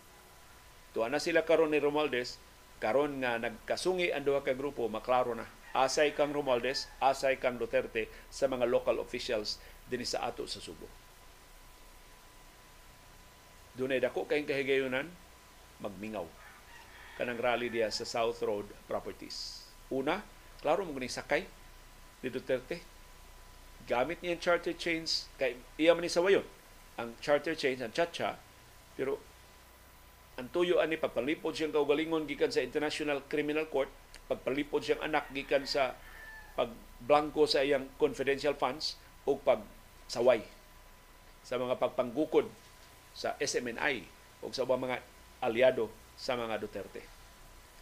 Tuwa 0.94 1.10
na 1.10 1.22
sila 1.22 1.46
karon 1.46 1.70
ni 1.70 1.78
Romualdez, 1.78 2.38
karon 2.82 3.22
nga 3.22 3.38
nagkasungi 3.38 4.10
ang 4.10 4.26
duha 4.26 4.42
ka 4.42 4.54
grupo, 4.54 4.86
maklaro 4.90 5.34
na. 5.34 5.46
Asay 5.76 6.16
kang 6.16 6.32
Romualdez, 6.32 6.88
asay 6.98 7.36
kang 7.36 7.60
Duterte 7.60 8.08
sa 8.32 8.48
mga 8.48 8.64
local 8.66 8.98
officials 8.98 9.60
din 9.86 10.02
sa 10.02 10.26
ato 10.26 10.48
sa 10.48 10.58
Subo. 10.58 10.88
Dunay 13.76 14.00
dako 14.00 14.24
kayong 14.24 14.48
kahigayunan, 14.48 15.06
magmingaw 15.84 16.24
kanang 17.16 17.40
rally 17.40 17.72
diya 17.72 17.88
sa 17.88 18.04
South 18.04 18.40
Road 18.44 18.68
Properties. 18.84 19.64
Una, 19.88 20.20
klaro 20.60 20.84
mo 20.84 20.92
sakay 21.00 21.48
ni 22.20 22.28
Duterte 22.28 22.95
gamit 23.86 24.18
niya 24.20 24.36
charter 24.42 24.74
chains 24.74 25.30
kay 25.38 25.54
iya 25.78 25.94
man 25.94 26.02
ni 26.02 26.10
sa 26.10 26.20
wayon 26.20 26.44
ang 26.98 27.14
charter 27.22 27.54
chains 27.54 27.78
ang 27.78 27.94
chacha 27.94 28.34
pero 28.98 29.22
ang 30.36 30.52
tuyo 30.52 30.82
ani 30.82 31.00
pagpalipod 31.00 31.56
siyang 31.56 31.72
kaugalingon 31.72 32.28
gikan 32.28 32.52
sa 32.52 32.60
International 32.60 33.24
Criminal 33.24 33.70
Court 33.70 33.88
pagpalipod 34.28 34.84
siyang 34.84 35.00
anak 35.06 35.30
gikan 35.32 35.64
sa 35.64 35.96
pagblanko 36.58 37.46
sa 37.46 37.62
iyang 37.62 37.88
confidential 37.96 38.52
funds 38.52 38.98
o 39.24 39.38
pagsaway 39.38 40.44
sa 41.46 41.56
mga 41.56 41.78
pagpanggukod 41.78 42.50
sa 43.16 43.38
SMNI 43.38 44.02
o 44.42 44.50
sa 44.50 44.66
mga 44.66 45.00
aliado 45.40 45.88
sa 46.18 46.34
mga 46.34 46.58
Duterte. 46.58 47.04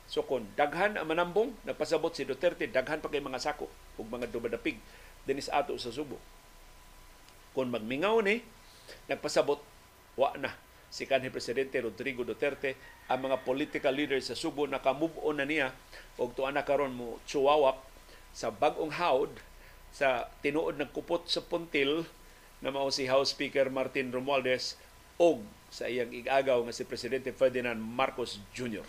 So 0.05 0.23
kung 0.27 0.45
daghan 0.53 1.01
ang 1.01 1.09
manambong, 1.09 1.57
nagpasabot 1.65 2.13
si 2.13 2.29
Duterte, 2.29 2.69
daghan 2.69 3.01
pa 3.01 3.09
kay 3.09 3.25
mga 3.25 3.41
sako 3.41 3.67
ug 3.97 4.07
mga 4.11 4.29
dumadapig 4.29 4.77
dinis 5.25 5.49
ato 5.53 5.77
sa 5.81 5.93
Subo. 5.93 6.21
Kung 7.57 7.71
magmingaw 7.71 8.21
ni, 8.25 8.43
nagpasabot, 9.09 9.61
wa 10.15 10.31
na 10.39 10.55
si 10.95 11.11
kanhi 11.11 11.27
Presidente 11.27 11.83
Rodrigo 11.83 12.23
Duterte 12.23 12.79
ang 13.11 13.27
mga 13.27 13.43
political 13.43 13.91
leaders 13.91 14.31
sa 14.31 14.39
Subo 14.39 14.63
nakamove 14.71 15.19
on 15.27 15.43
na 15.43 15.47
niya 15.47 15.75
og 16.15 16.39
tuwa 16.39 16.55
na 16.55 16.63
karon 16.63 16.95
mo 16.95 17.19
chuwawap 17.27 17.83
sa 18.31 18.55
bagong 18.55 18.95
hawd 18.95 19.35
sa 19.91 20.31
tinuod 20.39 20.79
ng 20.79 20.91
kupot 20.95 21.27
sa 21.27 21.43
puntil 21.43 22.07
na 22.63 22.71
mao 22.71 22.95
si 22.95 23.11
House 23.11 23.35
Speaker 23.35 23.75
Martin 23.75 24.15
Romualdez 24.15 24.79
og 25.19 25.43
sa 25.75 25.91
iyang 25.91 26.15
igagaw 26.15 26.63
nga 26.63 26.71
si 26.71 26.87
Presidente 26.87 27.35
Ferdinand 27.35 27.79
Marcos 27.83 28.39
Jr. 28.55 28.87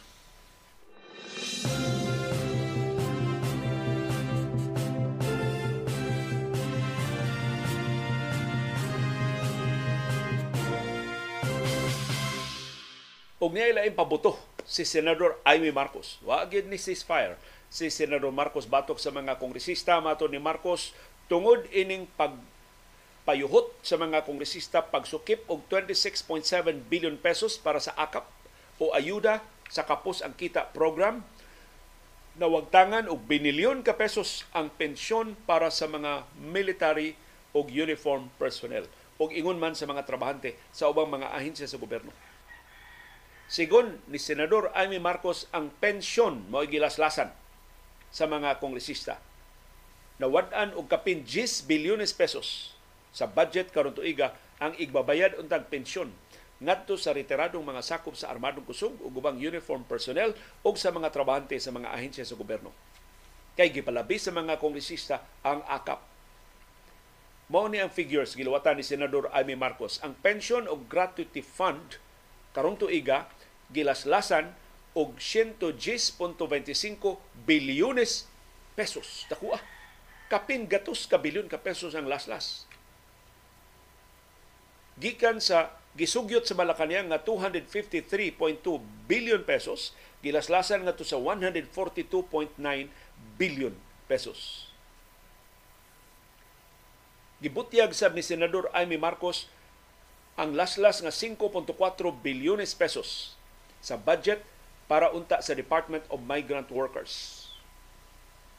ug 13.46 13.54
niya 13.54 13.70
ilaing 13.70 13.94
pabuto 13.94 14.42
si 14.66 14.82
Senador 14.82 15.38
Amy 15.46 15.70
Marcos. 15.70 16.18
Wa 16.26 16.50
gid 16.50 16.66
ni 16.66 16.82
ceasefire 16.82 17.38
si 17.70 17.94
Senador 17.94 18.34
Marcos 18.34 18.66
batok 18.66 18.98
sa 18.98 19.14
mga 19.14 19.38
kongresista 19.38 20.02
mato 20.02 20.26
ni 20.26 20.42
Marcos 20.42 20.98
tungod 21.30 21.62
ining 21.70 22.10
pag 22.18 22.34
payuhot 23.30 23.70
sa 23.86 24.02
mga 24.02 24.26
kongresista 24.26 24.82
pagsukip 24.82 25.46
og 25.46 25.62
26.7 25.70 26.42
billion 26.90 27.14
pesos 27.22 27.62
para 27.62 27.78
sa 27.78 27.94
AKAP 27.94 28.26
o 28.82 28.98
ayuda 28.98 29.46
sa 29.70 29.86
kapos 29.86 30.26
ang 30.26 30.34
kita 30.34 30.74
program 30.74 31.22
nawagtangan 32.42 33.06
og 33.10 33.30
binilyon 33.30 33.86
ka 33.86 33.94
pesos 33.94 34.42
ang 34.58 34.74
pensyon 34.74 35.38
para 35.46 35.70
sa 35.70 35.86
mga 35.86 36.26
military 36.38 37.14
og 37.54 37.70
uniform 37.70 38.34
personnel 38.42 38.90
og 39.22 39.34
ingon 39.34 39.62
man 39.62 39.78
sa 39.78 39.86
mga 39.86 40.06
trabahante 40.06 40.58
sa 40.74 40.90
ubang 40.90 41.10
mga 41.10 41.30
ahensya 41.30 41.70
sa 41.70 41.78
gobyerno. 41.78 42.10
Sigon 43.46 44.02
ni 44.10 44.18
Senador 44.18 44.74
Amy 44.74 44.98
Marcos 44.98 45.46
ang 45.54 45.70
pensyon 45.78 46.50
mo 46.50 46.66
gilaslasan 46.66 47.30
sa 48.10 48.26
mga 48.26 48.58
kongresista. 48.58 49.22
Nawad-an 50.18 50.74
og 50.74 50.90
kapin 50.90 51.22
10 51.22 51.70
bilyones 51.70 52.16
pesos 52.18 52.74
sa 53.14 53.30
budget 53.30 53.70
karon 53.70 53.94
tuiga 53.94 54.34
ang 54.58 54.74
igbabayad 54.80 55.38
untang 55.38 55.68
pensyon 55.70 56.10
ngadto 56.58 56.96
sa 56.96 57.12
retiradong 57.14 57.62
mga 57.62 57.84
sakop 57.84 58.16
sa 58.16 58.32
armadong 58.32 58.66
kusog 58.66 58.96
ug 59.04 59.12
ubang 59.12 59.38
uniform 59.38 59.84
personnel 59.86 60.34
ug 60.64 60.80
sa 60.80 60.90
mga 60.90 61.12
trabahante 61.12 61.60
sa 61.60 61.70
mga 61.70 61.92
ahensya 61.92 62.26
sa 62.26 62.40
gobyerno. 62.40 62.72
Kay 63.60 63.72
gipalabi 63.76 64.18
sa 64.18 64.34
mga 64.34 64.58
kongresista 64.58 65.22
ang 65.46 65.62
akap. 65.70 66.02
Mao 67.52 67.70
ni 67.70 67.78
ang 67.78 67.94
figures 67.94 68.34
giluwatan 68.34 68.82
ni 68.82 68.84
Senador 68.88 69.30
Amy 69.36 69.54
Marcos. 69.54 70.02
Ang 70.02 70.18
pension 70.18 70.66
o 70.66 70.82
gratuity 70.82 71.46
fund 71.46 72.02
karong 72.56 72.80
tuiga 72.80 73.28
gilaslasan 73.74 74.54
og 74.96 75.18
110.25 75.20 77.18
bilyones 77.48 78.28
pesos. 78.76 79.26
Dako 79.30 79.56
ah 79.56 79.64
kapin 80.30 80.66
gatos 80.66 81.06
ka 81.06 81.22
bilyon 81.22 81.46
ka 81.46 81.62
pesos 81.62 81.94
ang 81.94 82.10
laslas. 82.10 82.66
Gikan 84.98 85.44
sa 85.44 85.76
gisugyot 86.00 86.48
sa 86.48 86.56
Malacañang 86.56 87.12
nga 87.12 87.20
253.2 87.20 88.40
billion 89.08 89.42
pesos, 89.44 89.92
gilaslasan 90.24 90.88
nga 90.88 90.96
to 90.96 91.04
sa 91.04 91.20
142.9 91.20 92.56
billion 93.36 93.76
pesos. 94.08 94.72
Gibutyag 97.44 97.92
sab 97.92 98.16
ni 98.16 98.24
Senador 98.24 98.72
Amy 98.72 98.96
Marcos 98.96 99.52
ang 100.40 100.56
laslas 100.56 101.04
nga 101.04 101.12
5.4 101.12 101.68
bilyones 102.24 102.72
pesos 102.76 103.35
sa 103.86 104.02
budget 104.02 104.42
para 104.90 105.14
unta 105.14 105.46
sa 105.46 105.54
Department 105.54 106.02
of 106.10 106.26
Migrant 106.26 106.74
Workers 106.74 107.46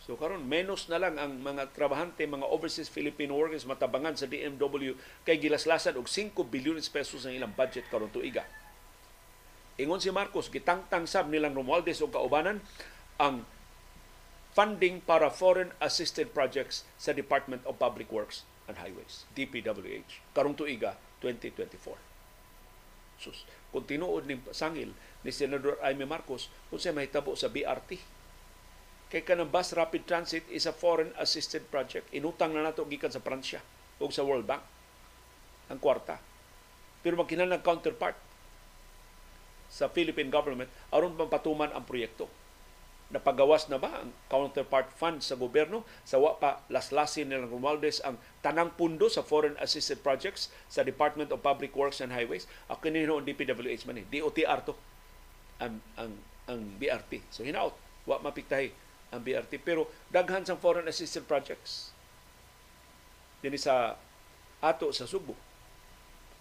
So 0.06 0.14
karon 0.14 0.46
menos 0.46 0.86
na 0.86 1.02
lang 1.02 1.18
ang 1.18 1.42
mga 1.42 1.74
trabahante, 1.74 2.30
mga 2.30 2.46
overseas 2.46 2.86
Filipino 2.86 3.34
workers 3.34 3.66
matabangan 3.66 4.14
sa 4.14 4.30
DMW 4.30 4.94
kay 5.26 5.34
gilaslasan 5.34 5.98
og 5.98 6.06
5 6.06 6.30
bilyon 6.46 6.78
pesos 6.78 7.26
ang 7.26 7.34
ilang 7.34 7.50
budget 7.50 7.90
karon 7.90 8.14
tuiga. 8.14 8.46
Ingon 9.82 9.98
si 9.98 10.14
Marcos, 10.14 10.46
gitangtang 10.46 11.10
sab 11.10 11.26
nilang 11.26 11.58
Romualdez 11.58 11.98
og 12.06 12.14
kaubanan 12.14 12.62
ang 13.18 13.42
funding 14.54 15.02
para 15.02 15.26
foreign 15.26 15.74
assisted 15.82 16.30
projects 16.30 16.86
sa 16.96 17.10
Department 17.10 17.66
of 17.66 17.74
Public 17.74 18.06
Works 18.14 18.46
and 18.70 18.78
Highways, 18.78 19.26
DPWH, 19.34 20.22
karong 20.38 20.54
tuiga 20.54 20.94
2024. 21.18 21.98
Sus, 23.18 23.42
kung 23.74 23.84
tinuod 23.84 24.30
ni 24.30 24.38
sangil 24.54 24.94
ni 25.24 25.30
Senador 25.32 25.78
Jaime 25.80 26.04
Marcos 26.04 26.52
kung 26.68 26.80
siya 26.80 26.96
mahitabo 26.96 27.32
sa 27.38 27.48
BRT 27.48 28.16
kay 29.06 29.22
kanang 29.22 29.50
bus 29.50 29.70
rapid 29.70 30.02
transit 30.02 30.42
is 30.50 30.66
a 30.66 30.74
foreign 30.74 31.14
assisted 31.22 31.62
project. 31.70 32.10
Inutang 32.10 32.50
na 32.50 32.66
nato 32.66 32.82
gikan 32.90 33.10
sa 33.10 33.22
Pransya 33.22 33.62
ug 34.02 34.10
sa 34.10 34.26
World 34.26 34.46
Bank. 34.46 34.62
Ang 35.70 35.78
kwarta. 35.78 36.18
Pero 37.02 37.14
magkinahanglan 37.18 37.62
counterpart 37.62 38.18
sa 39.70 39.90
Philippine 39.90 40.30
government 40.30 40.70
aron 40.90 41.14
patuman 41.14 41.70
ang 41.70 41.86
proyekto. 41.86 42.26
Napagawas 43.06 43.70
na 43.70 43.78
ba 43.78 44.02
ang 44.02 44.10
counterpart 44.26 44.90
fund 44.98 45.22
sa 45.22 45.38
gobyerno? 45.38 45.86
Sa 46.02 46.18
wa 46.18 46.34
pa 46.42 46.66
laslasin 46.66 47.30
nilang 47.30 47.46
Romualdez 47.46 48.02
ang 48.02 48.18
tanang 48.42 48.74
pundo 48.74 49.06
sa 49.06 49.22
foreign 49.22 49.54
assisted 49.62 50.02
projects 50.02 50.50
sa 50.66 50.82
Department 50.82 51.30
of 51.30 51.38
Public 51.38 51.70
Works 51.78 52.02
and 52.02 52.10
Highways? 52.10 52.50
Ako 52.66 52.90
kinino 52.90 53.22
DPWH 53.22 53.86
man 53.86 54.02
eh 54.02 54.06
DOTR 54.10 54.66
to 54.66 54.74
ang 55.62 55.80
ang 55.96 56.12
ang 56.46 56.60
BRT 56.78 57.26
so 57.32 57.42
hinaot 57.42 57.74
wa 58.06 58.22
mapiktahi 58.22 58.86
ang 59.14 59.22
BRT. 59.22 59.62
Pero 59.62 59.86
daghan 60.10 60.42
sang 60.42 60.58
foreign 60.58 60.86
assistance 60.90 61.26
projects. 61.26 61.72
Dini 63.42 63.58
sa 63.60 63.94
ato 64.62 64.90
sa 64.90 65.06
Subo. 65.06 65.36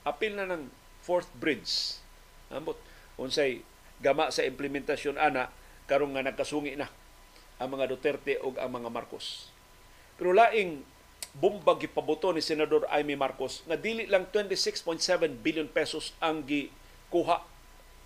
Apil 0.06 0.38
na 0.38 0.50
ng 0.50 0.70
fourth 1.02 1.30
bridge. 1.38 2.02
Ambot 2.50 2.78
unsay 3.18 3.62
gama 4.02 4.30
sa 4.30 4.46
implementasyon 4.46 5.18
ana 5.18 5.50
karon 5.86 6.14
nga 6.14 6.26
nagkasungi 6.26 6.76
na 6.76 6.90
ang 7.62 7.72
mga 7.72 7.88
Duterte 7.88 8.42
o 8.42 8.52
ang 8.58 8.72
mga 8.82 8.90
Marcos. 8.92 9.50
Pero 10.20 10.36
laing 10.36 10.84
bomba 11.36 11.76
gipabuto 11.76 12.32
ni 12.32 12.40
Senador 12.40 12.88
Amy 12.92 13.16
Marcos 13.20 13.64
nga 13.68 13.76
dili 13.76 14.08
lang 14.08 14.28
26.7 14.32 15.00
billion 15.44 15.68
pesos 15.68 16.16
ang 16.24 16.44
gikuha 16.48 17.44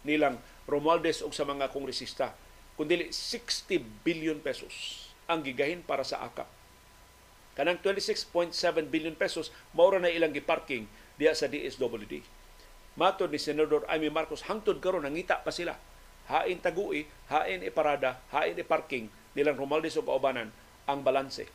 nilang 0.02 0.41
Romualdez 0.70 1.26
og 1.26 1.34
sa 1.34 1.44
mga 1.50 1.74
kongresista 1.74 2.38
kundi 2.78 3.12
60 3.12 4.06
billion 4.06 4.40
pesos 4.40 5.10
ang 5.28 5.44
gigahin 5.44 5.84
para 5.84 6.08
sa 6.08 6.24
AKAP. 6.24 6.48
Kanang 7.60 7.84
26.7 7.84 8.56
billion 8.88 9.18
pesos 9.20 9.52
maura 9.76 10.00
na 10.00 10.08
ilang 10.08 10.32
giparking 10.32 10.88
diya 11.20 11.36
sa 11.36 11.52
DSWD. 11.52 12.24
Matod 12.96 13.36
ni 13.36 13.40
Senador 13.41 13.84
Amy 13.91 14.08
Marcos 14.08 14.48
hangtod 14.48 14.80
karon 14.80 15.04
nangita 15.04 15.44
pa 15.44 15.52
sila. 15.52 15.76
Hain 16.32 16.64
tagui, 16.64 17.04
hain 17.28 17.66
iparada, 17.68 18.24
hain 18.32 18.56
iparking 18.56 19.12
nilang 19.36 19.60
Romualdez 19.60 20.00
o 20.00 20.06
Kaubanan 20.08 20.56
ang 20.88 21.04
balanse 21.04 21.52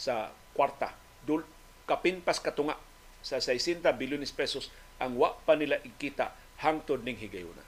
sa 0.00 0.32
kwarta. 0.56 0.96
Dul 1.22 1.44
kapinpas 1.84 2.40
katunga 2.40 2.80
sa 3.20 3.36
60 3.38 3.84
bilyones 4.00 4.32
pesos 4.32 4.72
ang 4.96 5.20
wa 5.20 5.36
pa 5.44 5.54
nila 5.54 5.78
ikita 5.84 6.41
hangtod 6.62 7.02
ning 7.02 7.18
higayuna 7.18 7.62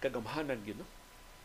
kagamhanan 0.00 0.58
gyud 0.64 0.80
no? 0.80 0.86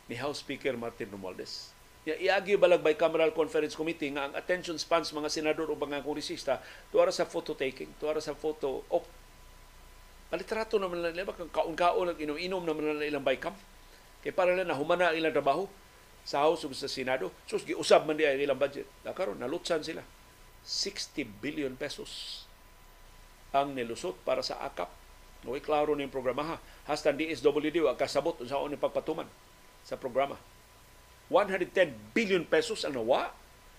ni 0.08 0.16
House 0.20 0.44
Speaker 0.44 0.76
Martin 0.76 1.12
Romualdez. 1.12 1.72
Ya 2.04 2.20
iagi 2.20 2.60
balag 2.60 2.84
bicameral 2.84 3.32
conference 3.32 3.80
committee 3.80 4.12
nga 4.12 4.28
ang 4.28 4.36
attention 4.36 4.76
spans 4.76 5.16
mga 5.16 5.32
senador 5.32 5.72
o 5.72 5.76
mga 5.80 6.04
kongresista 6.04 6.60
tuwara 6.92 7.16
sa 7.16 7.24
photo 7.24 7.56
taking, 7.56 7.88
tuwara 7.96 8.20
sa 8.20 8.36
photo 8.36 8.84
op. 8.92 9.08
Palitrato 10.28 10.76
naman 10.76 11.00
nila 11.00 11.24
ba 11.24 11.32
kang 11.38 11.48
kaon-kaon 11.48 12.12
ang 12.12 12.20
inom-inom 12.20 12.64
naman 12.68 13.00
nila 13.00 13.08
ilang 13.08 13.24
bicam. 13.24 13.56
Kay 14.20 14.36
para 14.36 14.52
na 14.52 14.76
humana 14.76 15.16
ilang 15.16 15.32
trabaho 15.32 15.64
sa 16.28 16.44
House 16.44 16.68
ug 16.68 16.76
sa 16.76 16.92
Senado. 16.92 17.32
Sus 17.48 17.64
giusab 17.64 18.04
man 18.04 18.20
di 18.20 18.28
ang 18.28 18.40
ilang 18.40 18.60
budget. 18.60 18.88
Na 19.08 19.16
karon 19.16 19.40
nalutsan 19.40 19.84
sila. 19.84 20.04
60 20.64 21.28
billion 21.40 21.72
pesos 21.76 22.44
ang 23.54 23.76
nilusot 23.76 24.18
para 24.26 24.42
sa 24.42 24.60
AKAP 24.64 25.03
Naway 25.44 25.60
klaro 25.60 25.92
ni 25.94 26.08
programa 26.08 26.56
ha. 26.56 26.58
Hasta 26.88 27.12
DSWD 27.12 27.84
wa 27.84 27.96
kasabot 28.00 28.36
sa 28.48 28.64
ni 28.68 28.80
pagpatuman 28.80 29.28
sa 29.84 30.00
programa. 30.00 30.40
110 31.28 32.16
billion 32.16 32.44
pesos 32.48 32.88
ang 32.88 32.96
nawa 32.96 33.32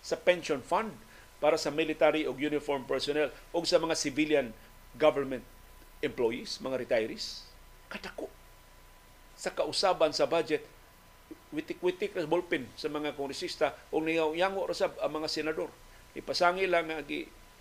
sa 0.05 0.20
pension 0.20 0.61
fund 0.61 0.93
para 1.41 1.57
sa 1.57 1.73
military 1.73 2.28
o 2.28 2.36
uniform 2.36 2.85
personnel 2.85 3.32
o 3.53 3.65
sa 3.65 3.81
mga 3.81 3.97
civilian 3.97 4.53
government 4.97 5.45
employees, 6.05 6.61
mga 6.61 6.85
retirees. 6.85 7.49
Katako. 7.89 8.28
Sa 9.36 9.53
kausaban 9.53 10.12
sa 10.12 10.28
budget, 10.28 10.65
witik-witik 11.53 12.12
na 12.16 12.28
ballpen 12.28 12.69
sa 12.77 12.93
mga 12.93 13.16
kongresista 13.16 13.73
o 13.89 14.01
niyango 14.05 14.69
ra 14.69 14.77
ang 15.01 15.12
mga 15.20 15.28
senador. 15.28 15.73
Ipasangi 16.12 16.69
lang 16.69 16.93
nga 16.93 17.01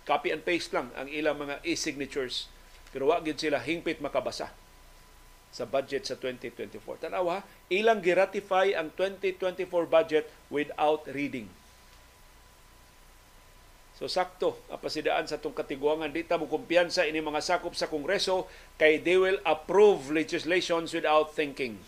copy 0.04 0.28
and 0.30 0.44
paste 0.44 0.76
lang 0.76 0.92
ang 0.94 1.08
ilang 1.08 1.40
mga 1.40 1.64
e-signatures 1.64 2.52
pero 2.94 3.10
wa 3.10 3.18
sila 3.18 3.58
hingpit 3.58 3.98
makabasa 3.98 4.54
sa 5.50 5.66
budget 5.66 6.06
sa 6.06 6.14
2024. 6.14 7.10
Tanawa, 7.10 7.42
ilang 7.66 7.98
giratify 7.98 8.74
ang 8.78 8.94
2024 8.94 9.66
budget 9.86 10.30
without 10.46 11.02
reading. 11.10 11.50
So 13.94 14.10
sakto 14.10 14.58
ang 14.70 14.82
pasidaan 14.82 15.26
sa 15.30 15.38
itong 15.38 15.54
katiguangan. 15.54 16.10
Di 16.10 16.26
ta 16.26 16.38
kumpiyansa 16.38 17.06
ini 17.06 17.22
mga 17.22 17.42
sakop 17.42 17.78
sa 17.78 17.86
Kongreso 17.86 18.50
kay 18.74 18.98
they 18.98 19.14
will 19.14 19.38
approve 19.46 20.10
legislations 20.10 20.90
without 20.90 21.30
thinking. 21.34 21.78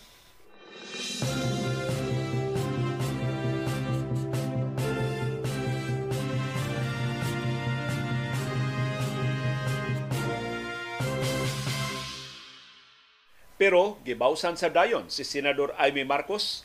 Pero 13.57 13.97
gibawsan 14.05 14.61
sa 14.61 14.69
dayon 14.69 15.09
si 15.09 15.25
Senador 15.25 15.73
Amy 15.81 16.05
Marcos 16.05 16.65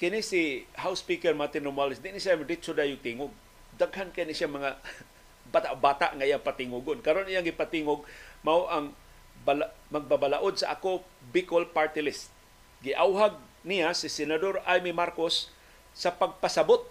kini 0.00 0.24
si 0.24 0.64
House 0.80 1.04
Speaker 1.04 1.36
Martin 1.36 1.68
Romualdez 1.68 2.00
di 2.00 2.08
ni 2.08 2.22
siya 2.22 2.38
ditso 2.40 2.72
dayo 2.72 2.96
tingog. 2.96 3.34
Daghan 3.76 4.14
kani 4.14 4.32
siya 4.32 4.48
mga 4.48 4.80
bata-bata 5.52 6.16
nga 6.16 6.24
iyang 6.24 6.44
patingogon. 6.44 7.04
Karon 7.04 7.28
iyang 7.28 7.44
gipatingog 7.44 8.04
mao 8.40 8.70
ang 8.72 8.96
bala, 9.44 9.68
magbabalaod 9.92 10.56
sa 10.56 10.76
ako 10.78 11.04
Bicol 11.34 11.68
Party 11.68 12.00
List. 12.00 12.32
Giauhag 12.80 13.36
niya 13.66 13.92
si 13.92 14.08
Senador 14.08 14.64
Amy 14.64 14.94
Marcos 14.94 15.52
sa 15.92 16.14
pagpasabot 16.14 16.86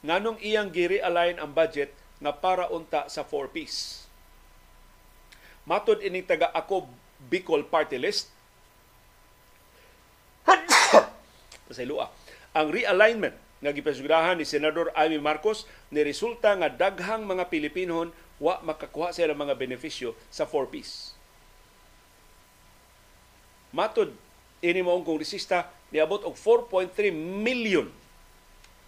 nganong 0.00 0.40
iyang 0.40 0.72
giri-align 0.72 1.36
ang 1.36 1.52
budget 1.52 1.92
nga 2.18 2.32
para 2.34 2.70
unta 2.72 3.06
sa 3.12 3.22
4-piece. 3.22 4.08
Matod 5.68 6.00
ini 6.00 6.24
taga 6.24 6.48
ako 6.56 6.88
Bicol 7.26 7.66
Party 7.66 7.98
List. 7.98 8.30
pasayloa. 11.68 12.08
Ang 12.56 12.72
realignment 12.72 13.36
nga 13.58 13.74
gipasugdahan 13.74 14.38
ni 14.38 14.46
Senador 14.46 14.94
Amy 14.94 15.18
Marcos 15.18 15.66
ni 15.90 16.06
resulta 16.06 16.54
nga 16.54 16.70
daghang 16.70 17.26
mga 17.26 17.50
Pilipinon 17.50 18.14
wa 18.38 18.62
makakuha 18.62 19.10
sa 19.10 19.26
mga 19.26 19.58
benepisyo 19.58 20.14
sa 20.30 20.46
4Ps. 20.46 21.18
Matod 23.74 24.14
ini 24.62 24.80
maong 24.80 25.04
kongresista 25.04 25.68
niabot 25.90 26.22
og 26.22 26.38
4.3 26.38 27.10
million 27.14 27.90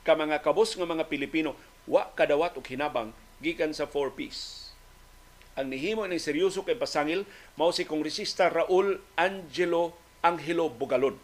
ka 0.07 0.17
mga 0.17 0.41
kabos 0.41 0.73
nga 0.79 0.89
mga 0.89 1.05
Pilipino 1.11 1.53
wa 1.85 2.09
kadawat 2.17 2.57
og 2.57 2.65
hinabang 2.65 3.13
gikan 3.43 3.75
sa 3.75 3.85
4Ps. 3.85 4.60
Ang 5.59 5.75
nihimo 5.75 6.07
ni 6.07 6.23
seryoso 6.23 6.63
kay 6.63 6.79
pasangil 6.79 7.27
mao 7.59 7.75
si 7.75 7.89
kongresista 7.89 8.47
Raul 8.51 9.03
Angelo 9.19 9.97
Angelo 10.23 10.71
Bugalon 10.71 11.19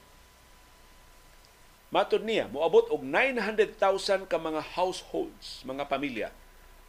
Matod 1.97 2.27
niya, 2.27 2.51
moabot 2.51 2.91
og 2.91 3.07
900,000 3.07 4.27
ka 4.27 4.37
mga 4.43 4.75
households, 4.75 5.63
mga 5.63 5.87
pamilya, 5.87 6.29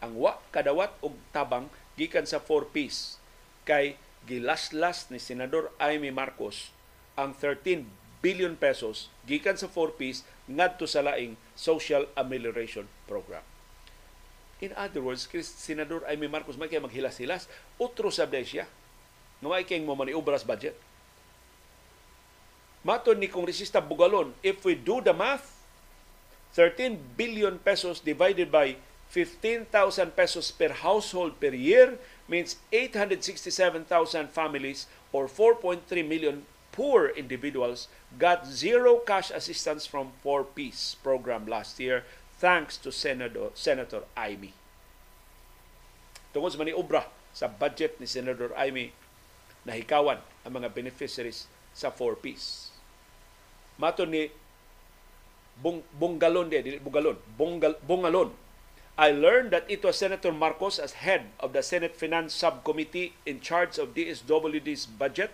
ang 0.01 0.18
wa 0.18 0.41
kadawat 0.49 0.89
og 1.05 1.14
tabang 1.30 1.69
gikan 1.93 2.26
sa 2.26 2.41
4Ps 2.41 3.22
kay 3.64 3.95
gilaslas 4.26 5.07
ni 5.14 5.22
Senador 5.22 5.69
Amy 5.77 6.09
Marcos 6.09 6.73
ang 7.14 7.31
13 7.34 7.85
billion 8.19 8.57
pesos 8.57 9.14
gikan 9.30 9.55
sa 9.55 9.69
4Ps 9.69 10.26
ngadto 10.49 10.89
sa 10.89 11.05
laing 11.05 11.38
Social 11.53 12.09
Amelioration 12.18 12.89
Program. 13.05 13.45
In 14.58 14.74
other 14.74 15.06
words, 15.06 15.30
Senador 15.30 16.02
Amy 16.10 16.26
Marcos 16.26 16.58
may 16.58 16.66
kay 16.66 16.82
maghilas-hilas, 16.82 17.46
utro 17.78 18.10
sa 18.10 18.26
siya. 18.26 18.66
Nga 19.38 19.48
may 19.50 19.64
kay 19.66 19.78
mo 19.82 19.94
maniubras 19.94 20.42
budget. 20.42 20.74
Maton 22.82 23.22
ni 23.22 23.30
Kongresista 23.30 23.78
Bugalon, 23.78 24.34
if 24.42 24.66
we 24.66 24.74
do 24.74 24.98
the 25.04 25.14
math, 25.14 25.58
13 26.56 26.98
billion 27.20 27.60
pesos 27.62 28.02
divided 28.02 28.50
by 28.50 28.80
15,000 29.10 29.70
pesos 30.16 30.52
per 30.52 30.74
household 30.74 31.40
per 31.40 31.54
year 31.54 32.00
means 32.28 32.58
867,000 32.74 33.86
families 34.32 34.88
or 35.14 35.28
4.3 35.28 35.86
million 36.08 36.44
poor 36.72 37.10
individuals 37.16 37.88
got 38.20 38.46
zero 38.46 39.00
cash 39.06 39.32
assistance 39.32 39.86
from 39.86 40.12
4Ps 40.26 41.00
program 41.02 41.48
last 41.48 41.80
year 41.80 42.04
thanks 42.38 42.77
to 42.77 42.93
Senator, 42.93 43.49
Senator 43.57 44.05
Amy. 44.18 44.53
Tungod 46.34 46.53
sa 46.53 46.61
maniobra 46.61 47.01
sa 47.34 47.49
budget 47.49 47.97
ni 47.97 48.05
Senator 48.05 48.53
Amy, 48.57 48.93
nahikawan 49.65 50.22
ang 50.45 50.53
mga 50.53 50.73
beneficiaries 50.73 51.49
sa 51.73 51.89
4Ps. 51.89 52.73
Mato 53.77 54.05
ni 54.05 54.30
Bung, 55.57 55.81
Bungalon 55.93 56.49
di, 56.49 56.77
Bungalon, 56.77 57.18
Bungal, 57.38 57.73
Bungalon. 57.81 58.30
I 58.97 59.14
learned 59.14 59.53
that 59.53 59.69
it 59.69 59.85
was 59.85 59.97
Senator 59.97 60.34
Marcos 60.34 60.81
as 60.81 61.05
head 61.05 61.30
of 61.38 61.53
the 61.53 61.61
Senate 61.61 61.93
Finance 61.93 62.34
Subcommittee 62.34 63.14
in 63.30 63.41
charge 63.41 63.77
of 63.77 63.93
DSWD's 63.93 64.89
budget 64.89 65.30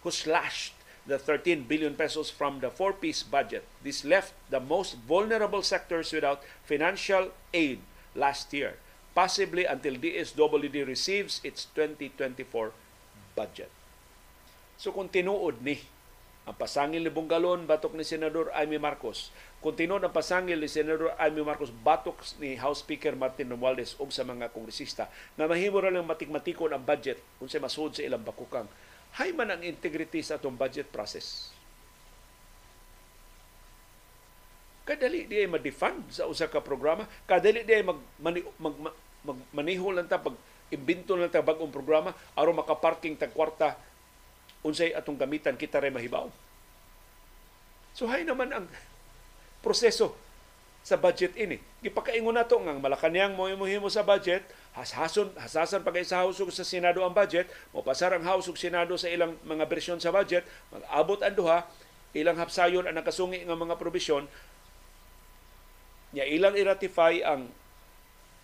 who 0.00 0.08
slashed 0.08 0.72
the 1.06 1.18
13 1.18 1.66
billion 1.66 1.94
pesos 1.94 2.30
from 2.30 2.60
the 2.60 2.70
four-piece 2.70 3.22
budget. 3.22 3.66
This 3.82 4.04
left 4.04 4.34
the 4.50 4.60
most 4.60 4.96
vulnerable 5.02 5.62
sectors 5.62 6.12
without 6.12 6.42
financial 6.62 7.34
aid 7.50 7.82
last 8.14 8.52
year, 8.54 8.78
possibly 9.14 9.64
until 9.64 9.98
DSWD 9.98 10.86
receives 10.86 11.40
its 11.42 11.66
2024 11.74 12.72
budget. 13.34 13.70
So 14.78 14.90
kung 14.94 15.10
tinuod 15.10 15.62
ni 15.62 15.82
ang 16.42 16.58
pasangil 16.58 17.06
ni 17.06 17.10
Bungalon, 17.14 17.70
batok 17.70 17.94
ni 17.94 18.02
Senador 18.02 18.50
Amy 18.58 18.74
Marcos. 18.74 19.30
Kuntinod 19.62 20.02
ang 20.02 20.10
pasangil 20.10 20.58
ni 20.58 20.66
Senador 20.66 21.14
Amy 21.14 21.38
Marcos, 21.38 21.70
batok 21.70 22.18
ni 22.42 22.58
House 22.58 22.82
Speaker 22.82 23.14
Martin 23.14 23.46
Romualdez 23.46 23.94
o 24.02 24.10
sa 24.10 24.26
mga 24.26 24.50
kongresista 24.50 25.06
na 25.38 25.46
mahimo 25.46 25.78
ra 25.78 25.94
lang 25.94 26.02
matikmatikon 26.02 26.74
ang 26.74 26.82
budget 26.82 27.22
kung 27.38 27.46
sa 27.46 27.62
masud 27.62 27.94
sa 27.94 28.02
ilang 28.02 28.26
bakukang. 28.26 28.66
Hay 29.20 29.36
man 29.36 29.52
ang 29.52 29.60
integrity 29.60 30.24
sa 30.24 30.40
atong 30.40 30.56
budget 30.56 30.88
process. 30.88 31.52
Kadali 34.82 35.28
di 35.28 35.44
ay 35.44 35.48
ma-defund 35.48 36.10
sa 36.10 36.26
usa 36.26 36.48
ka 36.48 36.64
programa. 36.64 37.04
Kadali 37.28 37.62
di 37.62 37.72
ay 37.76 37.84
mag, 37.84 38.00
mani, 38.18 38.40
mag, 38.56 38.74
mag, 38.80 38.96
mag 39.22 39.38
maniho 39.54 39.88
lang 39.94 40.08
ta 40.08 40.18
pag 40.18 40.34
imbento 40.72 41.14
lang 41.14 41.30
ta 41.30 41.44
bagong 41.44 41.70
programa 41.70 42.16
aron 42.34 42.56
makaparking 42.58 43.14
tag 43.14 43.30
kwarta 43.30 43.76
unsay 44.64 44.96
atong 44.96 45.18
gamitan 45.18 45.54
kita 45.54 45.78
ray 45.78 45.92
mahibaw. 45.92 46.26
So 47.92 48.08
hay 48.08 48.24
naman 48.24 48.48
ang 48.50 48.66
proseso 49.60 50.16
sa 50.82 50.98
budget 50.98 51.34
ini. 51.38 51.62
Gipakaingon 51.82 52.34
nato 52.34 52.58
nga 52.58 52.74
Malacañang 52.74 53.38
mo 53.38 53.46
imuhimo 53.46 53.86
sa 53.86 54.02
budget, 54.02 54.42
hashason 54.74 55.30
hasasan 55.38 55.86
pagay 55.86 56.02
sa 56.02 56.26
House 56.26 56.42
sa 56.42 56.66
Senado 56.66 57.06
ang 57.06 57.14
budget, 57.14 57.46
mo 57.70 57.86
pasar 57.86 58.14
ang 58.14 58.26
House 58.26 58.50
ug 58.50 58.58
Senado 58.58 58.98
sa 58.98 59.06
ilang 59.06 59.38
mga 59.46 59.64
bersyon 59.70 60.02
sa 60.02 60.10
budget, 60.10 60.42
mag-abot 60.74 61.22
ang 61.22 61.34
duha, 61.38 61.58
ilang 62.12 62.34
hapsayon 62.36 62.90
ang 62.90 62.98
nakasungi 62.98 63.46
nga 63.46 63.54
mga 63.54 63.78
probisyon, 63.78 64.26
nya 66.12 66.26
ilang 66.26 66.58
i-ratify 66.58 67.22
ang 67.24 67.48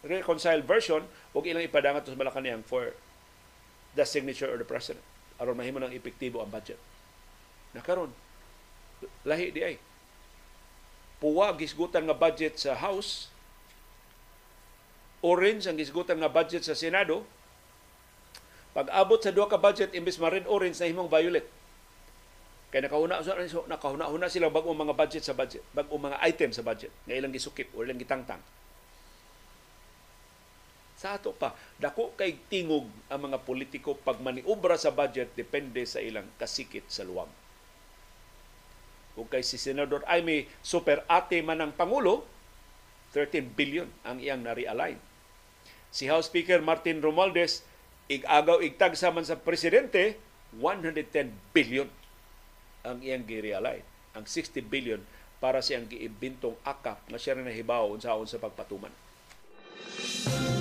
reconciled 0.06 0.64
version 0.64 1.02
ug 1.34 1.42
ilang 1.42 1.66
ipadangat 1.66 2.06
sa 2.06 2.14
Malacañang 2.14 2.62
for 2.62 2.94
the 3.98 4.06
signature 4.06 4.48
of 4.48 4.62
the 4.62 4.68
president 4.68 5.02
aron 5.38 5.54
mahimo 5.54 5.78
ng 5.78 5.94
epektibo 5.94 6.42
ang 6.42 6.50
budget. 6.50 6.78
Nakaron 7.72 8.10
lahi 9.22 9.54
di 9.54 9.62
ay. 9.62 9.76
Puwa 11.18 11.50
gisgutan 11.58 12.06
nga 12.06 12.14
budget 12.14 12.58
sa 12.62 12.78
House, 12.78 13.26
orange 15.18 15.66
ang 15.66 15.74
gisgutan 15.74 16.18
nga 16.22 16.30
budget 16.30 16.62
sa 16.62 16.78
Senado. 16.78 17.26
Pag 18.70 18.86
abot 18.94 19.18
sa 19.18 19.34
duha 19.34 19.50
ka 19.50 19.58
budget 19.58 19.90
imbes 19.98 20.22
ma 20.22 20.30
red 20.30 20.46
orange 20.46 20.78
na 20.78 20.86
himong 20.86 21.10
violet. 21.10 21.46
Kay 22.70 22.84
nakahuna 22.84 23.24
so, 23.24 23.64
nakahuna-huna 23.66 24.28
sila 24.30 24.52
bag 24.52 24.62
mga 24.62 24.94
budget 24.94 25.24
sa 25.24 25.34
budget, 25.34 25.64
bag 25.74 25.88
mga 25.88 26.20
item 26.22 26.50
sa 26.54 26.62
budget 26.62 26.92
nga 27.08 27.16
ilang 27.16 27.32
gisukip 27.34 27.72
o 27.74 27.82
ilang 27.82 27.98
gitangtang 27.98 28.44
sa 30.98 31.14
ato 31.14 31.30
pa, 31.30 31.54
dako 31.78 32.18
kay 32.18 32.34
tingog 32.50 32.90
ang 33.06 33.30
mga 33.30 33.38
politiko 33.46 33.94
pag 33.94 34.18
maniobra 34.18 34.74
sa 34.74 34.90
budget 34.90 35.30
depende 35.38 35.86
sa 35.86 36.02
ilang 36.02 36.26
kasikit 36.42 36.90
sa 36.90 37.06
luwang. 37.06 37.30
Kung 39.18 39.26
kay 39.26 39.42
si 39.42 39.58
Senador 39.58 40.06
Aimee 40.06 40.46
super 40.62 41.02
ate 41.10 41.42
man 41.42 41.58
ang 41.58 41.74
Pangulo, 41.74 42.22
13 43.10 43.50
billion 43.58 43.90
ang 44.06 44.22
iyang 44.22 44.46
na-realign. 44.46 44.94
Si 45.90 46.06
House 46.06 46.30
Speaker 46.30 46.62
Martin 46.62 47.02
Romualdez, 47.02 47.66
igagaw 48.06 48.62
igtag 48.62 48.94
sa 48.94 49.10
man 49.10 49.26
sa 49.26 49.34
presidente, 49.34 50.14
110 50.54 51.34
billion 51.50 51.90
ang 52.86 53.02
iyang 53.02 53.26
gi-realign. 53.26 53.82
Ang 54.14 54.22
60 54.22 54.62
billion 54.70 55.02
para 55.42 55.58
siyang 55.58 55.90
giibintong 55.90 56.54
akap 56.62 57.02
na 57.10 57.18
siya 57.18 57.34
rin 57.34 57.50
nahibaw 57.50 57.90
unsa 57.90 58.14
sa 58.14 58.38
pagpatuman. 58.38 58.94
Música 59.98 60.57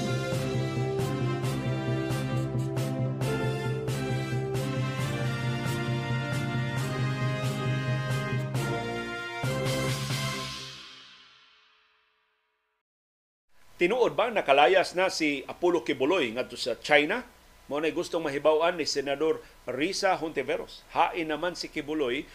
Tinuod 13.77 14.17
ba 14.17 14.33
nakalayas 14.33 14.97
na 14.97 15.05
si 15.13 15.45
Apollo 15.45 15.85
Kibuloy 15.85 16.33
ngadto 16.33 16.57
sa 16.57 16.73
China? 16.81 17.21
Mo 17.69 17.77
na 17.77 17.93
gustong 17.93 18.25
mahibaw 18.25 18.65
ni 18.73 18.89
Senador 18.89 19.37
Risa 19.69 20.17
Hontiveros. 20.17 20.81
Hain 20.97 21.29
naman 21.29 21.53
si 21.53 21.69
Kibuloy 21.69 22.25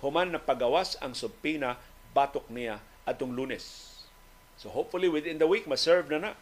human 0.00 0.32
na 0.32 0.40
pagawas 0.40 0.96
ang 1.04 1.12
subpina 1.12 1.76
batok 2.16 2.48
niya 2.48 2.80
atong 3.04 3.36
Lunes. 3.36 3.92
So 4.56 4.72
hopefully 4.72 5.12
within 5.12 5.36
the 5.36 5.44
week 5.44 5.68
ma-serve 5.68 6.08
na 6.16 6.16
na 6.16 6.32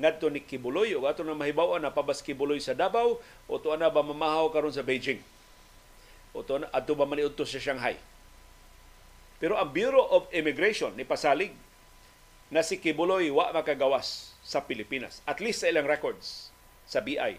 ngadto 0.00 0.32
ni 0.32 0.40
Kibuloy 0.40 0.96
o 0.96 1.04
ato 1.04 1.20
na 1.20 1.36
mahibaw 1.36 1.76
na 1.76 1.92
pabas 1.92 2.24
Kibuloy 2.24 2.64
sa 2.64 2.72
Davao 2.72 3.20
o 3.20 3.54
to 3.60 3.68
na 3.76 3.92
ba 3.92 4.00
mamahaw 4.00 4.48
karon 4.48 4.72
sa 4.72 4.80
Beijing. 4.80 5.20
O 6.32 6.40
to 6.40 6.64
na 6.64 6.72
ato 6.72 6.96
ba 6.96 7.04
maniudto 7.04 7.44
sa 7.44 7.60
Shanghai. 7.60 8.00
Pero 9.36 9.60
ang 9.60 9.68
Bureau 9.68 10.08
of 10.08 10.24
Immigration 10.32 10.96
ni 10.96 11.04
pasalig 11.04 11.52
na 12.48 12.64
si 12.64 12.80
Kibuloy 12.80 13.28
wa 13.28 13.52
makagawas 13.52 14.32
sa 14.40 14.64
Pilipinas. 14.64 15.20
At 15.28 15.38
least 15.42 15.64
sa 15.64 15.68
ilang 15.68 15.84
records 15.84 16.48
sa 16.88 17.04
BI. 17.04 17.36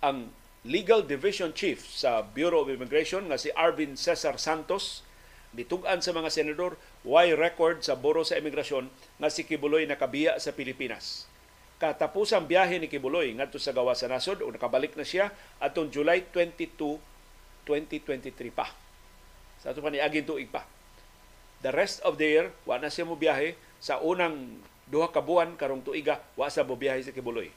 Ang 0.00 0.32
Legal 0.64 1.04
Division 1.04 1.52
Chief 1.52 1.76
sa 1.76 2.24
Bureau 2.24 2.64
of 2.64 2.72
Immigration 2.72 3.28
nga 3.28 3.36
si 3.36 3.52
Arvin 3.52 4.00
Cesar 4.00 4.40
Santos 4.40 5.04
nitugan 5.52 6.00
sa 6.00 6.16
mga 6.16 6.32
senador 6.32 6.80
why 7.04 7.30
record 7.36 7.84
sa 7.84 7.94
Bureau 7.94 8.24
sa 8.24 8.40
Imigrasyon 8.40 8.88
nga 9.20 9.28
si 9.28 9.44
Kibuloy 9.44 9.84
nakabiya 9.84 10.40
sa 10.40 10.56
Pilipinas. 10.56 11.28
Katapusang 11.76 12.48
biyahe 12.48 12.80
ni 12.80 12.88
Kibuloy 12.88 13.36
ngadto 13.36 13.60
sa 13.60 13.76
gawa 13.76 13.92
sa 13.92 14.08
nasod 14.08 14.40
o 14.40 14.48
nakabalik 14.48 14.96
na 14.96 15.04
siya 15.04 15.28
atong 15.60 15.92
July 15.92 16.24
22, 16.32 16.96
2023 17.68 18.32
pa. 18.48 18.72
Sa 19.60 19.76
ato 19.76 19.84
pa 19.84 19.92
ni 19.92 20.00
aging 20.00 20.24
tuig 20.24 20.48
pa 20.48 20.64
the 21.64 21.72
rest 21.72 22.04
of 22.04 22.20
the 22.20 22.28
year 22.28 22.46
wa 22.68 22.76
na 22.76 22.92
siya 22.92 23.08
mo 23.08 23.16
biyahe 23.16 23.56
sa 23.84 24.00
unang 24.00 24.64
duha 24.88 25.12
ka 25.12 25.20
buwan 25.20 25.60
karong 25.60 25.84
tuiga 25.84 26.24
wa 26.40 26.48
sa 26.48 26.64
mo 26.64 26.72
biyahe 26.72 27.04
sa 27.04 27.12
Kibuloy. 27.12 27.52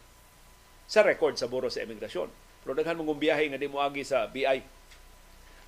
Sa 0.84 1.00
record 1.00 1.40
sa 1.40 1.48
Buro 1.48 1.72
sa 1.72 1.88
Imigrasyon 1.88 2.28
pero 2.68 2.76
daghan 2.76 3.00
mong 3.00 3.16
biyahe 3.16 3.48
nga 3.48 3.56
di 3.56 3.72
mo 3.72 3.80
agi 3.80 4.04
sa 4.04 4.28
BI 4.28 4.60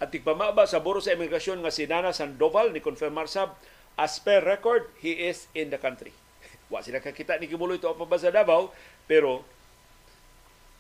at 0.04 0.08
tigpamaba 0.12 0.68
sa 0.68 0.84
Buro 0.84 1.00
sa 1.00 1.16
Imigrasyon 1.16 1.64
nga 1.64 1.72
si 1.72 1.88
Nana 1.88 2.12
Sandoval 2.12 2.76
ni 2.76 2.84
konfirmar 2.84 3.32
sab 3.32 3.56
as 3.96 4.20
per 4.20 4.44
record 4.44 4.92
he 5.00 5.32
is 5.32 5.48
in 5.56 5.72
the 5.72 5.80
country. 5.80 6.12
Wa 6.72 6.84
sila 6.84 7.00
kakita 7.00 7.40
ni 7.40 7.48
Kibuloy 7.48 7.80
to 7.80 7.96
pa 7.96 8.04
ba 8.04 8.20
sa 8.20 8.28
Davao 8.28 8.76
pero 9.08 9.48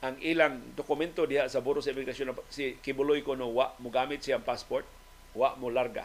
ang 0.03 0.19
ilang 0.19 0.75
dokumento 0.75 1.23
diha 1.23 1.47
sa 1.47 1.63
Buro 1.63 1.79
sa 1.79 1.95
Imigrasyon 1.95 2.35
si 2.51 2.75
Kibuloy 2.83 3.23
ko 3.23 3.39
no 3.39 3.55
wa 3.55 3.71
mo 3.79 3.87
gamit 3.87 4.27
siyang 4.27 4.43
passport 4.43 4.83
wa 5.39 5.55
mo 5.55 5.71
larga 5.71 6.03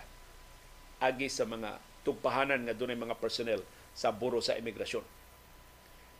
agi 1.03 1.27
sa 1.27 1.43
mga 1.43 1.94
tugpahanan 2.05 2.63
nga 2.69 2.77
dunay 2.77 2.95
mga 2.95 3.17
personnel 3.19 3.65
sa 3.97 4.13
Buro 4.13 4.39
sa 4.45 4.55
Imigrasyon. 4.55 5.03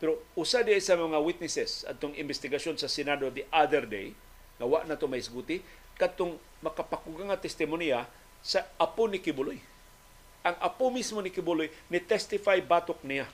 Pero 0.01 0.19
usa 0.35 0.59
di 0.65 0.75
sa 0.83 0.99
mga 0.99 1.21
witnesses 1.23 1.87
atong 1.87 2.17
investigasyon 2.19 2.75
sa 2.75 2.91
Senado 2.91 3.31
the 3.31 3.47
other 3.53 3.87
day 3.87 4.11
nga 4.59 4.65
wa 4.67 4.83
na 4.83 4.99
to 4.99 5.07
may 5.07 5.23
isguti 5.23 5.63
katong 5.95 6.35
makapakuga 6.59 7.31
nga 7.31 7.39
testimonya 7.39 8.03
sa 8.43 8.67
apo 8.75 9.07
ni 9.07 9.23
Kibuloy. 9.23 9.59
Ang 10.45 10.55
apo 10.59 10.91
mismo 10.91 11.23
ni 11.23 11.31
Kibuloy 11.31 11.71
ni 11.87 11.99
testify 12.03 12.59
batok 12.59 12.99
niya. 13.07 13.25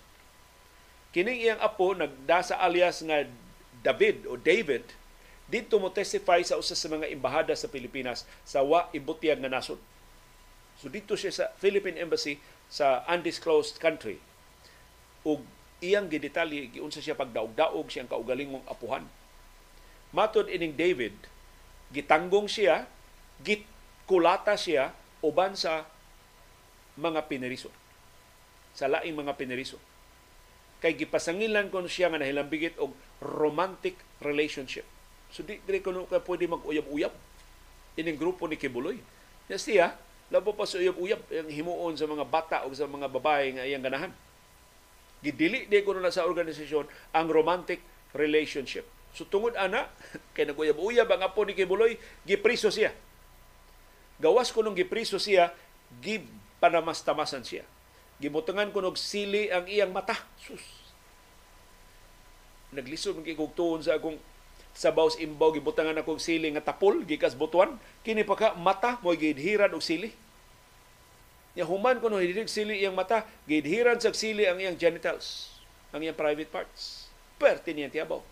Kining 1.11 1.43
iyang 1.43 1.59
apo 1.59 1.91
nagdasa 1.97 2.61
alias 2.61 3.01
nga 3.03 3.25
David 3.81 4.29
o 4.29 4.37
David 4.37 4.85
dito 5.51 5.75
mo 5.81 5.91
testify 5.91 6.39
sa 6.47 6.55
usa 6.55 6.77
sa 6.77 6.87
mga 6.87 7.11
embahada 7.11 7.51
sa 7.57 7.67
Pilipinas 7.67 8.23
sa 8.47 8.63
wa 8.63 8.87
ibutyag 8.95 9.41
nga 9.41 9.51
nasod. 9.51 9.81
So 10.81 10.89
dito 10.89 11.13
siya 11.13 11.29
sa 11.29 11.45
Philippine 11.61 12.01
Embassy 12.01 12.41
sa 12.65 13.05
undisclosed 13.05 13.77
country. 13.77 14.17
Ug 15.21 15.45
iyang 15.77 16.09
gidetalye 16.09 16.73
giunsa 16.73 16.97
siya 17.05 17.13
pagdaog-daog 17.13 17.85
siyang 17.85 18.09
kaugalingong 18.09 18.65
apuhan. 18.65 19.05
Matod 20.09 20.49
ining 20.49 20.73
David, 20.73 21.13
gitanggong 21.93 22.49
siya, 22.49 22.89
gitkulata 23.45 24.57
siya 24.57 24.89
uban 25.21 25.53
sa 25.53 25.85
mga 26.97 27.29
pineriso. 27.29 27.69
Sa 28.73 28.89
laing 28.89 29.13
mga 29.13 29.37
pineriso. 29.37 29.77
Kay 30.81 30.97
gipasangilan 30.97 31.69
ko 31.69 31.85
siya 31.85 32.09
nga 32.09 32.17
nahilambigit 32.17 32.73
og 32.81 32.97
romantic 33.21 34.01
relationship. 34.25 34.89
So 35.29 35.45
di 35.45 35.61
dire 35.61 35.85
ko 35.85 35.93
ka 36.09 36.25
pwede 36.25 36.49
mag-uyab-uyab 36.49 37.13
ining 38.01 38.17
grupo 38.17 38.49
ni 38.49 38.57
Kibuloy. 38.57 38.97
Ya 39.45 39.61
siya, 39.61 39.93
labo 40.31 40.55
pa 40.55 40.63
sa 40.63 40.79
uyab-uyab 40.79 41.21
ang 41.27 41.51
himuon 41.51 41.93
sa 41.99 42.07
mga 42.07 42.23
bata 42.23 42.57
o 42.63 42.71
sa 42.71 42.87
mga 42.87 43.11
babae 43.11 43.59
nga 43.59 43.67
iyang 43.67 43.83
ganahan. 43.83 44.15
Gidili 45.21 45.67
di 45.67 45.83
ko 45.83 45.93
na 45.93 46.09
sa 46.09 46.25
organisasyon 46.25 46.87
ang 47.13 47.27
romantic 47.29 47.83
relationship. 48.15 48.87
So 49.11 49.27
tungod 49.27 49.59
ana, 49.59 49.91
kay 50.33 50.47
naguyab-uyab 50.47 51.05
ang 51.11 51.21
apo 51.27 51.43
ni 51.43 51.51
Kibuloy, 51.53 51.99
gipriso 52.23 52.71
siya. 52.71 52.95
Gawas 54.23 54.55
ko 54.55 54.63
nung 54.63 54.77
gipriso 54.77 55.19
siya, 55.19 55.51
gipanamastamasan 55.99 57.43
siya. 57.43 57.67
Gimutangan 58.23 58.71
ko 58.71 58.85
og 58.85 58.95
sili 58.95 59.51
ang 59.51 59.67
iyang 59.67 59.91
mata. 59.91 60.15
Sus. 60.39 60.63
Naglisod 62.71 63.19
ng 63.19 63.27
kikugtuon 63.27 63.83
sa 63.83 63.99
akong 63.99 64.15
sa 64.71 64.95
imbaw 64.95 65.51
gibutangan 65.51 65.99
ako 65.99 66.15
og 66.17 66.23
sili 66.23 66.47
nga 66.55 66.63
tapol 66.63 67.03
gikas 67.03 67.35
butuan 67.35 67.75
kini 68.07 68.23
pa 68.23 68.35
ka 68.39 68.47
mata 68.55 68.97
mo 69.03 69.11
gidhiran 69.11 69.71
og 69.75 69.83
sili 69.83 70.15
Ya 71.51 71.67
human 71.67 71.99
kuno 71.99 72.15
hidig 72.23 72.47
sili 72.47 72.79
iyang 72.79 72.95
mata, 72.95 73.27
gidhiran 73.43 73.99
sa 73.99 74.15
sili 74.15 74.47
ang 74.47 74.55
iyang 74.55 74.79
genitals, 74.79 75.51
ang 75.91 75.99
iyang 75.99 76.15
private 76.15 76.47
parts. 76.47 77.11
Perte 77.35 77.75
niya 77.75 77.91
tiyabaw. 77.91 78.23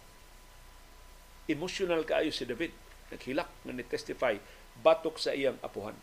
Emotional 1.52 2.08
kaayo 2.08 2.32
si 2.32 2.48
David. 2.48 2.72
Naghilak 3.12 3.50
nga 3.66 3.74
ni-testify 3.76 4.40
batok 4.80 5.20
sa 5.20 5.36
iyang 5.36 5.60
apuhan. 5.60 5.98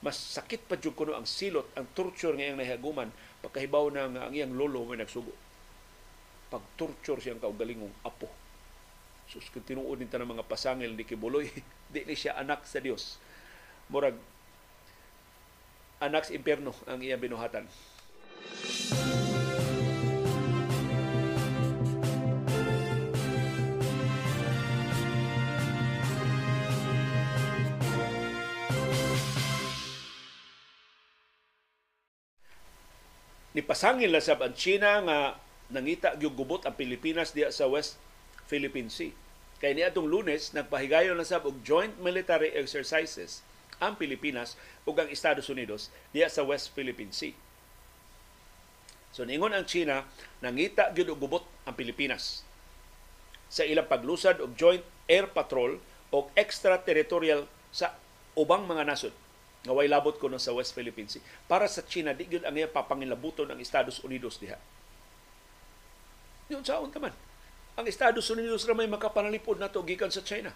Mas 0.00 0.16
sakit 0.16 0.66
pa 0.66 0.80
jud 0.80 0.96
kuno 0.98 1.14
ang 1.14 1.28
silot, 1.28 1.68
ang 1.78 1.86
torture 1.94 2.34
nga 2.34 2.42
iyang 2.42 2.58
nahihaguman 2.58 3.14
pagkahibaw 3.46 3.86
na 3.94 4.10
nga 4.10 4.22
ang 4.26 4.34
iyang 4.34 4.56
lolo 4.58 4.82
may 4.90 4.98
nagsugo. 4.98 5.30
Pag-torture 6.50 7.22
siyang 7.22 7.38
kaugalingong 7.38 7.94
apo. 8.02 8.26
Sus, 9.30 9.46
kung 9.54 9.62
tinuod 9.62 10.02
ng 10.02 10.10
mga 10.10 10.42
pasangil 10.42 10.90
ni 10.98 11.06
Kibuloy, 11.06 11.46
di 11.94 12.02
ni 12.02 12.18
siya 12.18 12.34
anak 12.34 12.66
sa 12.66 12.82
Dios. 12.82 13.22
Murag 13.86 14.18
anak 16.02 16.26
sa 16.26 16.34
impyerno 16.34 16.74
ang 16.90 16.98
iyang 16.98 17.22
binuhatan. 17.22 17.70
Nipasangil 33.54 34.10
na 34.10 34.18
sab 34.18 34.42
ang 34.42 34.58
China 34.58 34.98
nga 35.06 35.18
nangita 35.70 36.18
gyud 36.18 36.34
gubot 36.34 36.66
ang 36.66 36.74
Pilipinas 36.74 37.30
diya 37.30 37.54
sa 37.54 37.70
West 37.70 38.09
Philippine 38.50 38.90
Sea. 38.90 39.14
Kay 39.62 39.78
niadtong 39.78 40.10
Lunes 40.10 40.50
nagpahigayon 40.50 41.14
na 41.14 41.22
sab 41.22 41.46
og 41.46 41.62
joint 41.62 41.94
military 42.02 42.50
exercises 42.58 43.46
ang 43.78 43.94
Pilipinas 43.94 44.58
ug 44.82 44.98
ang 44.98 45.06
Estados 45.06 45.46
Unidos 45.46 45.94
diya 46.10 46.26
sa 46.26 46.42
West 46.42 46.74
Philippine 46.74 47.14
Sea. 47.14 47.32
So 49.14 49.22
ningon 49.22 49.54
ang 49.54 49.70
China 49.70 50.02
nangita 50.42 50.90
gyud 50.90 51.14
og 51.14 51.20
gubot 51.22 51.44
ang 51.62 51.78
Pilipinas 51.78 52.42
sa 53.46 53.62
ilang 53.62 53.86
paglusad 53.86 54.42
og 54.42 54.58
joint 54.58 54.82
air 55.06 55.30
patrol 55.30 55.78
o 56.10 56.26
extraterritorial 56.34 57.46
sa 57.70 57.94
ubang 58.34 58.66
mga 58.66 58.86
nasod 58.86 59.14
nga 59.60 59.76
way 59.76 59.86
labot 59.90 60.16
ko 60.16 60.32
sa 60.40 60.56
West 60.56 60.72
Philippine 60.72 61.10
Sea. 61.10 61.20
Para 61.44 61.68
sa 61.68 61.84
China, 61.84 62.16
di 62.16 62.24
gyud 62.24 62.48
ang 62.48 62.56
iya 62.56 62.64
papangilabuton 62.64 63.52
ang 63.52 63.60
Estados 63.60 64.00
Unidos 64.00 64.40
diha. 64.40 64.56
Yun 66.48 66.64
sa 66.64 66.80
man. 66.80 67.12
Ang 67.78 67.86
Estados 67.86 68.26
Unidos 68.32 68.66
ra 68.66 68.74
may 68.74 68.90
makapanalipod 68.90 69.60
nato 69.60 69.78
gikan 69.86 70.10
sa 70.10 70.24
China. 70.26 70.50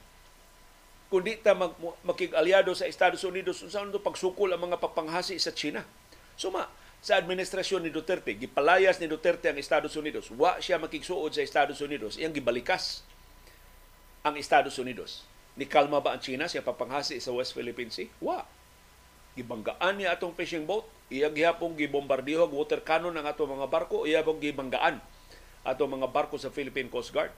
Kundi 1.13 1.39
ta 1.39 1.55
mag, 1.55 1.77
makig-aliado 2.03 2.75
sa 2.75 2.91
Estados 2.91 3.23
Unidos 3.23 3.63
unsa 3.63 3.87
to 3.87 4.03
pagsukol 4.03 4.51
ang 4.51 4.67
mga 4.67 4.83
papanghasi 4.83 5.39
sa 5.39 5.55
China. 5.55 5.87
Suma 6.35 6.67
sa 7.05 7.21
administrasyon 7.21 7.87
ni 7.87 7.91
Duterte, 7.93 8.35
gipalayas 8.35 8.99
ni 8.99 9.07
Duterte 9.07 9.47
ang 9.47 9.61
Estados 9.61 9.95
Unidos. 9.95 10.33
Wa 10.35 10.59
siya 10.59 10.81
makigsuod 10.81 11.37
sa 11.37 11.45
Estados 11.45 11.79
Unidos, 11.85 12.19
iyang 12.19 12.35
gibalikas 12.35 13.07
ang 14.25 14.35
Estados 14.41 14.75
Unidos. 14.81 15.23
Ni 15.55 15.71
kalma 15.71 16.03
ba 16.03 16.17
ang 16.17 16.23
China 16.25 16.51
siya 16.51 16.67
papanghasi 16.67 17.21
sa 17.23 17.31
West 17.31 17.55
Philippine 17.55 17.93
Sea? 17.93 18.11
Wa 18.19 18.43
gibanggaan 19.39 20.01
niya 20.01 20.19
atong 20.19 20.35
fishing 20.35 20.67
boat, 20.67 20.89
iya 21.13 21.31
gihapong 21.31 21.79
gibombardiho 21.79 22.49
water 22.51 22.83
cannon 22.83 23.15
ang 23.15 23.29
atong 23.29 23.55
mga 23.55 23.71
barko, 23.71 24.09
iya 24.09 24.25
pong 24.25 24.43
gibanggaan 24.43 24.99
atong 25.65 25.99
mga 25.99 26.13
barko 26.13 26.37
sa 26.37 26.53
Philippine 26.53 26.93
Coast 26.93 27.11
Guard. 27.11 27.33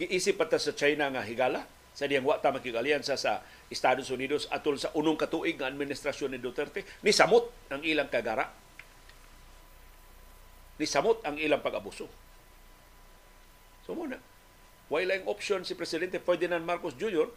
Giisip 0.00 0.36
pa 0.40 0.50
sa 0.50 0.74
China 0.74 1.08
nga 1.12 1.22
higala 1.22 1.64
sa 1.94 2.06
diyang 2.06 2.24
wa 2.24 2.38
ta 2.38 2.54
makigaliansa 2.54 3.18
sa 3.18 3.42
Estados 3.68 4.08
Unidos 4.10 4.46
atol 4.48 4.78
sa 4.78 4.94
unong 4.94 5.18
katuig 5.18 5.58
nga 5.58 5.68
administrasyon 5.68 6.34
ni 6.34 6.38
Duterte 6.40 6.86
ni 7.02 7.10
samot 7.10 7.50
ang 7.68 7.82
ilang 7.82 8.06
kagara 8.06 8.46
ni 10.80 10.86
samot 10.86 11.20
ang 11.26 11.36
ilang 11.36 11.60
pag-abuso 11.60 12.06
so 13.84 13.92
muna 13.92 14.22
wala 14.86 15.18
yung 15.18 15.28
option 15.28 15.66
si 15.66 15.74
Presidente 15.74 16.22
Ferdinand 16.22 16.62
Marcos 16.62 16.94
Jr. 16.94 17.30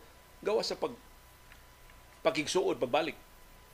gawa 0.46 0.62
sa 0.62 0.78
pag 0.78 0.94
pagigsuod 2.24 2.80
pagbalik 2.80 3.20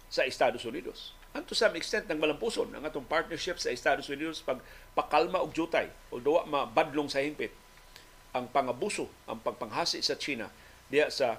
sa 0.10 0.26
Estados 0.26 0.66
Unidos. 0.66 1.14
And 1.30 1.46
to 1.46 1.54
some 1.54 1.78
extent, 1.78 2.10
nang 2.10 2.18
malampuson 2.18 2.74
ang 2.74 2.82
atong 2.86 3.06
partnership 3.06 3.62
sa 3.62 3.70
Estados 3.70 4.10
Unidos 4.10 4.42
pag 4.42 4.58
pakalma 4.98 5.38
og 5.40 5.54
jutay, 5.54 5.86
although 6.10 6.42
mabadlong 6.50 7.06
sa 7.06 7.22
hingpit, 7.22 7.54
ang 8.34 8.50
pangabuso, 8.50 9.10
ang 9.30 9.38
pagpanghasi 9.42 10.02
sa 10.02 10.18
China 10.18 10.50
diya 10.90 11.10
sa 11.14 11.38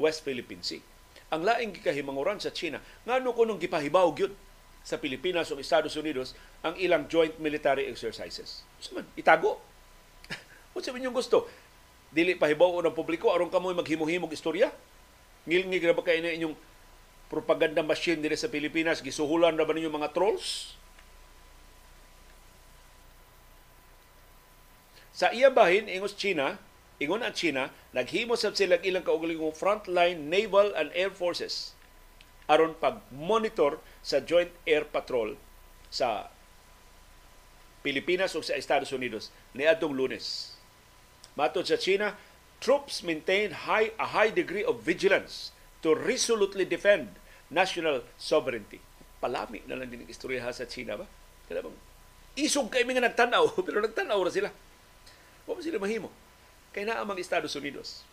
West 0.00 0.24
Philippine 0.24 0.64
Sea. 0.64 0.80
Ang 1.28 1.44
laing 1.44 1.76
gikahimanguran 1.76 2.40
sa 2.40 2.48
China, 2.52 2.80
ngano 3.04 3.36
ko 3.36 3.44
nung 3.44 3.60
gipahibaw 3.60 4.08
gyud 4.16 4.32
sa 4.80 4.96
Pilipinas 4.96 5.52
o 5.52 5.60
Estados 5.60 5.92
Unidos 6.00 6.32
ang 6.64 6.72
ilang 6.80 7.04
joint 7.04 7.36
military 7.36 7.84
exercises. 7.84 8.64
So 8.80 8.96
man, 8.96 9.04
itago. 9.12 9.60
Kung 10.72 10.80
sabi 10.80 11.04
gusto, 11.04 11.44
dili 12.08 12.32
pahibaw 12.32 12.80
ng 12.80 12.96
publiko 12.96 13.28
aron 13.36 13.52
kamoy 13.52 13.76
maghimo-himog 13.76 14.32
istorya 14.32 14.72
ngilngig 15.48 15.84
na 15.84 15.96
ba 15.96 16.04
kayo 16.04 16.20
na 16.20 16.32
inyong 16.32 16.56
propaganda 17.28 17.84
machine 17.84 18.20
dito 18.20 18.36
sa 18.36 18.48
Pilipinas? 18.52 19.04
Gisuhulan 19.04 19.56
na 19.56 19.64
ba 19.68 19.76
ninyo 19.76 19.92
mga 19.92 20.12
trolls? 20.16 20.74
Sa 25.12 25.34
iya 25.34 25.50
bahin, 25.50 25.90
ingos 25.90 26.14
China, 26.14 26.56
ingon 27.02 27.26
ang 27.26 27.34
China, 27.34 27.74
naghimo 27.90 28.38
sab 28.38 28.54
sila 28.54 28.78
ilang 28.86 29.02
kaugalingong 29.02 29.54
frontline 29.54 30.30
naval 30.30 30.70
and 30.78 30.94
air 30.94 31.10
forces 31.10 31.74
aron 32.48 32.72
pag-monitor 32.80 33.76
sa 34.00 34.24
Joint 34.24 34.48
Air 34.64 34.88
Patrol 34.88 35.36
sa 35.92 36.32
Pilipinas 37.84 38.32
o 38.34 38.40
sa 38.40 38.56
Estados 38.56 38.90
Unidos 38.90 39.28
niadtong 39.52 39.92
Lunes. 39.92 40.56
Matod 41.36 41.68
sa 41.68 41.76
China, 41.76 42.16
troops 42.58 43.04
maintain 43.04 43.68
high 43.68 43.92
a 44.00 44.16
high 44.16 44.32
degree 44.32 44.64
of 44.64 44.82
vigilance 44.82 45.54
to 45.82 45.94
resolutely 45.94 46.66
defend 46.66 47.14
national 47.48 48.04
sovereignty. 48.18 48.80
Palami 49.18 49.64
na 49.66 49.78
lang 49.78 49.90
din 49.90 50.06
ang 50.06 50.10
istorya 50.10 50.46
sa 50.54 50.68
China 50.68 51.00
ba? 51.02 51.06
Kaya 51.48 51.64
bang 51.64 51.78
isog 52.38 52.70
kay 52.70 52.86
mga 52.86 53.02
nagtanaw, 53.02 53.50
pero 53.66 53.82
nagtanaw 53.82 54.18
ra 54.22 54.30
sila. 54.30 54.50
Wa 55.48 55.58
sila 55.58 55.82
mahimo. 55.82 56.12
Kay 56.70 56.86
naa 56.86 57.02
ang 57.02 57.18
Estados 57.18 57.56
Unidos. 57.58 58.06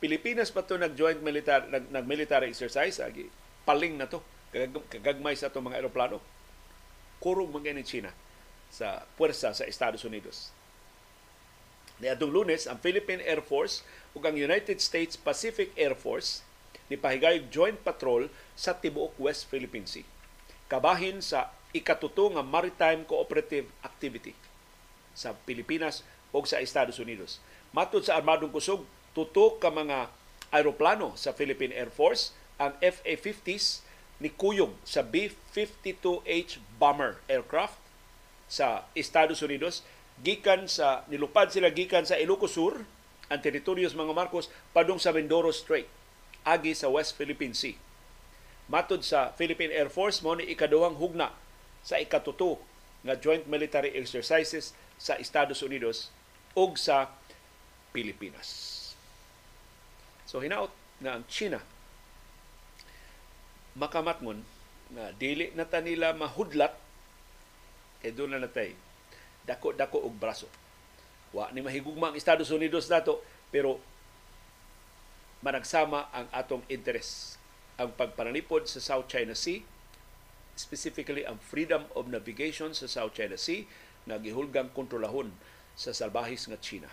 Pilipinas 0.00 0.48
pa 0.52 0.64
to 0.64 0.80
nag-joint 0.80 1.20
military 1.20 1.68
nag, 1.68 1.92
nag-military 1.92 2.48
exercise 2.48 3.00
agi 3.04 3.28
paling 3.68 4.00
na 4.00 4.08
to 4.08 4.24
kagag, 4.48 4.72
kagagmay 4.88 5.36
sa 5.36 5.52
to 5.52 5.60
mga 5.60 5.80
eroplano. 5.80 6.20
Kurong 7.20 7.52
mga 7.52 7.76
ni 7.76 7.84
China 7.84 8.08
sa 8.72 9.04
puwersa 9.20 9.52
sa 9.52 9.68
Estados 9.68 10.00
Unidos. 10.08 10.56
Niadtong 12.00 12.32
Lunes, 12.32 12.64
ang 12.64 12.80
Philippine 12.80 13.20
Air 13.20 13.44
Force 13.44 13.84
ug 14.16 14.24
ang 14.24 14.32
United 14.32 14.80
States 14.80 15.20
Pacific 15.20 15.68
Air 15.76 15.92
Force 15.92 16.40
ni 16.90 16.98
pahigayog 16.98 17.46
joint 17.48 17.78
patrol 17.80 18.26
sa 18.58 18.74
tibuok 18.74 19.14
West 19.22 19.46
Philippine 19.46 19.86
Sea. 19.86 20.04
Kabahin 20.66 21.22
sa 21.22 21.54
ikatuto 21.70 22.26
nga 22.34 22.42
maritime 22.42 23.06
cooperative 23.06 23.70
activity 23.86 24.34
sa 25.14 25.32
Pilipinas 25.46 26.02
o 26.34 26.42
sa 26.42 26.58
Estados 26.58 26.98
Unidos. 26.98 27.38
Matod 27.70 28.02
sa 28.02 28.18
Armadong 28.18 28.50
Kusog, 28.50 28.82
tuto 29.14 29.58
ka 29.62 29.70
mga 29.70 30.10
aeroplano 30.50 31.14
sa 31.14 31.30
Philippine 31.30 31.74
Air 31.74 31.90
Force 31.94 32.34
ang 32.58 32.74
FA-50s 32.82 33.86
ni 34.20 34.28
kuyog 34.34 34.74
sa 34.82 35.06
B-52H 35.06 36.60
bomber 36.76 37.22
aircraft 37.30 37.78
sa 38.50 38.84
Estados 38.98 39.40
Unidos 39.40 39.86
gikan 40.20 40.66
sa 40.66 41.06
nilupad 41.08 41.48
sila 41.48 41.72
gikan 41.72 42.04
sa 42.04 42.18
Ilocos 42.20 42.58
Sur 42.58 42.84
ang 43.30 43.40
teritoryo 43.40 43.86
mga 43.88 44.12
Marcos 44.12 44.50
padung 44.74 44.98
sa 44.98 45.14
Mindoro 45.14 45.54
Strait 45.54 45.86
agi 46.46 46.72
sa 46.72 46.88
West 46.88 47.16
Philippine 47.16 47.52
Sea. 47.56 47.76
Matod 48.70 49.02
sa 49.02 49.34
Philippine 49.34 49.74
Air 49.74 49.90
Force 49.90 50.22
mo 50.22 50.38
ni 50.38 50.46
ikaduhang 50.46 50.94
hugna 50.94 51.34
sa 51.82 51.98
ikatuto 51.98 52.62
nga 53.02 53.16
joint 53.16 53.48
military 53.48 53.96
exercises 53.96 54.76
sa 55.00 55.16
Estados 55.16 55.64
Unidos 55.64 56.12
ug 56.54 56.76
sa 56.76 57.10
Pilipinas. 57.90 58.78
So 60.28 60.38
hinaot 60.38 60.70
na 61.02 61.18
ang 61.18 61.24
China 61.26 61.58
makamatngon 63.74 64.42
na 64.90 65.14
dili 65.14 65.54
na 65.54 65.66
ta 65.66 65.80
nila 65.82 66.14
mahudlat 66.14 66.74
kay 68.02 68.10
doon 68.14 68.34
na 68.34 68.42
natay 68.42 68.74
dako-dako 69.46 70.04
og 70.04 70.14
braso. 70.14 70.46
Wa 71.34 71.50
ni 71.54 71.62
mahigugma 71.62 72.10
ang 72.10 72.18
Estados 72.18 72.50
Unidos 72.50 72.90
nato 72.90 73.22
pero 73.50 73.82
managsama 75.40 76.12
ang 76.12 76.28
atong 76.32 76.64
interes 76.68 77.40
ang 77.80 77.96
pagpananipod 77.96 78.68
sa 78.68 78.80
South 78.80 79.08
China 79.08 79.32
Sea 79.32 79.64
specifically 80.60 81.24
ang 81.24 81.40
freedom 81.40 81.88
of 81.96 82.12
navigation 82.12 82.76
sa 82.76 82.84
South 82.84 83.16
China 83.16 83.40
Sea 83.40 83.64
na 84.04 84.20
gihulgang 84.20 84.68
kontrolahon 84.76 85.32
sa 85.72 85.96
salbahis 85.96 86.44
nga 86.44 86.60
China. 86.60 86.92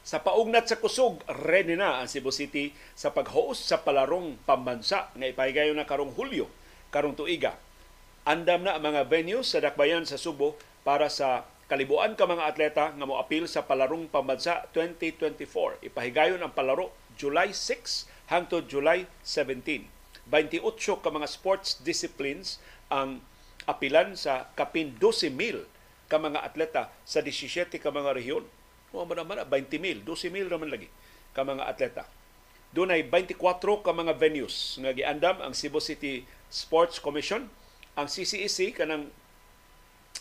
Sa 0.00 0.16
paugnat 0.16 0.64
sa 0.64 0.80
kusog, 0.80 1.20
ready 1.44 1.76
na 1.76 2.00
ang 2.00 2.08
Cebu 2.08 2.32
City 2.32 2.72
sa 2.96 3.12
pag-host 3.12 3.68
sa 3.68 3.84
palarong 3.84 4.40
pambansa 4.48 5.12
nga 5.12 5.28
ipahigayon 5.28 5.76
na 5.76 5.84
karong 5.84 6.16
Hulyo, 6.16 6.48
karong 6.88 7.12
tuiga. 7.12 7.60
Andam 8.24 8.64
na 8.64 8.80
ang 8.80 8.84
mga 8.84 9.04
venues 9.12 9.52
sa 9.52 9.60
Dakbayan 9.60 10.08
sa 10.08 10.16
Subo 10.16 10.56
para 10.88 11.12
sa 11.12 11.44
kalibuan 11.68 12.16
ka 12.16 12.24
mga 12.24 12.48
atleta 12.48 12.84
nga 12.96 13.04
moapil 13.04 13.44
sa 13.44 13.68
palarong 13.68 14.08
pambansa 14.08 14.64
2024. 14.72 15.84
Ipahigayon 15.84 16.40
ang 16.40 16.56
palaro 16.56 16.96
July 17.20 17.52
6 17.52 18.32
hangtod 18.32 18.72
July 18.72 19.04
17. 19.20 19.84
28 20.32 21.04
ka 21.04 21.12
mga 21.12 21.28
sports 21.28 21.76
disciplines 21.84 22.56
ang 22.88 23.20
apilan 23.68 24.16
sa 24.16 24.48
kapin 24.56 24.96
12,000 24.96 25.68
ka 26.08 26.16
mga 26.16 26.40
atleta 26.40 26.88
sa 27.04 27.20
17 27.20 27.76
ka 27.76 27.92
mga 27.92 28.16
rehiyon 28.16 28.48
mo 28.90 29.06
man 29.06 29.22
naman 29.22 29.42
20 29.46 29.78
mil, 29.78 29.98
12 30.02 30.34
mil 30.34 30.46
raman 30.50 30.70
lagi 30.70 30.90
ka 31.30 31.46
mga 31.46 31.66
atleta. 31.66 32.04
Doon 32.70 32.94
ay 32.94 33.06
24 33.06 33.38
ka 33.82 33.90
mga 33.90 34.14
venues 34.14 34.78
nga 34.78 34.94
giandam 34.94 35.42
ang 35.42 35.54
Cebu 35.54 35.82
City 35.82 36.22
Sports 36.46 37.02
Commission. 37.02 37.50
Ang 37.98 38.06
CCEC 38.06 38.78
kanang 38.78 39.10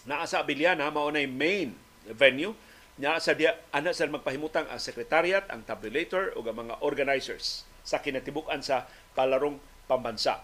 naa 0.10 0.26
sa 0.26 0.42
Abiliana 0.42 0.90
mao 0.90 1.10
nay 1.14 1.30
main 1.30 1.78
venue 2.10 2.58
nya 3.00 3.16
sa 3.22 3.32
dia 3.32 3.56
ana 3.72 3.96
sa 3.96 4.10
magpahimutang 4.12 4.68
ang 4.68 4.82
secretariat, 4.82 5.48
ang 5.48 5.64
tabulator 5.64 6.36
ug 6.36 6.44
ang 6.52 6.68
mga 6.68 6.84
organizers 6.84 7.64
sa 7.86 8.04
kinatibuk-an 8.04 8.60
sa 8.60 8.92
palarong 9.16 9.56
pambansa. 9.88 10.44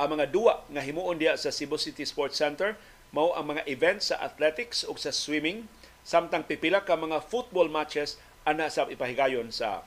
Ang 0.00 0.16
mga 0.16 0.32
duwa 0.32 0.64
nga 0.72 0.80
himuon 0.80 1.20
diya 1.20 1.36
sa 1.36 1.52
Cebu 1.52 1.76
City 1.76 2.08
Sports 2.08 2.40
Center 2.40 2.80
mao 3.12 3.36
ang 3.36 3.52
mga 3.52 3.68
events 3.68 4.08
sa 4.08 4.24
athletics 4.24 4.88
ug 4.88 4.96
sa 4.96 5.12
swimming 5.12 5.68
samtang 6.02 6.46
pipila 6.46 6.82
ka 6.82 6.98
mga 6.98 7.22
football 7.22 7.70
matches 7.70 8.18
ana 8.42 8.66
sa 8.66 8.90
ipahigayon 8.90 9.54
sa 9.54 9.86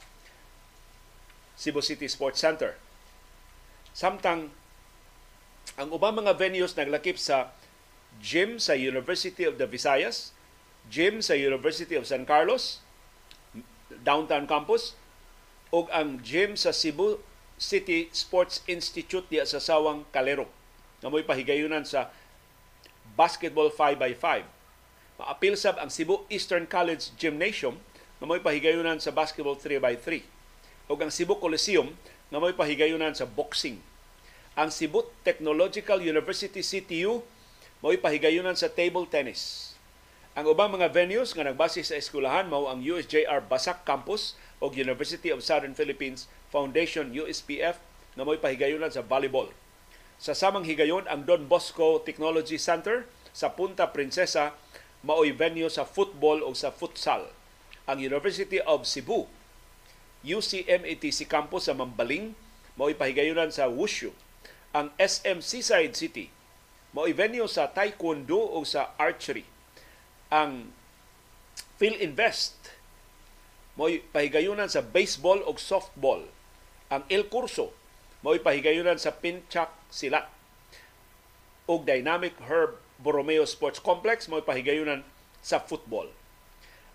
Cebu 1.59 1.83
City 1.83 2.07
Sports 2.07 2.39
Center. 2.39 2.79
Samtang 3.95 4.51
ang 5.75 5.89
ubang 5.91 6.15
mga 6.15 6.35
venues 6.35 6.75
naglakip 6.75 7.19
sa 7.19 7.51
gym 8.23 8.59
sa 8.59 8.75
University 8.75 9.43
of 9.43 9.59
the 9.59 9.67
Visayas, 9.67 10.31
gym 10.87 11.19
sa 11.19 11.35
University 11.35 11.99
of 11.99 12.07
San 12.07 12.23
Carlos, 12.23 12.79
downtown 14.03 14.47
campus, 14.47 14.95
ug 15.71 15.91
ang 15.91 16.23
gym 16.23 16.55
sa 16.55 16.71
Cebu 16.71 17.19
City 17.59 18.07
Sports 18.15 18.63
Institute 18.67 19.27
diya 19.27 19.43
sa 19.43 19.59
Sawang 19.59 20.07
Calero. 20.15 20.47
Na 21.03 21.11
mo'y 21.11 21.27
pahigayunan 21.27 21.83
sa 21.83 22.11
basketball 23.19 23.71
5x5 23.71 24.54
Maapil 25.15 25.55
sab 25.55 25.79
ang 25.79 25.87
Cebu 25.87 26.27
Eastern 26.27 26.67
College 26.67 27.15
Gymnasium 27.15 27.79
nga 28.19 28.27
may 28.27 28.43
pahigayunan 28.43 28.99
sa 28.99 29.15
basketball 29.15 29.55
3x3 29.55 30.27
ug 30.91 30.97
ang 30.99 31.07
Cebu 31.07 31.39
Coliseum 31.39 31.95
nga 32.27 32.39
may 32.43 32.51
pahigayunan 32.51 33.15
sa 33.15 33.23
boxing. 33.23 33.79
Ang 34.59 34.75
Cebu 34.75 35.07
Technological 35.23 36.03
University 36.03 36.59
CTU 36.59 37.23
may 37.79 37.95
pahigayunan 37.95 38.59
sa 38.59 38.67
table 38.67 39.07
tennis. 39.07 39.71
Ang 40.35 40.51
ubang 40.51 40.75
mga 40.75 40.91
venues 40.91 41.31
nga 41.31 41.47
nagbase 41.47 41.79
sa 41.79 41.95
eskwelahan 41.95 42.51
mao 42.51 42.67
ang 42.67 42.83
USJR 42.83 43.39
Basak 43.47 43.87
Campus 43.87 44.35
o 44.59 44.67
University 44.67 45.31
of 45.31 45.47
Southern 45.47 45.79
Philippines 45.79 46.27
Foundation 46.51 47.15
USPF 47.15 47.79
nga 48.19 48.23
may 48.27 48.35
pahigayunan 48.35 48.91
sa 48.91 48.99
volleyball. 48.99 49.47
Sa 50.19 50.35
samang 50.35 50.67
higayon 50.67 51.07
ang 51.07 51.23
Don 51.23 51.47
Bosco 51.47 52.03
Technology 52.03 52.59
Center 52.59 53.07
sa 53.31 53.55
Punta 53.55 53.87
Princesa 53.95 54.55
mao'y 55.05 55.29
venue 55.29 55.69
sa 55.69 55.85
football 55.85 56.41
o 56.41 56.57
sa 56.57 56.73
futsal. 56.73 57.29
Ang 57.85 58.01
University 58.01 58.57
of 58.65 58.89
Cebu, 58.89 59.29
UCMATC 60.25 61.29
campus 61.29 61.69
sa 61.69 61.77
Mambaling, 61.77 62.33
mao'y 62.73 62.97
pahigayunan 62.97 63.53
sa 63.53 63.69
Wushu. 63.69 64.09
Ang 64.73 64.89
SM 64.97 65.45
Seaside 65.45 65.93
City, 65.93 66.33
mao'y 66.97 67.13
venue 67.13 67.45
sa 67.45 67.69
taekwondo 67.69 68.41
o 68.41 68.65
sa 68.65 68.97
archery. 68.97 69.45
Ang 70.33 70.73
PhilInvest, 71.77 72.73
mao'y 73.77 74.01
pahigayunan 74.09 74.67
sa 74.67 74.81
baseball 74.81 75.45
o 75.45 75.53
softball. 75.61 76.25
Ang 76.89 77.05
El 77.13 77.29
Curso, 77.29 77.69
mao'y 78.25 78.41
pahigayunan 78.41 78.97
sa 78.97 79.13
pinchak 79.13 79.69
silat. 79.93 80.25
Og 81.69 81.85
Dynamic 81.85 82.33
Herb 82.49 82.81
Borromeo 82.99 83.43
Sports 83.43 83.81
Complex 83.83 84.27
mo 84.31 84.39
ipahigayunan 84.39 85.03
sa 85.43 85.59
football. 85.61 86.09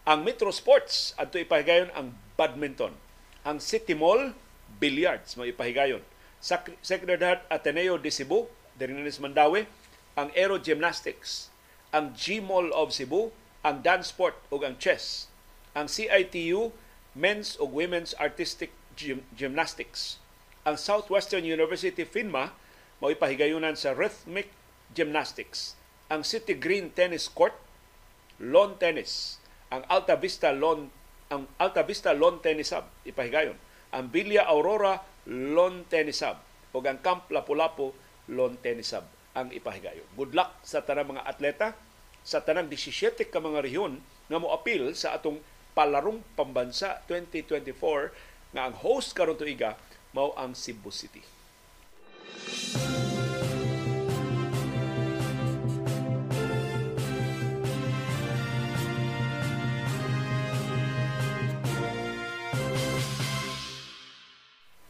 Ang 0.08 0.24
Metro 0.24 0.48
Sports 0.50 1.12
adto 1.20 1.36
ipahigayon 1.36 1.92
ang 1.92 2.16
badminton. 2.34 2.96
Ang 3.44 3.60
City 3.60 3.92
Mall 3.92 4.32
billiards 4.80 5.36
mo 5.36 5.44
ipahigayon. 5.44 6.00
Sa 6.40 6.64
Secretariat 6.80 7.44
Ateneo 7.52 8.00
de 8.00 8.08
Cebu, 8.08 8.48
Derinis 8.80 9.20
Mandawi, 9.20 9.68
ang 10.16 10.32
Aero 10.32 10.56
Gymnastics, 10.56 11.52
ang 11.92 12.16
G 12.16 12.40
Mall 12.40 12.72
of 12.72 12.96
Cebu, 12.96 13.28
ang 13.60 13.84
dance 13.84 14.08
sport 14.08 14.40
ug 14.48 14.64
ang 14.64 14.80
chess, 14.80 15.28
ang 15.76 15.84
CITU 15.84 16.72
Men's 17.12 17.60
ug 17.60 17.76
Women's 17.76 18.16
Artistic 18.16 18.72
Gym- 18.96 19.26
Gymnastics, 19.36 20.16
ang 20.64 20.80
Southwestern 20.80 21.44
University 21.44 22.04
FINMA 22.08 22.56
mao 23.00 23.08
ipahigayunan 23.12 23.76
sa 23.76 23.96
rhythmic 23.96 24.52
gymnastics. 24.92 25.79
Ang 26.10 26.26
City 26.26 26.58
Green 26.58 26.90
Tennis 26.90 27.30
Court, 27.30 27.54
lawn 28.42 28.74
tennis. 28.82 29.38
Ang 29.70 29.86
Alta 29.86 30.18
Vista 30.18 30.50
Lawn 30.50 30.90
ang 31.30 31.46
Alta 31.62 31.86
Vista 31.86 32.10
Lawn 32.10 32.42
Tennis 32.42 32.74
Hub 32.74 32.82
ipahigayon. 33.06 33.54
Ang 33.94 34.10
Villa 34.10 34.42
Aurora 34.50 34.98
Lawn 35.30 35.86
Tennis 35.86 36.26
Hub 36.26 36.42
ug 36.74 36.82
ang 36.82 36.98
Camp 36.98 37.30
Lapu-Lapu 37.30 37.94
Lawn 38.34 38.58
Tennis 38.58 38.90
Hub 38.90 39.06
ang 39.38 39.54
ipahigayon. 39.54 40.02
Good 40.18 40.34
luck 40.34 40.58
sa 40.66 40.82
tanang 40.82 41.14
mga 41.14 41.22
atleta 41.22 41.78
sa 42.26 42.42
tanang 42.42 42.66
17 42.66 43.30
ka 43.30 43.38
mga 43.38 43.62
rehiyon 43.62 44.02
nga 44.26 44.42
mo 44.42 44.50
appeal 44.50 44.90
sa 44.98 45.14
atong 45.14 45.38
palarong 45.78 46.26
pambansa 46.34 47.06
2024 47.06 48.50
nga 48.58 48.66
ang 48.66 48.74
host 48.82 49.14
karon 49.14 49.38
tuiga 49.38 49.78
mao 50.10 50.34
ang 50.34 50.58
Cebu 50.58 50.90
City. 50.90 51.22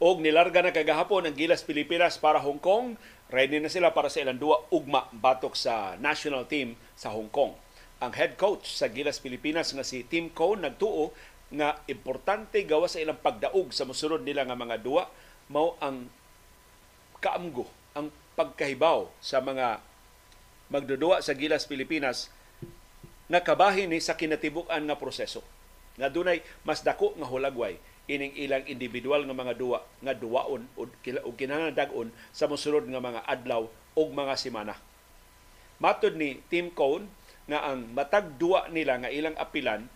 Og 0.01 0.17
nilarga 0.17 0.65
na 0.65 0.73
kagahapon 0.73 1.29
ang 1.29 1.37
Gilas 1.37 1.61
Pilipinas 1.61 2.17
para 2.17 2.41
Hong 2.41 2.57
Kong. 2.57 2.97
Ready 3.29 3.61
na 3.61 3.69
sila 3.69 3.93
para 3.93 4.09
sa 4.09 4.17
ilang 4.17 4.41
duwa 4.41 4.65
ugma 4.73 5.05
batok 5.13 5.53
sa 5.53 5.93
national 6.01 6.49
team 6.49 6.73
sa 6.97 7.13
Hong 7.13 7.29
Kong. 7.29 7.53
Ang 8.01 8.09
head 8.17 8.33
coach 8.33 8.73
sa 8.73 8.89
Gilas 8.89 9.21
Pilipinas 9.21 9.69
nga 9.69 9.85
si 9.85 10.01
Tim 10.01 10.33
Cone 10.33 10.65
nagtuo 10.65 11.13
nga 11.53 11.77
importante 11.85 12.65
gawa 12.65 12.89
sa 12.89 12.97
ilang 12.97 13.21
pagdaog 13.21 13.69
sa 13.69 13.85
mosunod 13.85 14.25
nila 14.25 14.41
nga 14.41 14.57
mga 14.57 14.81
duwa 14.81 15.05
mao 15.53 15.77
ang 15.77 16.09
kaamgo 17.21 17.69
ang 17.93 18.09
pagkahibaw 18.33 19.05
sa 19.21 19.37
mga 19.37 19.85
magdudua 20.73 21.21
sa 21.21 21.37
Gilas 21.37 21.69
Pilipinas 21.69 22.33
nga 23.29 23.45
kabahin 23.45 23.93
ni 23.93 24.01
sa 24.01 24.17
kinatibuk-an 24.17 24.81
nga 24.81 24.97
proseso. 24.97 25.45
Nga 26.01 26.09
dunay 26.09 26.41
mas 26.65 26.81
dako 26.81 27.13
nga 27.21 27.29
hulagway 27.29 27.77
ining 28.09 28.33
ilang 28.37 28.65
individual 28.65 29.21
nga 29.25 29.37
mga 29.37 29.53
duwa 29.57 29.79
nga 30.01 30.13
duwaon 30.17 30.65
o 30.77 31.29
kinahanglan 31.37 32.09
sa 32.33 32.49
mosunod 32.49 32.85
nga 32.89 33.01
mga 33.01 33.21
adlaw 33.29 33.69
o 33.69 34.01
mga 34.09 34.35
semana. 34.39 34.73
Matod 35.81 36.17
ni 36.17 36.41
Tim 36.49 36.73
Cone 36.73 37.09
nga 37.49 37.67
ang 37.67 37.91
matag 37.93 38.37
duwa 38.37 38.69
nila 38.69 39.01
nga 39.01 39.13
ilang 39.13 39.37
apilan 39.37 39.89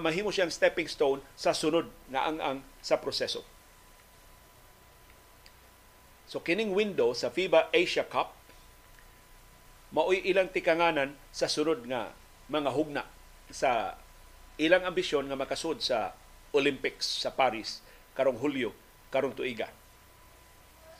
mahimo 0.00 0.34
siyang 0.34 0.50
stepping 0.50 0.88
stone 0.88 1.20
sa 1.38 1.54
sunod 1.54 1.86
nga 2.10 2.26
ang 2.26 2.38
ang 2.40 2.58
sa 2.80 2.98
proseso. 2.98 3.44
So 6.26 6.40
kining 6.40 6.72
window 6.72 7.12
sa 7.12 7.30
FIBA 7.30 7.70
Asia 7.70 8.02
Cup 8.08 8.34
maoy 9.94 10.24
ilang 10.26 10.50
tikanganan 10.50 11.14
sa 11.30 11.46
sunod 11.46 11.86
nga 11.86 12.10
mga 12.50 12.70
hugna 12.74 13.04
sa 13.52 13.94
ilang 14.58 14.82
ambisyon 14.82 15.30
nga 15.30 15.38
makasud 15.38 15.78
sa 15.78 16.18
Olympics 16.54 17.26
sa 17.26 17.34
Paris 17.34 17.82
karong 18.14 18.38
Hulyo 18.38 18.70
karong 19.10 19.34
tuiga. 19.34 19.68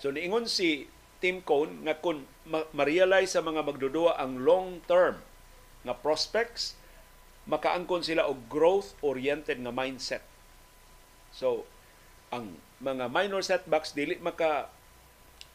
So 0.03 0.11
niingon 0.11 0.51
si 0.51 0.91
Tim 1.23 1.41
Cone 1.41 1.89
nga 1.89 1.97
kung 1.97 2.29
ma-realize 2.77 3.33
sa 3.33 3.41
mga 3.41 3.65
magdudua 3.65 4.21
ang 4.21 4.45
long 4.45 4.85
term 4.85 5.23
nga 5.87 5.97
prospects 5.97 6.77
makaangkon 7.45 8.05
sila 8.05 8.25
og 8.29 8.49
growth-oriented 8.49 9.61
nga 9.61 9.73
mindset. 9.73 10.25
So, 11.35 11.69
ang 12.33 12.57
mga 12.81 13.13
minor 13.13 13.45
setbacks 13.45 13.93
dili 13.93 14.17
maka 14.19 14.69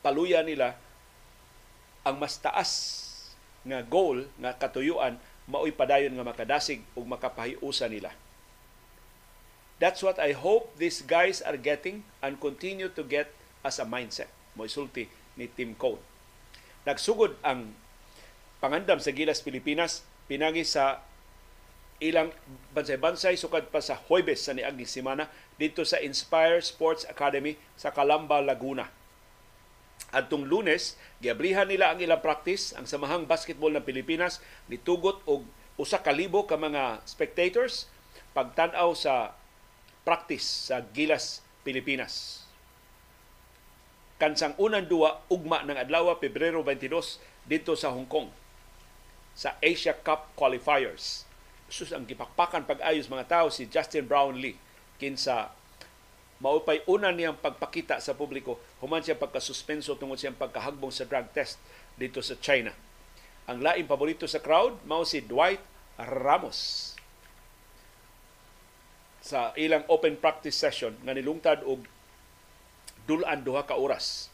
paluya 0.06 0.46
nila 0.46 0.78
ang 2.06 2.16
mas 2.18 2.40
taas 2.40 2.72
nga 3.68 3.84
goal 3.84 4.26
nga 4.40 4.56
katuyuan 4.56 5.20
maoy 5.50 5.74
padayon 5.74 6.16
nga 6.16 6.26
makadasig 6.26 6.80
ug 6.96 7.10
makapahiusa 7.10 7.90
nila. 7.90 8.14
That's 9.80 10.04
what 10.04 10.20
I 10.20 10.36
hope 10.36 10.76
these 10.76 11.00
guys 11.00 11.40
are 11.40 11.56
getting 11.56 12.04
and 12.20 12.36
continue 12.36 12.92
to 12.92 13.04
get 13.04 13.32
as 13.64 13.80
a 13.80 13.88
mindset. 13.88 14.28
Mo 14.60 14.68
isulti 14.68 15.08
ni 15.40 15.48
Tim 15.48 15.72
Cone. 15.76 16.04
Nagsugod 16.84 17.40
ang 17.44 17.72
pangandam 18.60 19.00
sa 19.00 19.16
Gilas 19.16 19.40
Pilipinas 19.40 20.04
pinagi 20.28 20.68
sa 20.68 21.00
ilang 22.00 22.32
bansay-bansay 22.76 23.36
sukad 23.36 23.72
pa 23.72 23.84
sa 23.84 24.00
Huwebes 24.08 24.48
sa 24.48 24.56
niaging 24.56 24.88
semana 24.88 25.28
dito 25.60 25.84
sa 25.84 26.00
Inspire 26.00 26.64
Sports 26.64 27.04
Academy 27.08 27.60
sa 27.76 27.92
Calamba, 27.92 28.40
Laguna. 28.40 28.88
Adtong 30.10 30.48
Lunes, 30.48 30.96
giablihan 31.20 31.68
nila 31.68 31.92
ang 31.92 32.00
ilang 32.00 32.24
practice 32.24 32.72
ang 32.76 32.88
Samahang 32.88 33.28
Basketball 33.28 33.76
ng 33.76 33.84
Pilipinas 33.84 34.40
nitugot 34.72 35.22
og 35.28 35.44
usa 35.80 36.00
ka 36.00 36.12
libo 36.16 36.48
ka 36.48 36.56
mga 36.60 37.04
spectators 37.04 37.88
pagtan-aw 38.34 38.92
sa 38.96 39.39
practice 40.04 40.72
sa 40.72 40.84
Gilas, 40.96 41.44
Pilipinas. 41.62 42.44
Kansang 44.20 44.56
unang 44.60 44.84
duwa 44.84 45.24
ugma 45.32 45.64
ng 45.64 45.80
adlaw 45.80 46.12
Pebrero 46.20 46.60
22 46.60 47.48
dito 47.48 47.72
sa 47.80 47.96
Hong 47.96 48.04
Kong 48.04 48.28
sa 49.40 49.56
Asia 49.64 49.96
Cup 49.96 50.36
qualifiers. 50.36 51.24
Sus 51.72 51.96
ang 51.96 52.04
gipakpakan 52.04 52.68
pag-ayos 52.68 53.08
mga 53.08 53.30
tao 53.32 53.48
si 53.48 53.72
Justin 53.72 54.04
Brownlee 54.04 54.60
kinsa 55.00 55.56
maupay 56.44 56.84
una 56.92 57.16
niyang 57.16 57.40
pagpakita 57.40 58.04
sa 58.04 58.12
publiko 58.12 58.60
human 58.84 59.00
siya 59.00 59.16
pagkasuspenso 59.16 59.96
tungod 59.96 60.20
siyang 60.20 60.36
pagkahagbong 60.36 60.92
sa 60.92 61.08
drug 61.08 61.32
test 61.32 61.56
dito 61.96 62.20
sa 62.20 62.36
China. 62.44 62.76
Ang 63.48 63.64
laing 63.64 63.88
paborito 63.88 64.28
sa 64.28 64.44
crowd 64.44 64.84
mao 64.84 65.08
si 65.08 65.24
Dwight 65.24 65.64
Ramos 65.96 66.99
sa 69.30 69.54
ilang 69.54 69.86
open 69.86 70.18
practice 70.18 70.58
session 70.58 70.98
nga 71.06 71.14
nilungtad 71.14 71.62
og 71.62 71.86
dulan 73.06 73.46
duha 73.46 73.62
ka 73.62 73.78
oras. 73.78 74.34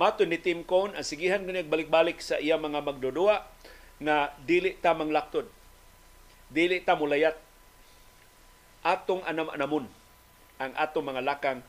Mato 0.00 0.24
ni 0.24 0.40
Tim 0.40 0.64
Cone 0.64 0.96
ang 0.96 1.04
sigihan 1.04 1.44
nga 1.44 1.60
balik-balik 1.60 2.24
sa 2.24 2.40
iya 2.40 2.56
mga 2.56 2.80
magdudua 2.80 3.44
nga 4.00 4.32
dili 4.40 4.80
ta 4.80 4.96
manglaktod. 4.96 5.44
Dili 6.48 6.80
ta 6.80 6.96
mulayat 6.96 7.36
atong 8.80 9.20
anam-anamon 9.28 9.84
ang 10.56 10.72
atong 10.72 11.04
mga 11.04 11.20
lakang 11.20 11.60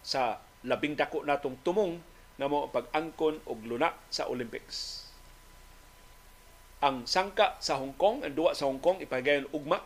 sa 0.00 0.40
labing 0.64 0.96
dako 0.96 1.20
natong 1.28 1.60
tumong 1.60 2.00
nga 2.40 2.48
mo 2.48 2.72
pag-angkon 2.72 3.44
og 3.44 3.60
luna 3.68 3.92
sa 4.08 4.24
Olympics. 4.32 5.04
Ang 6.80 7.04
sangka 7.04 7.60
sa 7.60 7.76
Hong 7.80 7.96
Kong, 7.96 8.24
ang 8.24 8.32
duwa 8.32 8.56
sa 8.56 8.68
Hong 8.68 8.80
Kong 8.80 9.04
ipahigayon 9.04 9.52
ugma 9.52 9.80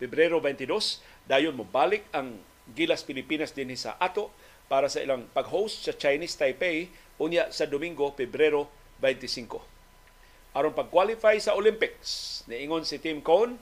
Pebrero 0.00 0.40
22 0.40 1.19
Dayon 1.26 1.56
mo 1.56 1.64
balik 1.66 2.06
ang 2.14 2.38
Gilas 2.70 3.02
Pilipinas 3.02 3.50
din 3.50 3.74
sa 3.74 3.98
ato 3.98 4.30
para 4.70 4.86
sa 4.86 5.02
ilang 5.02 5.26
pag-host 5.34 5.82
sa 5.82 5.92
Chinese 5.96 6.38
Taipei 6.38 6.86
unya 7.18 7.50
sa 7.50 7.66
Domingo, 7.66 8.14
Pebrero 8.14 8.70
25. 9.02 10.54
Aron 10.54 10.74
pag-qualify 10.74 11.38
sa 11.42 11.54
Olympics, 11.54 12.42
niingon 12.46 12.86
si 12.86 12.98
Tim 12.98 13.22
Cone, 13.22 13.58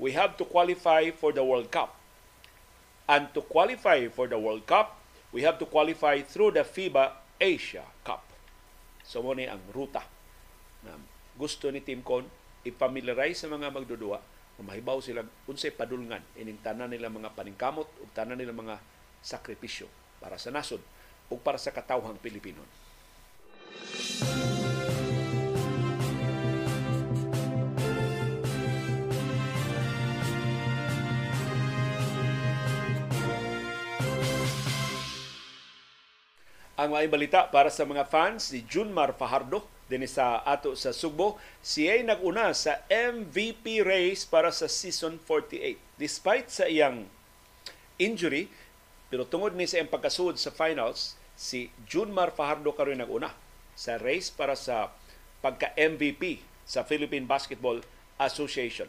we 0.00 0.12
have 0.16 0.36
to 0.36 0.44
qualify 0.44 1.12
for 1.12 1.32
the 1.32 1.44
World 1.44 1.68
Cup. 1.68 1.96
And 3.10 3.28
to 3.36 3.42
qualify 3.44 4.08
for 4.08 4.30
the 4.30 4.38
World 4.38 4.64
Cup, 4.64 5.00
we 5.34 5.42
have 5.42 5.58
to 5.60 5.66
qualify 5.66 6.22
through 6.24 6.56
the 6.56 6.64
FIBA 6.64 7.12
Asia 7.40 7.84
Cup. 8.06 8.24
So 9.04 9.24
mo 9.24 9.34
ang 9.34 9.60
ruta 9.74 10.04
na 10.86 10.96
gusto 11.34 11.68
ni 11.72 11.82
Tim 11.82 12.00
Cone 12.04 12.28
ipamiliarize 12.62 13.42
sa 13.42 13.48
mga 13.48 13.72
magdudua 13.72 14.20
mahibaw 14.62 15.00
sila 15.00 15.24
unsay 15.48 15.72
padulngan 15.72 16.22
ining 16.36 16.60
tanan 16.60 16.92
nila 16.92 17.08
mga 17.08 17.32
paningkamot 17.32 17.88
ug 18.00 18.10
tanan 18.12 18.36
nila 18.36 18.52
mga 18.52 18.76
sakripisyo 19.24 19.88
para 20.20 20.36
sa 20.36 20.52
nasod 20.52 20.80
ug 21.32 21.38
para 21.40 21.56
sa 21.56 21.72
katawhang 21.72 22.18
Pilipino. 22.20 22.62
Ang 36.80 36.96
may 36.96 37.12
balita 37.12 37.44
para 37.52 37.68
sa 37.68 37.84
mga 37.84 38.08
fans 38.08 38.56
ni 38.56 38.64
Junmar 38.64 39.12
Fajardo 39.12 39.68
din 39.90 40.06
sa 40.06 40.38
ato 40.46 40.78
sa 40.78 40.94
Subo, 40.94 41.42
siya 41.58 41.98
ay 41.98 42.06
naguna 42.06 42.54
sa 42.54 42.78
MVP 42.86 43.82
race 43.82 44.22
para 44.22 44.54
sa 44.54 44.70
season 44.70 45.18
48. 45.26 45.74
Despite 45.98 46.46
sa 46.46 46.70
iyang 46.70 47.10
injury, 47.98 48.46
pero 49.10 49.26
tungod 49.26 49.58
ni 49.58 49.66
sa 49.66 49.82
iyang 49.82 49.90
pagkasud 49.90 50.38
sa 50.38 50.54
finals, 50.54 51.18
si 51.34 51.74
Junmar 51.90 52.30
Fajardo 52.30 52.70
karon 52.70 53.02
naguna 53.02 53.34
sa 53.74 53.98
race 53.98 54.30
para 54.30 54.54
sa 54.54 54.94
pagka-MVP 55.42 56.38
sa 56.62 56.86
Philippine 56.86 57.26
Basketball 57.26 57.82
Association. 58.22 58.86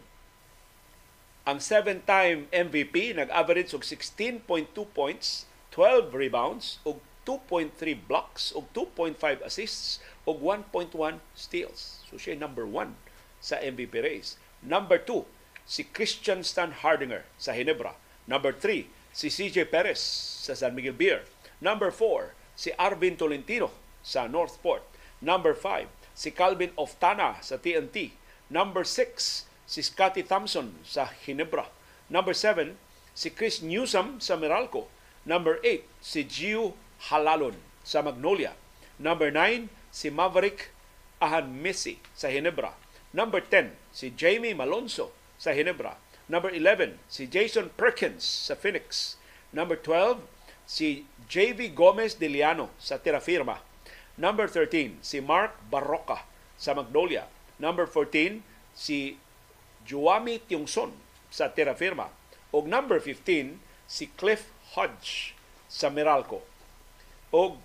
Ang 1.42 1.58
seven-time 1.58 2.46
MVP 2.54 3.18
nag-average 3.18 3.74
og 3.74 3.82
16.2 3.82 4.46
points, 4.94 5.50
12 5.74 6.14
rebounds 6.14 6.78
ug 6.86 7.02
2.3 7.26 7.74
blocks 8.08 8.52
ug 8.56 8.66
2.5 8.74 9.18
assists 9.46 10.02
ug 10.26 10.42
1.1 10.42 10.94
steals. 11.38 12.02
So 12.10 12.18
siya 12.18 12.38
number 12.38 12.66
1 12.66 12.98
sa 13.42 13.58
MVP 13.62 13.94
race. 14.02 14.38
Number 14.62 15.02
2, 15.02 15.26
si 15.66 15.86
Christian 15.90 16.46
Stan 16.46 16.72
Hardinger 16.72 17.26
sa 17.38 17.58
Hinebra. 17.58 17.98
Number 18.30 18.54
3, 18.54 18.86
si 19.10 19.28
CJ 19.34 19.74
Perez 19.74 20.02
sa 20.46 20.54
San 20.54 20.78
Miguel 20.78 20.94
Beer. 20.94 21.26
Number 21.58 21.90
4, 21.90 22.38
si 22.54 22.70
Arvin 22.78 23.18
Tolentino 23.18 23.74
sa 24.06 24.30
Northport. 24.30 24.86
Number 25.22 25.54
5, 25.58 25.90
si 26.14 26.30
Calvin 26.30 26.74
Oftana 26.78 27.42
sa 27.42 27.58
TNT. 27.58 28.14
Number 28.50 28.86
6, 28.86 29.50
si 29.66 29.82
Scotty 29.82 30.22
Thompson 30.22 30.78
sa 30.86 31.10
Hinebra. 31.10 31.70
Number 32.12 32.34
7, 32.34 32.78
si 33.14 33.30
Chris 33.34 33.62
Newsom 33.62 34.22
sa 34.22 34.38
Meralco. 34.38 34.90
Number 35.26 35.62
8, 35.64 35.86
si 36.02 36.26
Gio 36.26 36.74
Halalon 37.10 37.58
sa 37.82 38.06
Magnolia. 38.06 38.54
Number 39.02 39.34
9, 39.34 39.70
si 39.90 40.14
Maverick 40.14 40.70
Ahan 41.18 41.50
Messi 41.50 41.98
sa 42.14 42.30
Hinebra. 42.30 42.78
Number 43.14 43.42
10, 43.42 43.74
si 43.90 44.14
Jamie 44.14 44.54
Malonzo 44.54 45.10
sa 45.42 45.52
Hinebra. 45.52 45.98
Number 46.30 46.54
11, 46.54 47.02
si 47.10 47.26
Jason 47.26 47.74
Perkins 47.74 48.24
sa 48.24 48.54
Phoenix. 48.54 49.18
Number 49.52 49.76
12, 49.76 50.22
si 50.70 51.04
JV 51.28 51.74
Gomez 51.76 52.16
de 52.16 52.30
Liano 52.30 52.72
sa 52.80 53.02
Terrafirma. 53.02 53.60
Number 54.16 54.48
13, 54.48 55.02
si 55.04 55.20
Mark 55.20 55.58
Barroca 55.68 56.24
sa 56.56 56.78
Magnolia. 56.78 57.28
Number 57.58 57.90
14, 57.90 58.40
si 58.72 59.18
Juami 59.84 60.40
Tiongson 60.46 60.94
sa 61.28 61.52
Terrafirma. 61.52 62.14
O 62.54 62.64
number 62.64 63.02
15, 63.02 63.60
si 63.90 64.08
Cliff 64.16 64.54
Hodge 64.78 65.36
sa 65.68 65.92
Meralco. 65.92 66.51
O 67.32 67.58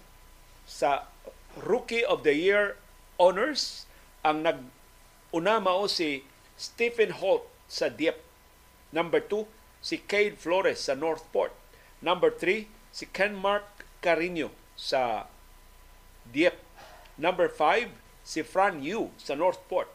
sa 0.67 1.11
Rookie 1.59 2.07
of 2.07 2.23
the 2.23 2.35
Year 2.35 2.79
honors 3.19 3.87
ang 4.23 4.47
nag 4.47 4.63
una 5.35 5.59
mao 5.59 5.91
si 5.91 6.23
Stephen 6.55 7.19
Holt 7.19 7.45
sa 7.67 7.91
Dieppe. 7.91 8.23
Number 8.95 9.19
2, 9.19 9.45
si 9.83 9.99
Cade 9.99 10.39
Flores 10.39 10.87
sa 10.87 10.95
Northport. 10.95 11.53
Number 11.99 12.31
3, 12.31 12.71
si 12.95 13.05
Ken 13.11 13.35
Mark 13.35 13.67
Carino 14.01 14.55
sa 14.79 15.27
Dieppe. 16.31 16.63
Number 17.19 17.51
5, 17.51 17.91
si 18.23 18.47
Fran 18.47 18.81
Yu 18.81 19.11
sa 19.19 19.35
Northport. 19.35 19.91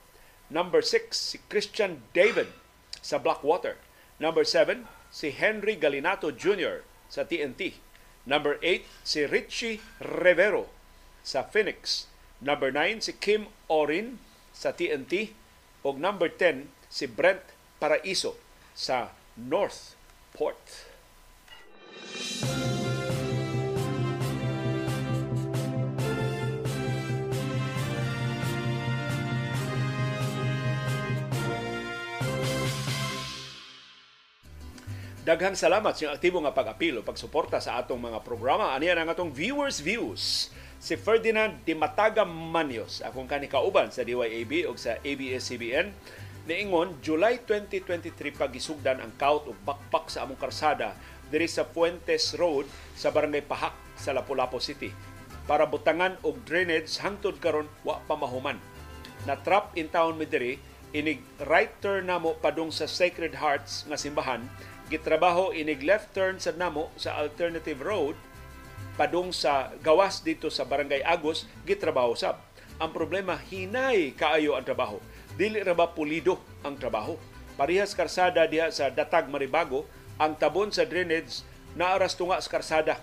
Number 0.51 0.83
6, 0.83 1.15
si 1.15 1.37
Christian 1.47 2.03
David 2.11 2.51
sa 2.99 3.17
Blackwater. 3.17 3.79
Number 4.19 4.43
7, 4.43 4.83
si 5.09 5.31
Henry 5.31 5.79
Galinato 5.79 6.29
Jr. 6.29 6.83
sa 7.07 7.23
TNT. 7.23 7.79
Number 8.25 8.61
8, 8.61 8.85
si 9.01 9.25
Richie 9.25 9.81
Rivero 9.97 10.69
sa 11.25 11.45
Phoenix. 11.45 12.05
Number 12.41 12.73
9, 12.73 13.01
si 13.01 13.13
Kim 13.17 13.49
Orin 13.69 14.21
sa 14.53 14.73
TNT. 14.73 15.33
O 15.81 15.97
number 15.97 16.29
10, 16.29 16.69
si 16.89 17.09
Brent 17.09 17.41
Paraiso 17.81 18.37
sa 18.77 19.13
Northport. 19.33 20.90
Daghang 35.21 35.53
salamat 35.53 35.93
sa 35.93 36.17
aktibo 36.17 36.41
nga 36.41 36.49
pag-apil 36.49 36.97
o 36.97 37.05
pagsuporta 37.05 37.61
sa 37.61 37.77
atong 37.77 38.01
mga 38.01 38.25
programa. 38.25 38.73
Aniya 38.73 38.97
ang 38.97 39.13
atong 39.13 39.29
viewers 39.29 39.77
views 39.77 40.49
si 40.81 40.97
Ferdinand 40.97 41.61
Di 41.61 41.77
Mataga 41.77 42.25
Manios, 42.25 43.05
akong 43.05 43.29
kanikauban 43.29 43.93
sa 43.93 44.01
DYAB 44.01 44.65
o 44.65 44.73
sa 44.73 44.97
ABS-CBN, 45.05 45.93
niingon 46.49 46.97
July 47.05 47.37
2023 47.37 48.33
pagisugdan 48.33 48.97
ang 48.97 49.13
kaut 49.13 49.45
o 49.45 49.53
bakpak 49.61 50.09
sa 50.09 50.25
among 50.25 50.41
karsada 50.41 50.97
diri 51.29 51.45
sa 51.45 51.69
Fuentes 51.69 52.33
Road 52.33 52.65
sa 52.97 53.13
Barangay 53.13 53.45
Pahak 53.45 53.77
sa 53.93 54.17
Lapu-Lapu 54.17 54.57
City 54.57 54.89
para 55.45 55.69
butangan 55.69 56.17
og 56.25 56.41
drainage 56.49 56.97
hangtod 56.97 57.37
karon 57.37 57.69
wa 57.85 58.01
pa 58.09 58.17
mahuman. 58.17 58.57
Na 59.29 59.37
trap 59.37 59.77
in 59.77 59.85
town 59.85 60.17
mi 60.17 60.25
diri 60.25 60.57
inig 60.97 61.21
right 61.45 61.77
turn 61.77 62.09
namo 62.09 62.41
padung 62.41 62.73
sa 62.73 62.89
Sacred 62.89 63.37
Hearts 63.37 63.85
nga 63.85 64.01
simbahan 64.01 64.49
gitrabaho 64.91 65.55
inig 65.55 65.87
left 65.87 66.11
turn 66.11 66.35
sa 66.35 66.51
namo 66.51 66.91
sa 66.99 67.15
alternative 67.15 67.79
road 67.79 68.19
padung 68.99 69.31
sa 69.31 69.71
gawas 69.79 70.19
dito 70.19 70.51
sa 70.51 70.67
Barangay 70.67 70.99
Agos 71.07 71.47
gitrabaho 71.63 72.11
sab. 72.11 72.43
Ang 72.75 72.91
problema 72.91 73.39
hinay 73.39 74.11
kaayo 74.11 74.59
ang 74.59 74.67
trabaho. 74.67 74.99
Dili 75.39 75.63
ra 75.63 75.71
ba 75.71 75.95
pulido 75.95 76.43
ang 76.59 76.75
trabaho. 76.75 77.15
Parehas 77.55 77.95
karsada 77.95 78.43
diha 78.49 78.67
sa 78.73 78.91
Datag 78.91 79.31
Maribago, 79.31 79.87
ang 80.19 80.35
tabon 80.35 80.75
sa 80.75 80.83
drainage 80.83 81.47
naaras 81.77 82.19
tunga 82.19 82.41
sa 82.43 82.51
karsada. 82.51 82.99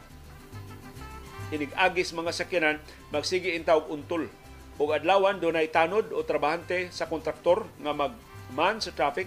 Inig-agis 1.48 2.12
mga 2.12 2.32
sakyanan 2.36 2.78
magsigi 3.08 3.56
intawg 3.56 3.88
untol. 3.88 4.28
Ug 4.76 4.92
adlawan 4.92 5.40
dunay 5.40 5.72
tanod 5.72 6.12
o 6.12 6.20
trabahante 6.20 6.92
sa 6.92 7.08
kontraktor 7.08 7.64
nga 7.80 7.96
magman 7.96 8.78
sa 8.78 8.92
traffic 8.92 9.26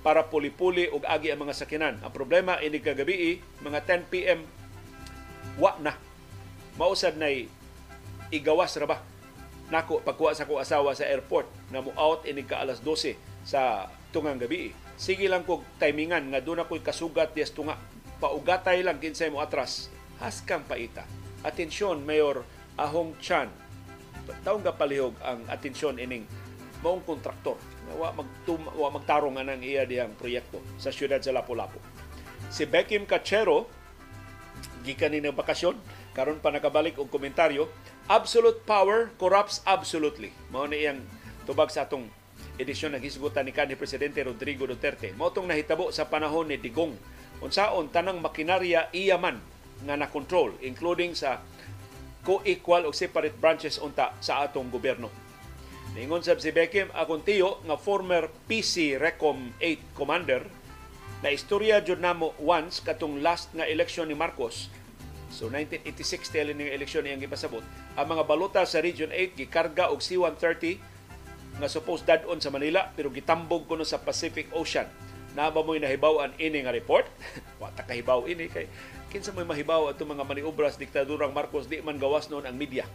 para 0.00 0.24
puli-puli 0.24 0.88
ug 0.88 1.04
agi 1.04 1.28
ang 1.28 1.44
mga 1.44 1.56
sakyanan. 1.56 1.96
Ang 2.00 2.12
problema 2.12 2.56
inig 2.60 2.84
kagabi 2.84 3.40
mga 3.60 3.84
10 3.84 4.12
PM 4.12 4.40
wa 5.60 5.76
na. 5.80 5.96
Mausad 6.80 7.20
na 7.20 7.28
igawas 8.32 8.72
ra 8.80 8.88
ba? 8.88 8.98
Nako 9.68 10.00
pagkuha 10.02 10.32
sa 10.34 10.48
ko 10.48 10.58
asawa 10.58 10.96
sa 10.96 11.06
airport 11.06 11.46
na 11.68 11.84
mo 11.84 11.92
out 11.94 12.24
inig 12.24 12.48
ka 12.48 12.58
alas 12.58 12.80
12 12.82 13.14
sa 13.44 13.92
tungang 14.10 14.40
gabi. 14.40 14.72
Sige 14.96 15.28
lang 15.28 15.44
kog 15.44 15.64
timingan 15.76 16.32
nga 16.32 16.40
doon 16.40 16.64
ako'y 16.64 16.80
kasugat 16.80 17.36
yes 17.36 17.52
tunga. 17.52 17.76
Paugatay 18.20 18.84
lang 18.84 19.00
kinsay 19.00 19.32
mo 19.32 19.40
atras. 19.40 19.88
Haskang 20.20 20.68
paita. 20.68 21.08
Atensyon, 21.40 22.04
Mayor 22.04 22.44
Ahong 22.76 23.16
Chan. 23.16 23.48
Taong 24.44 24.60
palihog 24.76 25.16
ang 25.24 25.40
atensyon 25.48 25.96
ining 25.96 26.28
maong 26.84 27.04
kontraktor 27.04 27.56
na 27.88 27.92
wa, 27.96 28.08
magtum, 28.12 28.60
wa 28.76 28.88
magtarong 28.92 29.34
nga 29.38 29.44
ng 29.46 29.62
iya 29.64 29.88
diyang 29.88 30.12
proyekto 30.18 30.60
sa 30.76 30.92
siyudad 30.92 31.22
sa 31.22 31.32
Lapu-Lapu. 31.32 31.80
Si 32.50 32.66
Beckham 32.66 33.06
Cachero, 33.06 33.70
gikan 34.82 35.12
ni 35.12 35.20
bakasyon 35.20 35.76
karon 36.16 36.42
pa 36.42 36.50
nakabalik 36.50 36.98
og 36.98 37.12
komentaryo 37.12 37.68
absolute 38.10 38.64
power 38.66 39.12
corrupts 39.20 39.62
absolutely. 39.68 40.34
Mao 40.50 40.66
ni 40.66 40.82
iyang 40.82 41.04
tubag 41.46 41.70
sa 41.70 41.86
atong 41.86 42.08
edisyon 42.58 42.96
ng 42.96 43.02
hisgutan 43.04 43.46
ni 43.46 43.54
kanhi 43.54 43.78
presidente 43.78 44.20
Rodrigo 44.24 44.66
Duterte. 44.66 45.14
Mao 45.14 45.30
tong 45.30 45.46
nahitabo 45.46 45.94
sa 45.94 46.08
panahon 46.10 46.50
ni 46.50 46.58
Digong. 46.58 46.96
Unsaon 47.40 47.88
tanang 47.88 48.20
makinarya 48.20 48.92
iya 48.92 49.16
man 49.16 49.40
nga 49.86 49.96
na 49.96 50.12
control 50.12 50.52
including 50.60 51.16
sa 51.16 51.40
co-equal 52.20 52.84
o 52.84 52.92
separate 52.92 53.36
branches 53.38 53.80
unta 53.80 54.12
sa 54.20 54.44
atong 54.44 54.68
gobyerno 54.68 55.29
Ningon 55.90 56.22
sab 56.22 56.38
si 56.38 56.54
Beckham 56.54 56.90
akong 56.94 57.26
tiyo 57.26 57.58
nga 57.66 57.74
former 57.74 58.30
PC 58.46 58.94
Recom 58.94 59.50
8 59.58 59.98
commander 59.98 60.46
na 61.20 61.34
istorya 61.34 61.82
jud 61.82 61.98
namo 61.98 62.32
once 62.38 62.78
katong 62.80 63.18
last 63.20 63.50
nga 63.52 63.66
eleksyon 63.66 64.06
ni 64.06 64.16
Marcos 64.16 64.70
So 65.30 65.46
1986 65.46 66.34
tell 66.34 66.50
ning 66.50 66.74
eleksyon 66.74 67.06
iyang 67.06 67.22
gipasabot 67.22 67.62
ang 67.94 68.06
mga 68.06 68.26
balota 68.26 68.62
sa 68.66 68.82
Region 68.82 69.14
8 69.14 69.38
gikarga 69.38 69.94
og 69.94 70.02
C-130 70.02 70.82
nga 71.62 71.70
supposed 71.70 72.04
dadon 72.04 72.42
sa 72.42 72.50
Manila 72.50 72.90
pero 72.94 73.14
gitambog 73.14 73.70
kuno 73.70 73.86
sa 73.86 74.02
Pacific 74.02 74.50
Ocean. 74.50 74.90
Na 75.38 75.46
ba 75.46 75.62
mo'y 75.62 75.78
nahibaw-an 75.78 76.34
ini 76.42 76.66
nga 76.66 76.74
report? 76.74 77.06
Wa 77.62 77.70
ta 77.70 77.86
kahibaw 77.86 78.26
ini 78.26 78.50
kay 78.50 78.66
kinsa 79.10 79.34
mo'y 79.34 79.42
mahibaw 79.42 79.90
ato 79.90 80.06
mga 80.06 80.22
maniobras 80.22 80.78
diktadurang 80.78 81.34
Marcos 81.34 81.66
di 81.66 81.82
man 81.82 81.98
gawas 81.98 82.30
noon 82.30 82.46
ang 82.46 82.54
media 82.54 82.86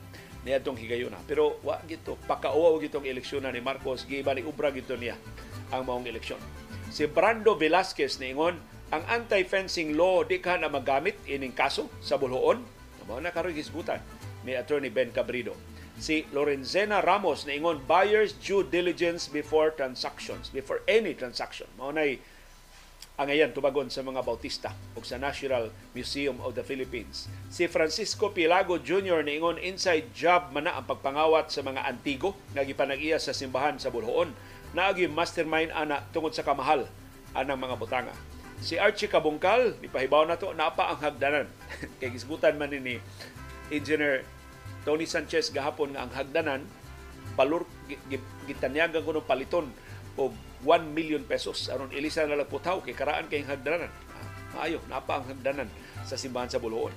niadtong 0.48 0.80
higayuna. 0.80 1.20
Pero 1.28 1.60
wa 1.60 1.76
gito 1.84 2.16
pakauaw 2.24 2.80
gitong 2.80 3.04
eleksyon 3.04 3.44
ni 3.52 3.60
Marcos 3.60 4.08
giba 4.08 4.32
ni 4.32 4.48
ubra 4.48 4.72
gito 4.72 4.96
niya 4.96 5.20
ang 5.76 5.84
maong 5.84 6.08
eleksyon. 6.08 6.40
Si 6.88 7.04
Brando 7.12 7.60
Velasquez 7.60 8.24
niingon, 8.24 8.56
ang 8.96 9.04
anti-fencing 9.12 10.00
law 10.00 10.24
di 10.24 10.40
ka 10.40 10.56
na 10.56 10.72
magamit 10.72 11.20
ining 11.28 11.52
kaso 11.52 11.92
sa 12.00 12.16
bulhoon. 12.16 12.64
Mao 13.06 13.20
na 13.22 13.30
karoy 13.30 13.54
hisgutan 13.54 14.00
ni 14.48 14.56
Attorney 14.56 14.90
Ben 14.90 15.12
Cabrido. 15.12 15.54
Si 16.00 16.24
Lorenzena 16.32 17.04
Ramos 17.04 17.44
niingon 17.44 17.84
buyers 17.84 18.34
due 18.40 18.64
diligence 18.64 19.28
before 19.28 19.76
transactions, 19.76 20.48
before 20.48 20.80
any 20.88 21.12
transaction. 21.12 21.68
Mao 21.76 21.92
nay 21.92 22.24
ang 23.16 23.32
ayan 23.32 23.56
tubagon 23.56 23.88
sa 23.88 24.04
mga 24.04 24.20
Bautista 24.28 24.76
o 24.92 25.00
sa 25.00 25.16
National 25.16 25.72
Museum 25.96 26.36
of 26.44 26.52
the 26.52 26.64
Philippines. 26.68 27.32
Si 27.48 27.64
Francisco 27.72 28.36
Pilago 28.36 28.76
Jr. 28.76 29.24
niingon 29.24 29.56
inside 29.64 30.12
job 30.12 30.52
man 30.52 30.68
ang 30.68 30.84
pagpangawat 30.84 31.48
sa 31.48 31.64
mga 31.64 31.88
antigo 31.88 32.36
nga 32.52 32.68
gipanag-iya 32.68 33.16
sa 33.16 33.32
simbahan 33.32 33.80
sa 33.80 33.88
Bulhoon 33.88 34.36
naagi 34.76 35.08
mastermind 35.08 35.72
ana 35.72 36.04
tungod 36.12 36.36
sa 36.36 36.44
kamahal 36.44 36.92
anang 37.32 37.60
mga 37.60 37.80
butanga. 37.80 38.16
Si 38.60 38.80
Archie 38.80 39.12
Kabungkal, 39.12 39.76
ipahibaw 39.84 40.24
na 40.28 40.40
to, 40.40 40.56
napa 40.56 40.88
ang 40.92 41.00
hagdanan. 41.04 41.48
Kay 42.00 42.12
gisgutan 42.12 42.56
man 42.56 42.72
ni 42.72 43.00
Engineer 43.72 44.28
Tony 44.84 45.08
Sanchez 45.08 45.52
gahapon 45.52 45.96
ang 45.96 46.12
hagdanan 46.12 46.68
palur 47.36 47.68
gitanyagan 48.48 49.04
ko 49.04 49.12
ng 49.12 49.28
paliton 49.28 49.68
og 50.16 50.32
1 50.64 50.96
million 50.96 51.22
pesos 51.22 51.70
aron 51.70 51.92
ilisa 51.94 52.26
na 52.26 52.40
lang 52.40 52.50
putaw 52.50 52.82
kay 52.82 52.96
karaan 52.96 53.28
kay 53.30 53.46
hagdanan. 53.46 53.92
Maayo, 54.56 54.80
napa 54.88 55.20
ang 55.20 55.28
hagdanan 55.28 55.70
sa 56.08 56.16
simbahan 56.16 56.50
sa 56.50 56.58
Buluon. 56.58 56.96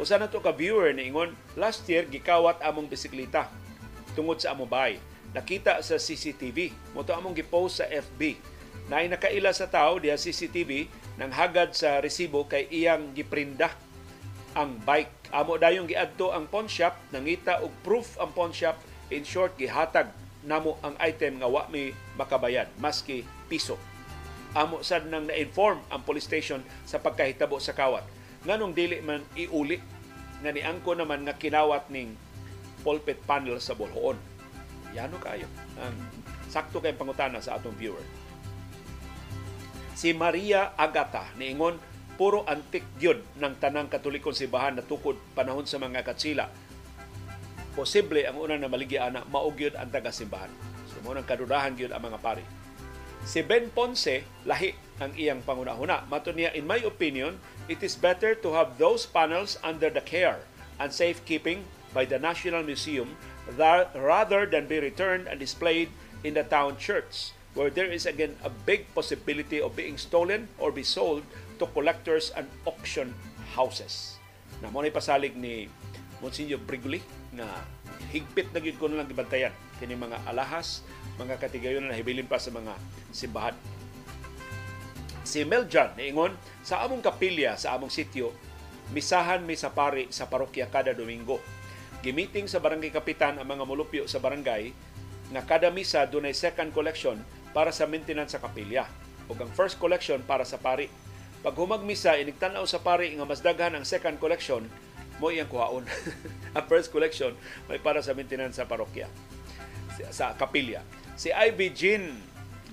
Usa 0.00 0.16
na 0.16 0.30
to 0.30 0.40
ka 0.40 0.54
viewer 0.54 0.94
ni 0.94 1.12
ingon, 1.12 1.34
last 1.58 1.84
year 1.90 2.08
gikawat 2.08 2.62
among 2.64 2.88
bisikleta 2.88 3.50
tungod 4.16 4.40
sa 4.40 4.54
among 4.56 4.70
bahay. 4.70 4.96
Nakita 5.32 5.80
sa 5.80 5.96
CCTV, 5.96 6.72
mo 6.92 7.04
to 7.04 7.12
among 7.12 7.36
gipost 7.36 7.80
sa 7.80 7.86
FB. 7.88 8.36
Nay 8.88 9.08
nakaila 9.08 9.52
sa 9.52 9.68
tao 9.68 9.96
diha 9.96 10.16
CCTV 10.16 10.88
nang 11.16 11.32
hagad 11.32 11.72
sa 11.76 12.00
resibo 12.00 12.44
kay 12.48 12.68
iyang 12.68 13.12
giprinda 13.16 13.72
ang 14.52 14.76
bike. 14.84 15.32
Amo 15.32 15.56
dayong 15.56 15.88
giadto 15.88 16.32
ang 16.32 16.44
pawn 16.48 16.68
shop, 16.68 16.92
nangita 17.08 17.64
og 17.64 17.72
proof 17.80 18.20
ang 18.20 18.32
pawn 18.36 18.52
shop. 18.52 18.76
In 19.12 19.24
short, 19.24 19.56
gihatag 19.56 20.12
namo 20.42 20.78
ang 20.82 20.98
item 20.98 21.38
nga 21.38 21.48
wa 21.48 21.66
mi 21.70 21.94
makabayad 22.18 22.70
maski 22.78 23.22
piso. 23.46 23.78
Amo 24.52 24.84
sad 24.84 25.08
nang 25.08 25.30
na-inform 25.30 25.80
ang 25.88 26.04
police 26.04 26.28
station 26.28 26.60
sa 26.84 27.00
pagkahitabo 27.00 27.56
sa 27.56 27.72
kawat. 27.72 28.04
Nganong 28.44 28.74
dili 28.76 29.00
man 29.00 29.24
iuli 29.38 29.80
nga 30.42 30.50
niangko 30.50 30.92
naman 30.98 31.24
nga 31.24 31.38
kinawat 31.38 31.88
ning 31.88 32.12
pulpit 32.82 33.22
panel 33.24 33.62
sa 33.62 33.78
Bolhoon. 33.78 34.18
Yano 34.92 35.16
kayo. 35.22 35.48
Ang 35.80 35.96
sakto 36.52 36.84
kay 36.84 36.92
pangutana 36.92 37.40
sa 37.40 37.56
atong 37.56 37.78
viewer. 37.78 38.04
Si 39.96 40.12
Maria 40.12 40.74
Agata 40.76 41.32
niingon 41.38 41.78
puro 42.20 42.44
antik 42.44 42.84
gyud 43.00 43.24
ng 43.40 43.54
tanang 43.56 43.88
katolikong 43.88 44.36
sibahan 44.36 44.76
na 44.76 44.84
tukod 44.84 45.16
panahon 45.32 45.64
sa 45.64 45.80
mga 45.80 46.04
katsila. 46.04 46.52
Posible 47.72 48.28
ang 48.28 48.36
una 48.36 48.60
na 48.60 48.68
maligya 48.68 49.08
maugyod 49.32 49.74
ang 49.76 49.88
taga-simbahan. 49.88 50.52
So 50.92 51.00
mo 51.00 51.16
nang 51.16 51.24
kadudahan 51.24 51.72
gyud 51.74 51.92
ang 51.92 52.04
mga 52.04 52.20
pari. 52.20 52.44
Si 53.22 53.40
Ben 53.40 53.70
Ponce, 53.70 54.26
lahi 54.44 54.74
ang 54.98 55.14
iyang 55.14 55.46
pangunahuna. 55.46 56.04
Mato 56.10 56.34
niya, 56.34 56.50
in 56.58 56.66
my 56.66 56.82
opinion, 56.82 57.38
it 57.70 57.78
is 57.80 57.94
better 57.94 58.34
to 58.34 58.50
have 58.52 58.76
those 58.76 59.06
panels 59.06 59.56
under 59.62 59.88
the 59.88 60.02
care 60.02 60.42
and 60.82 60.90
safekeeping 60.90 61.62
by 61.94 62.02
the 62.02 62.18
National 62.18 62.66
Museum 62.66 63.14
rather 63.94 64.42
than 64.46 64.66
be 64.66 64.82
returned 64.82 65.30
and 65.30 65.38
displayed 65.38 65.88
in 66.26 66.34
the 66.34 66.42
town 66.46 66.74
church 66.78 67.34
where 67.54 67.68
there 67.68 67.90
is 67.90 68.06
again 68.08 68.32
a 68.44 68.50
big 68.64 68.88
possibility 68.94 69.60
of 69.60 69.76
being 69.76 70.00
stolen 70.00 70.48
or 70.56 70.72
be 70.72 70.82
sold 70.82 71.22
to 71.60 71.66
collectors 71.76 72.32
and 72.32 72.48
auction 72.64 73.12
houses. 73.52 74.16
Na 74.64 74.72
mo 74.72 74.80
pasalig 74.88 75.36
ni 75.36 75.68
Monsignor 76.24 76.62
Briguli 76.64 77.02
na 77.32 77.48
higpit 78.12 78.52
na 78.52 78.60
gyud 78.60 78.76
ko 78.76 78.92
lang 78.92 79.08
gibantayan 79.08 79.52
kini 79.80 79.96
mga 79.96 80.22
alahas, 80.28 80.84
mga 81.16 81.40
katigayon 81.40 81.88
na 81.88 81.96
hibilin 81.96 82.28
pa 82.28 82.38
sa 82.38 82.52
mga 82.52 82.76
simbahan. 83.10 83.56
Si 85.24 85.42
Meljan 85.42 85.96
niingon 85.96 86.36
sa 86.60 86.84
among 86.84 87.00
kapilya 87.00 87.56
sa 87.56 87.74
among 87.74 87.90
sityo 87.90 88.30
misahan 88.92 89.40
mi 89.42 89.56
sa 89.56 89.72
pari 89.72 90.12
sa 90.12 90.28
parokya 90.28 90.68
kada 90.68 90.92
Domingo. 90.92 91.40
Gimiting 92.04 92.50
sa 92.50 92.60
barangay 92.60 92.92
kapitan 92.92 93.40
ang 93.40 93.48
mga 93.48 93.64
mulupyo 93.64 94.04
sa 94.04 94.20
barangay 94.20 94.74
nga 95.32 95.42
kada 95.48 95.72
misa 95.72 96.04
dunay 96.04 96.36
second 96.36 96.74
collection 96.76 97.16
para 97.56 97.72
sa 97.72 97.88
maintenance 97.88 98.36
sa 98.36 98.42
kapilya 98.42 98.84
ug 99.30 99.38
ang 99.40 99.50
first 99.56 99.80
collection 99.80 100.20
para 100.26 100.44
sa 100.44 100.60
pari. 100.60 100.90
Pag 101.42 101.58
humagmisa 101.58 102.20
inigtan-aw 102.20 102.62
sa 102.68 102.82
pari 102.82 103.14
nga 103.16 103.26
mas 103.26 103.40
daghan 103.40 103.74
ang 103.74 103.82
second 103.86 104.20
collection, 104.20 104.66
mo 105.22 105.30
iyang 105.30 105.46
kuhaon. 105.46 105.86
ang 106.58 106.64
first 106.66 106.90
collection 106.90 107.38
may 107.70 107.78
para 107.78 108.02
sa 108.02 108.18
maintenance 108.18 108.58
sa 108.58 108.66
parokya 108.66 109.06
sa 110.10 110.34
kapilya. 110.34 110.82
Si 111.14 111.30
Ivy 111.30 111.70
Jean 111.70 112.04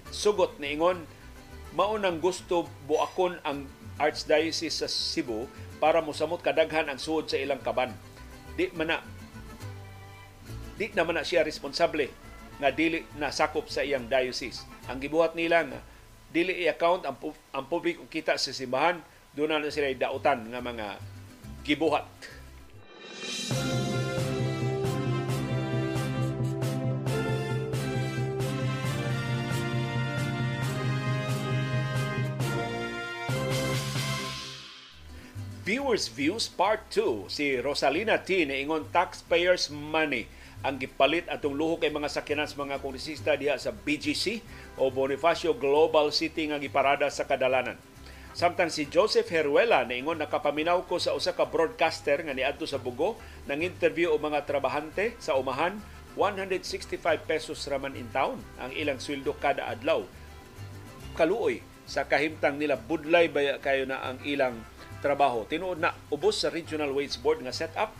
sugot 0.09 0.57
ni 0.57 0.73
ingon 0.73 1.05
maunang 1.77 2.17
gusto 2.17 2.65
buakon 2.89 3.37
ang 3.45 3.69
Archdiocese 4.01 4.73
sa 4.73 4.87
Cebu 4.89 5.45
para 5.77 6.01
mosamot 6.01 6.41
kadaghan 6.41 6.89
ang 6.89 6.97
suod 6.97 7.29
sa 7.29 7.37
ilang 7.37 7.61
kaban. 7.61 7.93
Di 8.57 8.73
man 8.73 8.89
na 8.89 8.97
di 10.79 10.89
naman 10.95 11.19
na 11.19 11.27
siya 11.27 11.43
responsable 11.43 12.07
nga 12.59 12.71
dili 12.71 13.03
na 13.19 13.29
sakop 13.29 13.67
sa 13.67 13.83
iyang 13.83 14.07
diocese. 14.07 14.63
Ang 14.87 15.03
gibuhat 15.03 15.35
nila 15.35 15.67
nga 15.67 15.79
dili 16.31 16.63
i-account 16.65 17.03
ang, 17.05 17.19
ang 17.51 17.65
publiko 17.67 18.07
kita 18.07 18.39
sa 18.39 18.55
simbahan, 18.55 19.03
doon 19.33 19.59
na 19.59 19.71
sila 19.71 19.91
dautan 19.93 20.47
nga 20.49 20.61
mga 20.63 20.87
gibuhat. 21.67 22.07
Viewers 35.69 36.09
Views 36.09 36.49
Part 36.49 36.89
2 36.97 37.29
si 37.29 37.53
Rosalina 37.61 38.17
T. 38.17 38.41
ingon 38.41 38.89
taxpayers 38.89 39.69
money 39.69 40.25
ang 40.65 40.81
gipalit 40.81 41.29
atong 41.29 41.53
luho 41.53 41.77
kay 41.77 41.93
mga 41.93 42.09
sakyanan 42.09 42.49
sa 42.49 42.57
mga 42.57 42.81
kongresista 42.81 43.37
diha 43.37 43.53
sa 43.53 43.69
BGC 43.69 44.41
o 44.81 44.89
Bonifacio 44.89 45.53
Global 45.53 46.09
City 46.09 46.49
nga 46.49 46.57
giparada 46.57 47.05
sa 47.13 47.29
kadalanan. 47.29 47.77
Samtang 48.37 48.69
si 48.69 48.85
Joseph 48.85 49.27
Heruela 49.33 49.81
ingon 49.89 50.21
nakapaminaw 50.21 50.85
ko 50.85 51.01
sa 51.01 51.17
usa 51.17 51.33
ka 51.33 51.49
broadcaster 51.49 52.21
nga 52.21 52.37
niadto 52.37 52.69
sa 52.69 52.77
Bugo 52.77 53.17
nang 53.49 53.65
interview 53.65 54.13
og 54.13 54.21
mga 54.21 54.45
trabahante 54.45 55.17
sa 55.17 55.33
umahan 55.33 55.81
165 56.13 57.01
pesos 57.25 57.57
raman 57.65 57.97
in 57.97 58.05
town 58.13 58.37
ang 58.61 58.69
ilang 58.77 59.01
sweldo 59.01 59.33
kada 59.37 59.65
adlaw. 59.65 60.05
Kaluoy 61.17 61.65
sa 61.89 62.05
kahimtang 62.05 62.61
nila 62.61 62.77
budlay 62.77 63.33
baya 63.33 63.57
kayo 63.57 63.89
na 63.89 63.97
ang 64.05 64.21
ilang 64.21 64.61
trabaho. 65.01 65.49
Tinuod 65.49 65.81
na 65.81 65.97
ubos 66.13 66.45
sa 66.45 66.53
Regional 66.53 66.93
Wage 66.93 67.17
Board 67.17 67.41
nga 67.41 67.55
set 67.55 67.73
up 67.73 67.95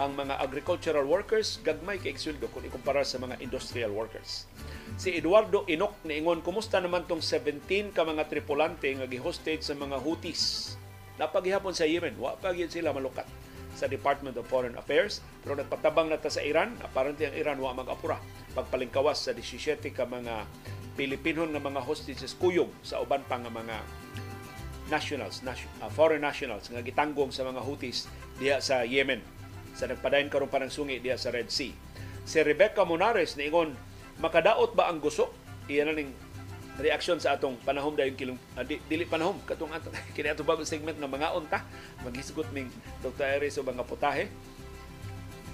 ang 0.00 0.16
mga 0.16 0.40
agricultural 0.40 1.04
workers 1.04 1.60
gagmay 1.60 2.00
kay 2.00 2.16
sweldo 2.16 2.48
kung 2.48 2.64
ikumpara 2.64 3.04
sa 3.04 3.20
mga 3.20 3.36
industrial 3.44 3.92
workers. 3.92 4.48
Si 4.96 5.12
Eduardo 5.12 5.68
Inok 5.68 6.00
niingon 6.08 6.40
kumusta 6.40 6.80
naman 6.80 7.04
tong 7.04 7.20
17 7.20 7.92
ka 7.92 8.08
mga 8.08 8.32
tripulante 8.32 8.88
nga 8.96 9.04
gihostage 9.04 9.60
sa 9.60 9.76
mga 9.76 10.00
Houthis. 10.00 10.74
Napagihapon 11.20 11.76
sa 11.76 11.84
Yemen, 11.84 12.16
wa 12.16 12.32
pa 12.32 12.56
sila 12.56 12.96
malukat 12.96 13.28
sa 13.76 13.86
Department 13.86 14.40
of 14.40 14.48
Foreign 14.48 14.74
Affairs 14.80 15.20
pero 15.44 15.54
nagpatabang 15.54 16.08
na 16.08 16.18
ta 16.18 16.32
sa 16.32 16.42
Iran 16.42 16.74
apparently 16.82 17.28
ang 17.28 17.36
Iran 17.36 17.58
wa 17.62 17.76
mag-apura 17.76 18.18
pagpalingkawas 18.56 19.28
sa 19.28 19.36
17 19.36 19.84
ka 19.94 20.08
mga 20.08 20.48
Pilipinon 20.98 21.54
nga 21.54 21.62
mga 21.62 21.84
hostages 21.84 22.34
kuyog 22.34 22.72
sa 22.82 22.98
uban 22.98 23.22
pa 23.28 23.38
nga 23.38 23.52
mga 23.52 23.76
nationals, 24.90 25.46
nation, 25.46 25.70
uh, 25.78 25.86
foreign 25.86 26.24
nationals 26.24 26.66
nga 26.66 26.82
gitanggong 26.82 27.30
sa 27.30 27.46
mga 27.46 27.62
Houthis 27.62 28.10
diha 28.42 28.58
sa 28.58 28.82
Yemen 28.82 29.22
sa 29.74 29.86
nagpadayon 29.86 30.32
karon 30.32 30.50
pa 30.50 30.62
ng 30.62 30.72
sungi 30.72 30.98
diha 30.98 31.16
sa 31.16 31.32
Red 31.34 31.48
Sea. 31.48 31.74
Si 32.24 32.38
Rebecca 32.42 32.84
Monares 32.84 33.34
niingon 33.34 33.74
makadaot 34.20 34.76
ba 34.76 34.92
ang 34.92 35.00
guso? 35.00 35.32
Iyan 35.70 35.90
na 35.90 35.94
ning 35.96 36.10
reaksyon 36.80 37.20
sa 37.20 37.36
atong 37.36 37.60
panahom 37.60 37.92
dayon 37.92 38.16
kilong 38.16 38.40
uh, 38.56 38.64
di, 38.64 38.80
dili 38.88 39.04
panahom 39.04 39.36
katong 39.44 39.70
atong 39.76 39.92
kini 40.16 40.32
atong 40.32 40.48
bagong 40.48 40.68
segment 40.68 40.96
nga 40.96 41.06
mga 41.06 41.28
unta 41.36 41.58
maghisgot 42.02 42.48
ming 42.56 42.72
Dr. 43.04 43.36
Iris 43.36 43.60
o 43.60 43.62
mga 43.62 43.84
putahe. 43.84 44.32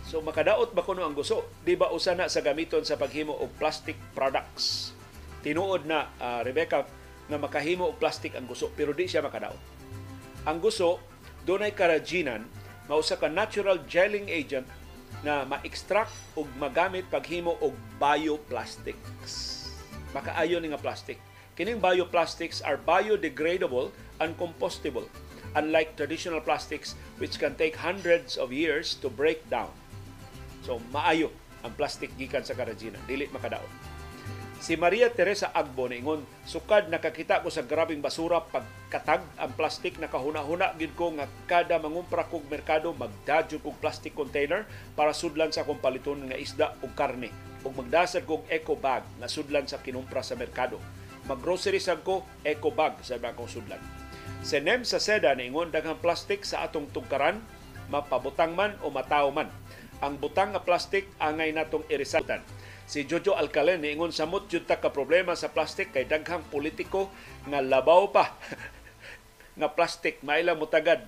So 0.06 0.22
makadaot 0.22 0.70
ba 0.70 0.86
kuno 0.86 1.02
ang 1.02 1.18
guso? 1.18 1.51
Di 1.66 1.74
ba 1.74 1.90
usa 1.90 2.14
na 2.14 2.30
sa 2.30 2.38
gamiton 2.38 2.86
sa 2.86 2.94
paghimo 2.94 3.34
og 3.34 3.51
plastic 3.59 3.98
products? 4.14 4.94
Tinuod 5.43 5.82
na 5.86 6.14
uh, 6.22 6.40
Rebecca 6.47 6.86
nga 7.26 7.38
makahimo 7.43 7.90
og 7.90 7.98
plastic 7.98 8.38
ang 8.38 8.47
guso 8.47 8.70
pero 8.70 8.94
di 8.94 9.10
siya 9.10 9.18
makadaot. 9.20 9.59
Ang 10.47 10.62
guso 10.62 11.02
dunay 11.43 11.74
karaginan 11.74 12.47
nga 12.87 12.95
usa 12.95 13.19
ka 13.19 13.27
natural 13.27 13.83
gelling 13.91 14.31
agent 14.31 14.67
na 15.27 15.43
ma-extract 15.43 16.15
ug 16.39 16.47
magamit 16.59 17.07
paghimo 17.11 17.59
og 17.59 17.75
bioplastics. 17.99 19.67
Makaayo 20.15 20.63
ni 20.63 20.71
nga 20.71 20.81
plastic. 20.81 21.19
Kining 21.57 21.81
bioplastics 21.83 22.61
are 22.63 22.79
biodegradable 22.79 23.91
and 24.23 24.37
compostable 24.37 25.09
unlike 25.57 25.97
traditional 25.97 26.39
plastics 26.39 26.95
which 27.17 27.41
can 27.41 27.57
take 27.57 27.75
hundreds 27.75 28.37
of 28.37 28.53
years 28.53 28.95
to 29.01 29.09
break 29.09 29.41
down. 29.49 29.73
So 30.63 30.79
maayo 30.93 31.33
ang 31.65 31.73
plastic 31.75 32.13
gikan 32.15 32.45
sa 32.45 32.55
karagina, 32.55 33.01
dili 33.09 33.27
makadaot. 33.33 33.95
Si 34.57 34.73
Maria 34.73 35.12
Teresa 35.12 35.53
Agbo 35.53 35.85
ingon, 35.93 36.24
sukad 36.49 36.89
nakakita 36.89 37.45
ko 37.45 37.53
sa 37.53 37.61
grabing 37.61 38.01
basura 38.01 38.41
pagkatag 38.41 39.20
ang 39.37 39.53
plastik 39.53 40.01
nakahuna-huna 40.01 40.73
gid 40.81 40.97
ko 40.97 41.12
nga 41.12 41.28
kada 41.45 41.77
mangumpra 41.77 42.24
kog 42.24 42.49
merkado 42.49 42.97
magdadyo 42.97 43.61
kog 43.61 43.77
plastic 43.85 44.16
container 44.16 44.65
para 44.97 45.12
sudlan 45.12 45.53
sa 45.53 45.69
kong 45.69 45.85
paliton 45.85 46.33
nga 46.33 46.41
isda 46.41 46.73
ug 46.81 46.89
karne 46.97 47.28
ug 47.69 47.77
magdasad 47.77 48.24
kog 48.24 48.49
eco 48.49 48.81
bag 48.81 49.05
nga 49.20 49.28
sudlan 49.28 49.69
sa 49.69 49.85
kinumpra 49.85 50.24
sa 50.24 50.41
merkado. 50.41 50.81
Maggrocery 51.28 51.83
sad 51.83 52.01
ko 52.01 52.24
eco 52.41 52.73
bag 52.73 52.97
sa 53.05 53.20
akong 53.20 53.51
sudlan. 53.51 53.83
Si 54.41 54.57
Nem 54.62 54.89
sa 54.89 54.97
seda 54.97 55.37
ingon 55.37 55.69
daghang 55.69 56.01
plastik 56.01 56.49
sa 56.49 56.65
atong 56.65 56.89
tugkaran 56.97 57.45
mapabutang 57.93 58.57
man 58.57 58.73
o 58.81 58.89
mataw 58.89 59.28
man. 59.31 59.53
Ang 60.01 60.16
butang 60.16 60.57
nga 60.57 60.65
plastic 60.65 61.09
angay 61.20 61.53
natong 61.53 61.85
irisaltan. 61.93 62.41
Si 62.87 63.03
Jojo 63.03 63.35
Alcalen 63.35 63.83
niingon 63.83 64.15
samot 64.15 64.47
jud 64.47 64.63
ta 64.71 64.79
ka 64.79 64.95
problema 64.95 65.35
sa 65.35 65.51
plastic 65.51 65.91
kay 65.91 66.07
daghang 66.07 66.47
politiko 66.55 67.11
nga 67.51 67.59
labaw 67.59 68.07
pa 68.15 68.39
nga 69.59 69.69
plastic 69.75 70.23
maila 70.23 70.55
mutagad 70.55 71.03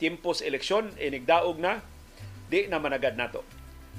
tiempos 0.00 0.40
eleksyon 0.40 0.88
inigdaog 0.96 1.60
na 1.60 1.84
di 2.48 2.64
na 2.64 2.80
managad 2.80 3.12
nato. 3.20 3.44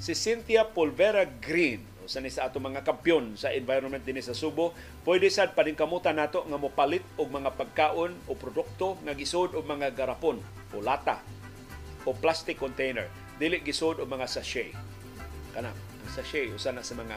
Si 0.02 0.18
Cynthia 0.18 0.66
Polvera 0.66 1.28
Green 1.28 1.86
sa 2.10 2.18
ni 2.18 2.34
sa 2.34 2.50
ato 2.50 2.58
mga 2.58 2.82
kampyon 2.82 3.38
sa 3.38 3.54
environment 3.54 4.02
dinhi 4.02 4.26
sa 4.26 4.34
Subo, 4.34 4.74
pwede 5.06 5.30
sad 5.30 5.54
paningkamutan 5.54 6.18
nato 6.18 6.42
nga 6.42 6.58
mopalit 6.58 7.06
og 7.22 7.30
mga 7.30 7.54
pagkaon 7.54 8.26
o 8.26 8.34
produkto 8.34 8.98
nga 9.06 9.14
gisod 9.14 9.54
og 9.54 9.70
mga 9.70 9.94
garapon 9.94 10.42
o 10.74 10.82
lata 10.82 11.22
o 12.10 12.18
plastic 12.18 12.58
container 12.58 13.06
dili 13.38 13.62
gisod 13.62 14.02
og 14.02 14.10
mga 14.10 14.26
sachet. 14.26 14.74
Kana, 15.54 15.70
ang 15.70 15.99
sachet 16.10 16.50
usa 16.52 16.74
na 16.74 16.84
sa 16.84 16.98
mga 16.98 17.16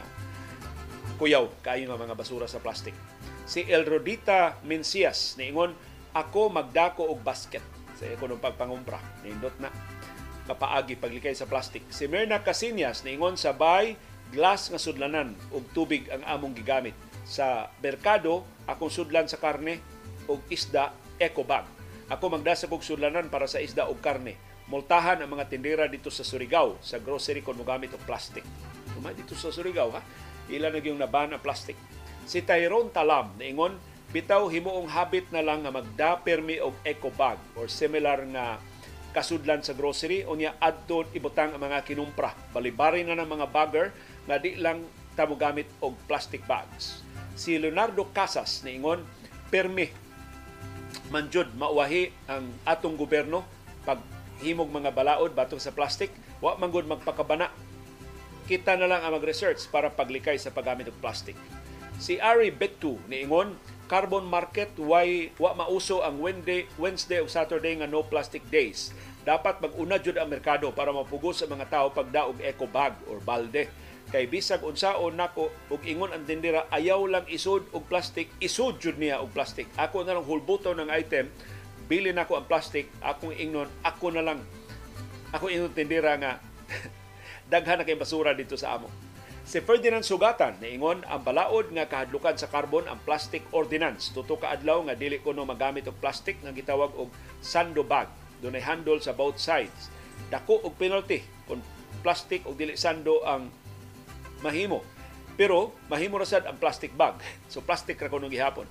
kuyaw 1.16 1.48
kaayo 1.64 1.88
nga 1.88 1.98
mga 1.98 2.16
basura 2.16 2.46
sa 2.46 2.60
plastic. 2.60 2.94
Si 3.48 3.66
Elrodita 3.66 4.60
Mencias 4.62 5.34
niingon 5.40 5.74
ako 6.12 6.52
magdako 6.52 7.08
og 7.08 7.24
basket 7.24 7.64
sa 7.96 8.04
ekonong 8.08 8.42
pagpangumpra. 8.42 9.00
Nindot 9.24 9.56
na 9.58 9.72
mapaagi 10.46 10.98
paglikay 10.98 11.32
sa 11.32 11.48
plastic. 11.48 11.86
Si 11.88 12.10
Mirna 12.10 12.42
Casinas 12.42 13.06
niingon 13.06 13.38
sa 13.38 13.54
bay 13.56 13.96
glass 14.32 14.72
nga 14.72 14.80
sudlanan 14.80 15.36
ug 15.52 15.62
tubig 15.76 16.08
ang 16.08 16.24
among 16.24 16.56
gigamit. 16.56 16.96
Sa 17.22 17.70
merkado, 17.78 18.42
akong 18.66 18.90
sudlan 18.90 19.30
sa 19.30 19.38
karne 19.38 19.78
ug 20.26 20.40
isda 20.50 20.90
eco 21.20 21.46
bag. 21.46 21.68
Ako 22.10 22.32
magdasag 22.32 22.72
og 22.72 22.82
sudlanan 22.82 23.30
para 23.30 23.46
sa 23.46 23.62
isda 23.62 23.86
ug 23.86 24.00
karne. 24.02 24.34
Multahan 24.70 25.18
ang 25.22 25.30
mga 25.30 25.50
tindera 25.50 25.84
dito 25.90 26.12
sa 26.12 26.22
Surigao 26.22 26.78
sa 26.78 27.02
grocery 27.02 27.42
kung 27.42 27.58
mogamit 27.58 27.90
og 27.94 28.02
plastic. 28.06 28.46
Kumay 28.94 29.16
dito 29.18 29.34
sa 29.34 29.50
Surigao 29.50 29.90
ha. 29.94 30.02
Ila 30.52 30.70
na 30.70 30.78
yung 30.78 31.00
naban 31.00 31.34
ang 31.34 31.42
plastic. 31.42 31.74
Si 32.26 32.42
Tyrone 32.42 32.94
Talam 32.94 33.34
niingon 33.38 33.74
bitaw 34.12 34.46
himuong 34.46 34.92
habit 34.92 35.32
na 35.32 35.40
lang 35.40 35.64
nga 35.64 35.72
magdapermi 35.72 36.60
og 36.60 36.76
eco 36.84 37.08
bag 37.16 37.40
or 37.56 37.66
similar 37.66 38.20
nga 38.28 38.60
kasudlan 39.16 39.64
sa 39.64 39.72
grocery 39.72 40.24
unya 40.24 40.56
adton 40.60 41.08
ibutang 41.16 41.56
ang 41.56 41.60
mga 41.60 41.84
kinumpra 41.84 42.32
balibari 42.52 43.04
na 43.04 43.16
ng 43.16 43.28
mga 43.28 43.46
bagger 43.48 43.88
nga 44.28 44.36
di 44.36 44.56
lang 44.56 44.84
tamo 45.16 45.36
gamit 45.36 45.68
og 45.84 45.96
plastic 46.08 46.44
bags. 46.48 47.04
Si 47.36 47.56
Leonardo 47.56 48.08
Casas 48.12 48.64
niingon 48.64 49.04
permi 49.52 49.88
manjud 51.12 51.52
mauwahi 51.56 52.08
ang 52.28 52.48
atong 52.64 52.96
gobyerno 52.96 53.44
pag 53.84 54.00
himog 54.42 54.68
mga 54.68 54.90
balaod 54.90 55.32
batok 55.32 55.62
sa 55.62 55.70
plastic 55.70 56.10
wa 56.42 56.58
man 56.58 56.74
gud 56.74 56.90
magpakabana 56.90 57.48
kita 58.50 58.74
na 58.74 58.90
lang 58.90 59.00
ang 59.06 59.14
mag-research 59.14 59.70
para 59.70 59.88
paglikay 59.88 60.34
sa 60.36 60.50
paggamit 60.50 60.90
og 60.90 60.98
plastic. 60.98 61.38
Si 62.02 62.18
Ari 62.18 62.50
Betu 62.50 62.98
niingon 63.06 63.54
carbon 63.86 64.26
market 64.26 64.74
why 64.80 65.30
wa 65.38 65.54
mauso 65.54 66.02
ang 66.02 66.18
Wednesday, 66.18 66.66
Wednesday 66.74 67.22
ug 67.22 67.30
Saturday 67.30 67.78
nga 67.78 67.86
no 67.86 68.02
plastic 68.02 68.42
days. 68.50 68.90
Dapat 69.22 69.62
mag-una 69.62 70.02
jud 70.02 70.18
ang 70.18 70.26
merkado 70.26 70.74
para 70.74 70.90
mapugos 70.90 71.38
sa 71.38 71.46
mga 71.46 71.70
tao 71.70 71.94
pagdaog 71.94 72.42
eco 72.42 72.66
bag 72.66 72.98
or 73.06 73.22
balde 73.22 73.70
kay 74.10 74.26
bisag 74.26 74.60
unsaon 74.66 75.14
nako 75.14 75.48
ug 75.70 75.80
ingon 75.86 76.10
ang 76.10 76.26
tindera 76.26 76.66
ayaw 76.68 77.06
lang 77.06 77.24
isud 77.30 77.64
og 77.70 77.86
plastic 77.86 78.28
isud 78.42 78.76
jud 78.82 78.98
niya 78.98 79.22
og 79.22 79.30
plastic 79.30 79.70
ako 79.78 80.02
na 80.02 80.18
lang 80.18 80.26
hulbuto 80.26 80.74
ng 80.74 80.90
item 80.90 81.30
bili 81.92 82.08
nako 82.16 82.40
ang 82.40 82.48
plastic 82.48 82.88
akong 83.04 83.36
ingnon 83.36 83.68
ako 83.84 84.16
na 84.16 84.24
lang 84.24 84.40
ako 85.36 85.52
ingon 85.52 85.76
tindera 85.76 86.16
nga 86.16 86.40
daghan 87.52 87.84
na 87.84 87.84
kay 87.84 88.00
basura 88.00 88.32
dito 88.32 88.56
sa 88.56 88.80
amo 88.80 88.88
si 89.44 89.60
Ferdinand 89.60 90.00
Sugatan 90.00 90.56
niingon 90.64 91.04
ang 91.04 91.20
balaod 91.20 91.68
nga 91.76 91.84
kahadlukan 91.84 92.40
sa 92.40 92.48
carbon 92.48 92.88
ang 92.88 92.96
plastic 93.04 93.44
ordinance 93.52 94.08
tuto 94.16 94.40
ka 94.40 94.56
nga 94.56 94.96
dili 94.96 95.20
kuno 95.20 95.44
magamit 95.44 95.84
og 95.84 96.00
plastic 96.00 96.40
nga 96.40 96.56
gitawag 96.56 96.96
og 96.96 97.12
sando 97.44 97.84
bag 97.84 98.08
dunay 98.40 98.64
handle 98.64 98.96
sa 99.04 99.12
both 99.12 99.36
sides 99.36 99.92
dako 100.32 100.64
og 100.64 100.72
penalty 100.80 101.20
kung 101.44 101.60
plastic 102.00 102.48
o 102.48 102.56
dili 102.56 102.72
sando 102.80 103.20
ang 103.22 103.52
mahimo. 104.40 104.80
Pero 105.36 105.72
mahimo 105.88 106.16
ra 106.20 106.28
sad 106.28 106.44
ang 106.44 106.56
plastic 106.56 106.92
bag. 106.92 107.16
So 107.52 107.60
plastic 107.60 108.00
ra 108.00 108.08
kuno 108.08 108.32
gihapon. 108.32 108.64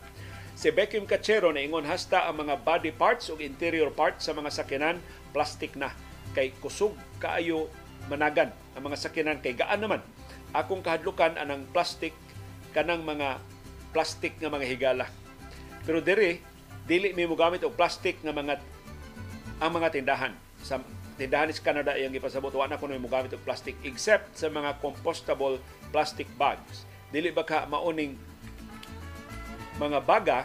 Si 0.61 0.69
Beckham 0.69 1.09
Cachero 1.09 1.49
na 1.49 1.65
ingon 1.65 1.89
hasta 1.89 2.29
ang 2.29 2.45
mga 2.45 2.61
body 2.61 2.93
parts 2.93 3.33
o 3.33 3.41
interior 3.41 3.89
parts 3.89 4.29
sa 4.29 4.37
mga 4.37 4.53
sakyanan 4.53 5.01
plastic 5.33 5.73
na 5.73 5.89
kay 6.37 6.53
kusog 6.61 6.93
kaayo 7.17 7.65
managan 8.05 8.53
ang 8.77 8.85
mga 8.85 9.01
sakyanan 9.01 9.41
kay 9.41 9.57
gaan 9.57 9.81
naman 9.81 10.05
akong 10.53 10.85
kahadlukan 10.85 11.33
anang 11.41 11.65
plastic 11.73 12.13
kanang 12.77 13.01
mga 13.01 13.41
plastic 13.89 14.37
nga 14.37 14.53
mga 14.53 14.69
higala. 14.69 15.09
Pero 15.81 15.97
diri 15.97 16.37
dili 16.85 17.09
mi 17.17 17.25
mo 17.25 17.33
gamit 17.33 17.65
og 17.65 17.73
plastic 17.73 18.21
nga 18.21 18.29
mga 18.29 18.61
ang 19.65 19.71
mga 19.73 19.97
tindahan 19.97 20.37
sa 20.61 20.77
tindahan 21.17 21.49
sa 21.49 21.65
Canada 21.65 21.97
iyang 21.97 22.13
ipasabot 22.13 22.53
wa 22.53 22.69
na 22.69 22.77
kuno 22.77 22.93
mo 23.01 23.09
gamit 23.09 23.33
og 23.33 23.41
plastic 23.41 23.73
except 23.81 24.37
sa 24.37 24.45
mga 24.45 24.77
compostable 24.77 25.57
plastic 25.89 26.29
bags. 26.37 26.85
Dili 27.09 27.33
ba 27.33 27.41
ka 27.41 27.65
mauning 27.65 28.13
mga 29.81 29.99
baga 30.05 30.39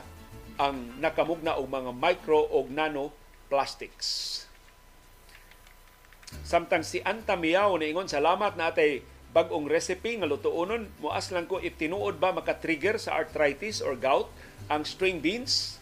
ang 0.57 0.97
nakamugna 0.97 1.61
og 1.61 1.69
mga 1.69 1.93
micro 1.93 2.41
o 2.41 2.65
nano 2.73 3.13
plastics. 3.53 4.41
Samtang 6.41 6.81
si 6.81 7.05
Anta 7.05 7.37
Miao 7.37 7.77
niingon 7.77 8.09
salamat 8.09 8.57
na 8.57 8.73
atay 8.73 9.05
bag-ong 9.37 9.69
recipe 9.69 10.17
nga 10.17 10.25
lutuonon 10.25 10.89
muas 11.05 11.29
lang 11.29 11.45
ko 11.45 11.61
if 11.61 11.77
tinuod 11.77 12.17
ba 12.17 12.33
maka-trigger 12.33 12.97
sa 12.97 13.21
arthritis 13.21 13.85
or 13.85 13.93
gout 13.93 14.33
ang 14.73 14.89
string 14.89 15.21
beans 15.21 15.77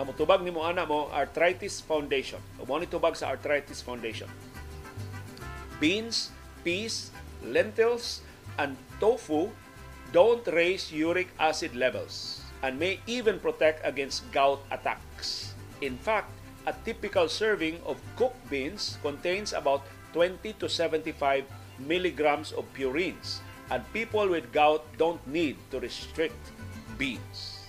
ang 0.00 0.08
mutubag 0.08 0.40
ni 0.40 0.48
mo 0.48 0.64
ana 0.64 0.88
mo 0.88 1.12
Arthritis 1.12 1.84
Foundation. 1.84 2.40
O 2.56 2.64
mo 2.64 2.80
tubag 2.88 3.18
sa 3.20 3.36
Arthritis 3.36 3.84
Foundation. 3.84 4.30
Beans, 5.76 6.32
peas, 6.64 7.12
lentils, 7.44 8.24
and 8.56 8.80
tofu 8.96 9.52
don't 10.14 10.46
raise 10.48 10.88
uric 10.88 11.28
acid 11.36 11.76
levels 11.76 12.39
and 12.62 12.78
may 12.78 13.00
even 13.06 13.40
protect 13.40 13.84
against 13.84 14.24
gout 14.32 14.60
attacks. 14.70 15.54
In 15.80 15.96
fact, 15.96 16.28
a 16.68 16.74
typical 16.84 17.28
serving 17.28 17.80
of 17.88 17.96
cooked 18.16 18.40
beans 18.52 18.98
contains 19.00 19.52
about 19.52 19.82
20 20.12 20.52
to 20.60 20.68
75 20.68 21.44
milligrams 21.80 22.52
of 22.52 22.68
purines 22.76 23.40
and 23.72 23.80
people 23.96 24.28
with 24.28 24.52
gout 24.52 24.84
don't 24.98 25.22
need 25.24 25.56
to 25.72 25.80
restrict 25.80 26.36
beans. 27.00 27.60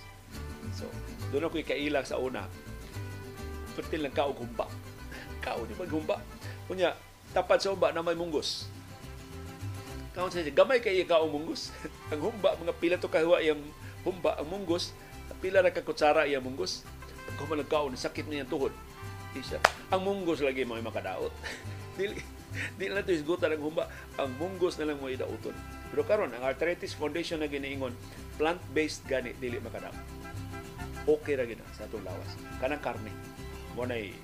Doon 1.32 1.48
ako'y 1.48 1.64
kaila 1.64 2.04
sa 2.04 2.20
una. 2.20 2.44
Fertil 3.72 4.04
lang 4.04 4.12
kao 4.12 4.36
humba. 4.36 4.68
Kao 5.44 5.64
di 5.64 5.72
maghumba. 5.74 6.20
Kunya, 6.68 6.92
tapat 7.32 7.64
sa 7.64 7.72
humba 7.72 7.88
na 7.88 8.04
may 8.04 8.12
munggos. 8.12 8.68
Kaon 10.12 10.28
sa 10.28 10.44
gamay 10.44 10.84
kay 10.84 11.00
ikaw 11.00 11.24
munggos. 11.24 11.72
ang 12.12 12.20
humba, 12.20 12.52
mga 12.60 12.76
pila 12.76 12.96
to 13.00 13.08
kahuwa 13.08 13.40
yung 13.40 13.64
humba, 14.02 14.38
ang 14.38 14.48
munggos, 14.50 14.94
pila 15.42 15.64
na 15.64 15.74
kakutsara 15.74 16.28
yung 16.30 16.44
munggos. 16.46 16.86
Pag 17.26 17.36
kumalang 17.38 17.70
kaon, 17.70 17.94
sakit 17.94 18.26
niya 18.28 18.46
tuhod. 18.46 18.74
Isa. 19.32 19.56
Ang 19.88 20.04
munggos 20.04 20.44
lagi 20.44 20.66
mo 20.66 20.76
makadaot. 20.76 21.32
dili, 21.98 22.20
dili 22.76 22.92
na 22.92 23.00
ito 23.00 23.16
isgutan 23.16 23.56
ng 23.56 23.64
humba. 23.64 23.88
Ang 24.20 24.36
munggos 24.36 24.76
na 24.76 24.92
lang 24.92 25.00
mo 25.00 25.08
idauton. 25.08 25.56
Pero 25.88 26.02
karon 26.04 26.34
ang 26.36 26.44
Arthritis 26.44 26.92
Foundation 26.92 27.40
na 27.40 27.48
giniingon, 27.48 27.96
plant-based 28.36 29.08
gani 29.08 29.32
dili 29.40 29.56
makadaot 29.58 30.22
okay 31.06 31.34
ra 31.34 31.44
gid 31.46 31.58
sa 31.74 31.86
atong 31.86 32.04
lawas. 32.06 32.30
Kanang 32.62 32.82
karne. 32.82 33.10
Mo 33.74 33.88
nay 33.88 34.14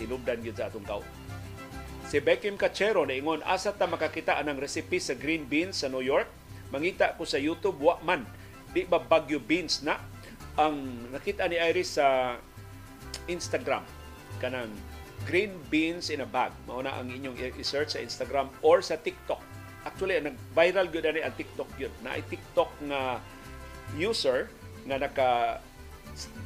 tinubdan 0.00 0.42
gyud 0.42 0.56
sa 0.56 0.68
atong 0.68 0.86
kao. 0.86 1.02
Si 2.06 2.22
Beckham 2.22 2.54
Cachero 2.54 3.02
na 3.02 3.18
ingon 3.18 3.42
asa 3.42 3.74
ta 3.74 3.90
makakita 3.90 4.38
anang 4.38 4.62
recipe 4.62 5.02
sa 5.02 5.18
green 5.18 5.46
beans 5.46 5.82
sa 5.82 5.90
New 5.90 6.02
York. 6.02 6.30
Mangita 6.70 7.14
ko 7.14 7.22
sa 7.22 7.38
YouTube 7.38 7.78
wa 7.78 7.98
man 8.02 8.26
di 8.76 8.84
ba 8.84 9.00
bagyo 9.00 9.40
beans 9.40 9.80
na 9.80 9.96
ang 10.60 11.08
nakita 11.08 11.48
ni 11.48 11.56
Iris 11.56 11.96
sa 11.96 12.36
Instagram 13.24 13.80
kanang 14.36 14.68
green 15.24 15.56
beans 15.72 16.12
in 16.12 16.20
a 16.20 16.28
bag. 16.28 16.52
Mao 16.68 16.84
na 16.84 16.92
ang 17.00 17.08
inyong 17.08 17.56
i-search 17.56 17.96
sa 17.96 18.00
Instagram 18.04 18.52
or 18.60 18.84
sa 18.84 19.00
TikTok. 19.00 19.40
Actually, 19.88 20.20
nag-viral 20.20 20.92
gyud 20.92 21.08
ani 21.08 21.24
ang 21.24 21.32
TikTok 21.32 21.72
yun. 21.80 21.90
Na 22.04 22.20
TikTok 22.20 22.68
nga 22.84 23.18
user 23.96 24.52
nga 24.84 25.00
naka 25.00 25.28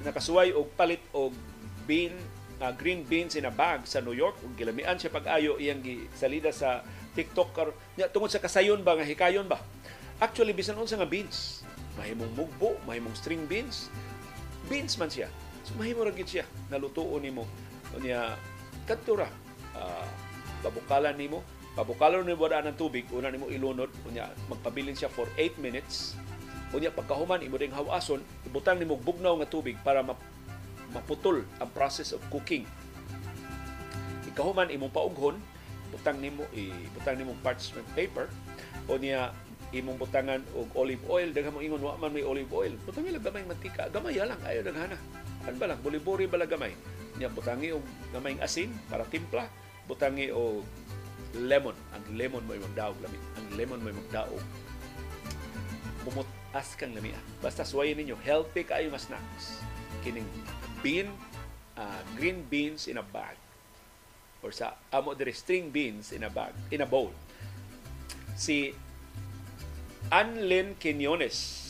nakasuway 0.06 0.54
og 0.54 0.70
palit 0.78 1.02
og 1.10 1.34
bean 1.84 2.14
uh, 2.62 2.72
green 2.72 3.02
beans 3.04 3.34
in 3.34 3.48
a 3.48 3.52
bag 3.52 3.84
sa 3.84 3.98
New 4.00 4.14
York 4.14 4.38
ug 4.44 4.52
gilamian 4.54 4.96
siya 4.96 5.12
pag-ayo 5.12 5.56
iyang 5.56 5.80
gisalida 5.80 6.52
sa 6.52 6.84
TikTok 7.16 7.50
karon 7.52 7.76
tungod 8.12 8.30
sa 8.30 8.42
kasayon 8.42 8.84
ba 8.84 8.96
nga 8.98 9.06
hikayon 9.06 9.48
ba 9.48 9.58
actually 10.20 10.52
bisan 10.52 10.76
unsa 10.76 11.00
nga 11.00 11.08
beans 11.08 11.64
mahimong 12.00 12.32
mugbo 12.32 12.80
mahimong 12.88 13.12
string 13.12 13.44
beans. 13.44 13.92
Beans 14.72 14.96
man 14.96 15.12
siya. 15.12 15.28
So 15.68 15.76
mahimo 15.76 16.08
ra 16.08 16.12
gid 16.16 16.32
siya. 16.32 16.48
Nalutuon 16.72 17.20
nimo. 17.20 17.44
Unya 17.92 18.40
kadto 18.88 19.20
ra 19.20 19.28
uh, 19.76 20.08
pabukalan 20.64 21.16
nimo, 21.16 21.44
pabukalan 21.76 22.24
nimo 22.24 22.44
daan 22.48 22.72
ng 22.72 22.76
tubig, 22.76 23.04
una 23.12 23.28
nimo 23.32 23.48
ilunod, 23.48 23.88
unya 24.08 24.28
magpabilin 24.48 24.96
siya 24.96 25.12
for 25.12 25.28
8 25.36 25.60
minutes. 25.60 26.16
Unya 26.70 26.94
pagkahuman 26.94 27.42
imo 27.42 27.58
ding 27.58 27.74
hawason, 27.74 28.22
ibutang 28.46 28.78
nimo 28.78 28.94
bugnaw 28.94 29.34
nga 29.42 29.48
tubig 29.50 29.74
para 29.82 30.06
map- 30.06 30.22
maputol 30.94 31.42
ang 31.58 31.70
process 31.74 32.14
of 32.14 32.22
cooking. 32.30 32.62
Ikahuman 34.30 34.70
imong 34.70 34.94
paughon, 34.94 35.34
butang 35.90 36.22
nimo 36.22 36.46
ibutang 36.54 37.18
nimo 37.18 37.34
parchment 37.42 37.86
paper. 37.98 38.30
O 38.86 38.94
niya 38.94 39.34
imong 39.70 39.98
butangan 39.98 40.42
og 40.58 40.66
olive 40.74 41.02
oil 41.06 41.30
daghang 41.30 41.54
mo 41.54 41.62
ingon 41.62 41.82
wa 41.82 41.94
man 41.98 42.10
may 42.10 42.26
olive 42.26 42.50
oil. 42.50 42.74
Butang 42.82 43.06
ila 43.06 43.22
gamay 43.22 43.46
mantika. 43.46 43.86
Gamay 43.90 44.18
lang 44.18 44.40
ayo 44.46 44.60
daghana 44.66 44.98
kan 45.40 45.54
ba 45.56 45.72
lang 45.72 45.80
buliburi 45.80 46.28
bala 46.28 46.44
gamay? 46.44 46.74
Niya 47.16 47.32
butangi 47.32 47.72
og 47.72 47.82
gamay 48.10 48.34
asin 48.42 48.74
para 48.90 49.06
timpla. 49.06 49.46
Butangi 49.86 50.34
og 50.34 50.66
lemon. 51.38 51.78
Ang 51.94 52.04
lemon 52.18 52.42
mo 52.44 52.52
imong 52.58 52.74
daog 52.74 52.98
lami. 52.98 53.18
Ang 53.38 53.46
lemon 53.54 53.80
mo 53.80 53.88
imong 53.94 54.10
daog 54.10 54.42
umutas 56.06 56.74
kang 56.80 56.96
lami 56.96 57.12
basta 57.44 57.64
suwayin 57.64 57.98
ninyo 58.00 58.16
healthy 58.24 58.64
kaayo 58.64 58.88
nga 58.92 59.00
snacks. 59.00 59.60
Kining 60.00 60.26
bean 60.80 61.12
uh, 61.76 62.00
green 62.16 62.44
beans 62.48 62.88
in 62.88 62.96
a 62.96 63.04
bag. 63.04 63.36
Or 64.40 64.50
sa 64.50 64.80
amo 64.88 65.12
dire 65.12 65.36
string 65.36 65.68
beans 65.68 66.16
in 66.16 66.24
a 66.24 66.32
bag 66.32 66.56
in 66.72 66.80
a 66.80 66.88
bowl. 66.88 67.12
Si 68.34 68.72
Anlin 70.08 70.72
Quinones. 70.80 71.68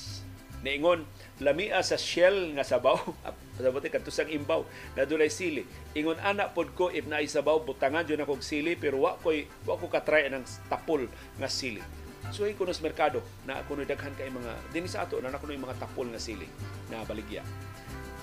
Niingon 0.62 1.08
lamia 1.40 1.80
sa 1.82 1.96
shell 1.96 2.54
nga 2.54 2.62
sabaw. 2.62 3.00
Sabot 3.60 3.84
katusang 3.84 4.30
imbaw. 4.32 4.64
Na 4.96 5.08
sili. 5.28 5.64
Ingon 5.96 6.20
ana 6.20 6.52
pod 6.52 6.72
ko 6.76 6.92
if 6.92 7.08
naay 7.08 7.26
sabaw 7.26 7.60
butangan 7.64 8.06
jud 8.06 8.20
akong 8.20 8.44
sili 8.44 8.76
pero 8.76 9.02
wa 9.02 9.16
koy 9.20 9.48
wa 9.66 9.76
ko 9.76 9.88
katry 9.88 10.28
ng 10.28 10.44
tapol 10.68 11.08
nga 11.40 11.48
sili. 11.48 11.82
So 12.30 12.44
ay 12.44 12.54
kuno 12.54 12.70
sa 12.70 12.84
merkado 12.84 13.24
na 13.48 13.64
kuno 13.64 13.82
daghan 13.82 14.12
kay 14.14 14.28
mga 14.28 14.52
dinhi 14.70 14.86
sa 14.86 15.08
ato 15.08 15.18
na 15.18 15.34
kuno 15.40 15.56
mga 15.56 15.80
tapol 15.80 16.06
nga 16.12 16.20
sili 16.20 16.46
na 16.92 17.02
baligya. 17.08 17.42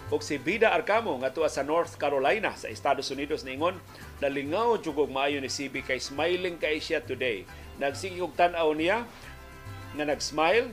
Og 0.07 0.23
si 0.23 0.39
Vida 0.39 0.71
Arcamo 0.71 1.19
nga 1.19 1.35
tuwa 1.35 1.51
sa 1.51 1.67
North 1.67 1.99
Carolina 1.99 2.55
sa 2.55 2.71
Estados 2.71 3.11
Unidos 3.11 3.43
niingon 3.43 3.75
nalingaw 4.23 4.79
jud 4.79 4.95
og 4.95 5.11
maayo 5.11 5.43
ni 5.43 5.51
CB 5.51 5.83
kay 5.83 5.99
smiling 5.99 6.55
kay 6.55 6.79
siya 6.79 7.03
today. 7.03 7.43
Nagsige 7.75 8.23
og 8.23 8.31
tan-aw 8.39 8.71
niya 8.71 9.03
nga 9.97 10.07
nag-smile 10.07 10.71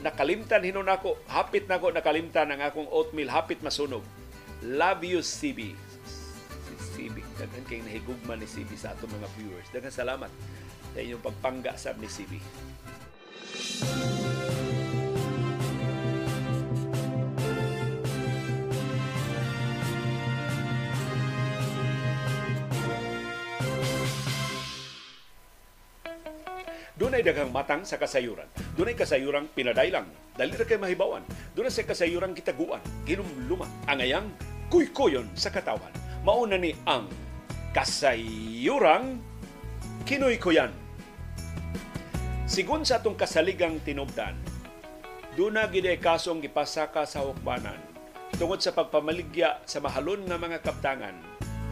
nakalimtan 0.00 0.62
hinon 0.62 0.90
ako 0.90 1.16
hapit 1.26 1.64
nako 1.66 1.90
nakalimtan 1.90 2.50
ang 2.50 2.60
akong 2.62 2.88
oatmeal 2.88 3.30
hapit 3.32 3.60
masunog. 3.64 4.04
Love 4.64 5.04
you 5.04 5.20
CB 5.20 5.74
CB 6.94 7.16
daghan 7.40 7.64
kay 7.66 7.82
nahigugman 7.82 8.38
ni 8.38 8.46
CB 8.46 8.70
sa 8.78 8.94
atong 8.94 9.10
mga 9.10 9.28
viewers. 9.34 9.68
Daghan 9.74 9.90
salamat 9.90 10.30
sa 10.94 10.98
inyong 11.02 11.24
pagpangga 11.24 11.74
sab 11.74 11.98
ni 11.98 12.06
CB 12.06 12.38
Dunay 27.04 27.20
daghang 27.20 27.52
matang 27.52 27.84
sa 27.84 28.00
kasayuran. 28.00 28.48
Dunay 28.80 28.96
kasayuran 28.96 29.52
pinadaylang. 29.52 30.08
Dali 30.40 30.56
ra 30.56 30.64
kay 30.64 30.80
mahibawan. 30.80 31.20
Dunay 31.52 31.68
sa 31.68 31.84
kasayuran 31.84 32.32
kitaguan, 32.32 32.80
ginumluma, 33.04 33.68
angayang 33.84 34.32
kuykuyon 34.72 35.28
sa 35.36 35.52
katawan. 35.52 35.92
Mauna 36.24 36.56
ni 36.56 36.72
ang 36.88 37.04
kasayuran 37.76 39.20
kinuykuyan. 40.08 40.72
Sigun 42.48 42.88
sa 42.88 43.04
atong 43.04 43.20
kasaligang 43.20 43.84
tinubdan, 43.84 44.32
duna 45.36 45.68
gid 45.68 45.84
kasong 46.00 46.40
gipasaka 46.40 47.04
sa 47.04 47.20
hukmanan 47.20 47.84
tungod 48.40 48.64
sa 48.64 48.72
pagpamaligya 48.72 49.60
sa 49.68 49.76
mahalon 49.84 50.24
nga 50.24 50.40
mga 50.40 50.64
kaptangan 50.64 51.20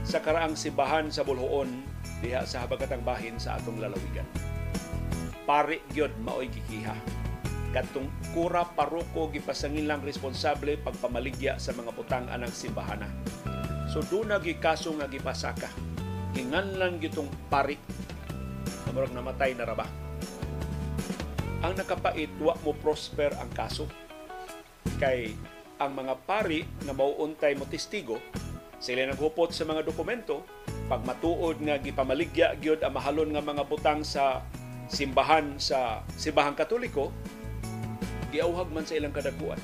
sa 0.04 0.20
karaang 0.20 0.52
simbahan 0.52 1.08
sa 1.08 1.24
Bulhoon 1.24 1.72
diha 2.20 2.44
sa 2.44 2.68
habagatang 2.68 3.00
bahin 3.00 3.40
sa 3.40 3.56
atong 3.56 3.80
lalawigan 3.80 4.28
pari 5.44 5.82
gyud 5.92 6.12
maoy 6.22 6.48
gikiha 6.48 6.94
katong 7.72 8.08
kura 8.36 8.68
paroko 8.68 9.32
gipasangin 9.32 9.88
lang 9.88 10.04
responsable 10.04 10.76
pagpamaligya 10.80 11.56
sa 11.56 11.72
mga 11.72 11.90
butang 11.96 12.28
anang 12.28 12.52
simbahana 12.52 13.08
so 13.92 14.00
do 14.08 14.24
na 14.24 14.40
kaso 14.40 14.88
nga 14.96 15.04
gipasaka. 15.04 15.68
Ginganlan 16.32 16.96
gitong 16.96 17.28
pari 17.52 17.76
murag 18.92 19.12
namatay 19.12 19.52
na 19.56 19.68
raba 19.68 19.84
ang 21.62 21.78
nakapait 21.78 22.28
wa 22.42 22.58
mo 22.66 22.74
prosper 22.74 23.30
ang 23.38 23.48
kaso. 23.54 23.86
Kay 24.98 25.32
ang 25.78 25.94
mga 25.94 26.14
pari 26.26 26.66
na 26.84 26.92
mauuntay 26.92 27.54
mo 27.54 27.64
testigo 27.70 28.18
sila 28.82 29.06
naghupot 29.06 29.54
sa 29.54 29.62
mga 29.62 29.86
dokumento 29.86 30.42
pag 30.90 31.06
matuod 31.06 31.62
nga 31.62 31.78
gipamaligya 31.78 32.58
gyud 32.58 32.82
ang 32.82 32.98
mahalon 32.98 33.30
nga 33.30 33.42
mga 33.42 33.62
butang 33.70 34.02
sa 34.02 34.42
simbahan 34.92 35.56
sa 35.56 36.04
simbahang 36.20 36.52
katoliko, 36.52 37.08
giauhag 38.28 38.68
man 38.68 38.84
sa 38.84 39.00
ilang 39.00 39.16
kadaguan. 39.16 39.56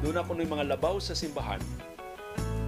Doon 0.00 0.16
ako 0.16 0.32
ng 0.40 0.48
mga 0.48 0.64
labaw 0.72 0.96
sa 0.96 1.12
simbahan, 1.12 1.60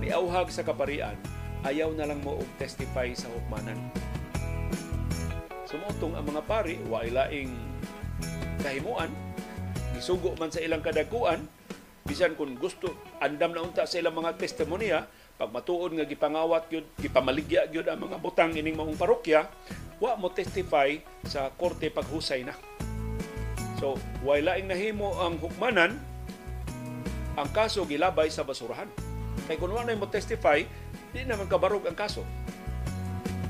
niauhag 0.05 0.53
sa 0.53 0.61
kaparian, 0.61 1.17
ayaw 1.65 1.97
na 1.97 2.05
lang 2.05 2.21
mo 2.21 2.37
og 2.37 2.51
testify 2.61 3.09
sa 3.17 3.33
hukmanan. 3.33 3.81
Sumutong 5.65 6.13
ang 6.13 6.29
mga 6.29 6.45
pari, 6.45 6.77
wa 6.93 7.01
ilaing 7.01 7.57
kahimuan, 8.61 9.09
gisugo 9.97 10.37
man 10.37 10.53
sa 10.53 10.61
ilang 10.61 10.85
kadaguan, 10.85 11.49
bisan 12.05 12.37
kung 12.37 12.53
gusto, 12.61 12.93
andam 13.19 13.57
na 13.57 13.65
unta 13.65 13.89
sa 13.89 13.97
ilang 13.97 14.15
mga 14.15 14.37
testimonya, 14.37 15.09
pag 15.37 15.53
matuod 15.53 15.93
nga 15.93 16.09
gipangawat 16.09 16.73
gyud, 16.73 16.89
gipamaligya 16.97 17.69
gyud 17.69 17.85
ang 17.93 18.01
mga 18.09 18.17
butang 18.25 18.57
ining 18.57 18.73
maong 18.73 18.97
parokya, 18.97 19.45
wa 20.01 20.17
mo 20.17 20.33
testify 20.33 20.97
sa 21.29 21.53
korte 21.53 21.93
paghusay 21.93 22.41
na. 22.41 22.57
So, 23.77 24.01
wala 24.25 24.57
ing 24.57 24.73
nahimo 24.73 25.13
ang 25.21 25.37
hukmanan, 25.37 26.01
ang 27.37 27.49
kaso 27.53 27.85
gilabay 27.85 28.33
sa 28.33 28.49
basurahan. 28.49 28.89
Kay 29.45 29.61
kung 29.61 29.77
wala 29.77 29.93
mo 29.93 30.09
testify, 30.09 30.65
di 31.13 31.21
naman 31.29 31.53
kabarog 31.53 31.85
ang 31.85 31.97
kaso. 31.97 32.25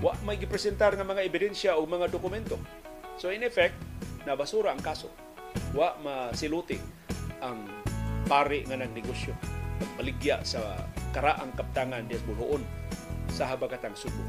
Wa 0.03 0.19
may 0.27 0.43
gipresentar 0.43 0.99
nga 0.99 1.07
mga 1.07 1.23
ebidensya 1.23 1.79
o 1.79 1.87
mga 1.87 2.11
dokumento. 2.11 2.59
So 3.15 3.31
in 3.31 3.47
effect, 3.47 3.79
nabasura 4.27 4.75
ang 4.75 4.83
kaso. 4.83 5.07
Wa 5.71 5.95
masiluti 6.03 6.83
ang 7.39 7.63
pari 8.27 8.67
nga 8.67 8.75
nagnegosyo 8.75 9.66
pagpaligya 9.81 10.41
sa 10.43 10.85
karaang 11.17 11.53
kaptangan 11.57 12.05
des 12.09 12.21
Bulhoon 12.25 12.63
sa 13.33 13.49
habagatang 13.49 13.97
Subo. 13.97 14.23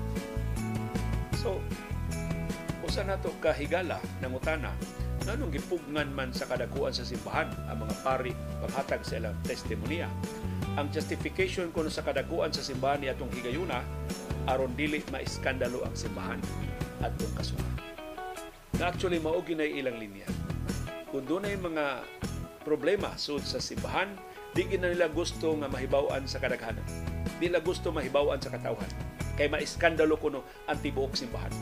So, 1.39 1.61
usa 2.83 3.03
nato 3.03 3.31
kahigala 3.43 3.99
nangutana 4.23 4.71
nganong 5.27 5.51
gipugnan 5.51 6.07
man 6.15 6.31
sa 6.31 6.47
kadakuan 6.47 6.95
sa 6.95 7.03
simbahan 7.03 7.51
ang 7.67 7.83
mga 7.83 7.95
pari 7.99 8.31
paghatag 8.63 9.03
sa 9.03 9.19
ilang 9.19 9.35
testimonya? 9.43 10.07
Ang 10.79 10.87
justification 10.93 11.67
kuno 11.75 11.91
sa 11.91 12.05
kadakuan 12.05 12.53
sa 12.55 12.63
simbahan 12.63 13.03
ni 13.03 13.11
atong 13.11 13.27
higayuna 13.35 13.83
aron 14.47 14.71
dili 14.79 15.03
maiskandalo 15.11 15.83
ang 15.83 15.91
simbahan 15.99 16.39
atong 17.03 17.33
kasuhan. 17.35 17.75
Na 18.79 18.93
actually 18.93 19.19
mao 19.19 19.43
ginay 19.43 19.75
ilang 19.75 19.99
linya. 19.99 20.29
Kung 21.11 21.27
dunay 21.27 21.59
mga 21.59 22.07
problema 22.63 23.11
sud 23.19 23.43
sa 23.43 23.59
simbahan 23.59 24.15
di 24.57 24.73
na 24.81 24.89
nila 24.89 25.05
gusto 25.13 25.53
nga 25.53 25.69
mahibaw-an 25.69 26.25
sa 26.25 26.41
kadaghanan. 26.41 26.81
Di 27.37 27.45
nila 27.45 27.61
gusto 27.61 27.93
mahibaw-an 27.93 28.41
sa 28.41 28.49
katawhan. 28.49 28.89
Kay 29.37 29.53
maiskandalo 29.53 30.17
kuno 30.17 30.41
ang 30.65 30.81
tibuok 30.81 31.13
simbahan. 31.13 31.53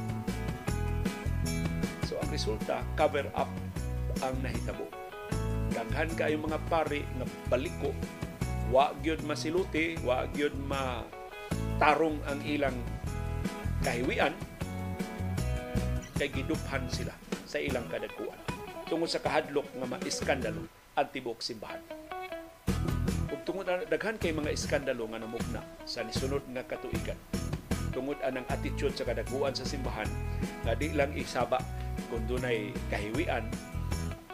Resulta, 2.36 2.84
cover 3.00 3.32
up 3.32 3.48
ang 4.20 4.36
nahitabo. 4.44 4.92
Daghan 5.72 6.12
kayo 6.20 6.36
mga 6.36 6.60
pari 6.68 7.00
nga 7.16 7.24
baliko, 7.48 7.96
wa 8.76 8.92
gyud 9.00 9.24
masiluti, 9.24 9.96
wa 10.04 10.28
gyud 10.36 10.52
ma 10.68 11.00
tarong 11.80 12.20
ang 12.28 12.44
ilang 12.44 12.76
kahiwian. 13.88 14.36
Kay 16.20 16.28
giduphan 16.28 16.92
sila 16.92 17.16
sa 17.48 17.56
ilang 17.56 17.88
kadagkuan. 17.88 18.36
Tungod 18.92 19.08
sa 19.08 19.24
kahadlok 19.24 19.72
nga 19.72 19.88
maiskandalo 19.88 20.68
ang 21.00 21.08
tibok 21.16 21.40
simbahan. 21.40 21.80
Tungod 23.46 23.70
daghan 23.70 24.18
kay 24.18 24.34
mga 24.34 24.58
iskandalo 24.58 25.06
nga 25.06 25.22
namugna 25.22 25.62
sa 25.86 26.02
nisunod 26.02 26.42
nga 26.50 26.66
katuigan 26.66 27.18
tungod 27.96 28.20
anang 28.28 28.44
attitude 28.52 28.92
sa 28.92 29.08
kadaguan 29.08 29.56
sa 29.56 29.64
simbahan 29.64 30.10
nga 30.68 30.76
di 30.76 30.92
lang 30.92 31.16
isaba 31.16 31.64
kung 32.12 32.28
dunay 32.28 32.76
kahiwian 32.92 33.48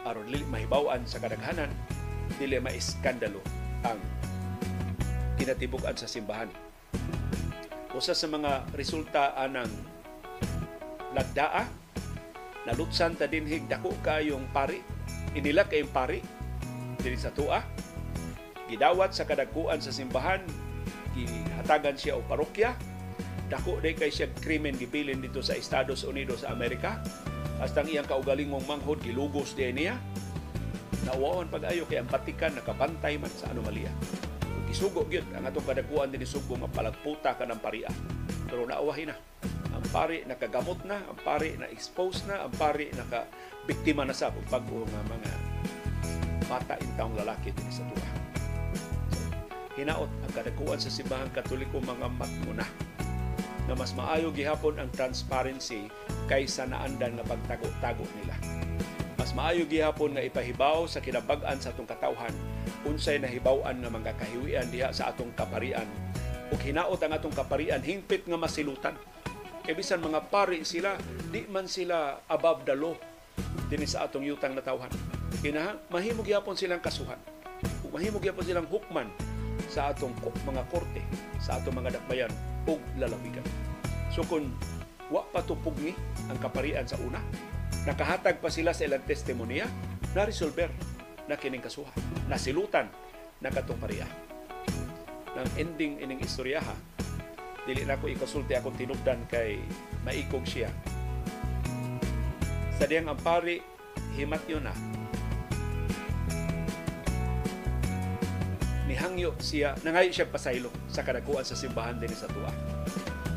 aron 0.02 0.26
dili 0.26 0.42
mahibaw-an 0.50 1.06
sa 1.06 1.22
kadaghanan 1.22 1.70
dili 2.42 2.58
maiskandalo 2.58 3.38
ang 3.86 4.02
kinatibuk-an 5.38 5.94
sa 5.94 6.10
simbahan. 6.10 6.50
Usa 7.94 8.18
sa 8.18 8.26
mga 8.26 8.66
resulta 8.74 9.38
anang 9.38 9.70
lagdaa 11.14 11.68
nalutsan 12.66 13.14
ta 13.14 13.30
dinhig 13.30 13.68
dako 13.68 13.94
kayong 14.00 14.48
pari 14.50 14.80
inila 15.36 15.68
kayong 15.68 15.92
pari 15.92 16.18
diri 16.98 17.18
sa 17.18 17.30
tua 17.30 17.62
gidawat 18.72 19.12
sa 19.12 19.28
kadagkuan 19.28 19.84
sa 19.84 19.92
simbahan 19.92 20.40
gihatagan 21.12 21.96
siya 21.96 22.16
og 22.16 22.24
parokya. 22.24 22.72
Dako 23.52 23.84
day 23.84 23.92
kay 23.92 24.08
siya 24.08 24.32
krimen 24.40 24.80
gibilin 24.80 25.20
dito 25.20 25.44
sa 25.44 25.52
Estados 25.52 26.08
Unidos 26.08 26.40
sa 26.40 26.56
Amerika. 26.56 27.04
Hasta 27.60 27.84
ang 27.84 27.88
iyang 27.92 28.08
kaugalingong 28.08 28.64
manghod 28.64 29.04
gilugos 29.04 29.52
din 29.52 29.76
niya. 29.76 30.00
Nawaon 31.04 31.52
pag-ayo 31.52 31.84
kay 31.84 32.00
ang 32.00 32.08
Vatican 32.08 32.56
nakabantay 32.56 33.18
man 33.18 33.28
sa 33.34 33.50
anomalya 33.50 33.90
Ug 34.46 34.70
gisugo 34.70 35.02
gyud 35.10 35.26
ang 35.34 35.44
atong 35.50 35.66
kadagkuan 35.66 36.14
dinhi 36.14 36.24
sugo 36.24 36.56
nga 36.56 36.70
palagputa 36.70 37.36
ka 37.36 37.44
ng 37.44 37.60
paria. 37.60 37.92
Pero 38.48 38.64
nauwahi 38.64 39.04
na. 39.04 39.16
Ang 39.72 39.84
pari 39.92 40.24
nakagamot 40.24 40.80
na 40.88 41.04
ang 41.04 41.18
pari 41.20 41.58
na 41.60 41.68
expose 41.68 42.24
na 42.24 42.48
ang 42.48 42.52
pari 42.56 42.88
naka 42.96 43.28
biktima 43.68 44.08
na 44.08 44.16
sa 44.16 44.32
pag 44.48 44.64
nga 44.64 45.02
mga 45.04 45.30
bata 46.48 46.74
intawong 46.80 47.16
lalaki 47.16 47.48
din 47.56 47.70
sa 47.72 47.84
tuwa 47.88 48.21
hinaot 49.76 50.08
ang 50.08 50.32
kadakuan 50.36 50.76
sa 50.76 50.92
simbahan 50.92 51.28
katoliko 51.32 51.80
mga 51.80 52.08
matmuna 52.12 52.66
na 53.70 53.78
mas 53.78 53.94
maayo 53.94 54.34
gihapon 54.34 54.76
ang 54.76 54.90
transparency 54.90 55.86
kaysa 56.26 56.66
naandan 56.66 57.14
nga 57.14 57.24
pagtago-tago 57.24 58.04
nila. 58.20 58.34
Mas 59.14 59.30
maayo 59.38 59.62
gihapon 59.70 60.18
nga 60.18 60.24
ipahibaw 60.26 60.84
sa 60.90 60.98
kinabag-an 60.98 61.62
sa 61.62 61.70
atong 61.70 61.86
katawhan 61.86 62.34
unsay 62.82 63.22
nahibaw-an 63.22 63.78
nga 63.78 63.90
mga 63.90 64.12
kahiwian 64.18 64.66
diha 64.68 64.90
sa 64.90 65.14
atong 65.14 65.30
kaparian 65.38 65.86
ug 66.52 66.60
hinaot 66.60 67.00
ang 67.00 67.16
atong 67.16 67.32
kaparian 67.32 67.80
hingpit 67.80 68.28
nga 68.28 68.36
masilutan. 68.36 68.92
Kay 69.62 69.78
bisan 69.78 70.02
mga 70.02 70.26
pari 70.26 70.66
sila, 70.66 70.98
di 71.30 71.46
man 71.46 71.70
sila 71.70 72.18
above 72.28 72.66
the 72.66 72.74
law 72.74 72.92
dinhi 73.70 73.88
sa 73.88 74.04
atong 74.04 74.26
yutang 74.26 74.52
na 74.52 74.60
tawhan. 74.60 74.90
Kinaha 75.40 75.78
mahimo 75.88 76.20
gihapon 76.20 76.58
silang 76.58 76.82
kasuhan. 76.82 77.16
Ug 77.86 77.94
mahimo 77.94 78.18
gihapon 78.20 78.44
silang 78.44 78.68
hukman 78.68 79.08
sa 79.68 79.92
atong 79.92 80.14
mga 80.46 80.62
korte, 80.70 81.02
sa 81.38 81.58
atong 81.58 81.76
mga 81.78 81.98
dakbayan 81.98 82.32
ug 82.66 82.80
lalawigan. 82.98 83.44
So 84.14 84.24
kung 84.26 84.52
wa 85.12 85.24
pa 85.28 85.44
tupugni 85.44 85.92
ang 86.30 86.38
kaparian 86.40 86.88
sa 86.88 86.96
una, 87.02 87.20
nakahatag 87.84 88.40
pa 88.40 88.48
sila 88.48 88.72
sa 88.72 88.86
ilang 88.86 89.04
testimonya, 89.04 89.66
na-resolver 90.12 90.70
na 91.26 91.36
kining 91.36 91.64
kasuha. 91.64 91.92
Nasilutan 92.28 92.88
na 93.40 93.50
katong 93.50 93.80
paria. 93.80 94.06
Nang 95.32 95.48
ending 95.56 95.98
ining 96.04 96.20
istorya 96.20 96.60
ha, 96.60 96.76
dili 97.64 97.86
na 97.86 97.96
ko 97.96 98.10
ikasulti 98.10 98.52
akong 98.52 98.76
tinubdan 98.76 99.24
kay 99.30 99.58
maikog 100.04 100.44
siya. 100.44 100.68
Sa 102.76 102.84
diyang 102.84 103.08
ang 103.08 103.20
pari, 103.20 103.62
himat 104.18 104.42
yun 104.50 104.66
na, 104.66 104.74
nihangyo 108.92 109.32
siya, 109.40 109.72
nangayo 109.80 110.12
siya 110.12 110.28
pasaylo 110.28 110.68
sa 110.92 111.00
kadakuan 111.00 111.40
sa 111.40 111.56
simbahan 111.56 111.96
din 111.96 112.12
sa 112.12 112.28
tuwa. 112.28 112.52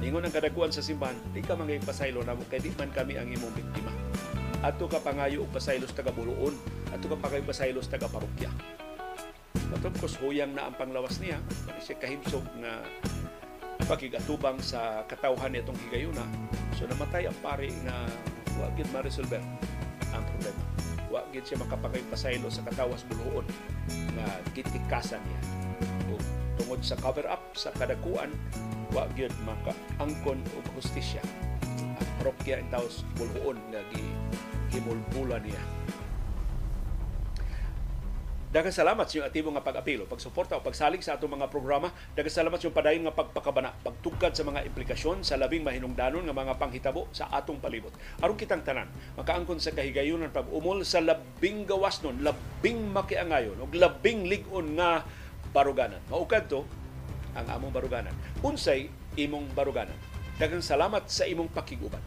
Ningon 0.03 0.27
ang 0.27 0.35
kadakuan 0.35 0.75
sa 0.75 0.83
simbahan, 0.83 1.15
di 1.31 1.39
ka 1.39 1.55
mangay 1.55 1.79
pasaylo 1.79 2.19
na 2.27 2.35
kay 2.51 2.59
di 2.59 2.75
man 2.75 2.91
kami 2.91 3.15
ang 3.15 3.31
imong 3.31 3.55
biktima. 3.55 3.95
Ato 4.59 4.91
ka 4.91 4.99
pangayo 4.99 5.47
og 5.47 5.51
pasaylo 5.55 5.87
sa 5.87 5.95
taga 5.95 6.11
Buruon, 6.11 6.51
ato 6.91 7.07
ka 7.07 7.15
pangay 7.15 7.39
pasaylo 7.39 7.79
sa 7.79 7.95
taga 7.95 8.11
Parokya. 8.11 8.51
Matapos 9.71 10.19
huyang 10.19 10.51
na 10.51 10.67
ang 10.67 10.75
panglawas 10.75 11.23
niya, 11.23 11.39
siya 11.79 11.95
kahimsog 12.03 12.43
na 12.59 12.83
pakigatubang 13.87 14.59
sa 14.59 15.07
katawhan 15.07 15.55
nitong 15.55 15.79
higayuna. 15.87 16.27
So 16.75 16.83
namatay 16.83 17.31
ang 17.31 17.37
pari 17.39 17.71
nga 17.87 18.03
wa 18.59 18.67
gid 18.75 18.91
ma-resolver 18.91 19.39
ang 20.11 20.23
problema. 20.35 20.74
Wa 21.15 21.23
gid 21.31 21.47
siya 21.47 21.63
makapangay 21.63 22.03
pasaylo 22.11 22.51
sa 22.51 22.59
katawas 22.67 23.07
Buruon 23.07 23.47
nga 24.19 24.27
gitikasan 24.51 25.23
niya. 25.23 25.41
O, 26.11 26.19
tungod 26.59 26.83
sa 26.83 26.99
cover 26.99 27.23
up 27.31 27.55
sa 27.55 27.71
kadakuan, 27.71 28.35
wa 28.91 29.07
gyud 29.15 29.31
makaangkon 29.47 30.43
og 30.59 30.65
hustisya. 30.75 31.23
Ang 31.79 32.11
parokya 32.19 32.59
in 32.59 32.67
taos 32.67 33.07
bulhuon 33.15 33.55
nga 33.71 33.79
gi 33.95 34.03
himulbulan 34.75 35.39
niya. 35.39 35.63
Daghang 38.55 38.71
salamat 38.71 39.03
sa 39.03 39.19
inyong 39.19 39.27
aktibo 39.27 39.51
nga 39.51 39.67
pag-apilo, 39.67 40.07
pagsuporta 40.07 40.55
o 40.55 40.63
pagsalig 40.63 41.03
sa 41.03 41.19
atong 41.19 41.27
mga 41.27 41.51
programa. 41.51 41.91
Daghang 42.15 42.31
salamat 42.39 42.55
sa 42.55 42.63
inyong 42.63 42.79
padayon 42.79 43.03
nga 43.03 43.11
pagpakabana, 43.11 43.75
pagtugkad 43.83 44.31
sa 44.31 44.47
mga 44.47 44.63
implikasyon 44.71 45.27
sa 45.27 45.35
labing 45.35 45.59
mahinungdanon 45.67 46.23
nga 46.23 46.31
mga 46.31 46.55
panghitabo 46.55 47.11
sa 47.11 47.27
atong 47.35 47.59
palibot. 47.59 47.91
Aron 48.23 48.39
kitang 48.39 48.63
tanan, 48.63 48.87
makaangkon 49.19 49.59
sa 49.59 49.75
kahigayunan 49.75 50.31
pag-umol 50.31 50.87
sa 50.87 51.03
labing 51.03 51.67
gawas 51.67 51.99
nun, 51.99 52.23
labing 52.23 52.79
makiangayon 52.95 53.59
ug 53.59 53.75
labing 53.75 54.23
ligon 54.23 54.79
nga 54.79 55.03
baruganan. 55.51 55.99
Maukad 56.07 56.47
to 56.47 56.63
ang 57.35 57.51
among 57.51 57.75
baruganan. 57.75 58.15
Unsay 58.39 58.87
imong 59.19 59.51
baruganan. 59.51 59.99
Daghang 60.39 60.63
salamat 60.63 61.11
sa 61.11 61.27
imong 61.27 61.51
pakiguban. 61.51 61.99